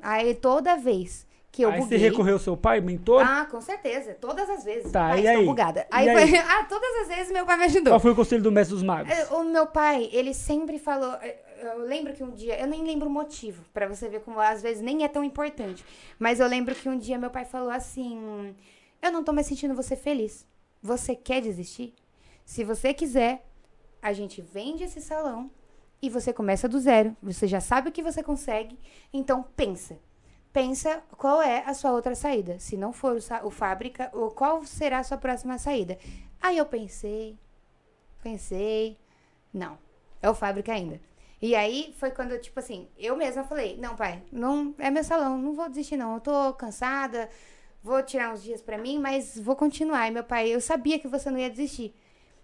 Aí 0.00 0.34
toda 0.34 0.76
vez 0.76 1.26
que 1.50 1.62
eu 1.62 1.70
Aí 1.70 1.78
você 1.80 1.84
buguei. 1.96 1.98
recorreu 1.98 2.34
ao 2.34 2.38
seu 2.40 2.56
pai, 2.56 2.80
mentor? 2.80 3.22
Ah, 3.26 3.46
com 3.50 3.60
certeza. 3.60 4.14
Todas 4.20 4.48
as 4.50 4.64
vezes. 4.64 4.92
Tá, 4.92 5.08
Pai, 5.08 5.22
e 5.22 5.28
aí? 5.28 5.44
bugada. 5.46 5.80
E 5.82 5.86
Aí, 5.90 6.08
aí? 6.10 6.28
foi- 6.30 6.38
ah, 6.46 6.64
todas 6.68 7.02
as 7.02 7.08
vezes 7.08 7.32
meu 7.32 7.44
pai 7.46 7.56
me 7.56 7.64
ajudou. 7.64 7.92
Qual 7.92 8.00
foi 8.00 8.12
o 8.12 8.14
conselho 8.16 8.42
do 8.42 8.52
mestre 8.52 8.74
dos 8.74 8.82
magos? 8.84 9.10
É, 9.12 9.26
O 9.34 9.42
meu 9.44 9.66
pai, 9.66 10.08
ele 10.12 10.34
sempre 10.34 10.78
falou. 10.78 11.14
Eu 11.60 11.78
lembro 11.80 12.14
que 12.14 12.22
um 12.22 12.30
dia. 12.30 12.58
Eu 12.58 12.66
nem 12.66 12.84
lembro 12.84 13.08
o 13.08 13.12
motivo, 13.12 13.64
pra 13.72 13.88
você 13.88 14.08
ver 14.08 14.20
como 14.20 14.40
às 14.40 14.62
vezes 14.62 14.82
nem 14.82 15.04
é 15.04 15.08
tão 15.08 15.24
importante. 15.24 15.84
Mas 16.18 16.40
eu 16.40 16.46
lembro 16.46 16.74
que 16.74 16.88
um 16.88 16.98
dia 16.98 17.18
meu 17.18 17.30
pai 17.30 17.44
falou 17.44 17.70
assim: 17.70 18.54
Eu 19.02 19.12
não 19.12 19.24
tô 19.24 19.32
mais 19.32 19.46
sentindo 19.46 19.74
você 19.74 19.96
feliz. 19.96 20.46
Você 20.82 21.16
quer 21.16 21.42
desistir? 21.42 21.94
Se 22.44 22.64
você 22.64 22.94
quiser, 22.94 23.44
a 24.00 24.12
gente 24.12 24.40
vende 24.40 24.84
esse 24.84 25.00
salão 25.00 25.50
e 26.00 26.08
você 26.08 26.32
começa 26.32 26.68
do 26.68 26.78
zero. 26.78 27.16
Você 27.22 27.46
já 27.46 27.60
sabe 27.60 27.88
o 27.88 27.92
que 27.92 28.02
você 28.02 28.22
consegue, 28.22 28.78
então 29.12 29.42
pensa. 29.56 29.98
Pensa 30.52 31.02
qual 31.16 31.42
é 31.42 31.62
a 31.66 31.74
sua 31.74 31.92
outra 31.92 32.14
saída. 32.14 32.58
Se 32.58 32.76
não 32.76 32.92
for 32.92 33.16
o, 33.16 33.46
o 33.46 33.50
fábrica, 33.50 34.10
ou 34.12 34.30
qual 34.30 34.64
será 34.64 35.00
a 35.00 35.04
sua 35.04 35.18
próxima 35.18 35.58
saída. 35.58 35.98
Aí 36.40 36.56
eu 36.56 36.66
pensei, 36.66 37.36
pensei, 38.22 38.96
não, 39.52 39.78
é 40.22 40.30
o 40.30 40.34
fábrica 40.34 40.72
ainda. 40.72 41.00
E 41.40 41.54
aí 41.54 41.94
foi 41.98 42.10
quando, 42.10 42.38
tipo 42.40 42.58
assim, 42.58 42.88
eu 42.98 43.16
mesma 43.16 43.44
falei, 43.44 43.76
não, 43.76 43.94
pai, 43.94 44.22
não 44.32 44.74
é 44.78 44.90
meu 44.90 45.04
salão, 45.04 45.38
não 45.38 45.54
vou 45.54 45.68
desistir 45.68 45.96
não, 45.96 46.14
eu 46.14 46.20
tô 46.20 46.52
cansada, 46.54 47.28
vou 47.82 48.02
tirar 48.02 48.32
uns 48.32 48.42
dias 48.42 48.60
pra 48.60 48.76
mim, 48.76 48.98
mas 48.98 49.38
vou 49.38 49.54
continuar. 49.54 50.08
E 50.08 50.10
meu 50.10 50.24
pai, 50.24 50.48
eu 50.48 50.60
sabia 50.60 50.98
que 50.98 51.06
você 51.08 51.30
não 51.30 51.38
ia 51.38 51.50
desistir. 51.50 51.94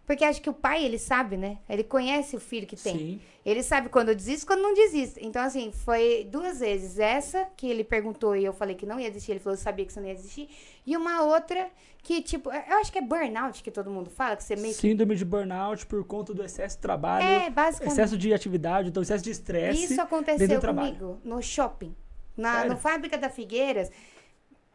Porque 0.06 0.22
acho 0.24 0.42
que 0.42 0.50
o 0.50 0.52
pai, 0.52 0.84
ele 0.84 0.98
sabe, 0.98 1.36
né? 1.36 1.58
Ele 1.68 1.82
conhece 1.82 2.36
o 2.36 2.40
filho 2.40 2.66
que 2.66 2.76
tem. 2.76 2.96
Sim. 2.98 3.20
Ele 3.44 3.62
sabe 3.62 3.88
quando 3.88 4.10
eu 4.10 4.14
desisto 4.14 4.44
e 4.44 4.46
quando 4.46 4.60
não 4.60 4.74
desisto. 4.74 5.18
Então, 5.22 5.42
assim, 5.42 5.72
foi 5.72 6.28
duas 6.30 6.60
vezes. 6.60 6.98
Essa 6.98 7.46
que 7.56 7.66
ele 7.66 7.82
perguntou 7.82 8.36
e 8.36 8.44
eu 8.44 8.52
falei 8.52 8.74
que 8.74 8.84
não 8.84 9.00
ia 9.00 9.08
desistir. 9.08 9.32
Ele 9.32 9.40
falou, 9.40 9.56
eu 9.56 9.62
sabia 9.62 9.84
que 9.86 9.92
você 9.92 10.00
não 10.00 10.08
ia 10.08 10.14
desistir. 10.14 10.48
E 10.86 10.94
uma 10.94 11.22
outra 11.22 11.68
que, 12.02 12.20
tipo, 12.20 12.50
eu 12.52 12.76
acho 12.78 12.92
que 12.92 12.98
é 12.98 13.00
burnout 13.00 13.62
que 13.62 13.70
todo 13.70 13.90
mundo 13.90 14.10
fala, 14.10 14.36
que 14.36 14.44
você 14.44 14.56
meio 14.56 14.74
que. 14.74 14.80
Síndrome 14.80 15.16
de 15.16 15.24
burnout 15.24 15.86
por 15.86 16.04
conta 16.04 16.34
do 16.34 16.44
excesso 16.44 16.76
de 16.76 16.82
trabalho, 16.82 17.24
É, 17.24 17.48
basicamente. 17.48 17.92
excesso 17.92 18.18
de 18.18 18.34
atividade, 18.34 18.90
então 18.90 19.02
excesso 19.02 19.24
de 19.24 19.30
estresse. 19.30 19.84
Isso 19.84 20.00
aconteceu 20.02 20.60
comigo 20.60 21.18
no 21.24 21.40
shopping. 21.42 21.94
Na, 22.36 22.56
Sério? 22.56 22.72
no 22.72 22.76
Fábrica 22.76 23.16
da 23.16 23.30
Figueiras, 23.30 23.90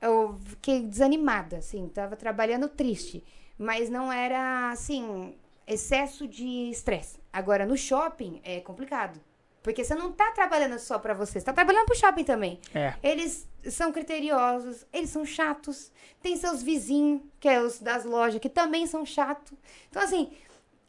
eu 0.02 0.40
fiquei 0.46 0.82
desanimada, 0.82 1.58
assim, 1.58 1.88
tava 1.90 2.16
trabalhando 2.16 2.68
triste. 2.68 3.24
Mas 3.60 3.90
não 3.90 4.12
era, 4.12 4.72
assim, 4.72 5.36
excesso 5.68 6.26
de 6.28 6.70
estresse. 6.72 7.20
Agora, 7.32 7.66
no 7.66 7.76
shopping 7.78 8.40
é 8.44 8.62
complicado. 8.62 9.20
Porque 9.62 9.84
você 9.84 9.94
não 9.94 10.14
tá 10.14 10.32
trabalhando 10.32 10.80
só 10.80 10.98
pra 10.98 11.14
você, 11.14 11.38
você 11.40 11.46
tá 11.46 11.52
trabalhando 11.52 11.86
pro 11.86 11.96
shopping 11.98 12.24
também. 12.24 12.58
É. 12.74 12.94
Eles 13.04 13.46
são 13.70 13.92
criteriosos, 13.92 14.88
eles 14.94 15.10
são 15.10 15.26
chatos. 15.26 15.92
Tem 16.22 16.38
seus 16.38 16.64
vizinhos, 16.64 17.22
que 17.42 17.50
é 17.50 17.62
os 17.62 17.80
das 17.82 18.06
lojas, 18.06 18.40
que 18.40 18.48
também 18.50 18.88
são 18.88 19.06
chatos. 19.06 19.52
Então, 19.90 20.02
assim, 20.02 20.32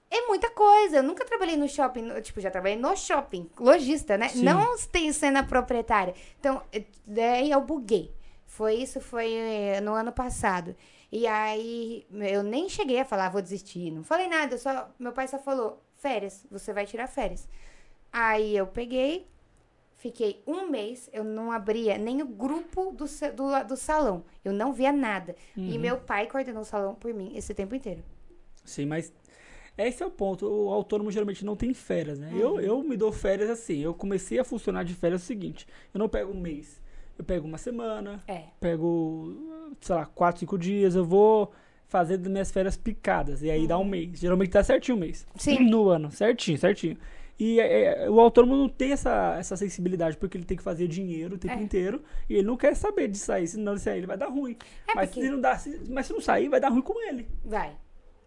é 0.08 0.28
muita 0.28 0.48
coisa. 0.50 0.98
Eu 0.98 1.02
nunca 1.02 1.24
trabalhei 1.24 1.56
no 1.56 1.68
shopping, 1.68 2.02
no- 2.02 2.22
tipo, 2.22 2.40
já 2.40 2.48
trabalhei 2.50 2.78
no 2.78 2.96
shopping, 2.96 3.50
lojista, 3.58 4.16
né? 4.16 4.28
Sim. 4.28 4.44
Não 4.44 4.78
tem 4.78 5.12
cena 5.12 5.42
proprietária. 5.42 6.14
Então, 6.38 6.62
daí 7.04 7.50
eu 7.50 7.60
buguei. 7.60 8.14
Foi 8.46 8.74
isso, 8.74 9.00
foi 9.00 9.32
eh, 9.34 9.80
no 9.80 9.92
ano 9.94 10.12
passado. 10.12 10.76
E 11.12 11.26
aí, 11.26 12.06
eu 12.12 12.42
nem 12.42 12.68
cheguei 12.68 13.00
a 13.00 13.04
falar, 13.04 13.26
"Ah, 13.26 13.30
vou 13.30 13.42
desistir. 13.42 13.90
Não 13.90 14.04
falei 14.04 14.28
nada, 14.28 14.56
só, 14.58 14.88
meu 14.98 15.12
pai 15.12 15.26
só 15.26 15.38
falou, 15.38 15.82
férias, 15.96 16.46
você 16.50 16.72
vai 16.72 16.86
tirar 16.86 17.06
férias. 17.08 17.48
Aí 18.12 18.56
eu 18.56 18.66
peguei, 18.66 19.26
Fiquei 19.96 20.42
um 20.46 20.70
mês, 20.70 21.10
eu 21.12 21.22
não 21.22 21.52
abria 21.52 21.98
nem 21.98 22.22
o 22.22 22.26
grupo 22.26 22.90
do, 22.90 23.04
do, 23.36 23.64
do 23.68 23.76
salão. 23.76 24.24
Eu 24.42 24.50
não 24.50 24.72
via 24.72 24.90
nada. 24.90 25.36
E 25.54 25.60
Uhum. 25.74 25.78
meu 25.78 25.98
pai 25.98 26.26
coordenou 26.26 26.62
o 26.62 26.64
salão 26.64 26.94
por 26.94 27.12
mim 27.12 27.32
esse 27.36 27.52
tempo 27.52 27.74
inteiro. 27.74 28.02
Sim, 28.64 28.86
mas 28.86 29.12
esse 29.76 30.02
é 30.02 30.06
o 30.06 30.10
ponto. 30.10 30.46
O 30.46 30.70
autônomo 30.70 31.10
geralmente 31.10 31.44
não 31.44 31.54
tem 31.54 31.74
férias, 31.74 32.18
né? 32.18 32.30
Uhum. 32.32 32.38
Eu, 32.38 32.60
eu 32.62 32.82
me 32.82 32.96
dou 32.96 33.12
férias 33.12 33.50
assim. 33.50 33.80
Eu 33.80 33.92
comecei 33.92 34.38
a 34.38 34.44
funcionar 34.44 34.84
de 34.86 34.94
férias 34.94 35.22
o 35.22 35.26
seguinte: 35.26 35.66
eu 35.92 35.98
não 35.98 36.08
pego 36.08 36.32
um 36.32 36.40
mês, 36.40 36.80
eu 37.18 37.24
pego 37.24 37.46
uma 37.46 37.58
semana, 37.58 38.24
É. 38.26 38.44
pego, 38.58 39.36
sei 39.80 39.94
lá, 39.96 40.06
quatro, 40.06 40.40
cinco 40.40 40.58
dias. 40.58 40.94
Eu 40.94 41.04
vou 41.04 41.52
fazer 41.86 42.16
das 42.18 42.30
minhas 42.30 42.50
férias 42.50 42.76
picadas. 42.76 43.42
E 43.42 43.50
aí 43.50 43.66
dá 43.66 43.76
um 43.78 43.84
mês. 43.84 44.18
Geralmente 44.20 44.50
dá 44.50 44.62
certinho 44.62 44.96
um 44.96 45.00
mês. 45.00 45.26
Uhum. 45.34 45.38
Sim. 45.40 45.58
No 45.70 45.88
ano, 45.88 46.10
certinho, 46.10 46.58
certinho. 46.58 46.96
E 47.38 47.58
é, 47.58 48.04
é, 48.04 48.10
o 48.10 48.20
autônomo 48.20 48.54
não 48.54 48.68
tem 48.68 48.92
essa, 48.92 49.34
essa 49.38 49.56
sensibilidade, 49.56 50.16
porque 50.18 50.36
ele 50.36 50.44
tem 50.44 50.56
que 50.58 50.62
fazer 50.62 50.86
dinheiro 50.86 51.36
o 51.36 51.38
tempo 51.38 51.54
É. 51.54 51.62
inteiro. 51.62 52.02
E 52.28 52.34
ele 52.34 52.46
não 52.46 52.56
quer 52.56 52.76
saber 52.76 53.08
de 53.08 53.16
sair, 53.16 53.46
senão 53.48 53.72
ele 53.72 53.80
sair, 53.80 53.96
ele 53.98 54.06
vai 54.06 54.18
dar 54.18 54.26
ruim. 54.28 54.56
É 54.86 54.94
mas, 54.94 55.08
porque- 55.08 55.22
se 55.22 55.30
não 55.30 55.40
dá, 55.40 55.56
se- 55.56 55.80
mas 55.88 56.06
se 56.06 56.12
não 56.12 56.20
sair, 56.20 56.48
vai 56.50 56.60
dar 56.60 56.68
ruim 56.68 56.82
com 56.82 57.00
ele. 57.08 57.26
Vai. 57.44 57.72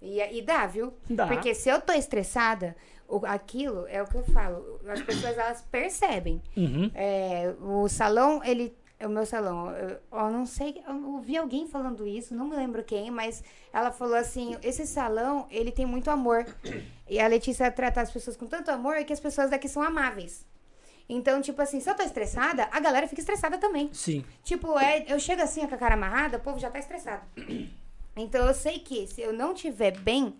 E, 0.01 0.19
e 0.19 0.41
dá, 0.41 0.65
viu? 0.65 0.93
Dá. 1.09 1.27
Porque 1.27 1.53
se 1.53 1.69
eu 1.69 1.79
tô 1.79 1.93
estressada, 1.93 2.75
o- 3.07 3.23
aquilo 3.23 3.85
é 3.87 4.01
o 4.01 4.07
que 4.07 4.15
eu 4.15 4.23
falo. 4.23 4.79
As 4.87 5.01
pessoas, 5.03 5.37
elas 5.37 5.61
percebem. 5.61 6.41
Uhum. 6.57 6.89
É, 6.95 7.53
o 7.61 7.87
salão, 7.87 8.43
ele. 8.43 8.75
O 9.05 9.09
meu 9.09 9.25
salão, 9.25 9.69
eu, 9.71 9.99
eu 10.11 10.31
não 10.31 10.45
sei, 10.45 10.81
eu 10.87 11.13
ouvi 11.13 11.35
alguém 11.37 11.67
falando 11.67 12.07
isso, 12.07 12.33
não 12.33 12.47
me 12.47 12.55
lembro 12.55 12.83
quem, 12.83 13.11
mas 13.11 13.43
ela 13.73 13.91
falou 13.91 14.15
assim: 14.15 14.55
esse 14.63 14.87
salão, 14.87 15.45
ele 15.51 15.71
tem 15.71 15.85
muito 15.85 16.09
amor. 16.09 16.45
E 17.09 17.19
a 17.19 17.27
Letícia 17.27 17.69
trata 17.69 18.01
as 18.01 18.09
pessoas 18.09 18.35
com 18.35 18.47
tanto 18.47 18.71
amor 18.71 19.03
que 19.03 19.13
as 19.13 19.19
pessoas 19.19 19.51
daqui 19.51 19.67
são 19.67 19.83
amáveis. 19.83 20.47
Então, 21.07 21.41
tipo 21.41 21.61
assim, 21.61 21.79
se 21.79 21.87
eu 21.87 21.93
tô 21.93 22.01
estressada, 22.01 22.67
a 22.71 22.79
galera 22.79 23.07
fica 23.07 23.21
estressada 23.21 23.57
também. 23.57 23.89
Sim. 23.93 24.23
Tipo, 24.41 24.79
é, 24.79 25.05
eu 25.07 25.19
chego 25.19 25.41
assim 25.41 25.67
com 25.67 25.75
a 25.75 25.77
cara 25.77 25.93
amarrada, 25.95 26.37
o 26.37 26.39
povo 26.39 26.57
já 26.57 26.71
tá 26.71 26.79
estressado. 26.79 27.23
Então 28.15 28.45
eu 28.45 28.53
sei 28.53 28.77
que 28.77 29.07
se 29.07 29.21
eu 29.21 29.33
não 29.33 29.55
tiver 29.55 29.97
bem, 29.97 30.35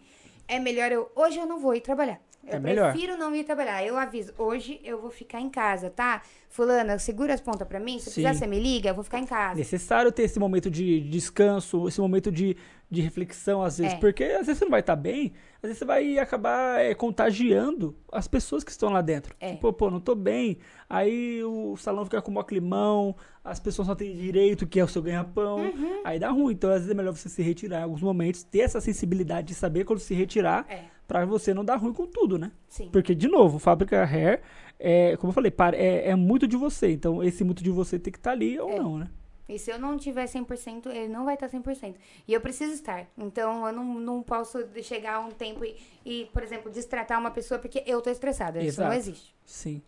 é 0.48 0.60
melhor 0.60 0.92
eu. 0.92 1.12
Hoje 1.16 1.40
eu 1.40 1.48
não 1.48 1.60
vou 1.60 1.74
ir 1.74 1.82
trabalhar. 1.82 2.22
Eu 2.46 2.58
É 2.58 2.60
melhor. 2.60 2.92
prefiro 2.92 3.18
não 3.18 3.34
ir 3.34 3.44
trabalhar. 3.46 3.86
Eu 3.86 3.98
aviso, 3.98 4.34
hoje 4.38 4.80
eu 4.84 5.00
vou 5.02 5.10
ficar 5.10 5.40
em 5.40 5.50
casa, 5.50 5.90
tá? 5.90 6.22
Fulana, 6.50 7.00
segura 7.00 7.34
as 7.34 7.40
pontas 7.42 7.68
pra 7.68 7.80
mim. 7.80 7.94
Se 8.00 8.06
Sim. 8.12 8.22
precisar, 8.22 8.34
você 8.34 8.46
me 8.48 8.60
liga, 8.60 8.90
eu 8.90 8.94
vou 8.96 9.04
ficar 9.04 9.20
em 9.20 9.26
casa. 9.26 9.56
necessário 9.56 10.12
ter 10.12 10.24
esse 10.24 10.40
momento 10.40 10.70
de 10.70 11.00
descanso, 11.10 11.88
esse 11.88 12.00
momento 12.02 12.32
de, 12.32 12.56
de 12.92 13.02
reflexão, 13.02 13.64
às 13.64 13.78
vezes, 13.78 13.94
É. 13.94 13.98
porque 13.98 14.24
às 14.26 14.46
vezes 14.46 14.58
você 14.60 14.66
não 14.66 14.72
vai 14.72 14.82
estar 14.82 14.96
bem, 14.96 15.34
às 15.58 15.62
vezes 15.64 15.78
você 15.80 15.86
vai 15.86 16.20
acabar 16.20 16.80
é, 16.82 16.94
contagiando 16.94 17.96
as 18.12 18.28
pessoas 18.28 18.64
que 18.64 18.72
estão 18.72 18.90
lá 18.90 19.02
dentro. 19.02 19.34
É. 19.40 19.54
Tipo, 19.54 19.72
pô, 19.74 19.90
não 19.90 20.00
tô 20.00 20.14
bem, 20.14 20.58
aí 20.90 21.42
o 21.44 21.76
salão 21.78 22.04
fica 22.04 22.22
com 22.22 22.30
maior 22.30 22.44
climão, 22.44 23.16
as 23.44 23.60
pessoas 23.60 23.88
só 23.88 23.96
têm 23.96 24.14
direito, 24.16 24.68
que 24.68 24.80
é 24.80 24.84
o 24.84 24.88
seu 24.88 25.02
ganha-pão, 25.02 25.60
Uhum. 25.62 26.02
aí 26.04 26.20
dá 26.20 26.30
ruim. 26.30 26.54
Então, 26.54 26.70
às 26.70 26.78
vezes 26.78 26.92
é 26.92 26.94
melhor 26.94 27.16
você 27.16 27.30
se 27.30 27.42
retirar 27.42 27.80
em 27.80 27.84
alguns 27.84 28.02
momentos, 28.02 28.44
ter 28.44 28.60
essa 28.60 28.80
sensibilidade 28.82 29.48
de 29.48 29.56
saber 29.56 29.86
quando 29.86 30.00
se 30.00 30.14
retirar, 30.14 30.66
É, 30.70 30.84
pra 31.08 31.26
você 31.26 31.54
não 31.54 31.64
dar 31.66 31.76
ruim 31.78 31.94
com 31.94 32.06
tudo, 32.08 32.38
né? 32.38 32.52
sim. 32.68 32.90
Porque, 32.92 33.14
de 33.14 33.28
novo, 33.28 33.60
fábrica 33.60 34.04
hair, 34.04 34.42
é, 34.80 35.16
como 35.18 35.30
eu 35.32 35.34
falei, 35.34 35.52
para- 35.52 35.76
é, 35.78 36.10
é 36.10 36.16
muito 36.16 36.48
de 36.48 36.56
você. 36.58 36.92
Então, 36.92 37.24
esse 37.24 37.44
muito 37.44 37.64
de 37.64 37.70
você 37.70 38.00
tem 38.00 38.12
que 38.12 38.20
estar 38.20 38.32
ali 38.32 38.60
ou 38.60 38.70
É. 38.70 38.80
não, 38.80 38.98
né? 38.98 39.08
E 39.50 39.60
se 39.60 39.70
eu 39.70 39.78
não 39.78 39.98
tiver 39.98 40.26
100%, 40.26 40.88
ele 40.90 41.10
não 41.10 41.26
vai 41.26 41.34
estar 41.34 41.50
100%. 41.50 41.96
E 42.28 42.34
eu 42.34 42.40
preciso 42.40 42.72
estar. 42.74 43.06
Então, 43.18 43.68
eu 43.68 43.74
não, 43.74 44.00
não 44.00 44.24
posso 44.24 44.58
chegar 44.82 45.16
a 45.16 45.20
um 45.20 45.32
tempo 45.32 45.66
e, 45.66 45.76
e, 46.06 46.26
por 46.34 46.42
exemplo, 46.42 46.72
destratar 46.72 47.20
uma 47.20 47.30
pessoa 47.30 47.60
porque 47.60 47.84
eu 47.86 48.02
tô 48.02 48.10
estressada. 48.10 48.64
Isso 48.64 48.80
não 48.80 48.88
Exato. 48.88 49.00
existe. 49.10 49.36
Sim. 49.46 49.82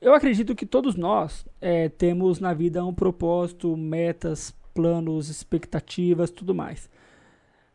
Eu 0.00 0.14
acredito 0.14 0.54
que 0.54 0.66
todos 0.66 0.94
nós 0.94 1.44
é, 1.60 1.88
temos 1.88 2.38
na 2.40 2.52
vida 2.54 2.84
um 2.84 2.94
propósito, 2.94 3.74
metas, 3.76 4.54
planos, 4.74 5.28
expectativas, 5.28 6.30
tudo 6.30 6.54
mais. 6.54 6.88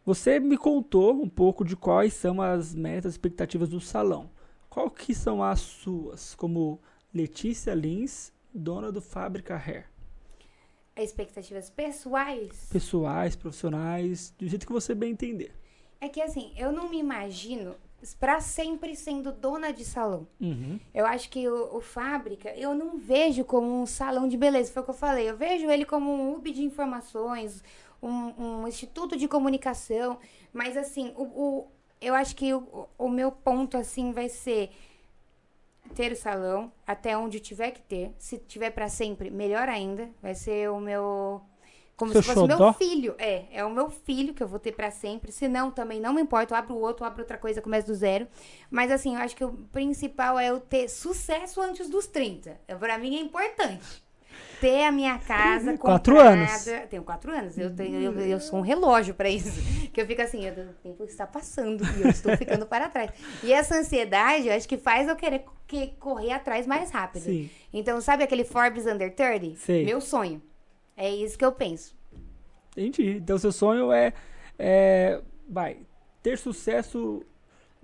Você 0.05 0.37
me 0.37 0.57
contou 0.57 1.13
um 1.13 1.29
pouco 1.29 1.63
de 1.63 1.77
quais 1.77 2.13
são 2.13 2.41
as 2.41 2.75
metas, 2.75 3.13
expectativas 3.13 3.69
do 3.69 3.79
salão. 3.79 4.29
Qual 4.69 4.89
que 4.89 5.15
são 5.15 5.41
as 5.41 5.61
suas, 5.61 6.35
como 6.35 6.81
Letícia 7.13 7.73
Lins, 7.73 8.33
dona 8.53 8.91
do 8.91 8.99
Fábrica 8.99 9.55
Hair? 9.55 9.85
Expectativas 10.95 11.69
pessoais. 11.69 12.67
Pessoais, 12.69 13.35
profissionais, 13.35 14.33
do 14.37 14.47
jeito 14.47 14.67
que 14.67 14.73
você 14.73 14.93
bem 14.93 15.11
entender. 15.11 15.53
É 16.01 16.09
que 16.09 16.21
assim, 16.21 16.51
eu 16.57 16.71
não 16.71 16.89
me 16.89 16.99
imagino 16.99 17.75
pra 18.19 18.41
sempre 18.41 18.95
sendo 18.95 19.31
dona 19.31 19.71
de 19.71 19.85
salão. 19.85 20.27
Uhum. 20.41 20.77
Eu 20.93 21.05
acho 21.05 21.29
que 21.29 21.47
o, 21.47 21.77
o 21.77 21.79
fábrica, 21.79 22.53
eu 22.55 22.75
não 22.75 22.97
vejo 22.97 23.45
como 23.45 23.81
um 23.81 23.85
salão 23.85 24.27
de 24.27 24.35
beleza, 24.35 24.73
foi 24.73 24.81
o 24.81 24.85
que 24.85 24.91
eu 24.91 24.95
falei. 24.95 25.29
Eu 25.29 25.37
vejo 25.37 25.69
ele 25.69 25.85
como 25.85 26.11
um 26.11 26.33
hub 26.33 26.51
de 26.51 26.61
informações, 26.61 27.63
um, 28.07 28.61
um 28.63 28.67
instituto 28.67 29.15
de 29.17 29.27
comunicação. 29.27 30.17
Mas 30.51 30.77
assim, 30.77 31.13
o, 31.15 31.23
o- 31.23 31.67
eu 32.01 32.13
acho 32.15 32.35
que 32.35 32.53
o, 32.53 32.87
o 32.97 33.09
meu 33.09 33.31
ponto 33.31 33.77
assim 33.77 34.11
vai 34.11 34.29
ser 34.29 34.71
ter 35.95 36.11
o 36.11 36.15
salão 36.15 36.71
até 36.87 37.15
onde 37.17 37.39
tiver 37.39 37.71
que 37.71 37.81
ter. 37.81 38.13
Se 38.17 38.37
tiver 38.37 38.71
pra 38.71 38.89
sempre, 38.89 39.29
melhor 39.29 39.69
ainda. 39.69 40.09
Vai 40.21 40.33
ser 40.35 40.69
o 40.69 40.79
meu. 40.79 41.41
Como 41.95 42.11
Seu 42.11 42.23
se 42.23 42.27
fosse 42.29 42.39
o 42.39 42.41
xodó? 42.41 42.57
meu 42.65 42.73
filho. 42.73 43.15
É, 43.19 43.45
é 43.51 43.63
o 43.63 43.69
meu 43.69 43.89
filho 43.89 44.33
que 44.33 44.41
eu 44.41 44.47
vou 44.47 44.59
ter 44.59 44.71
pra 44.71 44.89
sempre. 44.89 45.31
Se 45.31 45.47
não, 45.47 45.69
também 45.69 45.99
não 45.99 46.11
me 46.13 46.21
importa. 46.21 46.53
Eu 46.53 46.57
abro 46.57 46.75
o 46.75 46.79
outro, 46.81 47.03
eu 47.03 47.07
abro 47.07 47.21
outra 47.21 47.37
coisa, 47.37 47.61
começo 47.61 47.87
do 47.87 47.93
zero. 47.93 48.27
Mas 48.71 48.91
assim, 48.91 49.13
eu 49.15 49.21
acho 49.21 49.35
que 49.35 49.43
o 49.45 49.53
principal 49.71 50.39
é 50.39 50.49
eu 50.49 50.59
ter 50.59 50.89
sucesso 50.89 51.61
antes 51.61 51.87
dos 51.89 52.07
30. 52.07 52.59
É, 52.67 52.75
Pra 52.75 52.97
mim 52.97 53.15
é 53.15 53.19
importante. 53.21 54.02
Ter 54.61 54.83
a 54.85 54.91
minha 54.91 55.17
casa 55.19 55.75
Quatro 55.77 56.13
comprada. 56.15 56.41
anos. 56.41 56.65
Tenho 56.89 57.03
quatro 57.03 57.31
anos. 57.31 57.57
Eu, 57.57 57.75
tenho, 57.75 57.99
eu, 58.01 58.19
eu 58.19 58.39
sou 58.39 58.59
um 58.59 58.61
relógio 58.61 59.13
pra 59.13 59.29
isso. 59.29 59.51
Que 59.91 60.01
eu 60.01 60.05
fico 60.07 60.21
assim, 60.21 60.45
eu- 60.45 60.53
o 60.53 60.73
tempo 60.81 61.03
está 61.03 61.27
passando 61.27 61.83
e 61.97 62.01
eu 62.03 62.09
estou 62.09 62.35
ficando 62.37 62.65
para 62.65 62.89
trás. 62.89 63.11
E 63.43 63.51
essa 63.53 63.75
ansiedade, 63.75 64.47
eu 64.47 64.53
acho 64.55 64.67
que 64.67 64.77
faz 64.77 65.07
eu 65.07 65.15
querer 65.15 65.43
que- 65.67 65.87
correr 65.99 66.31
atrás 66.31 66.65
mais 66.67 66.91
rápido. 66.91 67.23
Sim. 67.23 67.49
Então, 67.73 67.99
sabe 68.01 68.23
aquele 68.23 68.43
Forbes 68.43 68.85
Under 68.85 69.13
30? 69.13 69.55
Sei. 69.57 69.85
Meu 69.85 69.99
sonho. 70.01 70.41
É 70.95 71.09
isso 71.09 71.37
que 71.37 71.43
eu 71.45 71.51
penso. 71.51 71.95
Entendi. 72.77 73.17
Então, 73.17 73.37
seu 73.37 73.51
sonho 73.51 73.91
é, 73.91 74.13
é 74.57 75.21
vai, 75.49 75.77
ter 76.21 76.37
sucesso 76.37 77.21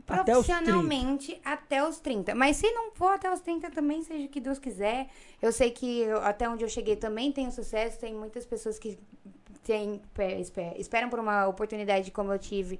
até 0.09 0.37
os 0.37 0.45
30. 0.45 0.59
Profissionalmente 0.63 1.41
até 1.45 1.83
os 1.87 1.99
30. 1.99 2.35
Mas 2.35 2.57
se 2.57 2.69
não 2.71 2.91
for 2.91 3.13
até 3.13 3.31
os 3.31 3.39
30 3.41 3.69
também, 3.71 4.01
seja 4.03 4.25
o 4.25 4.29
que 4.29 4.39
Deus 4.39 4.59
quiser. 4.59 5.07
Eu 5.41 5.51
sei 5.51 5.71
que 5.71 6.01
eu- 6.01 6.21
até 6.21 6.47
onde 6.49 6.63
eu 6.63 6.69
cheguei 6.69 6.95
também 6.95 7.31
tenho 7.31 7.51
sucesso. 7.51 7.99
Tem 7.99 8.13
muitas 8.13 8.45
pessoas 8.45 8.77
que 8.79 8.97
espe- 10.41 10.73
esperam 10.77 11.09
por 11.09 11.19
uma 11.19 11.47
oportunidade 11.47 12.11
como 12.11 12.31
eu 12.33 12.39
tive 12.39 12.79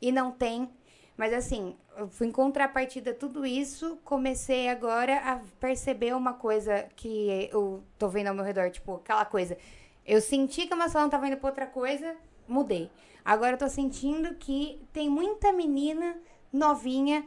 e 0.00 0.10
não 0.12 0.30
tem. 0.32 0.68
Mas 1.16 1.32
assim, 1.32 1.76
eu 1.96 2.08
fui 2.08 2.26
em 2.26 2.32
contrapartida 2.32 3.12
a 3.12 3.14
tudo 3.14 3.46
isso, 3.46 3.96
comecei 4.04 4.68
agora 4.68 5.16
a 5.18 5.40
perceber 5.60 6.12
uma 6.14 6.32
coisa 6.32 6.88
que 6.96 7.48
eu 7.52 7.84
tô 7.96 8.08
vendo 8.08 8.28
ao 8.28 8.34
meu 8.34 8.44
redor, 8.44 8.68
tipo, 8.70 8.96
aquela 8.96 9.24
coisa. 9.24 9.56
Eu 10.04 10.20
senti 10.20 10.66
que 10.66 10.74
o 10.74 10.76
meu 10.76 10.88
salão 10.88 11.08
tava 11.08 11.28
indo 11.28 11.36
pra 11.36 11.50
outra 11.50 11.66
coisa, 11.66 12.16
mudei. 12.48 12.90
Agora 13.24 13.52
eu 13.52 13.58
tô 13.58 13.68
sentindo 13.68 14.34
que 14.34 14.82
tem 14.92 15.08
muita 15.08 15.52
menina 15.52 16.16
novinha 16.54 17.24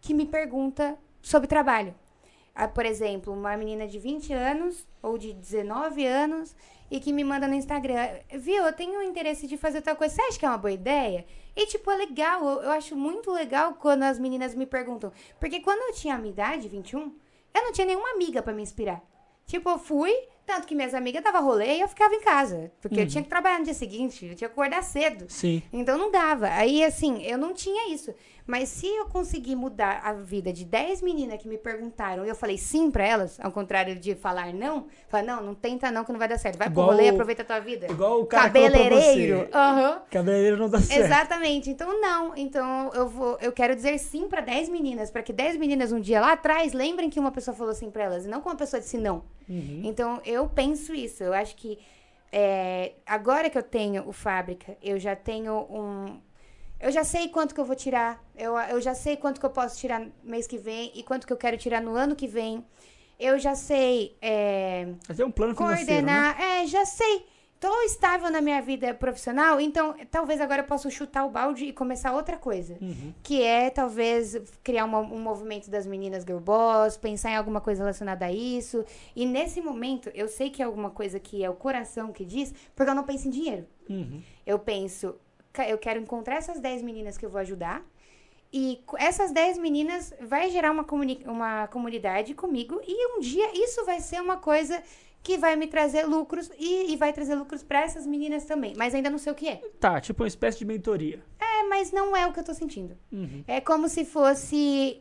que 0.00 0.14
me 0.14 0.26
pergunta 0.26 0.98
sobre 1.20 1.46
trabalho. 1.46 1.94
Ah, 2.54 2.68
por 2.68 2.84
exemplo, 2.84 3.32
uma 3.32 3.56
menina 3.56 3.86
de 3.86 3.98
20 3.98 4.32
anos 4.32 4.86
ou 5.02 5.16
de 5.16 5.32
19 5.32 6.06
anos 6.06 6.54
e 6.90 7.00
que 7.00 7.12
me 7.12 7.24
manda 7.24 7.48
no 7.48 7.54
Instagram, 7.54 8.06
viu, 8.34 8.64
eu 8.64 8.72
tenho 8.72 9.02
interesse 9.02 9.46
de 9.46 9.56
fazer 9.56 9.80
tal 9.80 9.96
coisa, 9.96 10.14
você 10.14 10.22
acha 10.22 10.38
que 10.38 10.44
é 10.44 10.48
uma 10.48 10.58
boa 10.58 10.72
ideia? 10.72 11.24
E, 11.56 11.66
tipo, 11.66 11.90
é 11.90 11.96
legal, 11.96 12.46
eu, 12.46 12.62
eu 12.64 12.70
acho 12.70 12.94
muito 12.94 13.30
legal 13.30 13.74
quando 13.74 14.02
as 14.02 14.18
meninas 14.18 14.54
me 14.54 14.66
perguntam. 14.66 15.10
Porque 15.40 15.60
quando 15.60 15.80
eu 15.88 15.94
tinha 15.94 16.14
a 16.14 16.18
minha 16.18 16.32
idade, 16.32 16.68
21, 16.68 17.00
eu 17.54 17.62
não 17.62 17.72
tinha 17.72 17.86
nenhuma 17.86 18.10
amiga 18.10 18.42
para 18.42 18.52
me 18.52 18.62
inspirar. 18.62 19.02
Tipo, 19.46 19.70
eu 19.70 19.78
fui, 19.78 20.12
tanto 20.46 20.66
que 20.66 20.74
minhas 20.74 20.94
amigas 20.94 21.22
davam 21.22 21.44
rolê 21.44 21.76
e 21.76 21.80
eu 21.80 21.88
ficava 21.88 22.14
em 22.14 22.20
casa. 22.20 22.70
Porque 22.80 23.00
eu 23.00 23.06
tinha 23.06 23.22
que 23.22 23.28
trabalhar 23.28 23.58
no 23.58 23.64
dia 23.64 23.74
seguinte, 23.74 24.26
eu 24.26 24.34
tinha 24.34 24.48
que 24.48 24.52
acordar 24.52 24.82
cedo. 24.82 25.26
Sim. 25.28 25.62
Então 25.72 25.96
não 25.98 26.10
dava. 26.10 26.48
Aí, 26.48 26.84
assim, 26.84 27.22
eu 27.22 27.38
não 27.38 27.52
tinha 27.52 27.92
isso. 27.92 28.14
Mas 28.46 28.68
se 28.68 28.86
eu 28.86 29.06
conseguir 29.06 29.54
mudar 29.54 30.00
a 30.04 30.12
vida 30.12 30.52
de 30.52 30.64
10 30.64 31.00
meninas 31.02 31.40
que 31.40 31.48
me 31.48 31.56
perguntaram 31.56 32.24
e 32.24 32.28
eu 32.28 32.34
falei 32.34 32.58
sim 32.58 32.90
pra 32.90 33.06
elas, 33.06 33.38
ao 33.40 33.52
contrário 33.52 33.94
de 33.94 34.14
falar 34.14 34.52
não, 34.52 34.86
falar, 35.08 35.22
não, 35.22 35.42
não 35.42 35.54
tenta 35.54 35.90
não 35.90 36.04
que 36.04 36.12
não 36.12 36.18
vai 36.18 36.28
dar 36.28 36.38
certo. 36.38 36.58
Vai 36.58 36.68
Igual 36.68 36.88
pro 36.88 36.96
rolê, 36.96 37.08
aproveita 37.08 37.42
a 37.42 37.44
tua 37.44 37.60
vida. 37.60 37.86
Igual 37.90 38.20
o 38.20 38.26
cara 38.26 38.44
Cabeleireiro. 38.44 39.48
Aham. 39.52 40.02
Cabeleireiro 40.10 40.56
não 40.56 40.68
dá 40.68 40.80
certo. 40.80 41.04
Exatamente. 41.04 41.70
Então, 41.70 42.00
não. 42.00 42.36
Então, 42.36 42.90
eu 42.94 43.08
vou, 43.08 43.38
eu 43.40 43.52
quero 43.52 43.74
dizer 43.74 43.98
sim 43.98 44.28
pra 44.28 44.40
10 44.40 44.68
meninas, 44.68 45.10
pra 45.10 45.22
que 45.22 45.32
10 45.32 45.56
meninas 45.56 45.92
um 45.92 46.00
dia 46.00 46.20
lá 46.20 46.32
atrás 46.32 46.72
lembrem 46.72 47.08
que 47.08 47.20
uma 47.20 47.30
pessoa 47.30 47.56
falou 47.56 47.74
sim 47.74 47.90
pra 47.90 48.04
elas, 48.04 48.24
e 48.24 48.28
não 48.28 48.40
que 48.40 48.48
uma 48.48 48.56
pessoa 48.56 48.80
disse 48.80 48.98
não. 48.98 49.22
Uhum. 49.48 49.82
Então, 49.84 50.20
eu 50.24 50.48
penso 50.48 50.94
isso. 50.94 51.22
Eu 51.22 51.32
acho 51.32 51.54
que 51.56 51.78
é, 52.32 52.92
agora 53.06 53.50
que 53.50 53.58
eu 53.58 53.62
tenho 53.62 54.08
o 54.08 54.12
fábrica, 54.12 54.74
eu 54.82 54.98
já 54.98 55.14
tenho 55.14 55.52
um. 55.70 56.18
Eu 56.82 56.90
já 56.90 57.04
sei 57.04 57.28
quanto 57.28 57.54
que 57.54 57.60
eu 57.60 57.64
vou 57.64 57.76
tirar. 57.76 58.22
Eu, 58.36 58.58
eu 58.58 58.80
já 58.80 58.92
sei 58.94 59.16
quanto 59.16 59.38
que 59.38 59.46
eu 59.46 59.50
posso 59.50 59.78
tirar 59.78 60.04
mês 60.24 60.46
que 60.48 60.58
vem 60.58 60.90
e 60.94 61.02
quanto 61.04 61.26
que 61.26 61.32
eu 61.32 61.36
quero 61.36 61.56
tirar 61.56 61.80
no 61.80 61.94
ano 61.94 62.16
que 62.16 62.26
vem. 62.26 62.64
Eu 63.20 63.38
já 63.38 63.54
sei. 63.54 64.16
é, 64.20 64.88
Mas 65.08 65.20
é 65.20 65.24
um 65.24 65.30
plano 65.30 65.52
né? 65.52 65.56
coordenar. 65.58 66.40
É, 66.40 66.66
já 66.66 66.84
sei. 66.84 67.24
Tô 67.60 67.82
estável 67.82 68.28
na 68.28 68.40
minha 68.40 68.60
vida 68.60 68.92
profissional, 68.92 69.60
então 69.60 69.94
talvez 70.10 70.40
agora 70.40 70.62
eu 70.62 70.66
possa 70.66 70.90
chutar 70.90 71.24
o 71.24 71.30
balde 71.30 71.66
e 71.66 71.72
começar 71.72 72.12
outra 72.12 72.36
coisa. 72.36 72.76
Uhum. 72.80 73.14
Que 73.22 73.40
é 73.40 73.70
talvez 73.70 74.36
criar 74.64 74.84
uma- 74.84 74.98
um 74.98 75.20
movimento 75.20 75.70
das 75.70 75.86
meninas 75.86 76.24
girl 76.24 76.40
boss, 76.40 76.96
pensar 76.96 77.30
em 77.30 77.36
alguma 77.36 77.60
coisa 77.60 77.84
relacionada 77.84 78.26
a 78.26 78.32
isso. 78.32 78.84
E 79.14 79.24
nesse 79.24 79.60
momento, 79.60 80.10
eu 80.12 80.26
sei 80.26 80.50
que 80.50 80.60
é 80.60 80.64
alguma 80.64 80.90
coisa 80.90 81.20
que 81.20 81.44
é 81.44 81.48
o 81.48 81.54
coração 81.54 82.10
que 82.12 82.24
diz, 82.24 82.52
porque 82.74 82.90
eu 82.90 82.96
não 82.96 83.04
penso 83.04 83.28
em 83.28 83.30
dinheiro. 83.30 83.64
Uhum. 83.88 84.20
Eu 84.44 84.58
penso, 84.58 85.14
eu 85.68 85.78
quero 85.78 86.00
encontrar 86.00 86.36
essas 86.36 86.60
10 86.60 86.82
meninas 86.82 87.18
que 87.18 87.24
eu 87.26 87.30
vou 87.30 87.40
ajudar. 87.40 87.84
E 88.52 88.82
essas 88.98 89.32
10 89.32 89.58
meninas 89.58 90.12
vai 90.20 90.50
gerar 90.50 90.70
uma, 90.70 90.84
comuni- 90.84 91.22
uma 91.26 91.66
comunidade 91.68 92.34
comigo. 92.34 92.80
E 92.86 93.16
um 93.16 93.20
dia 93.20 93.50
isso 93.54 93.84
vai 93.84 94.00
ser 94.00 94.20
uma 94.20 94.36
coisa 94.36 94.82
que 95.22 95.38
vai 95.38 95.54
me 95.56 95.66
trazer 95.68 96.04
lucros 96.04 96.50
e, 96.58 96.92
e 96.92 96.96
vai 96.96 97.12
trazer 97.12 97.34
lucros 97.34 97.62
para 97.62 97.80
essas 97.82 98.06
meninas 98.06 98.44
também. 98.44 98.74
Mas 98.76 98.94
ainda 98.94 99.08
não 99.08 99.18
sei 99.18 99.32
o 99.32 99.36
que 99.36 99.48
é. 99.48 99.56
Tá, 99.80 100.00
tipo 100.00 100.22
uma 100.22 100.28
espécie 100.28 100.58
de 100.58 100.64
mentoria. 100.64 101.22
É, 101.40 101.62
mas 101.68 101.92
não 101.92 102.16
é 102.16 102.26
o 102.26 102.32
que 102.32 102.40
eu 102.40 102.44
tô 102.44 102.52
sentindo. 102.52 102.96
Uhum. 103.10 103.42
É 103.46 103.60
como 103.60 103.88
se 103.88 104.04
fosse 104.04 105.00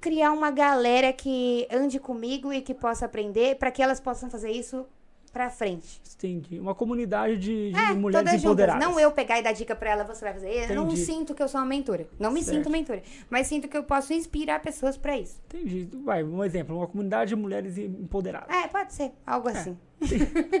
criar 0.00 0.32
uma 0.32 0.50
galera 0.50 1.12
que 1.12 1.66
ande 1.70 1.98
comigo 2.00 2.52
e 2.52 2.62
que 2.62 2.72
possa 2.72 3.04
aprender 3.04 3.56
para 3.56 3.70
que 3.70 3.82
elas 3.82 4.00
possam 4.00 4.30
fazer 4.30 4.50
isso 4.50 4.86
pra 5.32 5.48
frente. 5.50 6.00
Entendi. 6.16 6.58
Uma 6.58 6.74
comunidade 6.74 7.36
de, 7.38 7.70
de 7.72 7.78
É, 7.78 7.92
mulheres 7.92 8.26
todas 8.28 8.32
juntas. 8.32 8.44
empoderadas. 8.44 8.84
Não 8.88 8.98
eu 9.00 9.10
pegar 9.12 9.38
e 9.38 9.42
dar 9.42 9.52
dica 9.52 9.74
pra 9.76 9.90
ela, 9.90 10.04
você 10.04 10.24
vai 10.24 10.34
fazer. 10.34 10.68
Eu 10.70 10.74
não 10.76 10.86
Entendi. 10.86 11.00
sinto 11.04 11.34
que 11.34 11.42
eu 11.42 11.48
sou 11.48 11.60
uma 11.60 11.66
mentora. 11.66 12.06
Não 12.18 12.30
me 12.30 12.42
Certo. 12.42 12.56
sinto 12.58 12.70
mentora. 12.70 13.02
Mas 13.30 13.46
sinto 13.46 13.68
que 13.68 13.76
eu 13.76 13.82
posso 13.84 14.12
inspirar 14.12 14.60
pessoas 14.60 14.96
pra 14.96 15.16
isso. 15.18 15.40
Entendi. 15.52 15.88
Vai, 16.04 16.22
um 16.24 16.42
exemplo. 16.44 16.76
Uma 16.76 16.86
comunidade 16.86 17.30
de 17.30 17.36
mulheres 17.36 17.78
empoderadas. 17.78 18.48
É, 18.54 18.66
pode 18.68 18.92
ser. 18.92 19.12
Algo 19.26 19.48
assim. 19.48 19.76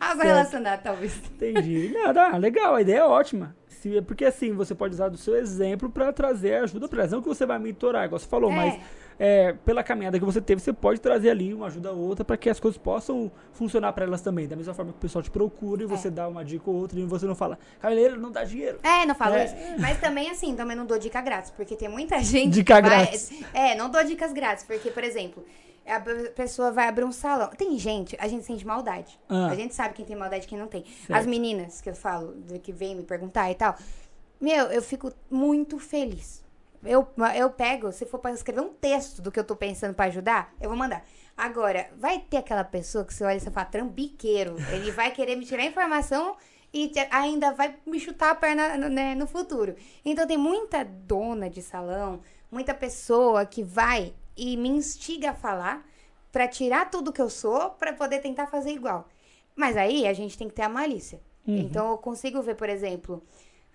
Algo 0.00 0.22
Certo. 0.22 0.26
relacionado, 0.26 0.82
talvez. 0.82 1.16
Entendi. 1.34 1.90
Não, 1.92 2.12
tá, 2.14 2.36
legal, 2.36 2.74
a 2.74 2.80
ideia 2.82 2.98
é 2.98 3.04
ótima. 3.04 3.54
Se- 3.68 3.98
é 3.98 4.00
Porque 4.00 4.24
assim, 4.24 4.52
você 4.52 4.74
pode 4.74 4.94
usar 4.94 5.08
do 5.08 5.16
seu 5.18 5.36
exemplo 5.36 5.90
pra 5.90 6.12
trazer 6.12 6.54
ajuda 6.54 6.88
pra 6.88 7.00
elas. 7.00 7.12
Não 7.12 7.20
que 7.22 7.28
você 7.28 7.44
vai 7.44 7.58
mentorar, 7.58 8.04
igual 8.06 8.18
você 8.18 8.26
falou, 8.26 8.50
É. 8.50 8.54
mas 8.56 8.80
é, 9.18 9.52
pela 9.64 9.82
caminhada 9.82 10.18
que 10.18 10.24
você 10.24 10.40
teve, 10.40 10.60
você 10.60 10.72
pode 10.72 11.00
trazer 11.00 11.30
ali 11.30 11.52
uma 11.52 11.66
ajuda 11.66 11.92
ou 11.92 11.98
outra 12.08 12.24
pra 12.24 12.36
que 12.36 12.48
as 12.48 12.60
coisas 12.60 12.78
possam 12.78 13.30
funcionar 13.52 13.92
pra 13.92 14.04
elas 14.04 14.20
também. 14.20 14.46
Da 14.46 14.54
mesma 14.56 14.72
forma 14.74 14.92
que 14.92 14.98
o 14.98 15.00
pessoal 15.00 15.22
te 15.22 15.30
procura 15.30 15.82
e 15.82 15.86
você 15.86 16.08
dá 16.10 16.28
uma 16.28 16.44
dica 16.44 16.70
ou 16.70 16.76
outra 16.76 16.98
e 17.00 17.04
você 17.04 17.26
não 17.26 17.34
fala, 17.34 17.58
cabeleireiro 17.80 18.20
não 18.20 18.30
dá 18.30 18.44
dinheiro. 18.44 18.78
É, 18.82 19.04
não 19.06 19.14
falo 19.14 19.34
É. 19.34 19.44
isso. 19.46 19.54
Mas 19.80 19.98
também, 20.00 20.30
assim, 20.30 20.54
também 20.54 20.76
não 20.76 20.86
dou 20.86 20.98
dica 20.98 21.20
grátis, 21.20 21.50
porque 21.50 21.74
tem 21.76 21.88
muita 21.88 22.18
gente. 22.22 22.54
Dica 22.54 22.74
vai- 22.80 22.82
grátis. 22.82 23.30
É, 23.52 23.74
não 23.74 23.90
dou 23.90 24.04
dicas 24.04 24.32
grátis, 24.32 24.64
porque, 24.64 24.90
por 24.90 25.02
exemplo, 25.02 25.44
a 25.86 26.00
pessoa 26.36 26.70
vai 26.70 26.86
abrir 26.86 27.04
um 27.04 27.10
salão. 27.12 27.48
Tem 27.56 27.76
gente, 27.78 28.14
a 28.20 28.28
gente 28.28 28.44
sente 28.44 28.66
maldade. 28.66 29.18
Ah. 29.28 29.48
A 29.48 29.54
gente 29.54 29.74
sabe 29.74 29.94
quem 29.94 30.04
tem 30.04 30.14
maldade 30.14 30.44
e 30.44 30.48
quem 30.48 30.58
não 30.58 30.68
tem. 30.68 30.84
Certo. 30.84 31.18
As 31.18 31.26
meninas 31.26 31.80
que 31.80 31.88
eu 31.90 31.94
falo, 31.94 32.36
que 32.62 32.70
vêm 32.72 32.94
me 32.94 33.02
perguntar 33.02 33.50
e 33.50 33.54
tal. 33.54 33.74
Meu, 34.40 34.66
eu 34.66 34.80
fico 34.82 35.10
muito 35.30 35.78
feliz. 35.78 36.46
Eu, 36.84 37.08
eu 37.36 37.50
pego, 37.50 37.90
se 37.92 38.06
for 38.06 38.18
pra 38.18 38.32
escrever 38.32 38.60
um 38.60 38.72
texto 38.72 39.20
do 39.20 39.32
que 39.32 39.38
eu 39.38 39.44
tô 39.44 39.56
pensando 39.56 39.94
pra 39.94 40.06
ajudar, 40.06 40.54
eu 40.60 40.68
vou 40.68 40.78
mandar. 40.78 41.04
Agora, 41.36 41.90
vai 41.96 42.18
ter 42.18 42.38
aquela 42.38 42.64
pessoa 42.64 43.04
que 43.04 43.14
você 43.14 43.24
olha 43.24 43.36
e 43.36 43.40
você 43.40 43.50
fala, 43.50 43.66
trambiqueiro. 43.66 44.56
Ele 44.72 44.90
vai 44.90 45.10
querer 45.10 45.36
me 45.36 45.44
tirar 45.44 45.64
informação 45.64 46.36
e 46.72 46.92
ainda 47.10 47.52
vai 47.52 47.76
me 47.86 47.98
chutar 47.98 48.30
a 48.30 48.34
perna 48.34 48.76
né, 48.76 49.14
no 49.14 49.26
futuro. 49.26 49.74
Então 50.04 50.26
tem 50.26 50.36
muita 50.36 50.84
dona 50.84 51.48
de 51.48 51.62
salão, 51.62 52.20
muita 52.50 52.74
pessoa 52.74 53.46
que 53.46 53.62
vai 53.62 54.14
e 54.36 54.56
me 54.56 54.68
instiga 54.68 55.30
a 55.30 55.34
falar 55.34 55.86
pra 56.30 56.46
tirar 56.46 56.90
tudo 56.90 57.12
que 57.12 57.22
eu 57.22 57.30
sou 57.30 57.70
pra 57.70 57.92
poder 57.92 58.20
tentar 58.20 58.46
fazer 58.46 58.70
igual. 58.70 59.08
Mas 59.54 59.76
aí 59.76 60.06
a 60.06 60.12
gente 60.12 60.36
tem 60.36 60.48
que 60.48 60.54
ter 60.54 60.62
a 60.62 60.68
malícia. 60.68 61.20
Então 61.46 61.90
eu 61.90 61.98
consigo 61.98 62.42
ver, 62.42 62.56
por 62.56 62.68
exemplo, 62.68 63.22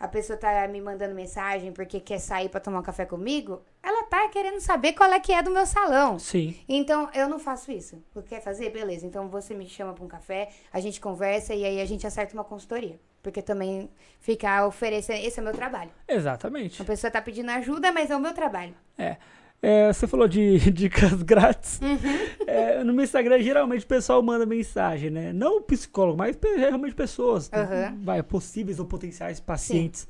a 0.04 0.08
pessoa 0.10 0.36
tá 0.36 0.68
me 0.68 0.82
mandando 0.82 1.16
mensagem 1.16 1.72
porque 1.72 1.98
quer 1.98 2.20
sair 2.20 2.50
pra 2.50 2.60
tomar 2.60 2.80
um 2.80 2.84
café 2.84 3.06
comigo, 3.06 3.62
ela 3.82 4.04
tá 4.04 4.28
querendo 4.28 4.60
saber 4.60 4.92
qual 4.92 5.10
é 5.10 5.18
que 5.18 5.32
é 5.32 5.42
do 5.42 5.50
meu 5.50 5.66
salão. 5.66 6.20
Sim. 6.20 6.60
Então, 6.68 7.10
eu 7.14 7.30
não 7.30 7.40
faço 7.40 7.72
isso. 7.72 8.04
Você 8.14 8.28
quer 8.28 8.42
fazer? 8.42 8.70
Beleza. 8.70 9.06
Então, 9.06 9.30
você 9.30 9.54
me 9.54 9.66
chama 9.66 9.94
pra 9.94 10.04
um 10.04 10.08
café, 10.10 10.50
a 10.74 10.82
gente 10.82 11.00
conversa 11.00 11.56
e 11.56 11.64
aí 11.64 11.80
a 11.80 11.86
gente 11.86 12.06
acerta 12.06 12.34
uma 12.34 12.44
consultoria. 12.44 13.00
Porque 13.22 13.42
também 13.42 13.90
ficar 14.20 14.68
oferecendo... 14.68 15.26
Esse 15.26 15.40
é 15.40 15.42
o 15.42 15.46
meu 15.46 15.54
trabalho. 15.54 15.92
Exatamente. 16.06 16.82
A 16.82 16.86
pessoa 16.86 17.10
tá 17.10 17.22
pedindo 17.22 17.50
ajuda, 17.52 17.90
mas 17.94 18.12
é 18.12 18.16
o 18.18 18.20
meu 18.20 18.34
trabalho. 18.34 18.76
É. 18.98 19.16
É, 19.66 19.94
você 19.94 20.06
falou 20.06 20.28
de 20.28 20.60
dicas 20.72 21.24
grátis. 21.24 21.80
Uhum. 21.82 22.46
É, 22.46 22.84
no 22.84 22.94
meu 22.94 23.06
Instagram, 23.06 23.42
geralmente 23.42 23.86
o 23.86 23.88
pessoal 23.88 24.22
manda 24.22 24.46
mensagem, 24.46 25.10
né? 25.10 25.32
Não 25.32 25.62
psicólogo, 25.62 26.18
mas 26.18 26.38
realmente 26.58 26.94
pessoas. 26.94 27.50
Aham. 27.54 27.98
Vai, 28.04 28.22
possíveis 28.22 28.78
ou 28.78 28.86
potenciais 28.86 29.40
pacientes. 29.40 30.06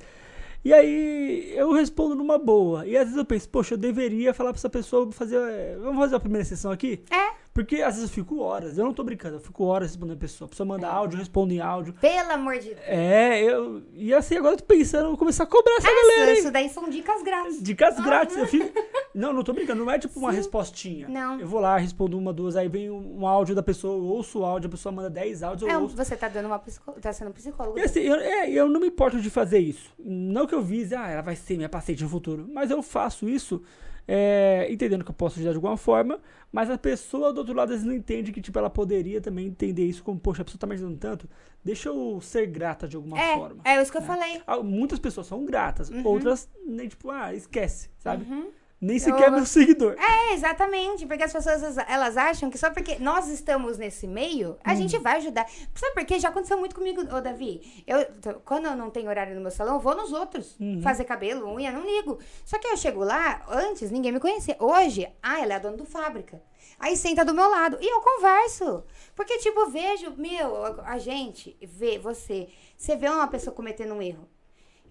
E 0.65 0.73
aí 0.73 1.53
eu 1.55 1.71
respondo 1.71 2.15
numa 2.15 2.39
boa. 2.39 2.87
E 2.87 2.97
às 2.97 3.03
vezes 3.03 3.17
eu 3.17 3.25
penso, 3.25 3.47
poxa, 3.49 3.75
eu 3.75 3.77
deveria 3.77 4.33
falar 4.33 4.51
pra 4.53 4.57
essa 4.59 4.69
pessoa 4.69 5.11
fazer. 5.11 5.35
é, 5.37 5.77
Vamos 5.79 5.97
fazer 5.99 6.15
a 6.15 6.19
primeira 6.19 6.45
sessão 6.45 6.71
aqui? 6.71 7.03
É. 7.11 7.42
Porque 7.53 7.83
às 7.83 7.95
vezes 7.95 8.09
eu 8.09 8.15
fico 8.15 8.39
horas, 8.39 8.79
eu 8.79 8.83
não 8.83 8.93
tô 8.93 9.03
brincando, 9.03 9.35
eu 9.35 9.39
fico 9.39 9.63
horas 9.65 9.89
respondendo 9.89 10.15
a 10.15 10.19
pessoa. 10.19 10.47
A 10.47 10.49
pessoa 10.49 10.65
manda 10.65 10.87
áudio, 10.87 11.15
eu 11.17 11.19
respondo 11.19 11.53
em 11.53 11.59
áudio. 11.59 11.93
Pelo 12.01 12.31
amor 12.31 12.55
de 12.57 12.69
Deus. 12.69 12.79
É, 12.87 13.39
eu. 13.43 13.83
E 13.93 14.11
assim, 14.11 14.35
agora 14.37 14.55
eu 14.55 14.57
tô 14.57 14.65
pensando, 14.65 15.03
eu 15.03 15.09
vou 15.09 15.17
começar 15.17 15.43
a 15.43 15.47
cobrar 15.47 15.75
essa 15.77 15.87
Essa- 15.87 16.01
galera, 16.01 16.31
hein? 16.31 16.39
isso 16.39 16.51
daí 16.51 16.69
são 16.69 16.89
dicas 16.89 17.21
grátis. 17.21 17.61
Dicas 17.61 17.99
grátis, 17.99 18.35
eu 18.37 18.47
fico. 18.47 18.65
Não, 19.13 19.31
não 19.31 19.43
tô 19.43 19.53
brincando, 19.53 19.85
não 19.85 19.91
é 19.91 19.99
tipo 19.99 20.17
uma 20.19 20.31
respostinha. 20.31 21.07
Não. 21.07 21.39
Eu 21.39 21.47
vou 21.47 21.59
lá, 21.59 21.77
respondo 21.77 22.17
uma, 22.17 22.33
duas, 22.33 22.55
aí 22.55 22.67
vem 22.67 22.89
um, 22.89 23.27
áudio 23.27 23.53
da 23.53 23.61
pessoa, 23.61 23.95
eu 23.95 24.03
ouço 24.03 24.39
o 24.39 24.43
áudio, 24.43 24.67
a 24.67 24.71
pessoa 24.71 24.91
manda 24.91 25.07
10 25.07 25.43
áudios, 25.43 25.69
É, 25.69 25.77
ouço. 25.77 25.95
você 25.95 26.15
tá 26.15 26.27
dando 26.27 26.47
uma 26.47 26.57
psicó... 26.57 26.93
tá 26.93 27.13
sendo 27.13 27.29
psicólogo. 27.31 27.79
Assim, 27.79 27.99
eu, 27.99 28.15
é, 28.15 28.49
eu 28.49 28.67
não 28.67 28.79
me 28.81 28.87
importo 28.87 29.21
de 29.21 29.29
fazer 29.29 29.59
isso. 29.59 29.91
Não 29.99 30.47
que 30.47 30.55
eu 30.55 30.63
vise, 30.63 30.95
ah, 30.95 31.07
ela 31.07 31.21
vai 31.21 31.35
ser 31.35 31.57
minha 31.57 31.69
paciente 31.69 32.01
no 32.01 32.09
futuro. 32.09 32.47
Mas 32.51 32.71
eu 32.71 32.81
faço 32.81 33.29
isso 33.29 33.61
é, 34.07 34.67
entendendo 34.69 35.03
que 35.03 35.11
eu 35.11 35.15
posso 35.15 35.35
ajudar 35.35 35.51
de 35.51 35.57
alguma 35.57 35.77
forma, 35.77 36.19
mas 36.51 36.69
a 36.69 36.77
pessoa 36.77 37.31
do 37.33 37.39
outro 37.39 37.53
lado 37.53 37.69
às 37.69 37.75
vezes 37.75 37.85
não 37.85 37.93
entende 37.93 38.31
que 38.31 38.41
tipo, 38.41 38.57
ela 38.59 38.69
poderia 38.69 39.19
também 39.21 39.47
entender 39.47 39.85
isso 39.85 40.03
como, 40.03 40.19
poxa, 40.19 40.41
a 40.41 40.45
pessoa 40.45 40.59
tá 40.59 40.67
me 40.67 40.73
ajudando 40.73 40.97
tanto, 40.97 41.29
deixa 41.63 41.89
eu 41.89 42.19
ser 42.21 42.45
grata 42.47 42.87
de 42.87 42.95
alguma 42.95 43.19
É, 43.19 43.35
forma. 43.35 43.61
é 43.63 43.81
isso 43.81 43.91
que 43.91 43.97
eu 43.97 44.01
né? 44.01 44.07
falei. 44.07 44.41
Ah, 44.45 44.61
Muitas 44.61 44.99
pessoas 44.99 45.27
são 45.27 45.45
gratas, 45.45 45.89
outras 46.03 46.49
nem 46.65 46.87
tipo, 46.87 47.09
ah, 47.09 47.33
esquece, 47.33 47.89
sabe? 47.97 48.23
Uhum. 48.31 48.47
Nem 48.83 48.99
sequer 48.99 49.27
Eu- 49.27 49.31
meu 49.31 49.45
seguidor. 49.45 49.95
É, 49.97 50.33
exatamente, 50.33 51.05
porque 51.05 51.23
as 51.23 51.31
pessoas 51.31 51.77
elas 51.87 52.17
acham 52.17 52.49
que 52.49 52.57
só 52.57 52.69
porque 52.69 52.97
nós 52.99 53.27
estamos 53.29 53.77
nesse 53.77 54.07
meio, 54.07 54.57
a 54.63 54.75
gente 54.75 54.97
vai 54.97 55.17
ajudar. 55.17 55.45
Sabe 55.73 55.93
por 55.93 56.05
quê? 56.05 56.19
Já 56.19 56.29
aconteceu 56.29 56.57
muito 56.57 56.75
comigo, 56.75 57.01
ô 57.15 57.21
Davi. 57.21 57.83
Eu, 57.87 58.05
quando 58.43 58.65
eu 58.65 58.75
não 58.75 58.89
tenho 58.89 59.09
horário 59.09 59.35
no 59.35 59.41
meu 59.41 59.51
salão, 59.51 59.75
eu 59.75 59.79
vou 59.79 59.95
nos 59.95 60.11
outros 60.11 60.57
fazer 60.81 61.05
cabelo, 61.05 61.47
unha, 61.53 61.71
não 61.71 61.85
ligo. 61.85 62.19
Só 62.45 62.59
que 62.59 62.67
eu 62.67 62.77
chego 62.77 63.03
lá, 63.03 63.41
antes 63.49 63.89
ninguém 63.89 64.11
me 64.11 64.19
conhecia. 64.19 64.55
Hoje, 64.59 65.07
ah, 65.21 65.39
ela 65.39 65.53
é 65.53 65.55
a 65.55 65.59
dona 65.59 65.77
do 65.77 65.85
fábrica. 65.85 66.41
Aí 66.79 66.97
senta 66.97 67.23
do 67.23 67.33
meu 67.33 67.49
lado 67.49 67.77
e 67.79 67.85
eu 67.89 68.01
converso. 68.01 68.83
Porque, 69.15 69.37
tipo, 69.37 69.67
vejo, 69.67 70.11
meu, 70.17 70.65
a 70.65 70.93
a 70.93 70.97
gente 70.97 71.57
vê 71.61 71.97
você, 71.97 72.49
você 72.77 72.95
vê 72.95 73.07
uma 73.07 73.27
pessoa 73.27 73.55
cometendo 73.55 73.93
um 73.93 74.01
erro. 74.01 74.27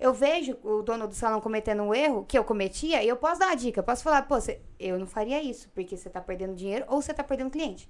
Eu 0.03 0.13
vejo 0.13 0.57
o 0.63 0.83
dono 0.83 1.07
do 1.07 1.15
salão 1.15 1.41
cometendo 1.41 1.83
um 1.83 1.95
erro 1.95 2.25
que 2.27 2.37
eu 2.39 2.45
cometia 2.45 3.03
e 3.03 3.09
eu 3.09 3.17
posso 3.17 3.39
dar 3.41 3.47
uma 3.49 3.55
dica. 3.57 3.83
Posso 3.83 4.03
falar, 4.03 4.23
pô, 4.23 4.41
você- 4.41 4.61
eu 4.79 4.99
não 4.99 5.07
faria 5.07 5.41
isso, 5.43 5.69
porque 5.75 5.97
você 5.97 6.11
tá 6.11 6.21
perdendo 6.21 6.55
dinheiro 6.55 6.85
ou 6.89 7.01
você 7.01 7.15
tá 7.15 7.23
perdendo 7.23 7.51
cliente. 7.51 7.89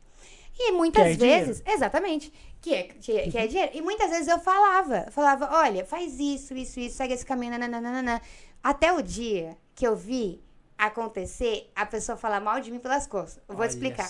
E 0.58 0.70
muitas 0.72 1.02
é 1.02 1.14
vezes, 1.46 1.62
exatamente, 1.66 2.30
que 2.60 2.74
é, 2.74 2.82
que, 2.84 3.12
é, 3.12 3.28
é 3.38 3.46
dinheiro. 3.46 3.70
E 3.74 3.80
muitas 3.80 4.10
vezes 4.10 4.28
eu 4.28 4.38
falava, 4.38 5.06
falava, 5.10 5.48
olha, 5.50 5.84
faz 5.86 6.20
isso, 6.20 6.52
isso, 6.54 6.78
isso, 6.78 6.96
segue 6.96 7.14
esse 7.14 7.24
caminho, 7.24 7.58
nananana. 7.58 8.20
Até 8.62 8.92
o 8.92 9.00
dia 9.02 9.56
que 9.74 9.86
eu 9.86 9.96
vi 9.96 10.42
acontecer 10.76 11.70
a 11.74 11.86
pessoa 11.86 12.18
falar 12.18 12.40
mal 12.40 12.60
de 12.60 12.70
mim 12.70 12.78
pelas 12.78 13.06
costas. 13.06 13.42
Eu 13.48 13.54
vou 13.54 13.62
Olha 13.62 13.70
explicar. 13.70 14.04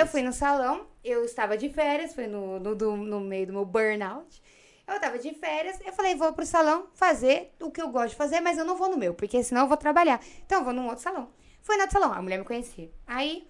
Eu 0.00 0.06
fui 0.06 0.22
no 0.22 0.32
salão, 0.32 0.86
eu 1.04 1.24
estava 1.24 1.56
de 1.56 1.68
férias, 1.68 2.14
foi 2.14 2.26
no, 2.26 2.58
no, 2.58 2.74
do- 2.74 2.96
no 2.96 3.20
meio 3.20 3.46
do 3.46 3.52
meu 3.52 3.64
burnout. 3.64 4.42
Eu 4.86 5.00
tava 5.00 5.18
de 5.18 5.32
férias, 5.34 5.78
eu 5.84 5.92
falei, 5.92 6.14
vou 6.14 6.32
pro 6.32 6.44
salão 6.44 6.88
fazer 6.92 7.54
o 7.60 7.70
que 7.70 7.80
eu 7.80 7.88
gosto 7.88 8.10
de 8.10 8.16
fazer, 8.16 8.40
mas 8.40 8.58
eu 8.58 8.64
não 8.64 8.76
vou 8.76 8.90
no 8.90 8.98
meu, 8.98 9.14
porque 9.14 9.42
senão 9.42 9.62
eu 9.62 9.68
vou 9.68 9.76
trabalhar. 9.76 10.20
Então 10.44 10.58
eu 10.58 10.64
vou 10.64 10.74
num 10.74 10.86
outro 10.86 11.02
salão. 11.02 11.30
Fui 11.62 11.76
no 11.76 11.82
outro 11.82 11.98
salão, 11.98 12.12
a 12.12 12.20
mulher 12.20 12.38
me 12.38 12.44
conhecia. 12.44 12.90
Aí 13.06 13.48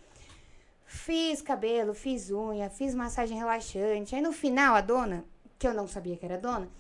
fiz 0.87 1.43
cabelo, 1.43 1.93
fiz 1.93 2.31
unha, 2.31 2.71
fiz 2.71 2.95
massagem 2.95 3.37
relaxante. 3.37 4.15
Aí 4.15 4.23
no 4.23 4.33
final, 4.33 4.77
a 4.77 4.81
dona, 4.81 5.25
que 5.59 5.67
eu 5.67 5.75
não 5.75 5.89
sabia 5.89 6.17
que 6.17 6.25
era 6.25 6.39
dona, 6.39 6.71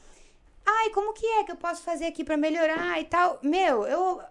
ai, 0.64 0.90
como 0.90 1.12
que 1.12 1.26
é 1.26 1.44
que 1.44 1.50
eu 1.50 1.56
posso 1.56 1.82
fazer 1.82 2.06
aqui 2.06 2.22
pra 2.22 2.36
melhorar 2.36 3.00
e 3.00 3.04
tal? 3.04 3.40
Meu, 3.42 3.84
eu 3.86 4.22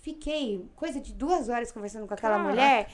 fiquei 0.00 0.68
coisa 0.74 1.00
de 1.00 1.12
duas 1.12 1.48
horas 1.48 1.70
conversando 1.70 2.06
com 2.06 2.14
aquela 2.14 2.36
Caraca. 2.36 2.50
mulher. 2.50 2.90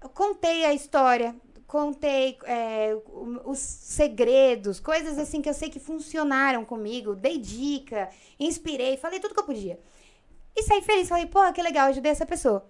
Eu 0.00 0.08
contei 0.08 0.64
a 0.64 0.72
história, 0.72 1.34
contei 1.68 2.38
é, 2.44 2.96
os 3.44 3.58
segredos, 3.58 4.80
coisas 4.80 5.18
assim 5.18 5.42
que 5.42 5.48
eu 5.50 5.54
sei 5.54 5.68
que 5.68 5.78
funcionaram 5.78 6.64
comigo, 6.64 7.14
dei 7.14 7.36
dica, 7.38 8.08
inspirei, 8.40 8.96
falei 8.96 9.20
tudo 9.20 9.34
que 9.34 9.40
eu 9.40 9.44
podia. 9.44 9.78
E 10.56 10.62
saí 10.62 10.80
feliz, 10.80 11.10
falei, 11.10 11.26
pô, 11.26 11.40
que 11.52 11.62
legal, 11.62 11.88
ajudei 11.88 12.10
essa 12.10 12.24
pessoa. 12.24 12.66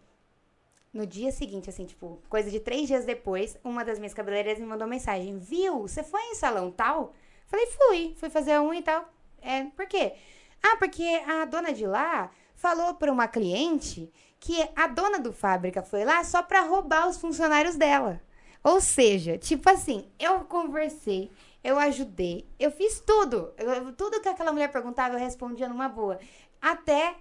No 0.93 1.07
dia 1.07 1.31
seguinte, 1.31 1.71
assim, 1.71 1.87
tipo, 1.87 2.21
coisa 2.29 2.51
de 2.51 2.59
três 2.59 2.89
dias 2.89 3.05
depois, 3.05 3.57
uma 3.63 3.85
das 3.85 4.01
minhas 4.01 4.13
cabeleireiras 4.13 4.59
me 4.59 4.67
mandou 4.67 4.89
mensagem, 4.89 5.39
viu, 5.39 5.83
você 5.83 6.03
foi 6.03 6.21
em 6.23 6.35
salão 6.35 6.73
tal? 6.73 7.15
Falei, 7.47 7.67
fui, 7.67 8.17
fui 8.17 8.29
fazer 8.29 8.59
unha 8.59 8.81
e 8.81 8.83
tal. 8.83 9.09
É, 9.41 9.63
por 9.77 9.87
quê? 9.87 10.15
Ah, 10.61 10.77
porque 10.77 11.05
a 11.25 11.45
dona 11.45 11.73
de 11.73 11.87
lá 11.87 12.33
falou 12.57 12.95
para 12.95 13.13
uma 13.13 13.29
cliente 13.29 14.13
que 14.41 14.69
a 14.75 14.89
dona 14.89 15.21
do 15.21 15.33
fábrica 15.33 15.85
foi 15.85 16.05
lá 16.05 16.25
só 16.25 16.43
para 16.43 16.63
roubar 16.63 17.09
os 17.09 17.17
funcionários 17.17 17.77
dela. 17.77 18.21
Ou 18.63 18.81
seja, 18.81 19.39
tipo 19.39 19.69
assim, 19.71 20.07
eu 20.19 20.41
conversei, 20.41 21.31
eu 21.63 21.79
ajudei, 21.79 22.47
eu 22.59 22.71
fiz 22.71 23.01
tudo. 23.01 23.53
Eu- 23.57 23.93
tudo 23.93 24.21
que 24.21 24.29
aquela 24.29 24.53
mulher 24.53 24.71
perguntava, 24.71 25.15
eu 25.15 25.19
respondia 25.19 25.69
numa 25.69 25.89
boa. 25.89 26.19
Até 26.61 27.15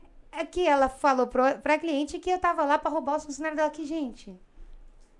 que 0.51 0.67
ela 0.67 0.89
falou 0.89 1.27
pro, 1.27 1.43
pra 1.59 1.77
cliente 1.79 2.19
que 2.19 2.29
eu 2.29 2.39
tava 2.39 2.63
lá 2.65 2.77
pra 2.77 2.91
roubar 2.91 3.17
os 3.17 3.25
funcionários 3.25 3.57
dela. 3.57 3.69
Que, 3.71 3.85
gente, 3.85 4.35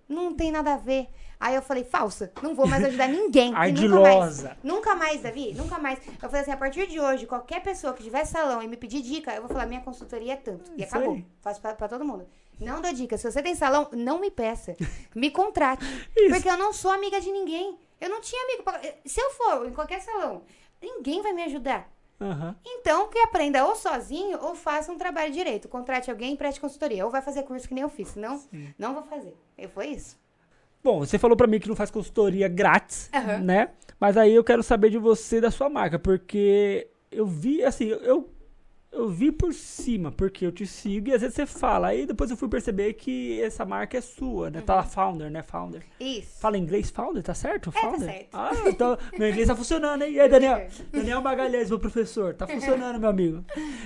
não 0.07 0.34
tem 0.34 0.51
nada 0.51 0.74
a 0.74 0.78
ver. 0.78 1.07
Aí 1.39 1.53
eu 1.53 1.61
falei, 1.61 1.84
falsa, 1.84 2.32
não 2.41 2.55
vou 2.55 2.68
mais 2.68 2.84
ajudar 2.84 3.07
ninguém. 3.07 3.49
e 3.49 3.51
nunca 3.51 3.59
Ardilosa. 3.59 4.47
mais. 4.49 4.57
Nunca 4.63 4.95
mais, 4.95 5.22
Davi, 5.22 5.53
nunca 5.53 5.78
mais. 5.78 5.99
Eu 6.07 6.30
falei 6.30 6.41
assim, 6.41 6.51
a 6.51 6.57
partir 6.57 6.88
de 6.88 6.99
hoje, 6.99 7.28
qualquer 7.28 7.61
pessoa 7.61 7.93
que 7.93 8.03
tiver 8.03 8.26
salão 8.26 8.61
e 8.63 8.68
me 8.68 8.76
pedir 8.76 9.01
dica, 9.03 9.34
eu 9.36 9.41
vou 9.41 9.49
falar, 9.49 9.68
minha 9.68 9.82
consultoria 9.82 10.34
é 10.34 10.36
tanto. 10.36 10.72
E 10.76 10.84
Isso 10.84 10.95
acabou. 10.95 11.22
Faço 11.41 11.61
pra, 11.61 11.76
pra 11.76 11.88
todo 11.88 12.03
mundo. 12.03 12.28
Não 12.60 12.82
dou 12.82 12.91
dica. 12.93 13.18
Se 13.18 13.30
você 13.32 13.41
tem 13.41 13.55
salão, 13.55 13.88
não 13.91 14.20
me 14.20 14.32
peça. 14.32 14.76
Me 15.16 15.30
contrate. 15.32 15.86
Porque 16.30 16.49
eu 16.49 16.58
não 16.58 16.74
sou 16.74 16.91
amiga 16.91 17.20
de 17.22 17.32
ninguém. 17.32 17.78
Eu 18.01 18.10
não 18.10 18.22
tinha 18.22 18.43
amigo. 18.45 18.64
pra- 18.64 18.82
Se 19.05 19.20
eu 19.22 19.30
for 19.32 19.68
em 19.68 19.74
qualquer 19.74 20.01
salão, 20.01 20.41
ninguém 20.82 21.22
vai 21.22 21.34
me 21.34 21.43
ajudar. 21.43 21.89
Aham. 22.20 22.55
Então, 22.66 23.10
que 23.10 23.20
aprenda 23.20 23.64
ou 23.66 23.76
sozinho 23.76 24.39
ou 24.41 24.55
faça 24.55 24.91
um 24.91 24.97
trabalho 24.97 25.32
direito. 25.32 25.68
Contrate 25.70 26.10
alguém 26.10 26.34
e 26.34 26.38
preste 26.38 26.60
consultoria. 26.60 27.05
Ou 27.05 27.12
vai 27.12 27.22
fazer 27.22 27.43
curso 27.43 27.68
que 27.68 27.74
nem 27.76 27.84
eu 27.84 27.89
fiz. 27.89 28.10
Senão, 28.10 28.41
não 28.78 28.93
vou 28.95 29.03
fazer. 29.03 29.36
E 29.58 29.68
foi 29.68 29.88
isso. 29.89 30.18
Bom, 30.84 30.99
você 30.99 31.20
falou 31.20 31.36
pra 31.38 31.45
mim 31.47 31.60
que 31.60 31.68
não 31.68 31.76
faz 31.76 31.91
consultoria 31.91 32.47
grátis, 32.47 33.10
Aham. 33.14 33.39
né? 33.39 33.70
Mas 33.99 34.16
aí 34.18 34.34
eu 34.34 34.43
quero 34.43 34.64
saber 34.64 34.89
de 34.89 34.97
você, 34.97 35.41
da 35.41 35.51
sua 35.51 35.70
marca, 35.70 35.99
porque 35.99 36.88
eu 37.12 37.26
vi, 37.26 37.64
assim, 37.64 37.86
eu, 37.86 38.30
eu 38.91 39.09
vi 39.09 39.31
por 39.31 39.53
cima, 39.53 40.11
porque 40.11 40.45
eu 40.45 40.51
te 40.51 40.65
sigo 40.65 41.09
e 41.09 41.13
às 41.13 41.21
vezes 41.21 41.35
você 41.35 41.45
fala. 41.45 41.88
Aí 41.88 42.05
depois 42.05 42.31
eu 42.31 42.38
fui 42.38 42.47
perceber 42.47 42.93
que 42.93 43.41
essa 43.41 43.65
marca 43.65 43.97
é 43.97 44.01
sua, 44.01 44.49
né? 44.49 44.61
Tá 44.61 44.75
lá, 44.75 44.83
founder, 44.83 45.29
né? 45.29 45.43
Founder. 45.43 45.83
Isso. 45.99 46.39
Fala 46.39 46.57
inglês, 46.57 46.89
founder, 46.89 47.21
tá 47.21 47.33
certo? 47.33 47.71
tá 47.71 47.79
Founder? 47.79 48.09
certo. 48.09 48.29
Ah, 48.33 48.51
então 48.65 48.97
meu 49.17 49.29
inglês 49.29 49.47
tá 49.47 49.55
funcionando, 49.55 50.03
hein? 50.03 50.13
E 50.13 50.19
aí, 50.19 50.29
Daniel? 50.29 50.67
Daniel 50.91 51.21
Magalhães, 51.21 51.69
meu 51.69 51.79
professor, 51.79 52.33
tá 52.33 52.47
funcionando, 52.47 52.99
meu 52.99 53.09
amigo. 53.09 53.45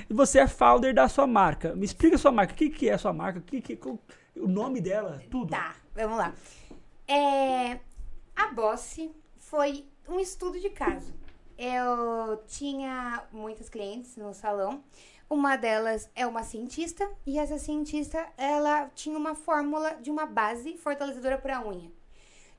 E 0.10 0.14
você 0.14 0.40
é 0.40 0.48
founder 0.48 0.94
da 0.94 1.08
sua 1.08 1.28
marca. 1.28 1.76
Me 1.76 1.86
explica 1.86 2.16
a 2.16 2.20
sua 2.20 2.32
marca. 2.32 2.54
O 2.54 2.56
que, 2.56 2.70
que 2.70 2.90
é 2.90 2.94
a 2.94 2.98
sua 2.98 3.12
marca? 3.12 3.40
O, 3.40 3.42
que, 3.42 3.62
que, 3.62 3.80
o 3.88 4.48
nome 4.48 4.80
dela? 4.80 5.22
Tudo. 5.30 5.50
Tá, 5.50 5.76
vamos 5.96 6.18
lá. 6.18 6.34
É, 7.08 7.80
a 8.36 8.48
Bosse 8.54 9.12
foi 9.38 9.86
um 10.08 10.20
estudo 10.20 10.60
de 10.60 10.70
caso. 10.70 11.14
Eu 11.64 12.38
tinha 12.48 13.24
muitas 13.32 13.70
clientes 13.70 14.18
no 14.18 14.34
salão. 14.34 14.84
Uma 15.30 15.56
delas 15.56 16.10
é 16.16 16.26
uma 16.26 16.42
cientista 16.42 17.08
e 17.24 17.38
essa 17.38 17.60
cientista, 17.60 18.26
ela 18.36 18.90
tinha 18.96 19.16
uma 19.16 19.36
fórmula 19.36 19.92
de 20.02 20.10
uma 20.10 20.26
base 20.26 20.76
fortalecedora 20.78 21.38
para 21.38 21.64
unha. 21.64 21.92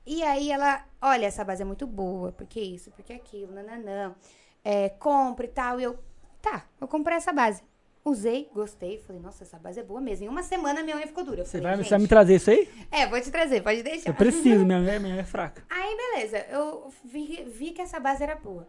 E 0.05 0.23
aí 0.23 0.49
ela, 0.49 0.85
olha, 1.01 1.25
essa 1.25 1.43
base 1.43 1.61
é 1.61 1.65
muito 1.65 1.85
boa, 1.85 2.31
porque 2.31 2.61
isso, 2.61 2.91
porque 2.91 3.11
aquilo, 3.11 3.51
nananã. 3.51 4.15
É, 4.63 4.87
compre 4.87 5.47
e 5.47 5.49
tal. 5.49 5.81
E 5.81 5.83
eu, 5.83 5.99
tá, 6.41 6.65
eu 6.79 6.87
comprei 6.87 7.17
essa 7.17 7.33
base. 7.33 7.61
Usei, 8.05 8.49
gostei, 8.53 8.99
falei, 8.99 9.21
nossa, 9.21 9.43
essa 9.43 9.59
base 9.59 9.81
é 9.81 9.83
boa 9.83 9.99
mesmo. 9.99 10.25
Em 10.25 10.29
uma 10.29 10.43
semana 10.43 10.81
minha 10.81 10.95
unha 10.95 11.07
ficou 11.07 11.25
dura. 11.25 11.43
Falei, 11.43 11.61
vai, 11.61 11.75
você 11.75 11.89
vai 11.89 11.99
me 11.99 12.03
"Gente, 12.03 12.09
trazer 12.09 12.35
isso 12.35 12.49
aí? 12.49 12.69
É, 12.89 13.05
vou 13.05 13.19
te 13.19 13.29
trazer, 13.29 13.61
pode 13.61 13.83
deixar. 13.83 14.09
Eu 14.09 14.13
preciso, 14.13 14.65
minha 14.65 14.79
unha, 14.79 14.97
minha 14.97 15.13
unha 15.15 15.21
é 15.23 15.25
fraca. 15.25 15.61
Aí, 15.69 15.97
beleza, 15.97 16.37
eu 16.49 16.89
vi, 17.03 17.43
vi 17.43 17.71
que 17.71 17.81
essa 17.81 17.99
base 17.99 18.23
era 18.23 18.35
boa. 18.35 18.65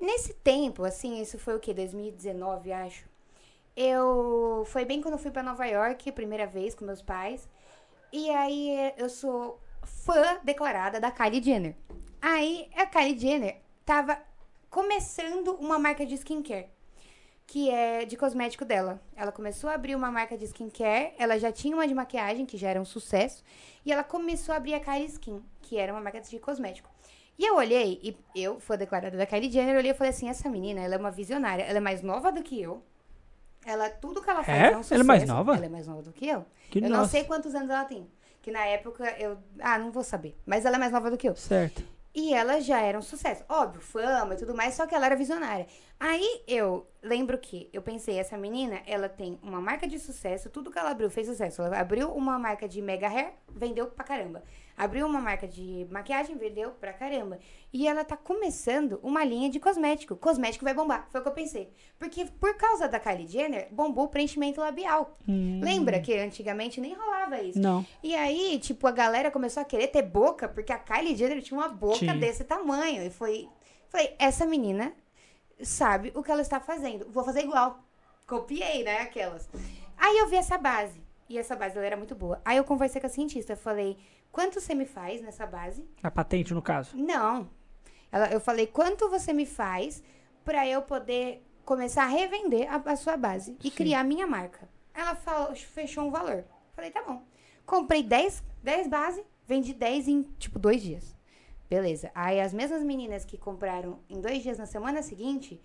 Nesse 0.00 0.34
tempo, 0.34 0.84
assim, 0.84 1.20
isso 1.20 1.38
foi 1.38 1.56
o 1.56 1.60
quê? 1.60 1.72
2019, 1.72 2.72
acho. 2.72 3.04
Eu. 3.76 4.64
Foi 4.66 4.84
bem 4.84 5.00
quando 5.00 5.14
eu 5.14 5.18
fui 5.18 5.30
pra 5.30 5.42
Nova 5.42 5.64
York, 5.66 6.12
primeira 6.12 6.46
vez 6.46 6.74
com 6.74 6.84
meus 6.84 7.00
pais. 7.00 7.48
E 8.12 8.30
aí 8.30 8.92
eu 8.98 9.08
sou 9.08 9.58
fã 9.82 10.38
declarada 10.44 11.00
da 11.00 11.10
Kylie 11.10 11.42
Jenner. 11.42 11.74
Aí 12.20 12.68
a 12.76 12.86
Kylie 12.86 13.18
Jenner 13.18 13.56
tava 13.86 14.18
começando 14.68 15.52
uma 15.54 15.78
marca 15.78 16.04
de 16.04 16.14
skincare. 16.14 16.68
Que 17.46 17.70
é 17.70 18.04
de 18.04 18.16
cosmético 18.16 18.64
dela. 18.64 19.00
Ela 19.16 19.32
começou 19.32 19.68
a 19.68 19.74
abrir 19.74 19.94
uma 19.94 20.10
marca 20.10 20.36
de 20.36 20.44
skincare. 20.44 21.14
Ela 21.18 21.38
já 21.38 21.50
tinha 21.50 21.74
uma 21.74 21.88
de 21.88 21.94
maquiagem, 21.94 22.46
que 22.46 22.56
já 22.56 22.68
era 22.70 22.80
um 22.80 22.84
sucesso. 22.84 23.42
E 23.84 23.92
ela 23.92 24.04
começou 24.04 24.52
a 24.52 24.56
abrir 24.56 24.74
a 24.74 24.80
Kylie 24.80 25.06
Skin, 25.06 25.42
que 25.60 25.76
era 25.78 25.92
uma 25.92 26.00
marca 26.00 26.20
de 26.20 26.38
cosmético. 26.38 26.91
E 27.38 27.44
eu 27.46 27.56
olhei, 27.56 27.98
e 28.02 28.42
eu, 28.42 28.60
fui 28.60 28.76
declarada 28.76 29.16
da 29.16 29.26
Kylie 29.26 29.50
Jenner, 29.50 29.74
eu 29.74 29.78
olhei 29.78 29.90
e 29.90 29.94
falei 29.94 30.10
assim, 30.10 30.28
essa 30.28 30.48
menina, 30.48 30.80
ela 30.80 30.94
é 30.94 30.98
uma 30.98 31.10
visionária. 31.10 31.62
Ela 31.64 31.78
é 31.78 31.80
mais 31.80 32.02
nova 32.02 32.30
do 32.30 32.42
que 32.42 32.60
eu. 32.60 32.82
Ela, 33.64 33.88
tudo 33.90 34.20
que 34.20 34.28
ela 34.28 34.42
faz 34.42 34.58
É? 34.58 34.60
é, 34.60 34.66
um 34.66 34.70
Ela 34.70 34.78
é 34.80 34.82
sucesso. 34.82 35.04
mais 35.04 35.24
nova? 35.26 35.56
Ela 35.56 35.66
é 35.66 35.68
mais 35.68 35.86
nova 35.86 36.02
do 36.02 36.12
que 36.12 36.26
eu. 36.28 36.44
Que 36.70 36.78
eu 36.78 36.82
nossa. 36.82 36.96
não 36.96 37.08
sei 37.08 37.24
quantos 37.24 37.54
anos 37.54 37.70
ela 37.70 37.84
tem. 37.84 38.08
Que 38.42 38.50
na 38.50 38.64
época 38.66 39.04
eu... 39.18 39.38
Ah, 39.60 39.78
não 39.78 39.90
vou 39.92 40.02
saber. 40.02 40.36
Mas 40.44 40.64
ela 40.64 40.76
é 40.76 40.78
mais 40.78 40.92
nova 40.92 41.10
do 41.10 41.16
que 41.16 41.28
eu. 41.28 41.36
Certo. 41.36 41.82
E 42.14 42.34
ela 42.34 42.60
já 42.60 42.80
era 42.80 42.98
um 42.98 43.02
sucesso. 43.02 43.42
Óbvio, 43.48 43.80
fama 43.80 44.34
e 44.34 44.36
tudo 44.36 44.54
mais, 44.54 44.74
só 44.74 44.86
que 44.86 44.94
ela 44.94 45.06
era 45.06 45.16
visionária. 45.16 45.66
Aí 46.04 46.42
eu 46.48 46.84
lembro 47.00 47.38
que 47.38 47.70
eu 47.72 47.80
pensei, 47.80 48.18
essa 48.18 48.36
menina, 48.36 48.82
ela 48.88 49.08
tem 49.08 49.38
uma 49.40 49.60
marca 49.60 49.86
de 49.86 50.00
sucesso, 50.00 50.50
tudo 50.50 50.68
que 50.68 50.76
ela 50.76 50.90
abriu 50.90 51.08
fez 51.08 51.28
sucesso. 51.28 51.62
Ela 51.62 51.78
abriu 51.78 52.10
uma 52.10 52.36
marca 52.40 52.68
de 52.68 52.82
mega 52.82 53.06
hair, 53.06 53.34
vendeu 53.48 53.86
pra 53.86 54.04
caramba. 54.04 54.42
Abriu 54.76 55.06
uma 55.06 55.20
marca 55.20 55.46
de 55.46 55.86
maquiagem, 55.92 56.36
vendeu 56.36 56.72
pra 56.72 56.92
caramba. 56.92 57.38
E 57.72 57.86
ela 57.86 58.04
tá 58.04 58.16
começando 58.16 58.98
uma 59.00 59.22
linha 59.22 59.48
de 59.48 59.60
cosmético. 59.60 60.16
Cosmético 60.16 60.64
vai 60.64 60.74
bombar, 60.74 61.06
foi 61.12 61.20
o 61.20 61.22
que 61.22 61.28
eu 61.28 61.34
pensei. 61.34 61.70
Porque 62.00 62.24
por 62.24 62.56
causa 62.56 62.88
da 62.88 62.98
Kylie 62.98 63.28
Jenner, 63.28 63.68
bombou 63.70 64.06
o 64.06 64.08
preenchimento 64.08 64.60
labial. 64.60 65.16
Lembra 65.62 66.00
que 66.00 66.18
antigamente 66.18 66.80
nem 66.80 66.94
rolava 66.94 67.40
isso? 67.40 67.60
Não. 67.60 67.86
E 68.02 68.12
aí, 68.16 68.58
tipo, 68.58 68.88
a 68.88 68.90
galera 68.90 69.30
começou 69.30 69.60
a 69.60 69.64
querer 69.64 69.86
ter 69.86 70.02
boca, 70.02 70.48
porque 70.48 70.72
a 70.72 70.78
Kylie 70.80 71.14
Jenner 71.14 71.40
tinha 71.40 71.60
uma 71.60 71.68
boca 71.68 71.98
Tinha. 71.98 72.16
desse 72.16 72.42
tamanho. 72.42 73.06
E 73.06 73.10
foi. 73.10 73.48
Falei, 73.88 74.16
essa 74.18 74.44
menina 74.44 74.92
sabe 75.64 76.12
o 76.14 76.22
que 76.22 76.30
ela 76.30 76.42
está 76.42 76.60
fazendo. 76.60 77.06
Vou 77.10 77.24
fazer 77.24 77.40
igual. 77.40 77.80
Copiei, 78.26 78.82
né? 78.84 79.00
Aquelas. 79.00 79.48
Aí 79.96 80.18
eu 80.18 80.28
vi 80.28 80.36
essa 80.36 80.58
base. 80.58 81.02
E 81.28 81.38
essa 81.38 81.56
base 81.56 81.76
ela 81.76 81.86
era 81.86 81.96
muito 81.96 82.14
boa. 82.14 82.40
Aí 82.44 82.56
eu 82.56 82.64
conversei 82.64 83.00
com 83.00 83.06
a 83.06 83.10
cientista. 83.10 83.54
Eu 83.54 83.56
falei, 83.56 83.98
quanto 84.30 84.60
você 84.60 84.74
me 84.74 84.84
faz 84.84 85.22
nessa 85.22 85.46
base? 85.46 85.84
A 86.02 86.10
patente, 86.10 86.52
no 86.52 86.62
caso. 86.62 86.96
Não. 86.96 87.48
Ela, 88.10 88.26
eu 88.30 88.40
falei, 88.40 88.66
quanto 88.66 89.08
você 89.08 89.32
me 89.32 89.46
faz 89.46 90.02
pra 90.44 90.66
eu 90.68 90.82
poder 90.82 91.42
começar 91.64 92.04
a 92.04 92.08
revender 92.08 92.68
a, 92.70 92.76
a 92.92 92.96
sua 92.96 93.16
base 93.16 93.56
e 93.64 93.70
Sim. 93.70 93.76
criar 93.76 94.00
a 94.00 94.04
minha 94.04 94.26
marca? 94.26 94.68
Ela 94.92 95.14
falou, 95.14 95.54
fechou 95.54 96.04
um 96.04 96.10
valor. 96.10 96.44
Falei, 96.74 96.90
tá 96.90 97.02
bom. 97.02 97.22
Comprei 97.64 98.02
10, 98.02 98.42
10 98.62 98.88
bases, 98.88 99.24
vendi 99.46 99.72
10 99.72 100.08
em, 100.08 100.22
tipo, 100.38 100.58
dois 100.58 100.82
dias. 100.82 101.16
Beleza. 101.72 102.10
Aí 102.14 102.38
as 102.38 102.52
mesmas 102.52 102.82
meninas 102.82 103.24
que 103.24 103.38
compraram 103.38 103.98
em 104.06 104.20
dois 104.20 104.42
dias 104.42 104.58
na 104.58 104.66
semana 104.66 105.00
seguinte, 105.00 105.58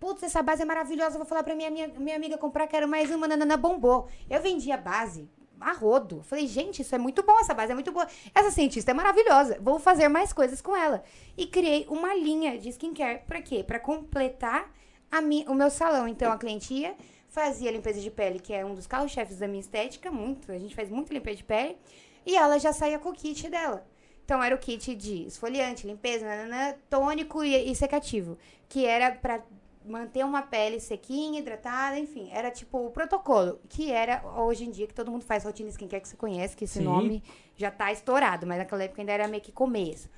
putz, 0.00 0.22
essa 0.22 0.42
base 0.42 0.62
é 0.62 0.64
maravilhosa, 0.64 1.18
vou 1.18 1.26
falar 1.26 1.42
pra 1.42 1.54
minha, 1.54 1.70
minha, 1.70 1.88
minha 1.88 2.16
amiga 2.16 2.38
comprar, 2.38 2.66
quero 2.66 2.88
mais 2.88 3.10
uma, 3.10 3.28
nanana, 3.28 3.54
bombou. 3.54 4.08
Eu 4.30 4.40
vendi 4.40 4.72
a 4.72 4.78
base 4.78 5.28
a 5.60 5.72
rodo. 5.72 6.22
Falei, 6.22 6.46
gente, 6.46 6.80
isso 6.80 6.94
é 6.94 6.96
muito 6.96 7.22
bom, 7.22 7.38
essa 7.38 7.52
base 7.52 7.70
é 7.70 7.74
muito 7.74 7.92
boa. 7.92 8.08
Essa 8.34 8.50
cientista 8.50 8.92
é 8.92 8.94
maravilhosa, 8.94 9.58
vou 9.60 9.78
fazer 9.78 10.08
mais 10.08 10.32
coisas 10.32 10.62
com 10.62 10.74
ela. 10.74 11.04
E 11.36 11.46
criei 11.46 11.84
uma 11.90 12.14
linha 12.14 12.56
de 12.56 12.70
skincare, 12.70 13.20
pra 13.26 13.42
quê? 13.42 13.62
Pra 13.62 13.78
completar 13.78 14.72
a 15.10 15.20
mi, 15.20 15.44
o 15.46 15.52
meu 15.52 15.68
salão. 15.68 16.08
Então, 16.08 16.32
a 16.32 16.38
cliente 16.38 16.72
ia, 16.72 16.96
fazia 17.28 17.70
limpeza 17.70 18.00
de 18.00 18.10
pele, 18.10 18.40
que 18.40 18.54
é 18.54 18.64
um 18.64 18.74
dos 18.74 18.86
carros-chefes 18.86 19.36
da 19.36 19.46
minha 19.46 19.60
estética, 19.60 20.10
muito, 20.10 20.50
a 20.50 20.58
gente 20.58 20.74
faz 20.74 20.88
muito 20.88 21.12
limpeza 21.12 21.36
de 21.36 21.44
pele, 21.44 21.76
e 22.24 22.34
ela 22.34 22.58
já 22.58 22.72
saía 22.72 22.98
com 22.98 23.10
o 23.10 23.12
kit 23.12 23.50
dela. 23.50 23.86
Então, 24.26 24.42
era 24.42 24.54
o 24.54 24.58
kit 24.58 24.92
de 24.96 25.24
esfoliante, 25.24 25.86
limpeza, 25.86 26.26
nananã, 26.26 26.74
tônico 26.90 27.44
e, 27.44 27.70
e 27.70 27.74
secativo, 27.76 28.36
que 28.68 28.84
era 28.84 29.12
pra 29.12 29.40
manter 29.84 30.24
uma 30.24 30.42
pele 30.42 30.80
sequinha, 30.80 31.38
hidratada, 31.38 31.96
enfim, 31.96 32.28
era 32.32 32.50
tipo 32.50 32.76
o 32.86 32.90
protocolo, 32.90 33.60
que 33.68 33.92
era 33.92 34.20
hoje 34.36 34.64
em 34.64 34.70
dia 34.72 34.88
que 34.88 34.92
todo 34.92 35.12
mundo 35.12 35.24
faz 35.24 35.44
rotina 35.44 35.70
skincare 35.70 36.02
que 36.02 36.08
você 36.08 36.16
conhece, 36.16 36.56
que 36.56 36.64
esse 36.64 36.80
Sim. 36.80 36.84
nome 36.84 37.22
já 37.56 37.70
tá 37.70 37.92
estourado, 37.92 38.48
mas 38.48 38.58
naquela 38.58 38.82
época 38.82 39.00
ainda 39.00 39.12
era 39.12 39.28
meio 39.28 39.40
que 39.40 39.52
começo. 39.52 40.10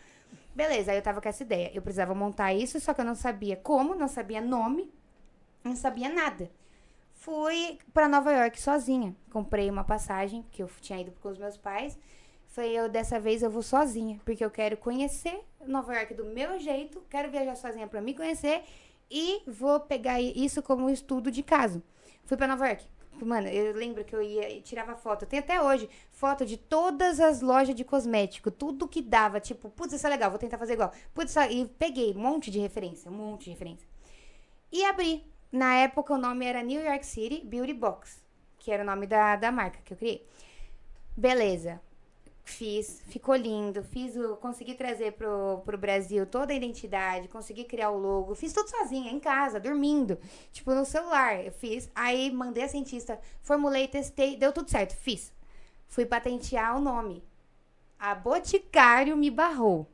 Beleza, 0.55 0.91
aí 0.91 0.97
eu 0.97 1.03
tava 1.03 1.21
com 1.21 1.29
essa 1.29 1.43
ideia. 1.43 1.71
Eu 1.75 1.83
precisava 1.83 2.15
montar 2.15 2.55
isso, 2.55 2.81
só 2.81 2.95
que 2.95 3.03
eu 3.03 3.05
não 3.05 3.15
sabia 3.15 3.57
como, 3.57 3.95
não 3.95 4.09
sabia 4.09 4.41
nome, 4.41 4.91
não 5.63 5.77
sabia 5.77 6.09
nada. 6.09 6.51
Fui 7.13 7.79
pra 7.93 8.09
Nova 8.09 8.33
York 8.33 8.61
sozinha. 8.61 9.15
Comprei 9.31 9.71
uma 9.71 9.85
passagem, 9.85 10.45
que 10.51 10.63
eu 10.63 10.71
tinha 10.81 11.01
ido 11.01 11.13
com 11.21 11.29
os 11.29 11.37
meus 11.39 11.57
pais. 11.59 11.99
Falei, 12.59 12.77
eu 12.77 12.89
dessa 12.89 13.21
vez 13.21 13.41
eu 13.41 13.49
vou 13.49 13.63
sozinha, 13.63 14.21
porque 14.25 14.45
eu 14.45 14.51
quero 14.51 14.77
conhecer 14.77 15.45
Nova 15.65 15.95
York 15.95 16.13
do 16.13 16.25
meu 16.25 16.59
jeito, 16.59 17.01
quero 17.09 17.31
viajar 17.31 17.55
sozinha 17.55 17.87
pra 17.87 18.01
me 18.01 18.13
conhecer 18.13 18.65
e 19.09 19.43
vou 19.47 19.79
pegar 19.79 20.21
isso 20.21 20.61
como 20.61 20.91
estudo 20.91 21.31
de 21.31 21.41
caso. 21.41 21.81
Fui 22.25 22.37
pra 22.37 22.49
Nova 22.49 22.67
York. 22.67 22.85
Mano, 23.23 23.47
eu 23.47 23.73
lembro 23.77 24.05
que 24.05 24.13
eu 24.13 24.21
ia 24.21 24.51
e 24.51 24.61
tirava 24.61 24.97
foto. 24.97 25.25
Tem 25.25 25.39
até 25.39 25.63
hoje 25.63 25.89
foto 26.11 26.45
de 26.45 26.57
todas 26.57 27.21
as 27.21 27.41
lojas 27.43 27.77
de 27.77 27.85
cosmético, 27.85 28.51
tudo 28.51 28.89
que 28.89 29.03
dava. 29.03 29.39
Tipo, 29.39 29.71
putz, 29.71 29.93
isso 29.93 30.05
é 30.09 30.11
legal, 30.11 30.29
vou 30.29 30.39
tentar 30.41 30.59
fazer 30.59 30.73
igual. 30.73 30.93
Putz, 31.15 31.31
isso- 31.37 31.53
e 31.53 31.65
peguei 31.79 32.13
um 32.13 32.19
monte 32.19 32.51
de 32.51 32.59
referência, 32.59 33.09
um 33.09 33.15
monte 33.15 33.45
de 33.45 33.51
referência. 33.51 33.87
E 34.73 34.85
abri. 34.85 35.25
Na 35.53 35.77
época 35.77 36.13
o 36.13 36.19
nome 36.19 36.45
era 36.45 36.61
New 36.61 36.85
York 36.85 37.07
City 37.07 37.41
Beauty 37.47 37.73
Box, 37.73 38.21
que 38.59 38.73
era 38.73 38.83
o 38.83 38.87
nome 38.87 39.07
da, 39.07 39.37
da 39.37 39.53
marca 39.53 39.79
que 39.85 39.93
eu 39.93 39.97
criei. 39.97 40.27
Beleza. 41.17 41.81
Fiz, 42.49 43.03
ficou 43.07 43.37
lindo. 43.37 43.85
Fiz 43.85 44.17
o, 44.17 44.37
consegui 44.37 44.75
trazer 44.75 45.13
pro, 45.13 45.61
pro 45.65 45.77
Brasil 45.77 46.25
toda 46.25 46.53
a 46.53 46.57
identidade, 46.57 47.29
consegui 47.29 47.65
criar 47.65 47.91
o 47.91 47.99
logo. 47.99 48.35
Fiz 48.35 48.53
tudo 48.55 48.71
sozinha, 48.71 49.13
em 49.13 49.21
casa, 49.21 49.61
dormindo. 49.61 50.19
Tipo, 50.51 50.75
no 50.75 50.85
celular. 50.85 51.45
Eu 51.45 51.53
fiz. 51.53 51.91
Aí 51.95 52.31
mandei 52.31 52.65
a 52.65 52.69
cientista, 52.69 53.21
formulei, 53.43 53.87
testei, 53.87 54.35
deu 54.35 54.51
tudo 54.51 54.71
certo. 54.71 54.97
Fiz. 54.97 55.31
Fui 55.87 56.07
patentear 56.07 56.77
o 56.77 56.81
nome. 56.81 57.23
A 57.99 58.15
Boticário 58.15 59.17
me 59.17 59.31
barrou. 59.31 59.87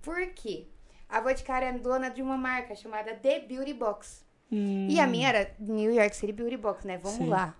Por 0.00 0.26
quê? 0.28 0.66
A 1.08 1.20
Boticário 1.20 1.68
é 1.68 1.72
dona 1.72 2.08
de 2.08 2.22
uma 2.22 2.36
marca 2.36 2.74
chamada 2.74 3.14
The 3.14 3.40
Beauty 3.40 3.74
Box. 3.74 4.24
E 4.50 4.98
a 5.00 5.06
minha 5.06 5.28
era 5.28 5.54
New 5.58 5.92
York 5.92 6.16
City 6.16 6.32
Beauty 6.32 6.56
Box, 6.56 6.86
né? 6.86 6.98
Vamos 6.98 7.18
Sim. 7.18 7.28
lá. 7.28 7.54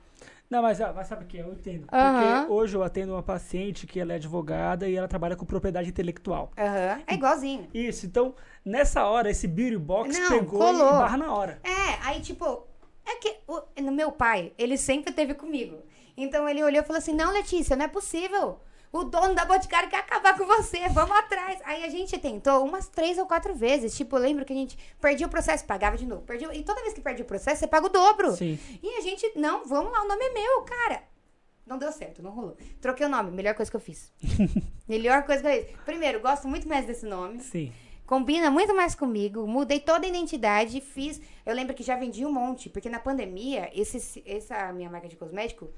Não, 0.51 0.63
mas, 0.63 0.79
mas 0.79 1.07
sabe 1.07 1.25
o 1.25 1.27
que? 1.27 1.39
Eu 1.39 1.53
entendo. 1.53 1.87
Aham. 1.93 2.43
Porque 2.43 2.53
hoje 2.53 2.77
eu 2.77 2.83
atendo 2.83 3.13
uma 3.13 3.23
paciente 3.23 3.87
que 3.87 3.99
ela 3.99 4.13
é 4.13 4.17
advogada 4.17 4.89
e 4.89 4.95
ela 4.95 5.09
trabalha 5.09 5.37
com 5.37 5.45
propriedade 5.45 5.89
intelectual. 5.89 6.53
Aham. 6.57 7.03
É 7.07 7.15
igualzinho. 7.15 7.69
Isso, 7.73 8.07
então, 8.07 8.35
nessa 8.65 9.05
hora, 9.07 9.31
esse 9.31 9.49
beauty 9.49 9.77
box 9.79 10.19
Não, 10.19 10.29
pegou 10.29 10.61
colou. 10.61 10.89
e 10.89 10.93
barra 10.93 11.17
na 11.17 11.33
hora. 11.35 11.61
É, 11.65 12.07
aí 12.07 12.21
tipo, 12.21 12.67
é 13.07 13.17
que 13.17 13.37
o, 13.49 13.63
no 13.83 13.93
meu 13.93 14.13
pai, 14.13 14.53
ele 14.59 14.77
sempre 14.77 15.13
teve 15.13 15.35
comigo. 15.35 15.79
Então 16.17 16.49
ele 16.49 16.63
olhou 16.63 16.83
e 16.83 16.87
falou 16.87 16.99
assim: 16.99 17.15
Não, 17.15 17.33
Letícia, 17.33 17.75
não 17.75 17.87
é 17.87 17.89
possível. 17.89 18.61
O 18.95 19.03
dono 19.03 19.35
da 19.35 19.45
Boticário 19.45 19.91
quer 19.91 19.99
acabar 19.99 20.39
com 20.39 20.47
você, 20.47 20.89
vamos 20.91 21.17
atrás. 21.17 21.59
Aí 21.65 21.83
a 21.83 21.89
gente 21.89 22.17
tentou 22.17 22.65
umas 22.65 22.87
três 22.87 23.19
ou 23.19 23.27
quatro 23.27 23.53
vezes. 23.53 23.97
Tipo, 23.97 24.15
eu 24.15 24.21
lembro 24.21 24.45
que 24.45 24.53
a 24.53 24.57
gente 24.57 24.79
perdia 25.01 25.27
o 25.27 25.29
processo, 25.29 25.65
pagava 25.65 25.97
de 25.97 26.07
novo. 26.07 26.23
Perdia, 26.23 26.55
e 26.55 26.63
toda 26.63 26.81
vez 26.81 26.95
que 26.95 27.01
perdia 27.01 27.25
o 27.25 27.27
processo, 27.27 27.59
você 27.59 27.67
paga 27.67 27.87
o 27.87 27.89
dobro. 27.89 28.37
Sim. 28.37 28.57
E 28.81 28.97
a 28.97 29.01
gente, 29.01 29.33
não, 29.35 29.67
vamos 29.67 29.91
lá, 29.91 30.05
o 30.05 30.07
nome 30.07 30.25
é 30.25 30.33
meu, 30.33 30.63
cara. 30.63 31.03
Não 31.67 31.77
deu 31.77 31.91
certo, 31.91 32.23
não 32.23 32.31
rolou. 32.31 32.57
Troquei 32.81 33.05
o 33.05 33.09
nome, 33.09 33.33
melhor 33.33 33.57
coisa 33.57 33.69
que 33.69 33.77
eu 33.77 33.81
fiz. 33.81 34.13
melhor 34.87 35.25
coisa 35.25 35.43
que 35.43 35.49
eu 35.49 35.65
fiz. 35.65 35.77
Primeiro, 35.85 36.21
gosto 36.21 36.47
muito 36.47 36.69
mais 36.69 36.87
desse 36.87 37.05
nome. 37.05 37.41
Sim. 37.41 37.73
Combina 38.07 38.49
muito 38.49 38.77
mais 38.77 38.95
comigo, 38.95 39.45
mudei 39.45 39.81
toda 39.81 40.07
a 40.07 40.09
identidade, 40.09 40.81
fiz. 40.81 41.21
Eu 41.45 41.53
lembro 41.53 41.75
que 41.75 41.83
já 41.83 41.97
vendi 41.97 42.25
um 42.25 42.33
monte, 42.33 42.71
porque 42.71 42.89
na 42.89 43.01
pandemia, 43.01 43.73
esse, 43.75 44.23
essa 44.25 44.73
minha 44.73 44.89
marca 44.89 45.09
de 45.09 45.17
cosmético 45.17 45.69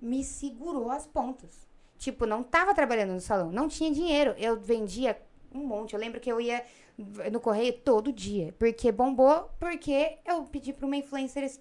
me 0.00 0.22
segurou 0.22 0.88
as 0.88 1.04
pontas. 1.04 1.68
Tipo, 2.00 2.24
não 2.24 2.42
tava 2.42 2.74
trabalhando 2.74 3.12
no 3.12 3.20
salão, 3.20 3.52
não 3.52 3.68
tinha 3.68 3.92
dinheiro. 3.92 4.34
Eu 4.38 4.58
vendia 4.58 5.20
um 5.54 5.66
monte. 5.66 5.92
Eu 5.92 6.00
lembro 6.00 6.18
que 6.18 6.32
eu 6.32 6.40
ia 6.40 6.64
no 7.30 7.38
correio 7.38 7.74
todo 7.74 8.10
dia, 8.10 8.54
porque 8.58 8.90
bombou, 8.90 9.50
porque 9.60 10.16
eu 10.24 10.44
pedi 10.44 10.72
pra 10.72 10.86
uma 10.86 10.96
influencer 10.96 11.52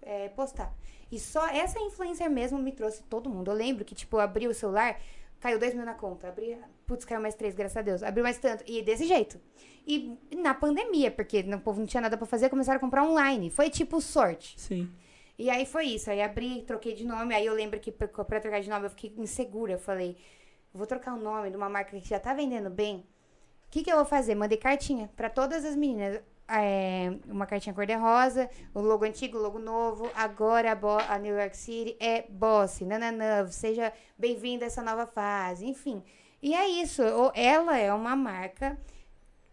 é, 0.00 0.30
postar. 0.30 0.74
E 1.10 1.20
só 1.20 1.46
essa 1.46 1.78
influencer 1.78 2.30
mesmo 2.30 2.58
me 2.58 2.72
trouxe 2.72 3.02
todo 3.02 3.28
mundo. 3.28 3.50
Eu 3.50 3.54
lembro 3.54 3.84
que, 3.84 3.94
tipo, 3.94 4.16
abri 4.16 4.48
o 4.48 4.54
celular, 4.54 4.98
caiu 5.38 5.58
dois 5.58 5.74
mil 5.74 5.84
na 5.84 5.92
conta. 5.92 6.26
Abri, 6.26 6.56
putz, 6.86 7.04
caiu 7.04 7.20
mais 7.20 7.34
três, 7.34 7.54
graças 7.54 7.76
a 7.76 7.82
Deus. 7.82 8.02
Abriu 8.02 8.24
mais 8.24 8.38
tanto. 8.38 8.64
E 8.66 8.80
desse 8.80 9.04
jeito. 9.04 9.38
E 9.86 10.18
na 10.34 10.54
pandemia, 10.54 11.10
porque 11.10 11.40
o 11.40 11.60
povo 11.60 11.80
não 11.80 11.86
tinha 11.86 12.00
nada 12.00 12.16
pra 12.16 12.24
fazer, 12.24 12.48
começaram 12.48 12.78
a 12.78 12.80
comprar 12.80 13.04
online. 13.04 13.50
Foi 13.50 13.68
tipo 13.68 14.00
sorte. 14.00 14.58
Sim. 14.58 14.88
E 15.42 15.50
aí 15.50 15.66
foi 15.66 15.86
isso. 15.86 16.08
Aí 16.08 16.22
abri, 16.22 16.62
troquei 16.62 16.94
de 16.94 17.04
nome. 17.04 17.34
Aí 17.34 17.44
eu 17.44 17.52
lembro 17.52 17.80
que 17.80 17.90
pra, 17.90 18.06
pra 18.06 18.38
trocar 18.38 18.60
de 18.60 18.70
nome 18.70 18.86
eu 18.86 18.90
fiquei 18.90 19.12
insegura. 19.18 19.72
Eu 19.72 19.78
falei, 19.78 20.16
vou 20.72 20.86
trocar 20.86 21.14
o 21.14 21.16
nome 21.20 21.50
de 21.50 21.56
uma 21.56 21.68
marca 21.68 21.98
que 21.98 22.08
já 22.08 22.20
tá 22.20 22.32
vendendo 22.32 22.70
bem. 22.70 22.98
O 23.66 23.70
que, 23.72 23.82
que 23.82 23.90
eu 23.90 23.96
vou 23.96 24.04
fazer? 24.04 24.36
Mandei 24.36 24.56
cartinha 24.56 25.10
pra 25.16 25.28
todas 25.28 25.64
as 25.64 25.74
meninas. 25.74 26.22
É, 26.46 27.12
uma 27.26 27.44
cartinha 27.44 27.74
cor-de-rosa, 27.74 28.48
o 28.72 28.80
logo 28.80 29.04
antigo, 29.04 29.36
o 29.36 29.42
logo 29.42 29.58
novo. 29.58 30.08
Agora 30.14 30.70
a, 30.70 31.14
a 31.14 31.18
New 31.18 31.36
York 31.36 31.56
City 31.56 31.96
é 31.98 32.22
Boss, 32.28 32.80
nananã, 32.80 33.44
seja 33.48 33.92
bem-vinda 34.16 34.64
a 34.64 34.68
essa 34.68 34.82
nova 34.82 35.06
fase, 35.08 35.66
enfim. 35.66 36.04
E 36.40 36.54
é 36.54 36.68
isso. 36.68 37.02
Ela 37.34 37.78
é 37.78 37.92
uma 37.92 38.14
marca 38.14 38.78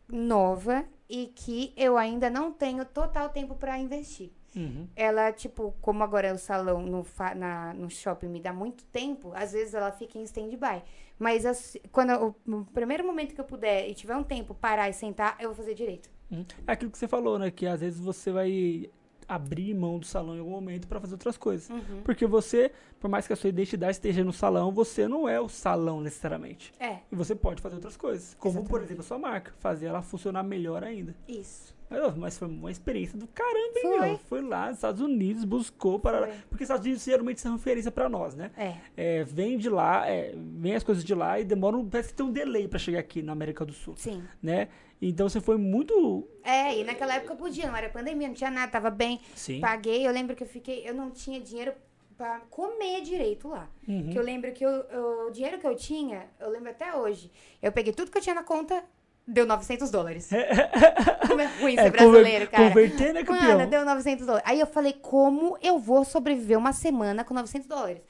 nova 0.08 0.86
e 1.10 1.34
que 1.36 1.74
eu 1.76 1.98
ainda 1.98 2.30
não 2.30 2.52
tenho 2.52 2.86
total 2.86 3.30
tempo 3.30 3.56
pra 3.56 3.80
investir. 3.80 4.32
Uhum. 4.56 4.88
Ela, 4.95 5.32
tipo, 5.32 5.74
como 5.82 6.04
agora 6.04 6.34
o 6.34 6.38
salão 6.38 6.82
no, 6.82 7.06
na, 7.36 7.74
no 7.74 7.89
shopping 7.89 8.28
me 8.28 8.39
dá 8.41 8.52
muito 8.52 8.84
tempo, 8.86 9.32
às 9.36 9.52
vezes 9.52 9.74
ela 9.74 9.91
fica 9.91 10.18
em 10.18 10.24
stand-by. 10.24 10.82
Mas 11.18 11.45
assim, 11.45 11.80
quando 11.91 12.12
eu- 12.12 12.36
no 12.45 12.66
primeiro 12.66 13.06
momento 13.06 13.34
que 13.36 13.41
eu 13.41 13.45
puder 13.45 13.89
e 13.89 13.93
tiver 13.93 14.16
um 14.16 14.24
tempo, 14.24 14.54
parar 14.56 14.89
e 14.89 14.93
sentar, 14.93 15.36
eu 15.39 15.50
vou 15.50 15.56
fazer 15.56 15.74
direito. 15.74 16.10
Uhum. 16.32 16.45
É 16.68 16.72
aquilo 16.72 16.89
que 16.91 16.97
você 16.97 17.08
falou, 17.08 17.38
né? 17.38 17.52
Que 17.52 17.66
às 17.68 17.82
vezes 17.82 18.00
você 18.00 18.32
vai 18.32 18.89
abrir 19.28 19.74
mão 19.76 20.00
do 20.00 20.06
salão 20.08 20.36
em 20.36 20.39
algum 20.39 20.50
momento 20.52 20.88
pra 20.88 21.00
fazer 21.00 21.14
outras 21.14 21.38
coisas. 21.38 21.70
Uhum. 21.70 22.02
Porque 22.04 22.26
você, 22.26 22.72
por 23.00 23.08
mais 23.10 23.28
que 23.28 23.34
a 23.34 23.36
sua 23.36 23.50
identidade 23.50 23.91
esteja 23.91 24.24
no 24.24 24.34
salão, 24.34 24.72
você 24.72 25.08
não 25.08 25.30
é 25.30 25.39
o 25.39 25.47
salão 25.47 26.02
necessariamente. 26.02 26.74
É, 26.80 27.00
E 27.12 27.16
você 27.16 27.36
pode 27.36 27.62
fazer 27.62 27.76
outras 27.76 27.95
coisas. 27.95 28.36
Como, 28.39 28.54
por 28.56 28.60
Exatamente. 28.82 28.84
exemplo, 28.86 29.02
a 29.02 29.08
sua 29.08 29.20
marca. 29.20 29.54
Fazer 29.60 29.86
ela 29.88 30.02
funcionar 30.02 30.41
melhor 30.41 30.84
ainda. 30.84 31.16
isso. 31.28 31.78
Mas, 32.18 32.38
foi 32.38 32.48
uma 32.48 32.70
experiência 32.70 33.18
do 33.18 33.28
caramba, 33.28 33.74
hein, 33.78 33.82
Foi. 33.82 34.08
meu? 34.08 34.18
Foi 34.20 34.42
lá 34.42 34.68
nos 34.68 34.76
Estados 34.78 35.02
Unidos, 35.02 35.44
buscou 35.44 36.00
para. 36.00 36.28
Foi. 36.28 36.36
Porque 36.50 36.64
os 36.64 36.70
Estados 36.70 36.86
Unidos 36.86 37.04
geralmente 37.04 37.42
são 37.42 37.54
referência 37.54 37.92
pra 37.92 38.08
nós, 38.08 38.36
né? 38.36 38.52
É. 38.57 38.76
É, 38.95 39.24
vem 39.24 39.57
de 39.57 39.70
lá, 39.70 40.07
é, 40.07 40.34
vem 40.36 40.76
as 40.76 40.84
coisas 40.84 41.03
de 41.03 41.16
lá 41.16 41.40
e 41.40 41.44
demora 41.44 41.76
um. 41.78 41.88
Parece 41.90 42.10
que 42.10 42.16
tem 42.16 42.26
um 42.26 42.32
delay 42.32 42.68
pra 42.68 42.78
chegar 42.78 42.99
aqui 42.99 43.22
na 43.24 43.32
América 43.32 43.66
do 43.66 43.74
Sul, 43.74 43.95
Sim. 43.98 44.24
né? 44.41 44.68
Então 45.02 45.28
você 45.30 45.40
foi 45.41 45.57
muito. 45.57 46.28
É, 46.44 46.78
e 46.78 46.84
naquela 46.84 47.16
época 47.16 47.34
eu 47.34 47.38
podia, 47.38 47.68
não 47.68 47.76
era 47.76 47.90
pandemia, 47.90 48.28
não 48.28 48.36
tinha 48.36 48.52
nada, 48.52 48.72
tava 48.72 48.90
bem. 48.91 49.20
Sim. 49.36 49.60
Paguei, 49.60 50.06
eu 50.06 50.11
lembro 50.11 50.36
que 50.36 50.44
eu 50.44 50.48
fiquei, 50.48 50.88
eu 50.88 50.94
não 50.94 51.10
tinha 51.10 51.40
dinheiro 51.40 51.74
pra 52.18 52.41
comer 52.49 53.02
direito 53.02 53.48
lá. 53.48 53.70
Que 53.86 54.18
eu 54.18 54.22
lembro 54.22 54.52
que 54.52 54.66
eu- 54.66 54.70
eu- 54.91 55.28
o 55.28 55.32
dinheiro 55.32 55.57
que 55.57 55.66
eu 55.66 55.74
tinha, 55.76 56.28
eu 56.40 56.49
lembro 56.49 56.70
até 56.70 56.94
hoje. 56.94 57.32
Eu 57.61 57.72
peguei 57.72 57.94
tudo 57.94 58.11
que 58.11 58.18
eu 58.18 58.22
tinha 58.22 58.36
na 58.36 58.44
conta 58.44 58.84
deu 59.30 59.45
900 59.45 59.89
dólares. 59.91 60.30
Como 61.27 61.39
é 61.41 61.45
ruim 61.61 61.76
ser 61.76 61.81
É, 61.88 61.89
brasileiro, 61.89 62.47
cara. 62.49 62.68
converter, 62.69 63.14
né, 63.14 63.23
campeão? 63.23 63.57
Mano, 63.57 63.69
deu 63.69 63.85
900 63.85 64.26
dólares. 64.26 64.47
Aí 64.49 64.60
eu 64.60 64.68
falei, 64.68 64.93
como 64.93 65.57
eu 65.61 65.77
vou 65.77 66.03
sobreviver 66.03 66.57
uma 66.57 66.73
semana 66.73 67.23
com 67.23 67.34
900 67.34 67.68
dólares? 67.68 68.01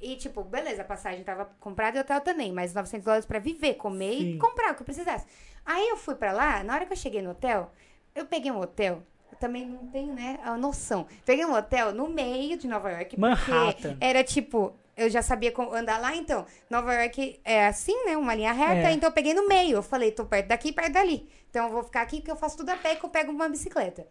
E, 0.00 0.16
tipo, 0.16 0.42
beleza, 0.42 0.82
a 0.82 0.84
passagem 0.84 1.22
tava 1.22 1.44
comprada 1.60 1.98
e 1.98 2.00
o 2.00 2.02
hotel 2.02 2.20
também, 2.22 2.52
mas 2.52 2.72
900 2.72 3.04
dólares 3.04 3.26
pra 3.26 3.38
viver, 3.38 3.74
comer 3.74 4.16
Sim. 4.18 4.34
e 4.34 4.38
comprar 4.38 4.72
o 4.72 4.74
que 4.74 4.80
eu 4.82 4.86
precisasse. 4.86 5.26
Aí 5.66 5.88
eu 5.88 5.96
fui 5.96 6.14
pra 6.14 6.32
lá, 6.32 6.64
na 6.64 6.74
hora 6.74 6.86
que 6.86 6.92
eu 6.92 6.96
cheguei 6.96 7.20
no 7.20 7.32
hotel, 7.32 7.70
eu 8.14 8.24
peguei 8.24 8.50
um 8.50 8.58
hotel, 8.60 9.02
eu 9.30 9.36
também 9.38 9.66
não 9.66 9.86
tenho, 9.88 10.14
né, 10.14 10.38
a 10.42 10.56
noção. 10.56 11.06
Peguei 11.26 11.44
um 11.44 11.52
hotel 11.54 11.92
no 11.92 12.08
meio 12.08 12.56
de 12.56 12.66
Nova 12.66 12.90
York, 12.90 13.16
porque 13.16 13.20
Manhattan. 13.20 13.96
era 14.00 14.24
tipo, 14.24 14.72
eu 15.00 15.08
já 15.10 15.22
sabia 15.22 15.50
como 15.50 15.72
andar 15.74 15.98
lá, 16.00 16.14
então, 16.14 16.44
Nova 16.68 16.92
York 16.94 17.40
é 17.44 17.66
assim, 17.66 17.94
né, 18.04 18.16
uma 18.16 18.34
linha 18.34 18.52
reta, 18.52 18.88
É. 18.88 18.92
então 18.92 19.08
eu 19.08 19.12
peguei 19.12 19.34
no 19.34 19.48
meio. 19.48 19.76
Eu 19.76 19.82
falei, 19.82 20.10
tô 20.12 20.24
perto 20.24 20.48
daqui, 20.48 20.72
perto 20.72 20.92
dali. 20.92 21.28
Então 21.48 21.66
eu 21.66 21.72
vou 21.72 21.82
ficar 21.82 22.02
aqui 22.02 22.18
porque 22.18 22.30
eu 22.30 22.36
faço 22.36 22.56
tudo 22.56 22.70
a 22.70 22.76
pé 22.76 22.94
que 22.94 23.04
eu 23.04 23.10
pego 23.10 23.32
uma 23.32 23.48
bicicleta. 23.48 24.06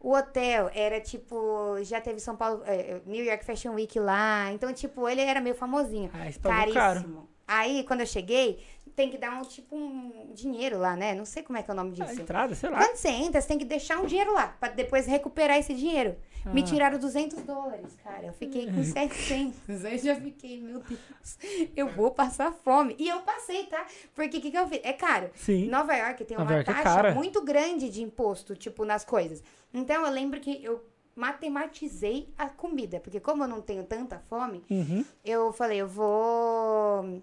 O 0.00 0.14
hotel 0.14 0.68
era 0.74 1.00
tipo, 1.00 1.76
já 1.82 2.00
teve 2.00 2.18
São 2.18 2.34
Paulo, 2.36 2.62
é, 2.66 3.00
New 3.06 3.24
York 3.24 3.44
Fashion 3.44 3.72
Week 3.74 3.98
lá, 4.00 4.50
então 4.52 4.72
tipo, 4.72 5.08
ele 5.08 5.20
era 5.20 5.40
meio 5.40 5.54
famosinho. 5.54 6.10
Ah, 6.12 6.28
pagou 6.42 6.74
caro. 6.74 6.94
Caríssimo. 7.00 7.28
Aí, 7.46 7.84
quando 7.84 8.00
eu 8.00 8.06
cheguei, 8.06 8.64
tem 8.94 9.10
que 9.10 9.18
dar 9.18 9.38
um 9.40 9.42
tipo 9.42 9.74
um 9.74 10.32
dinheiro 10.34 10.78
lá, 10.78 10.94
né? 10.96 11.14
Não 11.14 11.24
sei 11.24 11.42
como 11.42 11.58
é 11.58 11.62
que 11.62 11.70
é 11.70 11.74
o 11.74 11.76
nome 11.76 11.90
A 12.00 12.04
disso. 12.06 12.20
entrada, 12.20 12.54
sei 12.54 12.68
lá. 12.70 12.78
Quando 12.78 12.96
você 12.96 13.08
entra, 13.08 13.40
você 13.40 13.48
tem 13.48 13.58
que 13.58 13.64
deixar 13.64 13.98
um 14.00 14.06
dinheiro 14.06 14.32
lá, 14.34 14.48
pra 14.60 14.68
depois 14.68 15.06
recuperar 15.06 15.56
esse 15.58 15.74
dinheiro. 15.74 16.16
Me 16.46 16.60
Ah. 16.60 16.64
tiraram 16.64 16.98
200 16.98 17.40
dólares, 17.42 17.96
cara. 18.02 18.26
Eu 18.26 18.32
fiquei 18.32 18.66
com 18.66 18.82
700. 18.82 19.84
Aí 19.84 19.98
já 19.98 20.16
fiquei, 20.16 20.60
meu 20.60 20.80
Deus, 20.80 21.38
eu 21.76 21.88
vou 21.88 22.10
passar 22.10 22.52
fome. 22.52 22.96
E 22.98 23.08
eu 23.08 23.20
passei, 23.20 23.64
tá? 23.66 23.86
Porque 24.14 24.38
o 24.38 24.40
que, 24.40 24.50
que 24.50 24.58
eu 24.58 24.66
fiz? 24.66 24.80
É 24.82 24.92
caro. 24.92 25.30
Sim. 25.36 25.68
Nova 25.68 25.94
York 25.94 26.24
tem 26.24 26.36
Nova 26.36 26.50
uma 26.50 26.56
York 26.56 26.70
é 26.70 26.74
taxa 26.74 26.84
cara. 26.96 27.14
muito 27.14 27.40
grande 27.42 27.88
de 27.88 28.02
imposto, 28.02 28.56
tipo, 28.56 28.84
nas 28.84 29.04
coisas. 29.04 29.40
Então, 29.72 30.04
eu 30.04 30.10
lembro 30.12 30.40
que 30.40 30.62
eu 30.64 30.84
matematizei 31.14 32.28
a 32.36 32.48
comida. 32.48 32.98
Porque 32.98 33.20
como 33.20 33.44
eu 33.44 33.48
não 33.48 33.60
tenho 33.60 33.84
tanta 33.84 34.18
fome, 34.28 34.64
Uhum. 34.68 35.04
eu 35.24 35.52
falei, 35.52 35.78
eu 35.80 35.86
vou. 35.86 37.20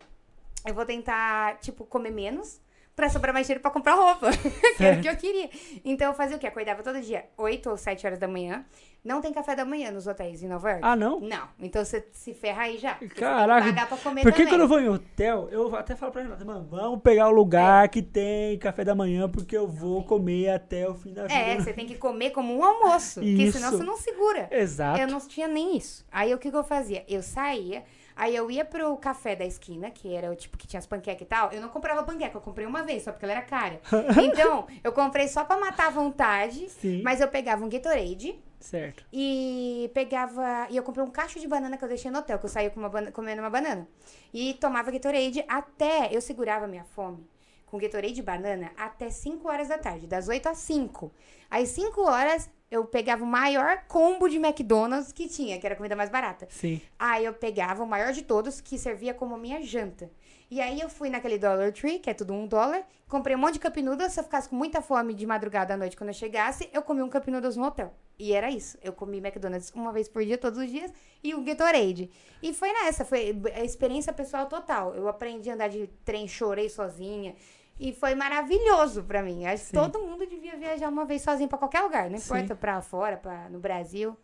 Eu 0.66 0.74
vou 0.74 0.86
tentar, 0.86 1.58
tipo, 1.60 1.86
comer 1.86 2.12
menos 2.12 2.60
pra 3.00 3.10
sobrar 3.10 3.34
mais 3.34 3.48
dinheiro 3.48 3.62
pra 3.62 3.72
comprar 3.72 3.94
roupa. 3.94 4.30
que 4.76 4.84
era 4.84 4.98
o 4.98 5.02
que 5.02 5.08
eu 5.08 5.16
queria. 5.16 5.50
Então 5.86 6.08
eu 6.08 6.14
fazia 6.14 6.36
o 6.36 6.40
quê? 6.40 6.48
Acordava 6.48 6.84
todo 6.84 7.00
dia, 7.00 7.26
8 7.38 7.70
ou 7.70 7.78
7 7.78 8.06
horas 8.06 8.20
da 8.20 8.28
manhã. 8.28 8.66
Não 9.02 9.22
tem 9.22 9.32
café 9.32 9.56
da 9.56 9.64
manhã 9.64 9.90
nos 9.92 10.06
hotéis 10.06 10.44
em 10.44 10.50
Nova 10.50 10.72
York. 10.72 10.86
Ah, 10.86 10.98
não? 10.98 11.22
Não. 11.22 11.48
Então 11.62 11.86
você 11.86 12.06
se 12.12 12.34
ferra 12.34 12.64
aí 12.64 12.78
já. 12.78 12.96
que 12.96 13.08
Caraca. 13.08 13.68
Pagar 13.68 13.88
pra 13.88 13.98
comer 13.98 14.24
Porque 14.24 14.40
também. 14.44 14.54
quando 14.54 14.62
eu 14.62 14.68
vou 14.68 14.82
em 14.82 14.90
hotel, 14.90 15.48
eu 15.50 15.74
até 15.74 15.96
falo 15.96 16.12
pra 16.12 16.22
Renata, 16.24 16.44
mano, 16.44 16.68
vamos 16.70 17.02
pegar 17.02 17.30
o 17.30 17.32
lugar 17.32 17.88
que 17.88 18.02
tem 18.02 18.60
café 18.60 18.84
da 18.84 18.94
manhã, 18.94 19.30
porque 19.30 19.56
eu 19.56 19.66
vou 19.66 20.04
comer 20.04 20.50
até 20.50 20.86
o 20.90 20.94
fim 20.94 21.14
da 21.14 21.22
vida. 21.22 21.34
É, 21.34 21.56
você 21.56 21.72
tem 21.72 21.86
que 21.86 21.96
comer 21.96 22.32
como 22.32 22.54
um 22.54 22.62
almoço. 22.62 23.22
Porque 23.22 23.50
senão 23.54 23.72
você 23.72 23.84
não 23.86 23.96
segura. 23.96 24.50
Exato. 24.52 25.00
Eu 25.00 25.08
não 25.08 25.26
tinha 25.26 25.48
nem 25.48 25.78
isso. 25.78 26.06
Aí 26.12 26.34
o 26.34 26.38
que, 26.38 26.52
que 26.52 26.58
eu 26.58 26.64
fazia? 26.66 27.06
Eu 27.08 27.24
saía, 27.24 27.86
aí 28.20 28.36
eu 28.36 28.52
ia 28.52 28.66
pro 28.66 28.96
café 28.98 29.34
da 29.34 29.46
esquina, 29.46 29.90
que 29.90 30.14
era 30.14 30.30
o 30.30 30.36
tipo 30.36 30.58
que 30.58 30.68
tinha 30.68 30.78
as 30.80 30.86
panquecas 30.86 31.22
e 31.22 31.26
tal. 31.26 31.52
Eu 31.52 31.62
não 31.62 31.70
comprava 31.70 32.04
panqueca, 32.04 32.36
eu 32.38 32.42
comprei 32.42 32.68
uma 32.68 32.84
vez, 32.84 33.04
só 33.04 33.12
porque 33.12 33.26
ela 33.26 33.32
era 33.32 33.42
cara. 33.42 33.80
Então, 34.22 34.68
eu 34.84 34.92
comprei 34.92 35.28
só 35.28 35.46
pra 35.46 35.58
matar 35.58 35.88
a 35.88 35.90
vontade, 35.90 36.70
Sim. 36.70 37.02
mas 37.02 37.22
eu 37.22 37.28
pegava 37.30 37.64
um 37.64 37.70
Gatorade 37.70 38.38
Certo. 38.60 39.06
e 39.14 39.90
pegava. 39.94 40.68
E 40.70 40.76
eu 40.76 40.84
comprei 40.84 41.04
um 41.04 41.10
cacho 41.10 41.40
de 41.40 41.48
banana 41.48 41.78
que 41.78 41.84
eu 41.84 41.88
deixei 41.88 42.12
no 42.12 42.20
hotel, 42.20 42.38
que 42.38 42.46
eu 42.46 42.50
saía 42.50 42.70
com 42.70 42.80
uma 42.80 43.12
comendo 43.12 43.42
uma 43.42 43.50
banana. 43.50 43.88
E 44.34 44.54
tomava 44.56 44.92
Gatorade 44.92 45.44
até. 45.48 46.10
Eu 46.12 46.20
segurava 46.22 46.68
minha 46.68 46.84
fome 46.84 47.26
com 47.66 47.78
Gatorade 47.78 48.14
de 48.14 48.22
banana 48.22 48.72
até 48.76 49.10
5 49.10 49.48
horas 49.48 49.68
da 49.68 49.78
tarde, 49.78 50.08
das 50.08 50.28
8 50.28 50.50
às 50.50 50.58
5. 50.58 51.12
Às 51.50 51.70
5 51.70 52.02
horas, 52.02 52.50
eu 52.72 52.86
pegava 52.86 53.24
o 53.24 53.28
maior 53.28 53.84
combo 53.88 54.28
de 54.28 54.38
McDonald's 54.38 55.12
que 55.12 55.28
tinha, 55.28 55.60
que 55.60 55.66
era 55.66 55.74
a 55.74 55.78
comida 55.78 55.96
mais 55.96 56.10
barata. 56.10 56.48
Sim. 56.50 56.82
Aí 56.98 57.26
eu 57.26 57.34
pegava 57.34 57.84
o 57.84 57.88
maior 57.88 58.12
de 58.14 58.22
todos, 58.22 58.62
que 58.62 58.78
servia 58.78 59.14
como 59.14 59.38
minha 59.38 59.62
janta. 59.62 60.12
E 60.52 60.60
aí 60.60 60.80
eu 60.80 60.90
fui 60.90 61.10
naquele 61.10 61.38
Dollar 61.38 61.72
Tree, 61.72 62.00
que 62.00 62.10
é 62.10 62.14
tudo 62.14 62.34
um 62.34 62.48
dólar, 62.48 62.84
comprei 63.08 63.36
um 63.36 63.40
monte 63.40 63.54
de 63.54 63.60
Cup 63.60 63.78
Noodles, 63.78 64.14
se 64.14 64.20
eu 64.20 64.24
ficasse 64.24 64.50
com 64.50 64.56
muita 64.56 64.82
fome 64.82 65.14
de 65.14 65.26
madrugada 65.26 65.74
à 65.74 65.78
noite 65.78 65.96
quando 65.96 66.10
eu 66.10 66.14
chegasse, 66.14 66.70
eu 66.74 66.82
comi 66.82 67.02
um 67.02 67.10
Cup 67.10 67.28
Noodles 67.28 67.56
no 67.56 67.66
hotel. 67.66 67.94
E 68.18 68.34
era 68.34 68.52
isso. 68.52 68.78
Eu 68.84 68.92
comi 68.92 69.18
McDonald's 69.18 69.72
uma 69.74 69.94
vez 69.94 70.10
por 70.10 70.24
dia, 70.26 70.38
todos 70.38 70.60
os 70.60 70.70
dias, 70.70 70.92
e 71.24 71.34
o 71.34 71.42
Gatorade. 71.42 72.10
E 72.44 72.54
foi 72.54 72.72
nessa, 72.74 73.06
foi 73.06 73.40
a 73.56 73.64
experiência 73.64 74.12
pessoal 74.12 74.48
total. 74.48 74.94
Eu 74.94 75.08
aprendi 75.08 75.50
a 75.50 75.54
andar 75.54 75.70
de 75.70 75.88
trem, 76.04 76.28
chorei 76.28 76.68
sozinha. 76.68 77.36
E 77.80 77.94
foi 77.94 78.14
maravilhoso 78.14 79.04
pra 79.04 79.24
mim. 79.24 79.46
Acho 79.46 79.68
que 79.68 79.74
todo 79.74 80.00
mundo 80.00 80.26
devia 80.28 80.58
viajar 80.58 80.90
uma 80.90 81.06
vez 81.06 81.22
sozinho 81.22 81.48
pra 81.48 81.58
qualquer 81.58 81.82
lugar. 81.82 82.10
Não 82.10 82.18
importa 82.18 82.56
pra 82.56 82.82
fora, 82.82 83.16
pra, 83.18 83.50
no 83.50 83.60
Brasil. 83.60 84.18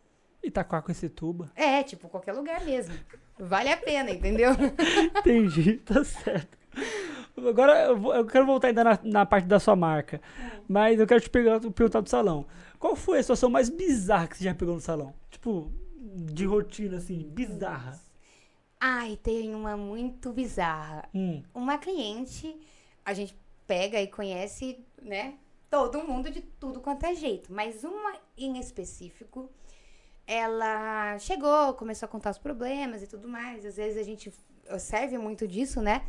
Itaquá 0.44 0.82
com 0.82 0.92
esse 0.92 1.08
tuba. 1.10 1.50
É, 1.56 1.82
tipo, 1.82 2.10
qualquer 2.10 2.34
lugar 2.34 2.64
mesmo. 2.66 2.94
Vale 3.40 3.70
a 3.72 3.78
pena, 3.78 4.12
entendeu? 4.12 4.52
Entendi, 5.20 5.78
tá 5.78 6.04
certo. 6.04 6.58
Agora 7.38 7.86
eu, 7.86 7.98
vou- 7.98 8.14
eu 8.16 8.26
quero 8.26 8.46
voltar 8.46 8.68
ainda 8.68 8.84
na, 8.84 9.00
na 9.04 9.26
parte 9.26 9.46
da 9.48 9.60
sua 9.60 9.76
marca. 9.76 10.22
Mas 10.68 11.00
eu 11.00 11.08
quero 11.08 11.22
te 11.22 11.30
perguntar, 11.30 11.72
perguntar 11.72 12.02
do 12.02 12.10
salão. 12.10 12.46
Qual 12.80 12.96
foi 12.96 13.20
a 13.20 13.24
situação 13.24 13.50
mais 13.50 13.70
bizarra 13.70 14.28
que 14.28 14.38
você 14.38 14.44
já 14.44 14.54
pegou 14.54 14.76
no 14.76 14.82
salão? 14.82 15.14
Tipo, 15.30 15.72
de 15.98 16.46
rotina, 16.46 16.98
assim, 16.98 17.28
bizarra. 17.30 18.00
Ai, 18.80 19.18
tem 19.22 19.56
uma 19.56 19.76
muito 19.76 20.32
bizarra. 20.32 21.10
Hum, 21.14 21.42
Uma 21.54 21.78
cliente, 21.78 22.56
a 23.04 23.14
gente 23.14 23.36
pega 23.68 24.02
e 24.02 24.08
conhece, 24.08 24.84
né? 25.02 25.36
Todo 25.70 26.04
mundo 26.04 26.30
de 26.30 26.42
tudo 26.42 26.80
quanto 26.80 27.06
é 27.06 27.16
jeito. 27.16 27.52
Mas 27.52 27.84
uma 27.84 28.14
em 28.38 28.58
específico, 28.60 29.50
ela 30.28 31.18
chegou, 31.20 31.74
começou 31.74 32.06
a 32.08 32.10
contar 32.10 32.32
os 32.32 32.38
problemas 32.38 33.02
e 33.04 33.08
tudo 33.08 33.28
mais. 33.28 33.66
Às 33.66 33.76
vezes 33.78 33.98
a 33.98 34.04
gente 34.04 34.32
serve 34.80 35.18
muito 35.18 35.48
disso, 35.48 35.82
né? 35.82 36.06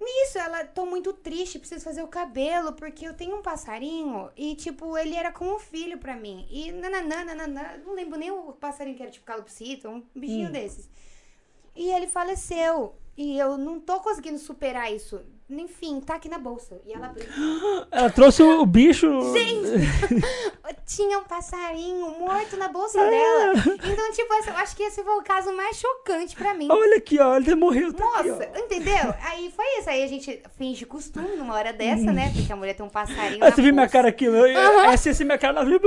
Nisso, 0.00 0.38
ela, 0.38 0.64
tô 0.64 0.86
muito 0.86 1.12
triste, 1.12 1.58
preciso 1.58 1.84
fazer 1.84 2.02
o 2.02 2.08
cabelo, 2.08 2.72
porque 2.72 3.06
eu 3.06 3.12
tenho 3.12 3.36
um 3.36 3.42
passarinho 3.42 4.30
e, 4.34 4.54
tipo, 4.54 4.96
ele 4.96 5.14
era 5.14 5.30
como 5.30 5.56
um 5.56 5.58
filho 5.58 5.98
pra 5.98 6.16
mim. 6.16 6.46
E 6.50 6.72
nananã, 6.72 7.22
nananã, 7.22 7.76
não 7.84 7.92
lembro 7.94 8.18
nem 8.18 8.30
o 8.30 8.52
passarinho 8.54 8.96
que 8.96 9.02
era, 9.02 9.10
tipo, 9.10 9.26
calopsita, 9.26 9.90
um 9.90 10.02
bichinho 10.14 10.48
Hum. 10.48 10.52
desses. 10.52 10.88
E 11.76 11.90
ele 11.90 12.06
faleceu. 12.06 12.94
E 13.14 13.38
eu 13.38 13.58
não 13.58 13.78
tô 13.78 14.00
conseguindo 14.00 14.38
superar 14.38 14.90
isso. 14.90 15.20
Enfim, 15.50 16.00
tá 16.00 16.14
aqui 16.14 16.28
na 16.28 16.38
bolsa. 16.38 16.80
E 16.86 16.92
ela 16.92 17.06
abriu. 17.06 17.26
Ela 17.90 18.10
trouxe 18.10 18.42
o 18.42 18.64
bicho. 18.64 19.08
Tinha 20.86 21.18
um 21.18 21.24
passarinho 21.24 22.18
morto 22.18 22.56
na 22.56 22.68
bolsa 22.68 22.98
dela. 22.98 23.52
Então, 23.84 24.12
tipo, 24.12 24.32
eu 24.32 24.56
acho 24.56 24.74
que 24.76 24.82
esse 24.82 25.02
foi 25.02 25.14
o 25.18 25.22
caso 25.22 25.52
mais 25.54 25.76
chocante 25.76 26.34
pra 26.34 26.52
mim. 26.54 26.68
Olha 26.70 26.96
aqui, 26.96 27.18
ó. 27.20 27.36
Ele 27.36 27.54
morreu. 27.54 27.92
Tá 27.92 28.04
aqui, 28.18 28.30
Moça, 28.30 28.50
ó. 28.54 28.58
entendeu? 28.58 29.14
Aí 29.24 29.52
foi 29.54 29.64
isso. 29.78 29.88
Aí 29.90 30.02
a 30.02 30.06
gente 30.08 30.42
finge 30.58 30.84
costume 30.84 31.36
numa 31.36 31.54
hora 31.54 31.72
dessa, 31.72 32.12
né? 32.12 32.32
Porque 32.34 32.52
a 32.52 32.56
mulher 32.56 32.74
tem 32.74 32.84
um 32.84 32.88
passarinho. 32.88 33.38
Na 33.38 33.50
você 33.50 33.62
viu 33.62 33.72
minha 33.74 33.88
cara 33.88 34.08
aqui? 34.08 34.24
Eu, 34.24 34.46
Essa 34.46 35.10
essa 35.10 35.22
é 35.22 35.26
minha 35.26 35.38
cara 35.38 35.64
vida. 35.64 35.80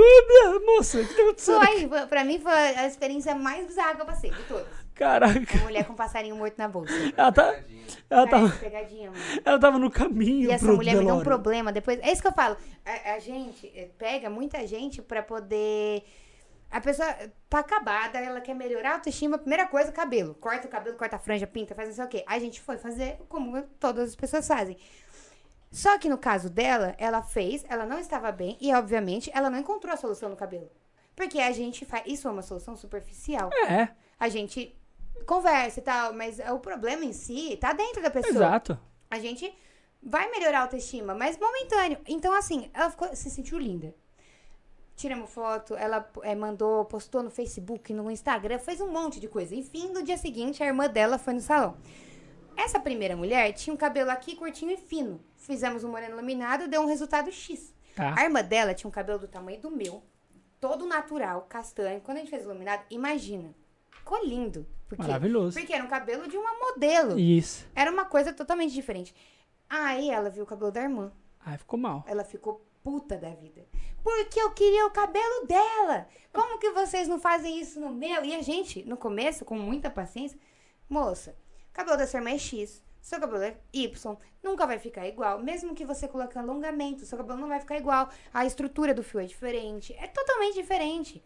Moça, 0.64 0.98
o 1.00 1.06
que 1.06 1.14
tá 1.14 1.22
acontecendo? 1.22 1.64
Foi, 1.64 1.88
foi- 1.88 2.06
pra 2.06 2.24
mim 2.24 2.38
foi 2.38 2.52
a 2.52 2.86
experiência 2.86 3.34
mais 3.34 3.66
bizarra 3.66 3.94
que 3.96 4.02
eu 4.02 4.06
passei 4.06 4.30
de 4.30 4.42
todas. 4.44 4.83
Caraca. 4.94 5.58
A 5.58 5.62
mulher 5.62 5.84
com 5.84 5.92
um 5.92 5.96
passarinho 5.96 6.36
morto 6.36 6.56
na 6.56 6.68
bolsa. 6.68 6.92
Ela, 7.16 7.32
tá, 7.32 7.60
ela, 8.08 8.28
tava, 8.28 8.48
pegadinha, 8.50 9.10
ela 9.44 9.58
tava 9.58 9.78
no 9.78 9.90
caminho 9.90 10.48
E 10.48 10.52
essa 10.52 10.72
mulher 10.72 10.96
me 10.96 11.04
deu 11.04 11.16
um 11.16 11.22
problema 11.22 11.72
depois. 11.72 11.98
É 12.00 12.12
isso 12.12 12.22
que 12.22 12.28
eu 12.28 12.32
falo. 12.32 12.56
A, 12.84 13.14
a 13.14 13.18
gente 13.18 13.72
eh, 13.74 13.90
pega 13.98 14.30
muita 14.30 14.64
gente 14.66 15.02
pra 15.02 15.22
poder. 15.22 16.04
A 16.70 16.80
pessoa 16.80 17.08
tá 17.48 17.58
acabada, 17.60 18.18
ela 18.18 18.40
quer 18.40 18.54
melhorar 18.54 18.90
a 18.90 18.94
autoestima. 18.94 19.38
Primeira 19.38 19.66
coisa, 19.66 19.92
cabelo. 19.92 20.34
Corta 20.34 20.66
o 20.66 20.70
cabelo, 20.70 20.96
corta 20.96 21.16
a 21.16 21.18
franja, 21.18 21.46
pinta, 21.46 21.74
faz 21.74 21.88
não 21.88 21.96
sei 21.96 22.04
o 22.04 22.08
quê. 22.08 22.24
A 22.26 22.38
gente 22.38 22.60
foi 22.60 22.78
fazer 22.78 23.18
como 23.28 23.62
todas 23.80 24.10
as 24.10 24.16
pessoas 24.16 24.46
fazem. 24.46 24.76
Só 25.70 25.98
que 25.98 26.08
no 26.08 26.16
caso 26.16 26.48
dela, 26.48 26.94
ela 26.98 27.20
fez, 27.20 27.64
ela 27.68 27.84
não 27.84 27.98
estava 27.98 28.30
bem 28.30 28.56
e, 28.60 28.72
obviamente, 28.72 29.28
ela 29.34 29.50
não 29.50 29.58
encontrou 29.58 29.92
a 29.92 29.96
solução 29.96 30.28
no 30.28 30.36
cabelo. 30.36 30.70
Porque 31.16 31.40
a 31.40 31.50
gente 31.50 31.84
faz. 31.84 32.04
Isso 32.06 32.28
é 32.28 32.30
uma 32.30 32.42
solução 32.42 32.76
superficial. 32.76 33.50
É, 33.68 33.88
A 34.18 34.28
gente 34.28 34.76
conversa 35.26 35.80
e 35.80 35.82
tal, 35.82 36.12
mas 36.12 36.38
o 36.52 36.58
problema 36.58 37.04
em 37.04 37.12
si 37.12 37.56
tá 37.56 37.72
dentro 37.72 38.02
da 38.02 38.10
pessoa 38.10 38.30
exato. 38.34 38.78
a 39.10 39.18
gente 39.18 39.52
vai 40.02 40.30
melhorar 40.30 40.58
a 40.58 40.62
autoestima, 40.62 41.14
mas 41.14 41.38
momentâneo. 41.38 41.98
Então, 42.06 42.32
assim, 42.34 42.70
ela 42.74 42.90
ficou- 42.90 43.14
se 43.16 43.30
sentiu 43.30 43.58
linda. 43.58 43.94
Tiramos 44.96 45.30
foto, 45.30 45.74
ela 45.74 46.08
eh, 46.22 46.34
mandou, 46.36 46.84
postou 46.84 47.22
no 47.22 47.30
Facebook, 47.30 47.92
no 47.92 48.08
Instagram, 48.10 48.58
fez 48.60 48.80
um 48.80 48.88
monte 48.90 49.18
de 49.18 49.26
coisa. 49.26 49.54
Enfim, 49.54 49.88
no 49.88 50.02
dia 50.04 50.16
seguinte, 50.16 50.62
a 50.62 50.66
irmã 50.66 50.88
dela 50.88 51.18
foi 51.18 51.32
no 51.34 51.40
salão. 51.40 51.76
Essa 52.56 52.78
primeira 52.78 53.16
mulher 53.16 53.52
tinha 53.54 53.74
um 53.74 53.76
cabelo 53.76 54.10
aqui 54.10 54.36
curtinho 54.36 54.70
e 54.70 54.76
fino. 54.76 55.20
Fizemos 55.36 55.82
um 55.82 55.90
moreno 55.90 56.14
iluminado, 56.14 56.68
deu 56.68 56.80
um 56.82 56.86
resultado 56.86 57.32
X. 57.32 57.74
Tá. 57.96 58.14
A 58.16 58.22
irmã 58.22 58.42
dela 58.42 58.72
tinha 58.72 58.88
um 58.88 58.92
cabelo 58.92 59.18
do 59.18 59.26
tamanho 59.26 59.60
do 59.60 59.70
meu, 59.70 60.00
todo 60.60 60.86
natural, 60.86 61.42
castanho. 61.48 62.00
Quando 62.00 62.18
a 62.18 62.20
gente 62.20 62.30
fez 62.30 62.44
iluminado, 62.44 62.84
imagina, 62.88 63.52
ficou 64.04 64.22
lindo. 64.22 64.66
Por 64.86 64.96
quê? 64.96 65.02
Maravilhoso. 65.02 65.58
Porque 65.58 65.72
era 65.72 65.82
um 65.82 65.88
cabelo 65.88 66.28
de 66.28 66.36
uma 66.36 66.52
modelo. 66.58 67.18
Isso. 67.18 67.66
Era 67.74 67.90
uma 67.90 68.04
coisa 68.04 68.32
totalmente 68.32 68.74
diferente. 68.74 69.14
Aí 69.68 70.10
ela 70.10 70.28
viu 70.28 70.44
o 70.44 70.46
cabelo 70.46 70.70
da 70.70 70.82
irmã. 70.82 71.10
Ai, 71.40 71.56
ficou 71.56 71.78
mal. 71.78 72.04
Ela 72.06 72.22
ficou 72.22 72.64
puta 72.82 73.16
da 73.16 73.30
vida. 73.30 73.66
Porque 74.02 74.38
eu 74.38 74.50
queria 74.50 74.86
o 74.86 74.90
cabelo 74.90 75.46
dela. 75.46 76.06
Como 76.30 76.58
que 76.58 76.70
vocês 76.70 77.08
não 77.08 77.18
fazem 77.18 77.58
isso 77.58 77.80
no 77.80 77.90
meu? 77.90 78.22
E 78.22 78.34
a 78.34 78.42
gente, 78.42 78.84
no 78.84 78.98
começo, 78.98 79.44
com 79.44 79.56
muita 79.56 79.88
paciência, 79.88 80.38
moça, 80.88 81.34
cabelo 81.72 81.96
da 81.96 82.06
sua 82.06 82.18
irmã 82.18 82.30
é 82.30 82.38
X, 82.38 82.84
seu 83.00 83.18
cabelo 83.18 83.42
é 83.42 83.56
Y, 83.72 84.16
nunca 84.42 84.66
vai 84.66 84.78
ficar 84.78 85.08
igual. 85.08 85.38
Mesmo 85.38 85.74
que 85.74 85.86
você 85.86 86.06
coloque 86.06 86.38
alongamento, 86.38 87.06
seu 87.06 87.16
cabelo 87.16 87.40
não 87.40 87.48
vai 87.48 87.60
ficar 87.60 87.78
igual. 87.78 88.10
A 88.34 88.44
estrutura 88.44 88.92
do 88.92 89.02
fio 89.02 89.20
é 89.20 89.24
diferente. 89.24 89.94
É 89.94 90.06
totalmente 90.06 90.54
diferente. 90.54 91.24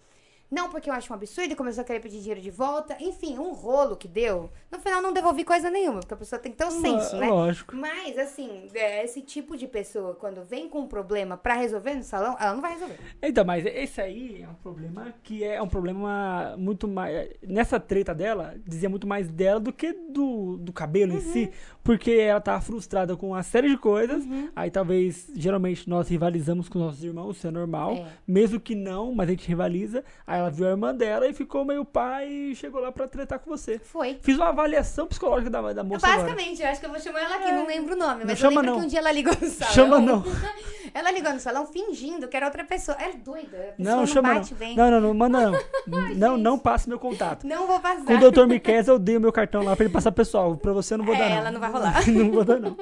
Não 0.50 0.70
porque 0.70 0.88
eu 0.88 0.94
acho 0.94 1.12
um 1.12 1.16
absurdo 1.16 1.52
e 1.52 1.56
começou 1.56 1.82
a 1.82 1.84
querer 1.84 2.00
pedir 2.00 2.20
dinheiro 2.20 2.40
de 2.40 2.50
volta. 2.50 2.96
Enfim, 3.00 3.38
um 3.38 3.52
rolo 3.52 3.96
que 3.96 4.08
deu. 4.08 4.50
No 4.70 4.78
final 4.78 5.02
não 5.02 5.12
devolvi 5.12 5.44
coisa 5.44 5.70
nenhuma, 5.70 6.00
porque 6.00 6.14
a 6.14 6.16
pessoa 6.16 6.38
tem 6.38 6.50
que 6.52 6.58
ter 6.58 6.70
senso, 6.70 7.16
né? 7.16 7.28
Lógico. 7.28 7.76
Mas, 7.76 8.18
assim, 8.18 8.68
é, 8.74 9.04
esse 9.04 9.20
tipo 9.20 9.56
de 9.56 9.66
pessoa, 9.66 10.14
quando 10.14 10.42
vem 10.44 10.68
com 10.68 10.80
um 10.80 10.86
problema 10.86 11.36
pra 11.36 11.54
resolver 11.54 11.94
no 11.94 12.02
salão, 12.02 12.36
ela 12.40 12.54
não 12.54 12.62
vai 12.62 12.72
resolver. 12.72 12.98
Então, 13.22 13.44
mas 13.44 13.66
esse 13.66 14.00
aí 14.00 14.42
é 14.42 14.48
um 14.48 14.54
problema 14.54 15.14
que 15.22 15.44
é 15.44 15.60
um 15.60 15.68
problema 15.68 16.54
muito 16.56 16.88
mais. 16.88 17.28
Nessa 17.42 17.78
treta 17.78 18.14
dela, 18.14 18.54
dizia 18.66 18.88
muito 18.88 19.06
mais 19.06 19.28
dela 19.28 19.60
do 19.60 19.72
que 19.72 19.92
do, 19.92 20.56
do 20.56 20.72
cabelo 20.72 21.12
em 21.12 21.20
si, 21.20 21.50
porque 21.88 22.10
ela 22.10 22.38
tava 22.38 22.60
frustrada 22.60 23.16
com 23.16 23.28
uma 23.28 23.42
série 23.42 23.70
de 23.70 23.78
coisas. 23.78 24.22
Aí 24.54 24.70
talvez, 24.70 25.26
geralmente, 25.34 25.88
nós 25.88 26.06
rivalizamos 26.06 26.68
com 26.68 26.78
nossos 26.78 27.02
irmãos, 27.02 27.38
isso 27.38 27.46
é 27.46 27.50
normal. 27.50 27.92
É. 27.94 28.06
Mesmo 28.26 28.60
que 28.60 28.74
não, 28.74 29.14
mas 29.14 29.26
a 29.26 29.30
gente 29.30 29.48
rivaliza. 29.48 30.04
Aí 30.26 30.38
ela 30.38 30.50
viu 30.50 30.66
a 30.66 30.70
irmã 30.72 30.94
dela 30.94 31.26
e 31.26 31.32
ficou 31.32 31.64
meio 31.64 31.86
pai 31.86 32.28
e 32.28 32.54
chegou 32.54 32.78
lá 32.82 32.92
pra 32.92 33.08
tretar 33.08 33.38
com 33.38 33.48
você. 33.48 33.78
Foi. 33.78 34.18
Fiz 34.20 34.36
uma 34.36 34.50
avaliação 34.50 35.06
psicológica 35.06 35.48
da, 35.48 35.72
da 35.72 35.82
moça 35.82 36.06
agora. 36.06 36.24
Basicamente, 36.28 36.60
eu 36.60 36.68
acho 36.68 36.78
que 36.78 36.84
eu 36.84 36.90
vou 36.90 37.00
chamar 37.00 37.20
ela 37.22 37.36
aqui, 37.36 37.52
não 37.52 37.66
lembro 37.66 37.94
o 37.94 37.98
nome, 37.98 38.24
mas 38.26 38.38
chama, 38.38 38.56
eu 38.56 38.60
lembro 38.60 38.72
não. 38.72 38.80
que 38.80 38.84
um 38.84 38.88
dia 38.90 38.98
ela 38.98 39.10
ligou 39.12 39.32
no 39.40 39.48
salão. 39.48 39.72
Chama 39.74 39.98
não. 39.98 40.24
ela 40.92 41.10
ligou 41.10 41.32
no 41.32 41.40
salão 41.40 41.66
fingindo 41.66 42.28
que 42.28 42.36
era 42.36 42.44
outra 42.44 42.64
pessoa. 42.64 42.98
Ela 43.00 43.14
é 43.14 43.16
doida. 43.16 43.56
A 43.56 43.72
pessoa 43.72 43.74
Não, 43.78 43.96
não, 44.00 44.06
chama 44.06 44.34
bate 44.34 44.52
não. 44.52 44.58
bem. 44.58 44.76
Não, 44.76 44.90
não, 44.90 45.00
não, 45.00 45.14
manda 45.14 45.50
não. 45.88 46.14
não, 46.14 46.36
não 46.36 46.58
passe 46.58 46.86
meu 46.86 46.98
contato. 46.98 47.46
Não 47.46 47.66
vou 47.66 47.80
passar. 47.80 48.04
Com 48.04 48.14
o 48.14 48.30
Dr. 48.30 48.46
Miquel, 48.46 48.84
eu 48.86 48.98
dei 48.98 49.16
o 49.16 49.20
meu 49.22 49.32
cartão 49.32 49.62
lá 49.62 49.74
pra 49.74 49.86
ele 49.86 49.94
passar 49.94 50.12
pessoal. 50.12 50.54
Pra 50.54 50.74
você 50.74 50.92
eu 50.92 50.98
não 50.98 51.04
vou 51.06 51.14
É, 51.14 51.18
dar, 51.18 51.30
não. 51.30 51.36
ela 51.38 51.50
não 51.50 51.60
vai 51.60 51.70
rolar. 51.78 52.06
não 52.10 52.30
vou 52.30 52.44
dar, 52.44 52.60
não. 52.60 52.76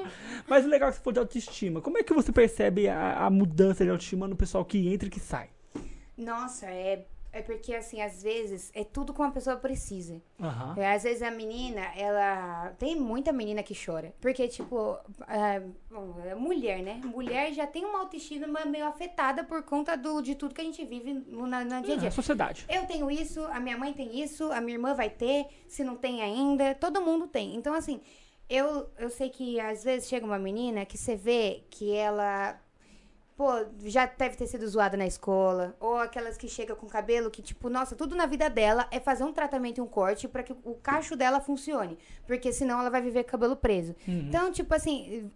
Mas 0.47 0.65
o 0.65 0.67
legal 0.69 0.89
é 0.89 0.91
que 0.91 0.97
você 0.97 1.03
falou 1.03 1.13
de 1.13 1.19
autoestima. 1.19 1.81
Como 1.81 1.97
é 1.97 2.03
que 2.03 2.13
você 2.13 2.31
percebe 2.31 2.87
a, 2.87 3.25
a 3.25 3.29
mudança 3.29 3.83
de 3.83 3.89
autoestima 3.89 4.27
no 4.27 4.35
pessoal 4.35 4.63
que 4.65 4.91
entra 4.93 5.07
e 5.07 5.11
que 5.11 5.19
sai? 5.19 5.49
Nossa, 6.17 6.65
é, 6.65 7.05
é 7.31 7.41
porque, 7.43 7.75
assim, 7.75 8.01
às 8.01 8.23
vezes, 8.23 8.71
é 8.73 8.83
tudo 8.83 9.13
que 9.13 9.19
uma 9.19 9.29
pessoa 9.31 9.55
precisa. 9.57 10.19
Aham. 10.41 10.73
É, 10.77 10.95
Às 10.95 11.03
vezes 11.03 11.21
a 11.21 11.29
menina, 11.29 11.81
ela. 11.95 12.73
Tem 12.79 12.95
muita 12.99 13.31
menina 13.31 13.61
que 13.61 13.75
chora. 13.75 14.13
Porque, 14.19 14.47
tipo, 14.47 14.97
é, 15.27 15.61
é 16.29 16.33
mulher, 16.35 16.81
né? 16.81 16.99
Mulher 17.03 17.53
já 17.53 17.67
tem 17.67 17.85
uma 17.85 17.99
autoestima 17.99 18.65
meio 18.65 18.87
afetada 18.87 19.43
por 19.43 19.61
conta 19.61 19.95
do, 19.95 20.21
de 20.21 20.33
tudo 20.33 20.55
que 20.55 20.61
a 20.61 20.63
gente 20.63 20.83
vive 20.85 21.13
no, 21.13 21.45
na, 21.45 21.63
na 21.63 21.81
dia 21.81 21.93
a 21.93 21.97
É, 21.97 21.99
dia. 21.99 22.07
a 22.09 22.11
sociedade. 22.11 22.65
Eu 22.67 22.87
tenho 22.87 23.11
isso, 23.11 23.43
a 23.45 23.59
minha 23.59 23.77
mãe 23.77 23.93
tem 23.93 24.19
isso, 24.19 24.51
a 24.51 24.59
minha 24.59 24.75
irmã 24.75 24.95
vai 24.95 25.09
ter, 25.11 25.45
se 25.67 25.83
não 25.83 25.95
tem 25.95 26.23
ainda, 26.23 26.73
todo 26.73 26.99
mundo 27.01 27.27
tem. 27.27 27.55
Então, 27.55 27.75
assim, 27.75 28.01
eu, 28.49 28.89
eu 28.97 29.09
sei 29.09 29.29
que 29.29 29.59
às 29.59 29.83
vezes 29.83 30.07
chega 30.07 30.25
uma 30.25 30.39
menina 30.39 30.85
que 30.85 30.97
você 30.97 31.15
vê 31.15 31.63
que 31.69 31.93
ela. 31.93 32.59
Pô, 33.35 33.51
já 33.83 34.07
deve 34.07 34.35
ter 34.35 34.47
sido 34.47 34.67
zoada 34.67 34.97
na 34.97 35.05
escola. 35.05 35.75
Ou 35.79 35.97
aquelas 35.97 36.37
que 36.37 36.47
chegam 36.47 36.75
com 36.75 36.87
cabelo 36.87 37.29
que, 37.29 37.39
tipo, 37.39 37.69
nossa, 37.69 37.95
tudo 37.95 38.15
na 38.15 38.25
vida 38.25 38.49
dela 38.49 38.87
é 38.89 38.99
fazer 38.99 39.23
um 39.23 39.31
tratamento 39.31 39.77
e 39.77 39.81
um 39.81 39.85
corte 39.85 40.27
pra 40.27 40.41
que 40.41 40.55
o 40.63 40.73
cacho 40.73 41.15
dela 41.15 41.39
funcione. 41.39 41.99
Porque 42.25 42.51
senão 42.51 42.79
ela 42.79 42.89
vai 42.89 42.99
viver 42.99 43.23
com 43.25 43.29
cabelo 43.29 43.55
preso. 43.55 43.95
Então, 44.07 44.51
tipo 44.51 44.73
assim, 44.73 45.31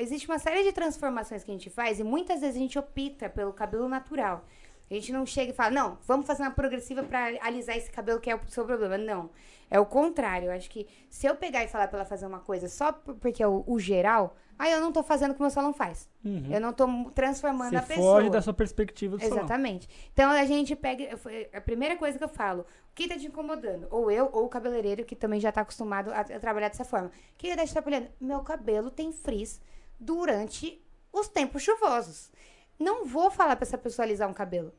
existe 0.00 0.26
uma 0.26 0.38
série 0.38 0.62
de 0.62 0.72
transformações 0.72 1.44
que 1.44 1.50
a 1.50 1.54
gente 1.54 1.68
faz 1.68 2.00
e 2.00 2.04
muitas 2.04 2.40
vezes 2.40 2.56
a 2.56 2.58
gente 2.58 2.78
opta 2.78 3.28
pelo 3.28 3.52
cabelo 3.52 3.86
natural. 3.86 4.46
A 4.92 4.96
gente 4.96 5.12
não 5.12 5.24
chega 5.24 5.52
e 5.52 5.54
fala, 5.54 5.70
não, 5.70 5.98
vamos 6.06 6.26
fazer 6.26 6.42
uma 6.42 6.50
progressiva 6.50 7.02
pra 7.02 7.24
alisar 7.40 7.76
esse 7.76 7.90
cabelo 7.90 8.20
que 8.20 8.30
é 8.30 8.36
o 8.36 8.40
seu 8.48 8.64
problema. 8.64 8.98
Não. 8.98 9.30
É 9.70 9.80
o 9.80 9.86
contrário. 9.86 10.48
Eu 10.48 10.52
acho 10.52 10.68
que 10.68 10.86
se 11.08 11.26
eu 11.26 11.34
pegar 11.34 11.64
e 11.64 11.68
falar 11.68 11.88
pra 11.88 12.00
ela 12.00 12.04
fazer 12.04 12.26
uma 12.26 12.40
coisa 12.40 12.68
só 12.68 12.92
por- 12.92 13.14
porque 13.14 13.42
é 13.42 13.48
o, 13.48 13.64
o 13.66 13.78
geral, 13.80 14.36
aí 14.58 14.70
eu 14.70 14.80
não 14.82 14.92
tô 14.92 15.02
fazendo 15.02 15.30
o 15.30 15.34
que 15.34 15.40
o 15.40 15.44
meu 15.44 15.50
salão 15.50 15.72
faz. 15.72 16.10
Uhum. 16.22 16.46
Eu 16.50 16.60
não 16.60 16.74
tô 16.74 16.86
transformando 17.14 17.70
Você 17.70 17.76
a 17.76 17.82
pessoa. 17.82 18.16
foge 18.18 18.28
da 18.30 18.42
sua 18.42 18.52
perspectiva 18.52 19.16
do 19.16 19.22
salão. 19.22 19.38
Exatamente. 19.38 19.88
Então 20.12 20.30
a 20.30 20.44
gente 20.44 20.76
pega. 20.76 21.18
A 21.54 21.60
primeira 21.62 21.96
coisa 21.96 22.18
que 22.18 22.24
eu 22.24 22.28
falo, 22.28 22.60
o 22.62 22.94
que 22.94 23.08
tá 23.08 23.16
te 23.16 23.26
incomodando? 23.26 23.88
Ou 23.90 24.10
eu, 24.10 24.28
ou 24.30 24.44
o 24.44 24.48
cabeleireiro, 24.50 25.06
que 25.06 25.16
também 25.16 25.40
já 25.40 25.50
tá 25.50 25.62
acostumado 25.62 26.10
a, 26.12 26.20
a 26.20 26.24
trabalhar 26.38 26.68
dessa 26.68 26.84
forma. 26.84 27.06
O 27.08 27.10
que 27.38 27.56
tá 27.56 27.64
te 27.64 27.70
atrapalhando? 27.70 28.08
Meu 28.20 28.40
cabelo 28.40 28.90
tem 28.90 29.10
frizz 29.10 29.58
durante 29.98 30.82
os 31.10 31.28
tempos 31.28 31.62
chuvosos. 31.62 32.30
Não 32.78 33.06
vou 33.06 33.30
falar 33.30 33.56
pra 33.56 33.64
essa 33.64 33.78
pessoa 33.78 34.04
alisar 34.04 34.28
um 34.28 34.34
cabelo. 34.34 34.72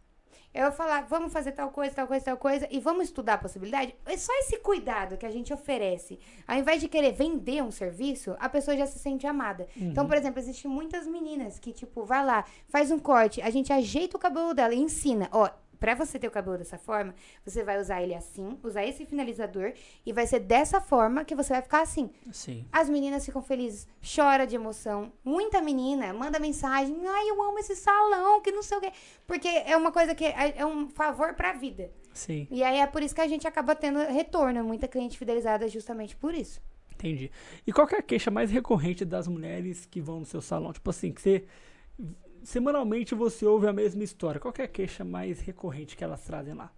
Eu 0.53 0.65
vou 0.67 0.71
falar, 0.71 1.01
vamos 1.07 1.33
fazer 1.33 1.51
tal 1.53 1.71
coisa, 1.71 1.95
tal 1.95 2.05
coisa, 2.05 2.25
tal 2.25 2.37
coisa, 2.37 2.67
e 2.69 2.79
vamos 2.79 3.05
estudar 3.05 3.33
a 3.33 3.37
possibilidade. 3.39 3.95
É 4.05 4.15
só 4.15 4.31
esse 4.39 4.57
cuidado 4.59 5.17
que 5.17 5.25
a 5.25 5.31
gente 5.31 5.51
oferece. 5.51 6.19
Ao 6.47 6.55
invés 6.55 6.79
de 6.79 6.87
querer 6.87 7.11
vender 7.11 7.63
um 7.63 7.71
serviço, 7.71 8.35
a 8.39 8.47
pessoa 8.47 8.77
já 8.77 8.85
se 8.85 8.99
sente 8.99 9.25
amada. 9.25 9.67
Então, 9.75 10.05
por 10.05 10.15
exemplo, 10.15 10.39
existem 10.39 10.69
muitas 10.69 11.07
meninas 11.07 11.57
que, 11.57 11.73
tipo, 11.73 12.05
vai 12.05 12.23
lá, 12.23 12.45
faz 12.67 12.91
um 12.91 12.99
corte, 12.99 13.41
a 13.41 13.49
gente 13.49 13.73
ajeita 13.73 14.15
o 14.15 14.19
cabelo 14.19 14.53
dela 14.53 14.75
e 14.75 14.79
ensina, 14.79 15.27
ó. 15.31 15.49
Pra 15.83 15.95
você 15.95 16.17
ter 16.17 16.29
o 16.29 16.31
cabelo 16.31 16.57
dessa 16.57 16.77
forma, 16.77 17.13
você 17.43 17.61
vai 17.61 17.77
usar 17.77 18.01
ele 18.01 18.15
assim, 18.15 18.57
usar 18.63 18.85
esse 18.85 19.05
finalizador, 19.05 19.73
e 20.05 20.13
vai 20.13 20.25
ser 20.25 20.39
dessa 20.39 20.79
forma 20.79 21.25
que 21.25 21.35
você 21.35 21.51
vai 21.51 21.61
ficar 21.61 21.81
assim. 21.81 22.09
Sim. 22.31 22.65
As 22.71 22.89
meninas 22.89 23.25
ficam 23.25 23.41
felizes, 23.41 23.85
chora 24.01 24.47
de 24.47 24.55
emoção. 24.55 25.11
Muita 25.25 25.61
menina 25.61 26.13
manda 26.13 26.39
mensagem: 26.39 26.95
ai, 27.05 27.29
eu 27.29 27.43
amo 27.43 27.59
esse 27.59 27.75
salão, 27.75 28.39
que 28.39 28.49
não 28.49 28.63
sei 28.63 28.77
o 28.77 28.79
quê. 28.79 28.93
Porque 29.27 29.49
é 29.49 29.75
uma 29.75 29.91
coisa 29.91 30.15
que 30.15 30.23
é, 30.23 30.53
é 30.55 30.65
um 30.65 30.87
favor 30.89 31.33
pra 31.33 31.51
vida. 31.51 31.91
Sim. 32.13 32.47
E 32.49 32.63
aí 32.63 32.77
é 32.77 32.87
por 32.87 33.03
isso 33.03 33.13
que 33.13 33.19
a 33.19 33.27
gente 33.27 33.45
acaba 33.45 33.75
tendo 33.75 33.99
retorno. 33.99 34.63
Muita 34.63 34.87
cliente 34.87 35.17
fidelizada 35.17 35.67
justamente 35.67 36.15
por 36.15 36.33
isso. 36.33 36.61
Entendi. 36.93 37.29
E 37.67 37.73
qual 37.73 37.85
que 37.85 37.95
é 37.95 37.99
a 37.99 38.01
queixa 38.01 38.31
mais 38.31 38.49
recorrente 38.49 39.03
das 39.03 39.27
mulheres 39.27 39.85
que 39.85 39.99
vão 39.99 40.21
no 40.21 40.25
seu 40.25 40.41
salão? 40.41 40.71
Tipo 40.71 40.91
assim, 40.91 41.11
que 41.11 41.21
você. 41.21 41.45
Semanalmente 42.43 43.15
você 43.15 43.45
ouve 43.45 43.67
a 43.67 43.73
mesma 43.73 44.03
história. 44.03 44.39
Qual 44.39 44.53
é 44.57 44.63
a 44.63 44.67
queixa 44.67 45.03
mais 45.03 45.39
recorrente 45.39 45.95
que 45.95 46.03
elas 46.03 46.21
trazem 46.23 46.53
lá? 46.53 46.71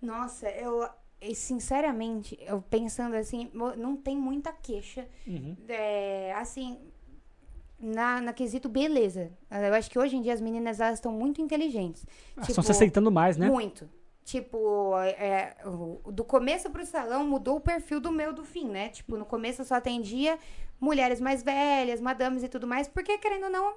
Nossa, 0.00 0.48
eu. 0.50 0.88
Sinceramente, 1.34 2.38
eu 2.42 2.60
pensando 2.60 3.14
assim, 3.16 3.50
não 3.54 3.96
tem 3.96 4.14
muita 4.16 4.52
queixa. 4.52 5.08
Uhum. 5.26 5.56
É, 5.68 6.34
assim, 6.36 6.78
na, 7.78 8.20
na 8.20 8.32
quesito 8.32 8.68
beleza. 8.68 9.30
Eu 9.50 9.74
acho 9.74 9.90
que 9.90 9.98
hoje 9.98 10.16
em 10.16 10.22
dia 10.22 10.34
as 10.34 10.40
meninas 10.40 10.80
elas 10.80 10.94
estão 10.98 11.12
muito 11.12 11.40
inteligentes. 11.40 12.04
Ah, 12.36 12.42
Estão 12.46 12.62
se 12.62 12.70
aceitando 12.70 13.10
mais, 13.10 13.36
né? 13.36 13.48
Muito. 13.48 13.88
Tipo, 14.24 14.98
é, 14.98 15.56
o- 15.66 16.10
do 16.12 16.24
começo 16.24 16.70
pro 16.70 16.84
salão 16.86 17.26
mudou 17.26 17.56
o 17.56 17.60
perfil 17.60 18.00
do 18.00 18.10
meu 18.10 18.32
do 18.32 18.44
fim, 18.44 18.68
né? 18.68 18.88
Tipo, 18.90 19.16
no 19.16 19.24
começo 19.26 19.60
eu 19.62 19.66
só 19.66 19.74
atendia 19.76 20.38
mulheres 20.80 21.20
mais 21.20 21.42
velhas, 21.42 22.00
madames 22.00 22.42
e 22.42 22.48
tudo 22.48 22.66
mais, 22.66 22.88
porque 22.88 23.18
querendo 23.18 23.44
ou 23.44 23.50
não, 23.50 23.74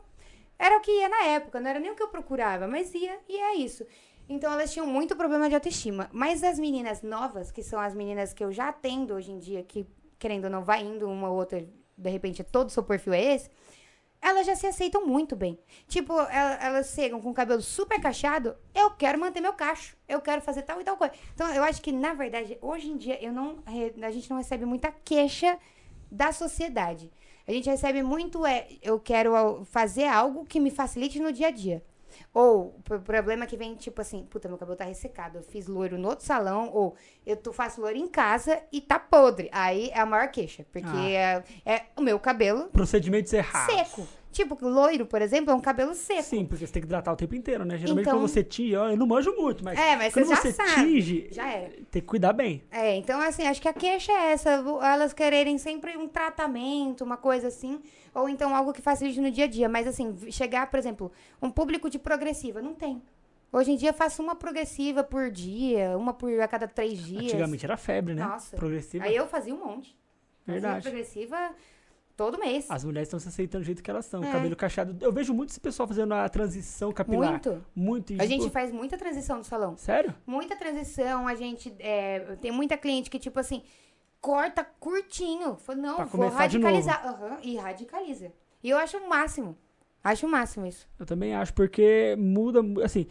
era 0.60 0.78
o 0.78 0.82
que 0.82 0.92
ia 0.92 1.10
na 1.10 1.24
época, 1.26 1.60
não 1.60 1.70
era 1.70 1.80
nem 1.80 1.92
o 1.92 1.96
que 1.96 2.04
eu 2.04 2.08
procurava, 2.08 2.68
mas 2.68 2.94
ia 2.94 3.20
e 3.28 3.38
é 3.38 3.56
isso. 3.56 3.86
Então 4.30 4.52
elas 4.52 4.74
tinham 4.74 4.86
muito 4.88 5.16
problema 5.16 5.48
de 5.48 5.56
autoestima. 5.56 6.10
Mas 6.12 6.44
as 6.44 6.60
meninas 6.60 7.02
novas, 7.02 7.52
que 7.52 7.64
são 7.64 7.80
as 7.80 7.94
meninas 7.96 8.34
que 8.34 8.44
eu 8.44 8.52
já 8.52 8.70
atendo 8.70 9.14
hoje 9.14 9.32
em 9.32 9.40
dia, 9.40 9.64
que 9.64 9.86
querendo 10.20 10.46
ou 10.46 10.50
não 10.50 10.64
vai 10.64 10.82
indo 10.84 11.08
uma 11.10 11.30
ou 11.30 11.38
outra, 11.38 11.66
de 11.98 12.10
repente 12.10 12.44
todo 12.44 12.68
o 12.68 12.72
seu 12.72 12.84
perfil 12.84 13.14
é 13.14 13.36
esse, 13.36 13.50
elas 14.20 14.48
já 14.48 14.56
se 14.56 14.66
aceitam 14.66 15.06
muito 15.06 15.36
bem. 15.36 15.60
Tipo, 15.88 16.14
el- 16.14 16.58
elas 16.60 16.88
chegam 16.94 17.22
com 17.22 17.30
o 17.30 17.34
cabelo 17.34 17.62
super 17.62 18.02
cacheado, 18.02 18.56
eu 18.74 18.92
quero 18.92 19.20
manter 19.20 19.40
meu 19.42 19.54
cacho, 19.54 19.96
eu 20.08 20.20
quero 20.20 20.42
fazer 20.42 20.64
tal 20.64 20.82
e 20.82 20.84
tal 20.84 20.98
coisa. 20.98 21.14
Então, 21.34 21.54
eu 21.54 21.64
acho 21.64 21.82
que, 21.82 21.92
na 21.92 22.14
verdade, 22.14 22.58
hoje 22.62 22.90
em 22.90 22.98
dia, 22.98 23.24
eu 23.24 23.32
não, 23.32 23.60
a 24.02 24.12
gente 24.12 24.30
não 24.30 24.38
recebe 24.38 24.66
muita 24.66 24.92
queixa 24.92 25.58
da 26.12 26.32
sociedade. 26.32 27.12
A 27.48 27.52
gente 27.52 27.70
recebe 27.70 28.04
muito, 28.04 28.46
é, 28.46 28.68
eu 28.82 29.00
quero 29.00 29.64
fazer 29.66 30.06
algo 30.06 30.46
que 30.46 30.60
me 30.60 30.70
facilite 30.70 31.20
no 31.20 31.32
dia 31.32 31.48
a 31.48 31.52
dia. 31.52 31.82
Ou 32.34 32.76
o 32.90 33.00
problema 33.00 33.46
que 33.46 33.56
vem, 33.56 33.76
tipo 33.76 34.02
assim, 34.02 34.26
puta, 34.30 34.48
meu 34.50 34.58
cabelo 34.58 34.78
tá 34.78 34.84
ressecado. 34.86 35.38
Eu 35.38 35.44
fiz 35.44 35.68
loiro 35.68 35.98
no 35.98 36.10
outro 36.10 36.26
salão, 36.26 36.70
ou 36.74 36.96
eu 37.26 37.38
tô, 37.38 37.54
faço 37.54 37.80
loiro 37.80 37.98
em 37.98 38.08
casa 38.08 38.60
e 38.72 38.82
tá 38.82 38.98
podre. 39.00 39.50
Aí 39.52 39.90
é 39.94 40.00
a 40.00 40.06
maior 40.06 40.30
queixa. 40.30 40.66
Porque 40.72 40.88
Ah. 40.88 41.44
é, 41.66 41.74
é 41.76 41.86
o 41.96 42.02
meu 42.02 42.20
cabelo 42.20 42.66
Procedimentos 42.70 43.32
errados. 43.34 43.76
seco. 43.76 44.08
Tipo, 44.38 44.56
loiro, 44.68 45.06
por 45.08 45.20
exemplo, 45.20 45.52
é 45.52 45.56
um 45.56 45.60
cabelo 45.60 45.96
seco. 45.96 46.22
Sim, 46.22 46.46
porque 46.46 46.68
você 46.68 46.72
tem 46.72 46.82
que 46.82 46.86
hidratar 46.86 47.12
o 47.12 47.16
tempo 47.16 47.34
inteiro, 47.34 47.66
né? 47.66 47.76
Geralmente 47.76 48.04
Então- 48.08 48.20
quando 48.20 48.28
você 48.30 48.44
tinge, 48.44 48.76
ó, 48.76 48.90
eu 48.90 48.96
não 48.96 49.08
manjo 49.08 49.34
muito, 49.36 49.64
mas, 49.64 49.80
É, 49.80 49.96
mas 49.96 50.14
quando 50.14 50.26
você 50.28 50.52
você 50.52 50.64
tinge, 50.76 51.28
Já 51.32 51.48
era. 51.52 51.70
tem 51.90 52.02
que 52.02 52.08
cuidar 52.08 52.34
bem. 52.34 52.62
É, 52.70 52.96
então 52.98 53.20
assim, 53.20 53.48
acho 53.48 53.60
que 53.60 53.68
a 53.68 53.74
queixa 53.74 54.12
é 54.12 54.34
essa, 54.34 54.52
elas 54.84 55.12
quererem 55.12 55.58
sempre 55.58 55.98
um 55.98 56.08
tratamento, 56.08 57.04
uma 57.04 57.18
coisa 57.18 57.48
assim, 57.48 57.82
ou 58.14 58.30
então 58.30 58.56
algo 58.56 58.72
que 58.74 58.82
facilite 58.82 59.20
no 59.20 59.32
dia 59.32 59.46
a 59.46 59.48
dia, 59.48 59.68
mas 59.68 59.88
assim, 59.88 60.16
chegar, 60.32 60.70
por 60.70 60.78
exemplo, 60.78 61.12
um 61.42 61.50
público 61.50 61.90
de 61.90 61.98
progressiva, 61.98 62.62
não 62.62 62.76
tem. 62.76 63.02
Hoje 63.52 63.72
em 63.72 63.76
dia 63.76 63.90
eu 63.90 63.94
faço 63.94 64.22
uma 64.22 64.36
progressiva 64.36 65.04
por 65.04 65.32
dia, 65.32 65.98
uma 65.98 66.14
por 66.14 66.40
a 66.40 66.48
cada 66.48 66.68
três 66.68 67.00
dias. 67.00 67.24
Antigamente 67.34 67.66
era 67.66 67.76
febre, 67.78 68.14
né? 68.14 68.24
Nossa. 68.24 68.56
Progressiva. 68.56 69.06
Aí 69.06 69.16
eu 69.16 69.26
fazia 69.26 69.56
um 69.56 69.66
monte. 69.66 69.98
Fazia 70.46 70.62
Verdade. 70.62 70.84
progressiva 70.84 71.52
Todo 72.18 72.40
mês. 72.40 72.66
As 72.68 72.84
mulheres 72.84 73.08
estão 73.08 73.20
se 73.20 73.28
aceitando 73.30 73.64
do 73.64 73.66
jeito 73.68 73.84
que 73.84 73.92
elas 73.92 74.08
são. 74.08 74.24
É. 74.24 74.32
Cabelo 74.32 74.56
cacheado. 74.56 74.98
Eu 75.00 75.12
vejo 75.14 75.36
muito 75.36 75.52
esse 75.52 75.60
pessoal 75.60 75.88
fazendo 75.88 76.16
a 76.16 76.28
transição 76.28 76.92
capilar. 76.92 77.30
Muito. 77.30 77.66
Muito. 77.76 78.14
A 78.20 78.26
gente 78.26 78.42
tipo, 78.42 78.52
faz 78.52 78.72
muita 78.72 78.98
transição 78.98 79.38
no 79.38 79.44
salão. 79.44 79.78
Sério? 79.78 80.16
Muita 80.26 80.56
transição, 80.56 81.28
a 81.28 81.36
gente. 81.36 81.72
é, 81.78 82.36
tem 82.42 82.52
muita 82.52 82.76
cliente 82.76 83.08
que, 83.08 83.20
tipo 83.20 83.40
assim, 83.40 83.62
corta 84.20 84.66
curtinho. 84.80 85.58
Fala, 85.58 85.78
não, 85.80 85.96
Pra 85.96 86.06
vou 86.06 86.28
radicalizar. 86.28 87.06
Aham, 87.06 87.38
e 87.44 87.56
radicaliza. 87.56 88.32
E 88.64 88.70
eu 88.72 88.80
acho 88.80 88.98
o 88.98 89.08
máximo. 89.08 89.56
Acho 90.04 90.26
o 90.26 90.30
máximo 90.30 90.66
isso. 90.66 90.88
Eu 90.98 91.06
também 91.06 91.36
acho, 91.36 91.54
porque 91.54 92.16
muda, 92.18 92.62
assim, 92.84 93.06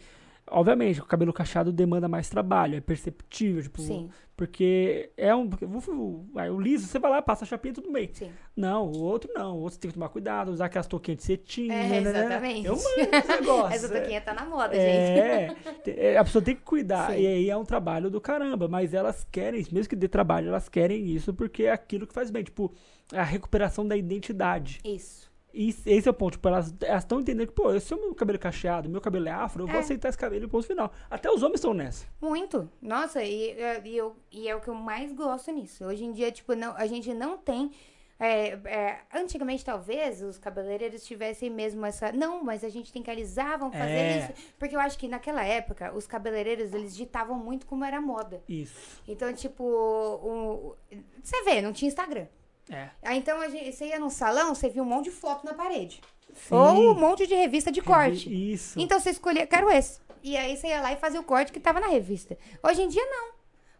obviamente, 0.47 0.99
o 0.99 1.05
cabelo 1.05 1.31
cacheado 1.31 1.71
demanda 1.71 2.09
mais 2.09 2.27
trabalho, 2.27 2.75
é 2.75 2.81
perceptível, 2.81 3.63
tipo, 3.63 3.81
Sim, 3.81 4.09
porque 4.37 5.09
é 5.17 5.35
um, 5.35 5.49
o, 5.49 6.59
liso, 6.61 6.85
você 6.87 6.99
vai 6.99 7.09
lá, 7.09 7.21
passa 7.23 7.43
a 7.43 7.47
chapinha, 7.47 7.73
tudo 7.73 7.91
bem. 7.91 8.09
sim. 8.13 8.31
Não, 8.55 8.85
o 8.91 8.99
outro 9.01 9.29
não, 9.33 9.55
o 9.57 9.61
outro 9.61 9.73
você 9.75 9.79
tem 9.81 9.89
que 9.89 9.95
tomar 9.95 10.09
cuidado, 10.09 10.51
usar 10.51 10.65
aquelas 10.67 10.85
touquinhas 10.87 11.17
de 11.17 11.23
cetim, 11.25 11.69
É, 11.71 11.75
né, 11.75 12.01
né, 12.01 12.11
né. 12.11 12.19
exatamente. 12.19 12.67
Eu 12.67 12.75
manjo 12.75 12.87
esse 13.11 13.27
negócio. 13.41 13.75
Essa 13.75 13.89
toquinha 13.89 14.21
tá 14.21 14.33
na 14.33 14.45
moda, 14.45 14.73
gente. 14.75 14.85
É, 14.85 15.55
te- 15.83 15.91
é, 15.99 16.17
a 16.17 16.23
pessoa 16.23 16.41
tem 16.43 16.55
que 16.55 16.61
cuidar. 16.61 17.11
Sim. 17.11 17.19
E 17.21 17.27
aí 17.27 17.49
é 17.49 17.57
um 17.57 17.65
trabalho 17.65 18.09
do 18.11 18.21
caramba. 18.21 18.67
Mas 18.67 18.93
elas 18.93 19.25
querem, 19.31 19.65
mesmo 19.71 19.89
que 19.89 19.95
dê 19.95 20.07
trabalho, 20.07 20.49
elas 20.49 20.69
querem 20.69 21.03
isso 21.07 21.33
porque 21.33 21.63
é 21.63 21.71
aquilo 21.71 22.05
que 22.05 22.13
faz 22.13 22.29
bem. 22.29 22.43
Tipo, 22.43 22.71
a 23.11 23.23
recuperação 23.23 23.87
da 23.87 23.97
identidade. 23.97 24.79
Isso. 24.85 25.31
E 25.59 25.69
esse 25.87 26.07
é 26.07 26.11
o 26.11 26.13
ponto. 26.13 26.33
Tipo, 26.33 26.49
elas 26.49 26.71
estão 26.97 27.19
entendendo 27.19 27.47
que, 27.47 27.53
pô, 27.53 27.77
se 27.79 27.91
o 27.93 27.97
meu 27.99 28.13
cabelo 28.13 28.35
é 28.35 28.39
cacheado, 28.39 28.87
meu 28.87 29.01
cabelo 29.01 29.27
é 29.27 29.31
afro, 29.31 29.63
eu 29.63 29.67
vou 29.67 29.77
É. 29.77 29.79
aceitar 29.79 30.09
esse 30.09 30.17
cabelo 30.17 30.45
e 30.45 30.47
ponto 30.47 30.67
final. 30.67 30.91
Até 31.09 31.31
os 31.31 31.41
homens 31.41 31.55
estão 31.55 31.73
nessa. 31.73 32.05
Muito. 32.21 32.69
Nossa, 32.79 33.23
e, 33.23 33.55
e, 33.83 33.97
eu, 33.97 34.15
e 34.31 34.47
é 34.47 34.55
o 34.55 34.61
que 34.61 34.67
eu 34.67 34.75
mais 34.75 35.11
gosto 35.13 35.51
nisso. 35.51 35.83
Hoje 35.83 36.05
em 36.05 36.11
dia, 36.11 36.31
tipo, 36.31 36.53
não, 36.53 36.73
a 36.77 36.85
gente 36.85 37.11
não 37.13 37.37
tem. 37.39 37.71
é, 38.19 38.49
é, 38.65 38.99
antigamente, 39.13 39.63
talvez, 39.63 40.23
os 40.23 40.39
cabeleireiros 40.39 41.03
tivessem 41.05 41.51
mesmo 41.51 41.85
essa. 41.85 42.11
Não, 42.11 42.43
mas 42.43 42.63
a 42.63 42.69
gente 42.69 42.91
tem 42.91 43.03
que 43.03 43.11
alisar, 43.11 43.59
vamos 43.59 43.77
fazer 43.77 43.91
É. 43.91 44.17
isso. 44.19 44.53
Porque 44.57 44.75
eu 44.75 44.79
acho 44.79 44.97
que 44.97 45.07
naquela 45.07 45.43
época, 45.43 45.93
os 45.95 46.07
cabeleireiros, 46.07 46.73
eles 46.73 46.95
ditavam 46.95 47.37
muito 47.37 47.67
como 47.67 47.83
era 47.85 48.01
moda. 48.01 48.41
Isso. 48.49 49.01
Então, 49.07 49.31
tipo, 49.33 50.75
você 51.21 51.43
vê, 51.43 51.61
não 51.61 51.71
tinha 51.71 51.89
Instagram. 51.89 52.25
É. 52.69 52.89
Aí, 53.03 53.17
então, 53.17 53.39
a 53.39 53.49
gente, 53.49 53.71
você 53.71 53.87
ia 53.87 53.99
num 53.99 54.09
salão, 54.09 54.53
você 54.53 54.69
via 54.69 54.83
um 54.83 54.85
monte 54.85 55.05
de 55.05 55.11
foto 55.11 55.45
na 55.45 55.53
parede. 55.53 56.01
Sim. 56.33 56.55
Ou 56.55 56.91
um 56.91 56.93
monte 56.93 57.25
de 57.25 57.33
revista 57.33 57.71
de 57.71 57.81
corte. 57.81 58.53
Isso. 58.53 58.79
Então 58.79 58.99
você 58.99 59.09
escolhia, 59.09 59.47
quero 59.47 59.69
esse. 59.69 59.99
E 60.23 60.37
aí 60.37 60.55
você 60.55 60.67
ia 60.67 60.81
lá 60.81 60.93
e 60.93 60.97
fazia 60.97 61.19
o 61.19 61.23
corte 61.23 61.51
que 61.51 61.59
tava 61.59 61.79
na 61.79 61.87
revista. 61.87 62.37
Hoje 62.63 62.81
em 62.81 62.87
dia, 62.87 63.03
não. 63.05 63.31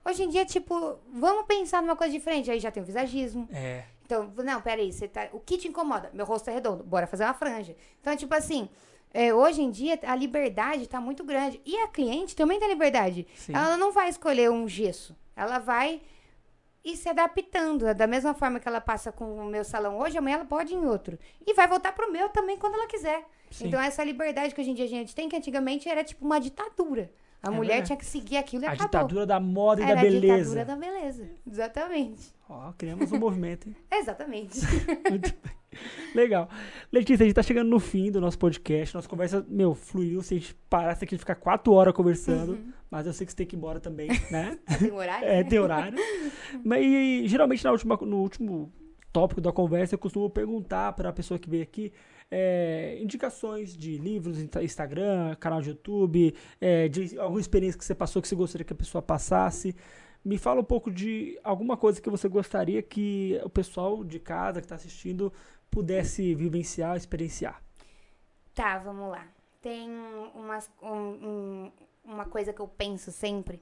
Hoje 0.06 0.24
em 0.24 0.30
dia, 0.30 0.46
tipo, 0.46 0.98
vamos 1.14 1.46
pensar 1.46 1.82
numa 1.82 1.96
coisa 1.96 2.14
diferente. 2.14 2.50
Aí 2.50 2.60
já 2.60 2.72
tem 2.72 2.82
o 2.82 2.86
visagismo. 2.86 3.48
É. 3.52 3.84
Então, 4.06 4.32
não, 4.38 4.62
peraí, 4.62 4.92
você 4.92 5.08
tá. 5.08 5.28
O 5.34 5.40
que 5.40 5.58
te 5.58 5.68
incomoda? 5.68 6.10
Meu 6.14 6.26
rosto 6.26 6.50
é 6.50 6.54
redondo, 6.54 6.84
bora 6.84 7.06
fazer 7.06 7.26
uma 7.26 7.34
franja. 7.34 7.76
Então, 8.00 8.16
tipo 8.16 8.34
assim, 8.34 8.70
é, 9.14 9.34
hoje 9.34 9.62
em 9.62 9.70
dia 9.70 10.00
a 10.04 10.16
liberdade 10.16 10.88
tá 10.88 11.02
muito 11.02 11.24
grande. 11.24 11.62
E 11.66 11.76
a 11.78 11.88
cliente 11.90 12.36
também 12.36 12.60
tem 12.60 12.70
liberdade. 12.70 13.28
Sim. 13.36 13.54
Ela 13.54 13.78
não 13.78 13.92
vai 13.92 14.10
escolher 14.10 14.50
um 14.50 14.68
gesso. 14.68 15.16
Ela 15.36 15.60
vai 15.60 16.02
ir 16.88 16.96
se 16.96 17.10
adaptando. 17.10 17.94
Da 17.94 18.08
mesma 18.08 18.34
forma 18.34 18.60
que 18.60 18.68
ela 18.68 18.82
passa 18.82 19.12
com 19.12 19.38
o 19.38 19.46
meu 19.46 19.64
salão 19.64 20.00
hoje, 20.00 20.18
amanhã 20.18 20.36
ela 20.36 20.46
pode 20.46 20.74
ir 20.74 20.78
em 20.78 20.86
outro. 20.86 21.18
E 21.46 21.54
vai 21.54 21.68
voltar 21.68 21.92
pro 21.92 22.12
meu 22.12 22.30
também 22.30 22.58
quando 22.58 22.76
ela 22.76 22.88
quiser. 22.88 23.26
Sim. 23.52 23.68
Então, 23.68 23.80
essa 23.80 24.04
liberdade 24.04 24.54
que 24.54 24.62
hoje 24.62 24.72
em 24.72 24.74
dia 24.74 24.86
a 24.86 24.90
gente 24.90 25.16
tem, 25.16 25.30
que 25.30 25.36
antigamente 25.36 25.88
era 25.90 26.04
tipo 26.04 26.26
uma 26.26 26.40
ditadura. 26.40 27.12
A 27.42 27.50
É 27.50 27.52
mulher 27.52 27.68
verdade. 27.70 27.88
tinha 27.88 27.98
que 27.98 28.06
seguir 28.06 28.38
aquilo 28.38 28.64
e 28.64 28.66
A 28.68 28.70
acabou. 28.72 28.88
ditadura 28.88 29.26
da 29.26 29.40
moda 29.40 29.82
e 29.82 29.84
era 29.84 29.96
da 29.96 30.02
a 30.02 30.04
beleza. 30.04 30.36
ditadura 30.38 30.66
da 30.66 30.76
beleza. 30.76 31.30
Exatamente. 31.50 32.34
Ó, 32.50 32.72
criamos 32.78 33.12
um 33.12 33.20
movimento, 33.20 33.68
hein? 33.70 33.76
Exatamente. 33.92 34.60
Muito 35.10 35.34
bem. 35.44 35.58
Legal. 36.16 36.50
Letícia, 36.92 37.24
a 37.24 37.28
gente 37.28 37.36
tá 37.36 37.44
chegando 37.44 37.70
no 37.70 37.80
fim 37.80 38.12
do 38.12 38.20
nosso 38.20 38.40
podcast. 38.40 38.96
Nossa 38.96 39.08
conversa, 39.08 39.46
meu, 39.48 39.76
fluiu. 39.76 40.22
Se 40.24 40.34
a 40.36 40.38
gente 40.40 40.56
parasse 40.70 41.04
aqui, 41.04 41.18
ficar 41.18 41.36
quatro 41.36 41.72
horas 41.74 41.94
conversando. 41.94 42.54
Uhum. 42.54 42.72
Mas 42.90 43.06
eu 43.06 43.14
sei 43.14 43.26
que 43.26 43.32
você 43.34 43.38
tem 43.38 43.46
que 43.46 43.56
ir 43.56 43.58
embora 43.58 43.80
também, 43.80 44.08
né? 44.32 44.58
Tem 44.80 44.92
horário? 44.92 45.28
É, 45.28 45.44
tem 45.44 45.60
horário. 45.60 45.98
Mas 46.64 46.84
e, 46.84 47.28
geralmente 47.28 47.64
na 47.64 47.72
última, 47.72 47.96
no 47.98 48.18
último 48.18 48.72
tópico 49.14 49.42
da 49.42 49.52
conversa, 49.52 49.94
eu 49.96 50.00
costumo 50.00 50.30
perguntar 50.30 50.94
para 50.94 51.10
a 51.10 51.14
pessoa 51.14 51.38
que 51.38 51.50
veio 51.50 51.64
aqui 51.64 51.92
é, 52.30 52.98
indicações 53.02 53.76
de 53.76 53.98
livros, 53.98 54.40
Insta- 54.40 54.64
Instagram, 54.64 55.36
canal 55.40 55.62
de 55.62 55.70
YouTube, 55.70 56.34
é, 56.60 56.88
de 56.88 57.18
alguma 57.20 57.40
experiência 57.40 57.78
que 57.78 57.86
você 57.86 57.96
passou 57.96 58.22
que 58.22 58.28
você 58.28 58.36
gostaria 58.36 58.66
que 58.66 58.74
a 58.74 58.76
pessoa 58.76 59.02
passasse. 59.02 59.76
Me 60.26 60.38
fala 60.38 60.60
um 60.60 60.64
pouco 60.64 60.92
de 60.92 61.40
alguma 61.44 61.78
coisa 61.78 62.02
que 62.02 62.10
você 62.10 62.28
gostaria 62.28 62.82
que 62.82 63.40
o 63.44 63.50
pessoal 63.50 64.04
de 64.04 64.20
casa 64.20 64.60
que 64.60 64.66
está 64.66 64.76
assistindo 64.76 65.32
pudesse 65.72 66.36
vivenciar, 66.36 66.98
experienciar. 66.98 67.62
Tá, 68.54 68.78
vamos 68.80 69.10
lá. 69.10 69.26
Tem 69.62 69.90
umas, 70.36 70.70
um- 70.82 70.90
um- 70.90 71.72
uma 72.04 72.26
coisa 72.26 72.52
que 72.52 72.60
eu 72.60 72.68
penso 72.68 73.12
sempre, 73.12 73.62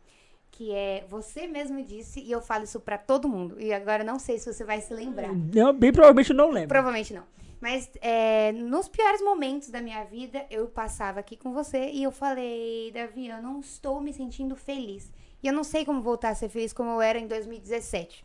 que 0.51 0.71
é, 0.71 1.05
você 1.09 1.47
mesmo 1.47 1.83
disse, 1.83 2.19
e 2.21 2.31
eu 2.31 2.41
falo 2.41 2.63
isso 2.63 2.79
pra 2.79 2.97
todo 2.97 3.27
mundo, 3.27 3.59
e 3.59 3.73
agora 3.73 4.03
não 4.03 4.17
sei 4.17 4.37
se 4.39 4.51
você 4.51 4.63
vai 4.63 4.81
se 4.81 4.93
lembrar. 4.93 5.29
Eu, 5.53 5.73
bem 5.73 5.91
provavelmente 5.91 6.33
não 6.33 6.49
lembro. 6.49 6.69
Provavelmente 6.69 7.13
não. 7.13 7.23
Mas 7.65 7.89
é, 7.99 8.51
nos 8.51 8.87
piores 8.87 9.23
momentos 9.23 9.71
da 9.71 9.81
minha 9.81 10.03
vida, 10.03 10.45
eu 10.51 10.67
passava 10.67 11.19
aqui 11.19 11.35
com 11.35 11.51
você 11.51 11.89
e 11.89 12.03
eu 12.03 12.11
falei, 12.11 12.91
Davi, 12.91 13.27
eu 13.27 13.41
não 13.41 13.59
estou 13.59 13.99
me 13.99 14.13
sentindo 14.13 14.55
feliz. 14.55 15.11
E 15.41 15.47
eu 15.47 15.51
não 15.51 15.63
sei 15.63 15.83
como 15.83 15.99
voltar 15.99 16.29
a 16.29 16.35
ser 16.35 16.47
feliz 16.47 16.71
como 16.71 16.91
eu 16.91 17.01
era 17.01 17.17
em 17.17 17.25
2017. 17.25 18.23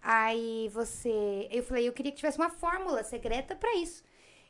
Aí 0.00 0.70
você. 0.72 1.46
Eu 1.50 1.62
falei, 1.62 1.86
eu 1.86 1.92
queria 1.92 2.10
que 2.10 2.16
tivesse 2.16 2.38
uma 2.38 2.48
fórmula 2.48 3.04
secreta 3.04 3.54
pra 3.54 3.70
isso. 3.74 4.02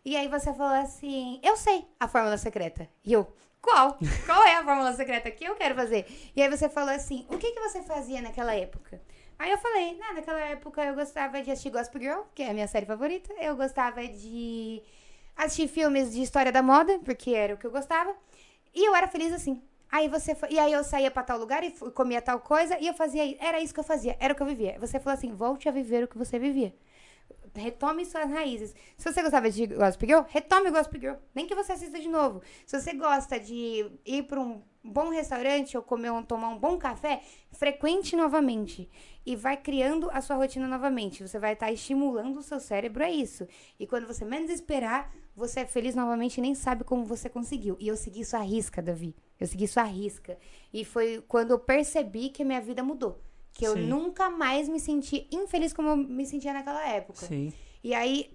E 0.05 0.17
aí 0.17 0.29
você 0.29 0.55
falou 0.55 0.81
assim: 0.81 1.41
eu 1.43 1.57
sei 1.57 1.85
a 1.99 2.07
fórmula 2.07 2.39
secreta. 2.39 2.89
E 3.05 3.13
eu, 3.13 3.27
qual? 3.61 3.99
Qual 4.27 4.43
é 4.45 4.55
a 4.57 4.65
fórmula 4.65 4.93
secreta 4.93 5.31
que 5.31 5.45
eu 5.45 5.55
quero 5.55 5.75
fazer? 5.75 6.07
E 6.35 6.43
aí 6.43 6.49
você 6.49 6.69
falou 6.69 6.91
assim: 6.95 7.27
o 7.29 7.39
que, 7.39 7.53
que 7.53 7.61
você 7.61 7.83
fazia 7.83 8.21
naquela 8.23 8.55
época? 8.55 9.01
Aí 9.39 9.51
eu 9.51 9.59
falei, 9.59 9.97
nah, 9.99 10.13
naquela 10.13 10.41
época 10.41 10.85
eu 10.85 10.95
gostava 10.95 11.41
de 11.43 11.51
assistir 11.51 11.71
Gospel 11.71 12.01
Girl, 12.03 12.21
que 12.35 12.43
é 12.43 12.51
a 12.51 12.55
minha 12.55 12.69
série 12.69 12.85
favorita. 12.87 13.33
Eu 13.41 13.57
gostava 13.57 14.07
de 14.07 14.83
assistir 15.37 15.69
filmes 15.69 16.13
de 16.13 16.21
história 16.23 16.53
da 16.53 16.63
moda, 16.63 16.99
porque 17.05 17.31
era 17.35 17.55
o 17.55 17.57
que 17.59 17.67
eu 17.67 17.71
gostava. 17.71 18.15
E 18.75 18.85
eu 18.87 18.95
era 18.95 19.09
feliz 19.09 19.33
assim. 19.33 19.63
Aí 19.91 20.09
você 20.09 20.35
fa- 20.35 20.49
e 20.51 20.59
aí 20.59 20.73
eu 20.73 20.85
saía 20.85 21.11
pra 21.11 21.23
tal 21.23 21.39
lugar 21.39 21.65
e 21.65 21.71
comia 21.93 22.23
tal 22.23 22.39
coisa 22.41 22.79
e 22.81 22.87
eu 22.87 22.95
fazia 22.95 23.37
era 23.41 23.61
isso 23.61 23.75
que 23.75 23.81
eu 23.81 23.85
fazia, 23.85 24.17
era 24.21 24.33
o 24.33 24.37
que 24.37 24.43
eu 24.43 24.47
vivia. 24.47 24.77
Você 24.79 25.01
falou 25.01 25.15
assim: 25.19 25.35
"Volte 25.35 25.69
a 25.69 25.73
viver 25.73 26.05
o 26.05 26.09
que 26.09 26.19
você 26.19 26.39
vivia". 26.39 26.73
Retome 27.55 28.05
suas 28.07 28.31
raízes. 28.31 28.75
Se 28.97 29.11
você 29.11 29.23
gostava 29.23 29.51
de 29.51 29.67
Gospel 29.67 30.09
Girl, 30.09 30.23
retome 30.29 30.71
Gospel 30.71 31.01
Girl. 31.01 31.15
Nem 31.35 31.47
que 31.47 31.55
você 31.55 31.73
assista 31.73 31.99
de 31.99 32.09
novo. 32.09 32.43
Se 32.65 32.79
você 32.79 32.93
gosta 32.95 33.39
de 33.41 33.91
ir 34.05 34.23
para 34.25 34.41
um 34.41 34.63
bom 34.83 35.11
restaurante 35.11 35.77
ou 35.77 35.83
comer 35.83 36.11
um, 36.11 36.23
tomar 36.23 36.49
um 36.49 36.59
bom 36.59 36.79
café, 36.79 37.23
frequente 37.53 38.17
novamente. 38.17 38.89
E 39.27 39.37
vai 39.37 39.57
criando 39.57 40.09
a 40.13 40.21
sua 40.21 40.37
rotina 40.37 40.67
novamente. 40.67 41.27
Você 41.27 41.39
vai 41.39 41.53
estar 41.55 41.71
estimulando 41.73 42.39
o 42.39 42.43
seu 42.43 42.61
cérebro 42.61 43.05
a 43.05 43.11
isso. 43.11 43.47
E 43.79 43.87
quando 43.87 44.07
você 44.07 44.25
menos 44.25 44.51
esperar, 44.51 45.13
você 45.35 45.61
é 45.61 45.67
feliz 45.67 45.95
novamente 45.95 46.39
e 46.39 46.41
nem 46.41 46.55
sabe 46.55 46.85
como 46.85 47.05
você 47.05 47.29
conseguiu. 47.29 47.77
E 47.81 47.89
eu 47.89 47.97
segui 47.97 48.21
isso 48.21 48.37
à 48.37 48.41
risca, 48.41 48.81
Davi. 48.81 49.15
Eu 49.39 49.47
segui 49.47 49.65
isso 49.65 49.81
à 49.81 49.85
risca. 49.85 50.39
E 50.73 50.85
foi 50.85 51.23
quando 51.27 51.51
eu 51.51 51.59
percebi 51.59 52.29
que 52.29 52.43
a 52.43 52.47
minha 52.47 52.61
vida 52.61 52.83
mudou. 52.83 53.21
Que 53.61 53.67
eu 53.67 53.75
Sim. 53.75 53.83
nunca 53.83 54.31
mais 54.31 54.71
me 54.71 54.81
senti 54.81 55.29
infeliz 55.31 55.75
como 55.75 55.91
eu 55.91 55.97
me 55.99 56.25
sentia 56.25 56.51
naquela 56.55 56.83
época. 56.89 57.27
Sim. 57.27 57.53
E 57.85 57.93
aí, 57.93 58.31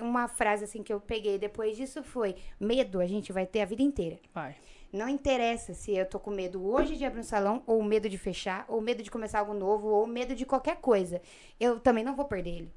uma 0.00 0.28
frase 0.28 0.62
assim 0.62 0.84
que 0.84 0.92
eu 0.92 1.00
peguei 1.00 1.36
depois 1.36 1.76
disso 1.76 2.00
foi: 2.04 2.36
medo 2.60 3.00
a 3.00 3.06
gente 3.06 3.32
vai 3.32 3.44
ter 3.44 3.60
a 3.62 3.64
vida 3.64 3.82
inteira. 3.82 4.20
Vai. 4.32 4.54
Não 4.92 5.08
interessa 5.08 5.74
se 5.74 5.96
eu 5.96 6.06
tô 6.06 6.20
com 6.20 6.30
medo 6.30 6.64
hoje 6.64 6.96
de 6.96 7.04
abrir 7.04 7.18
um 7.18 7.24
salão, 7.24 7.60
ou 7.66 7.82
medo 7.82 8.08
de 8.08 8.16
fechar, 8.16 8.64
ou 8.68 8.80
medo 8.80 9.02
de 9.02 9.10
começar 9.10 9.40
algo 9.40 9.52
novo, 9.52 9.88
ou 9.88 10.06
medo 10.06 10.32
de 10.32 10.46
qualquer 10.46 10.76
coisa. 10.76 11.20
Eu 11.58 11.80
também 11.80 12.04
não 12.04 12.14
vou 12.14 12.26
perder 12.26 12.50
ele. 12.50 12.72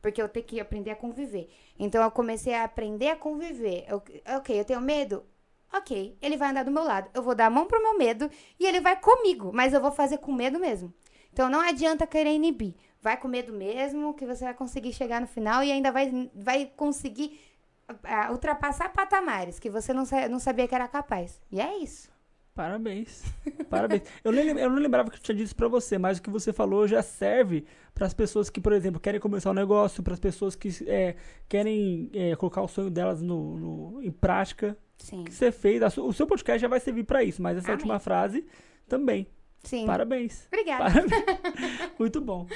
Porque 0.00 0.22
eu 0.22 0.28
tenho 0.28 0.46
que 0.46 0.60
aprender 0.60 0.92
a 0.92 0.96
conviver. 0.96 1.50
Então 1.76 2.00
eu 2.00 2.12
comecei 2.12 2.54
a 2.54 2.62
aprender 2.62 3.08
a 3.08 3.16
conviver. 3.16 3.86
Eu- 3.88 4.02
ok, 4.36 4.60
eu 4.60 4.64
tenho 4.64 4.80
medo? 4.80 5.24
Ok, 5.72 6.16
ele 6.22 6.36
vai 6.36 6.50
andar 6.50 6.64
do 6.64 6.70
meu 6.70 6.84
lado. 6.84 7.10
Eu 7.12 7.22
vou 7.24 7.34
dar 7.34 7.46
a 7.46 7.50
mão 7.50 7.66
pro 7.66 7.82
meu 7.82 7.98
medo 7.98 8.30
e 8.58 8.66
ele 8.66 8.80
vai 8.80 9.00
comigo, 9.00 9.50
mas 9.52 9.72
eu 9.72 9.80
vou 9.80 9.90
fazer 9.90 10.18
com 10.18 10.32
medo 10.32 10.60
mesmo. 10.60 10.92
Então 11.32 11.48
não 11.48 11.60
adianta 11.60 12.06
querer 12.06 12.30
inibir. 12.34 12.74
Vai 13.02 13.16
com 13.16 13.28
medo 13.28 13.52
mesmo, 13.52 14.12
que 14.14 14.26
você 14.26 14.44
vai 14.44 14.54
conseguir 14.54 14.92
chegar 14.92 15.20
no 15.20 15.26
final 15.26 15.62
e 15.64 15.72
ainda 15.72 15.90
vai, 15.90 16.30
vai 16.34 16.70
conseguir 16.76 17.40
ah, 18.04 18.30
ultrapassar 18.30 18.92
patamares 18.92 19.58
que 19.58 19.70
você 19.70 19.92
não, 19.92 20.04
sa- 20.04 20.28
não 20.28 20.38
sabia 20.38 20.68
que 20.68 20.74
era 20.74 20.86
capaz. 20.86 21.40
E 21.50 21.60
é 21.60 21.78
isso. 21.78 22.10
Parabéns. 22.54 23.22
Parabéns. 23.70 24.02
Eu, 24.22 24.32
nem, 24.32 24.48
eu 24.48 24.68
não 24.68 24.76
lembrava 24.76 25.08
que 25.08 25.16
eu 25.16 25.20
tinha 25.22 25.34
dito 25.34 25.46
isso 25.46 25.56
pra 25.56 25.68
você, 25.68 25.96
mas 25.96 26.18
o 26.18 26.22
que 26.22 26.28
você 26.28 26.52
falou 26.52 26.86
já 26.86 27.00
serve 27.00 27.64
para 27.94 28.06
as 28.06 28.12
pessoas 28.12 28.50
que, 28.50 28.60
por 28.60 28.72
exemplo, 28.72 29.00
querem 29.00 29.20
começar 29.20 29.50
um 29.50 29.54
negócio, 29.54 30.02
para 30.02 30.12
as 30.12 30.20
pessoas 30.20 30.54
que 30.54 30.68
é, 30.86 31.14
querem 31.48 32.10
é, 32.12 32.36
colocar 32.36 32.60
o 32.60 32.68
sonho 32.68 32.90
delas 32.90 33.22
no, 33.22 33.56
no- 33.56 34.02
em 34.02 34.10
prática. 34.10 34.76
Sim. 34.98 35.22
O 35.22 35.24
que 35.24 35.32
você 35.32 35.50
fez, 35.50 35.80
a 35.82 35.86
o 36.02 36.12
seu 36.12 36.26
podcast 36.26 36.60
já 36.60 36.68
vai 36.68 36.80
servir 36.80 37.04
para 37.04 37.22
isso, 37.24 37.40
mas 37.40 37.56
essa 37.56 37.68
Amém. 37.68 37.76
última 37.76 37.98
frase 37.98 38.44
também. 38.86 39.26
Sim. 39.62 39.86
Parabéns. 39.86 40.46
Obrigada. 40.46 40.84
Parabéns. 40.84 41.92
Muito 41.98 42.20
bom. 42.20 42.46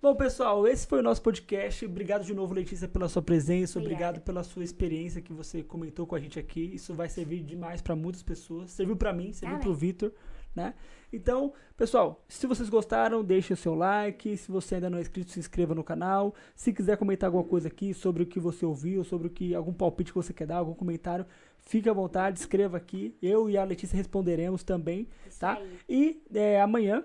Bom, 0.00 0.14
pessoal, 0.14 0.68
esse 0.68 0.86
foi 0.86 1.00
o 1.00 1.02
nosso 1.02 1.22
podcast. 1.22 1.86
Obrigado 1.86 2.24
de 2.24 2.34
novo, 2.34 2.52
Letícia, 2.52 2.86
pela 2.86 3.08
sua 3.08 3.22
presença. 3.22 3.78
Obrigada. 3.78 4.18
Obrigado 4.18 4.24
pela 4.24 4.44
sua 4.44 4.62
experiência 4.62 5.22
que 5.22 5.32
você 5.32 5.62
comentou 5.62 6.06
com 6.06 6.14
a 6.14 6.20
gente 6.20 6.38
aqui. 6.38 6.60
Isso 6.74 6.92
vai 6.92 7.08
servir 7.08 7.42
demais 7.42 7.80
para 7.80 7.96
muitas 7.96 8.22
pessoas. 8.22 8.70
Serviu 8.70 8.96
para 8.96 9.12
mim, 9.14 9.32
serviu 9.32 9.58
para 9.58 9.70
o 9.70 9.74
Vitor, 9.74 10.12
né? 10.54 10.74
Então, 11.10 11.52
pessoal, 11.76 12.22
se 12.28 12.46
vocês 12.46 12.68
gostaram, 12.68 13.24
deixe 13.24 13.52
o 13.52 13.56
seu 13.56 13.74
like. 13.74 14.36
Se 14.36 14.50
você 14.50 14.74
ainda 14.74 14.90
não 14.90 14.98
é 14.98 15.00
inscrito, 15.00 15.30
se 15.30 15.38
inscreva 15.38 15.74
no 15.74 15.82
canal. 15.82 16.34
Se 16.54 16.72
quiser 16.72 16.96
comentar 16.96 17.28
alguma 17.28 17.44
coisa 17.44 17.68
aqui 17.68 17.94
sobre 17.94 18.24
o 18.24 18.26
que 18.26 18.38
você 18.38 18.66
ouviu, 18.66 19.04
sobre 19.04 19.28
o 19.28 19.30
que 19.30 19.54
algum 19.54 19.72
palpite 19.72 20.12
que 20.12 20.16
você 20.16 20.32
quer 20.34 20.46
dar, 20.46 20.56
algum 20.56 20.74
comentário, 20.74 21.24
Fique 21.64 21.88
à 21.88 21.92
vontade, 21.92 22.38
escreva 22.38 22.76
aqui. 22.76 23.16
Eu 23.22 23.48
e 23.48 23.56
a 23.56 23.64
Letícia 23.64 23.96
responderemos 23.96 24.62
também, 24.62 25.08
Isso 25.26 25.40
tá? 25.40 25.54
Aí. 25.54 25.78
E 25.88 26.22
é, 26.34 26.60
amanhã, 26.60 27.04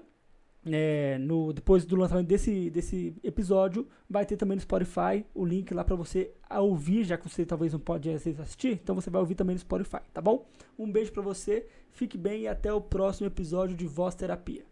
é, 0.66 1.18
no, 1.18 1.54
depois 1.54 1.86
do 1.86 1.96
lançamento 1.96 2.28
desse, 2.28 2.70
desse 2.70 3.16
episódio, 3.24 3.88
vai 4.10 4.26
ter 4.26 4.36
também 4.36 4.56
no 4.56 4.62
Spotify 4.62 5.26
o 5.34 5.46
link 5.46 5.74
lá 5.74 5.84
para 5.84 5.96
você 5.96 6.32
ouvir, 6.52 7.04
já 7.06 7.18
que 7.18 7.30
você 7.30 7.46
talvez 7.46 7.72
não 7.72 7.80
pode 7.80 8.10
assistir, 8.10 8.74
então 8.74 8.96
você 8.96 9.10
vai 9.10 9.22
ouvir 9.22 9.36
também 9.36 9.54
no 9.54 9.60
Spotify, 9.60 10.02
tá 10.14 10.22
bom? 10.22 10.46
Um 10.78 10.92
beijo 10.92 11.12
para 11.12 11.22
você, 11.22 11.66
fique 11.92 12.18
bem 12.18 12.42
e 12.42 12.48
até 12.48 12.72
o 12.74 12.82
próximo 12.82 13.28
episódio 13.28 13.76
de 13.76 13.88
Voz 13.88 14.16
Terapia. 14.16 14.66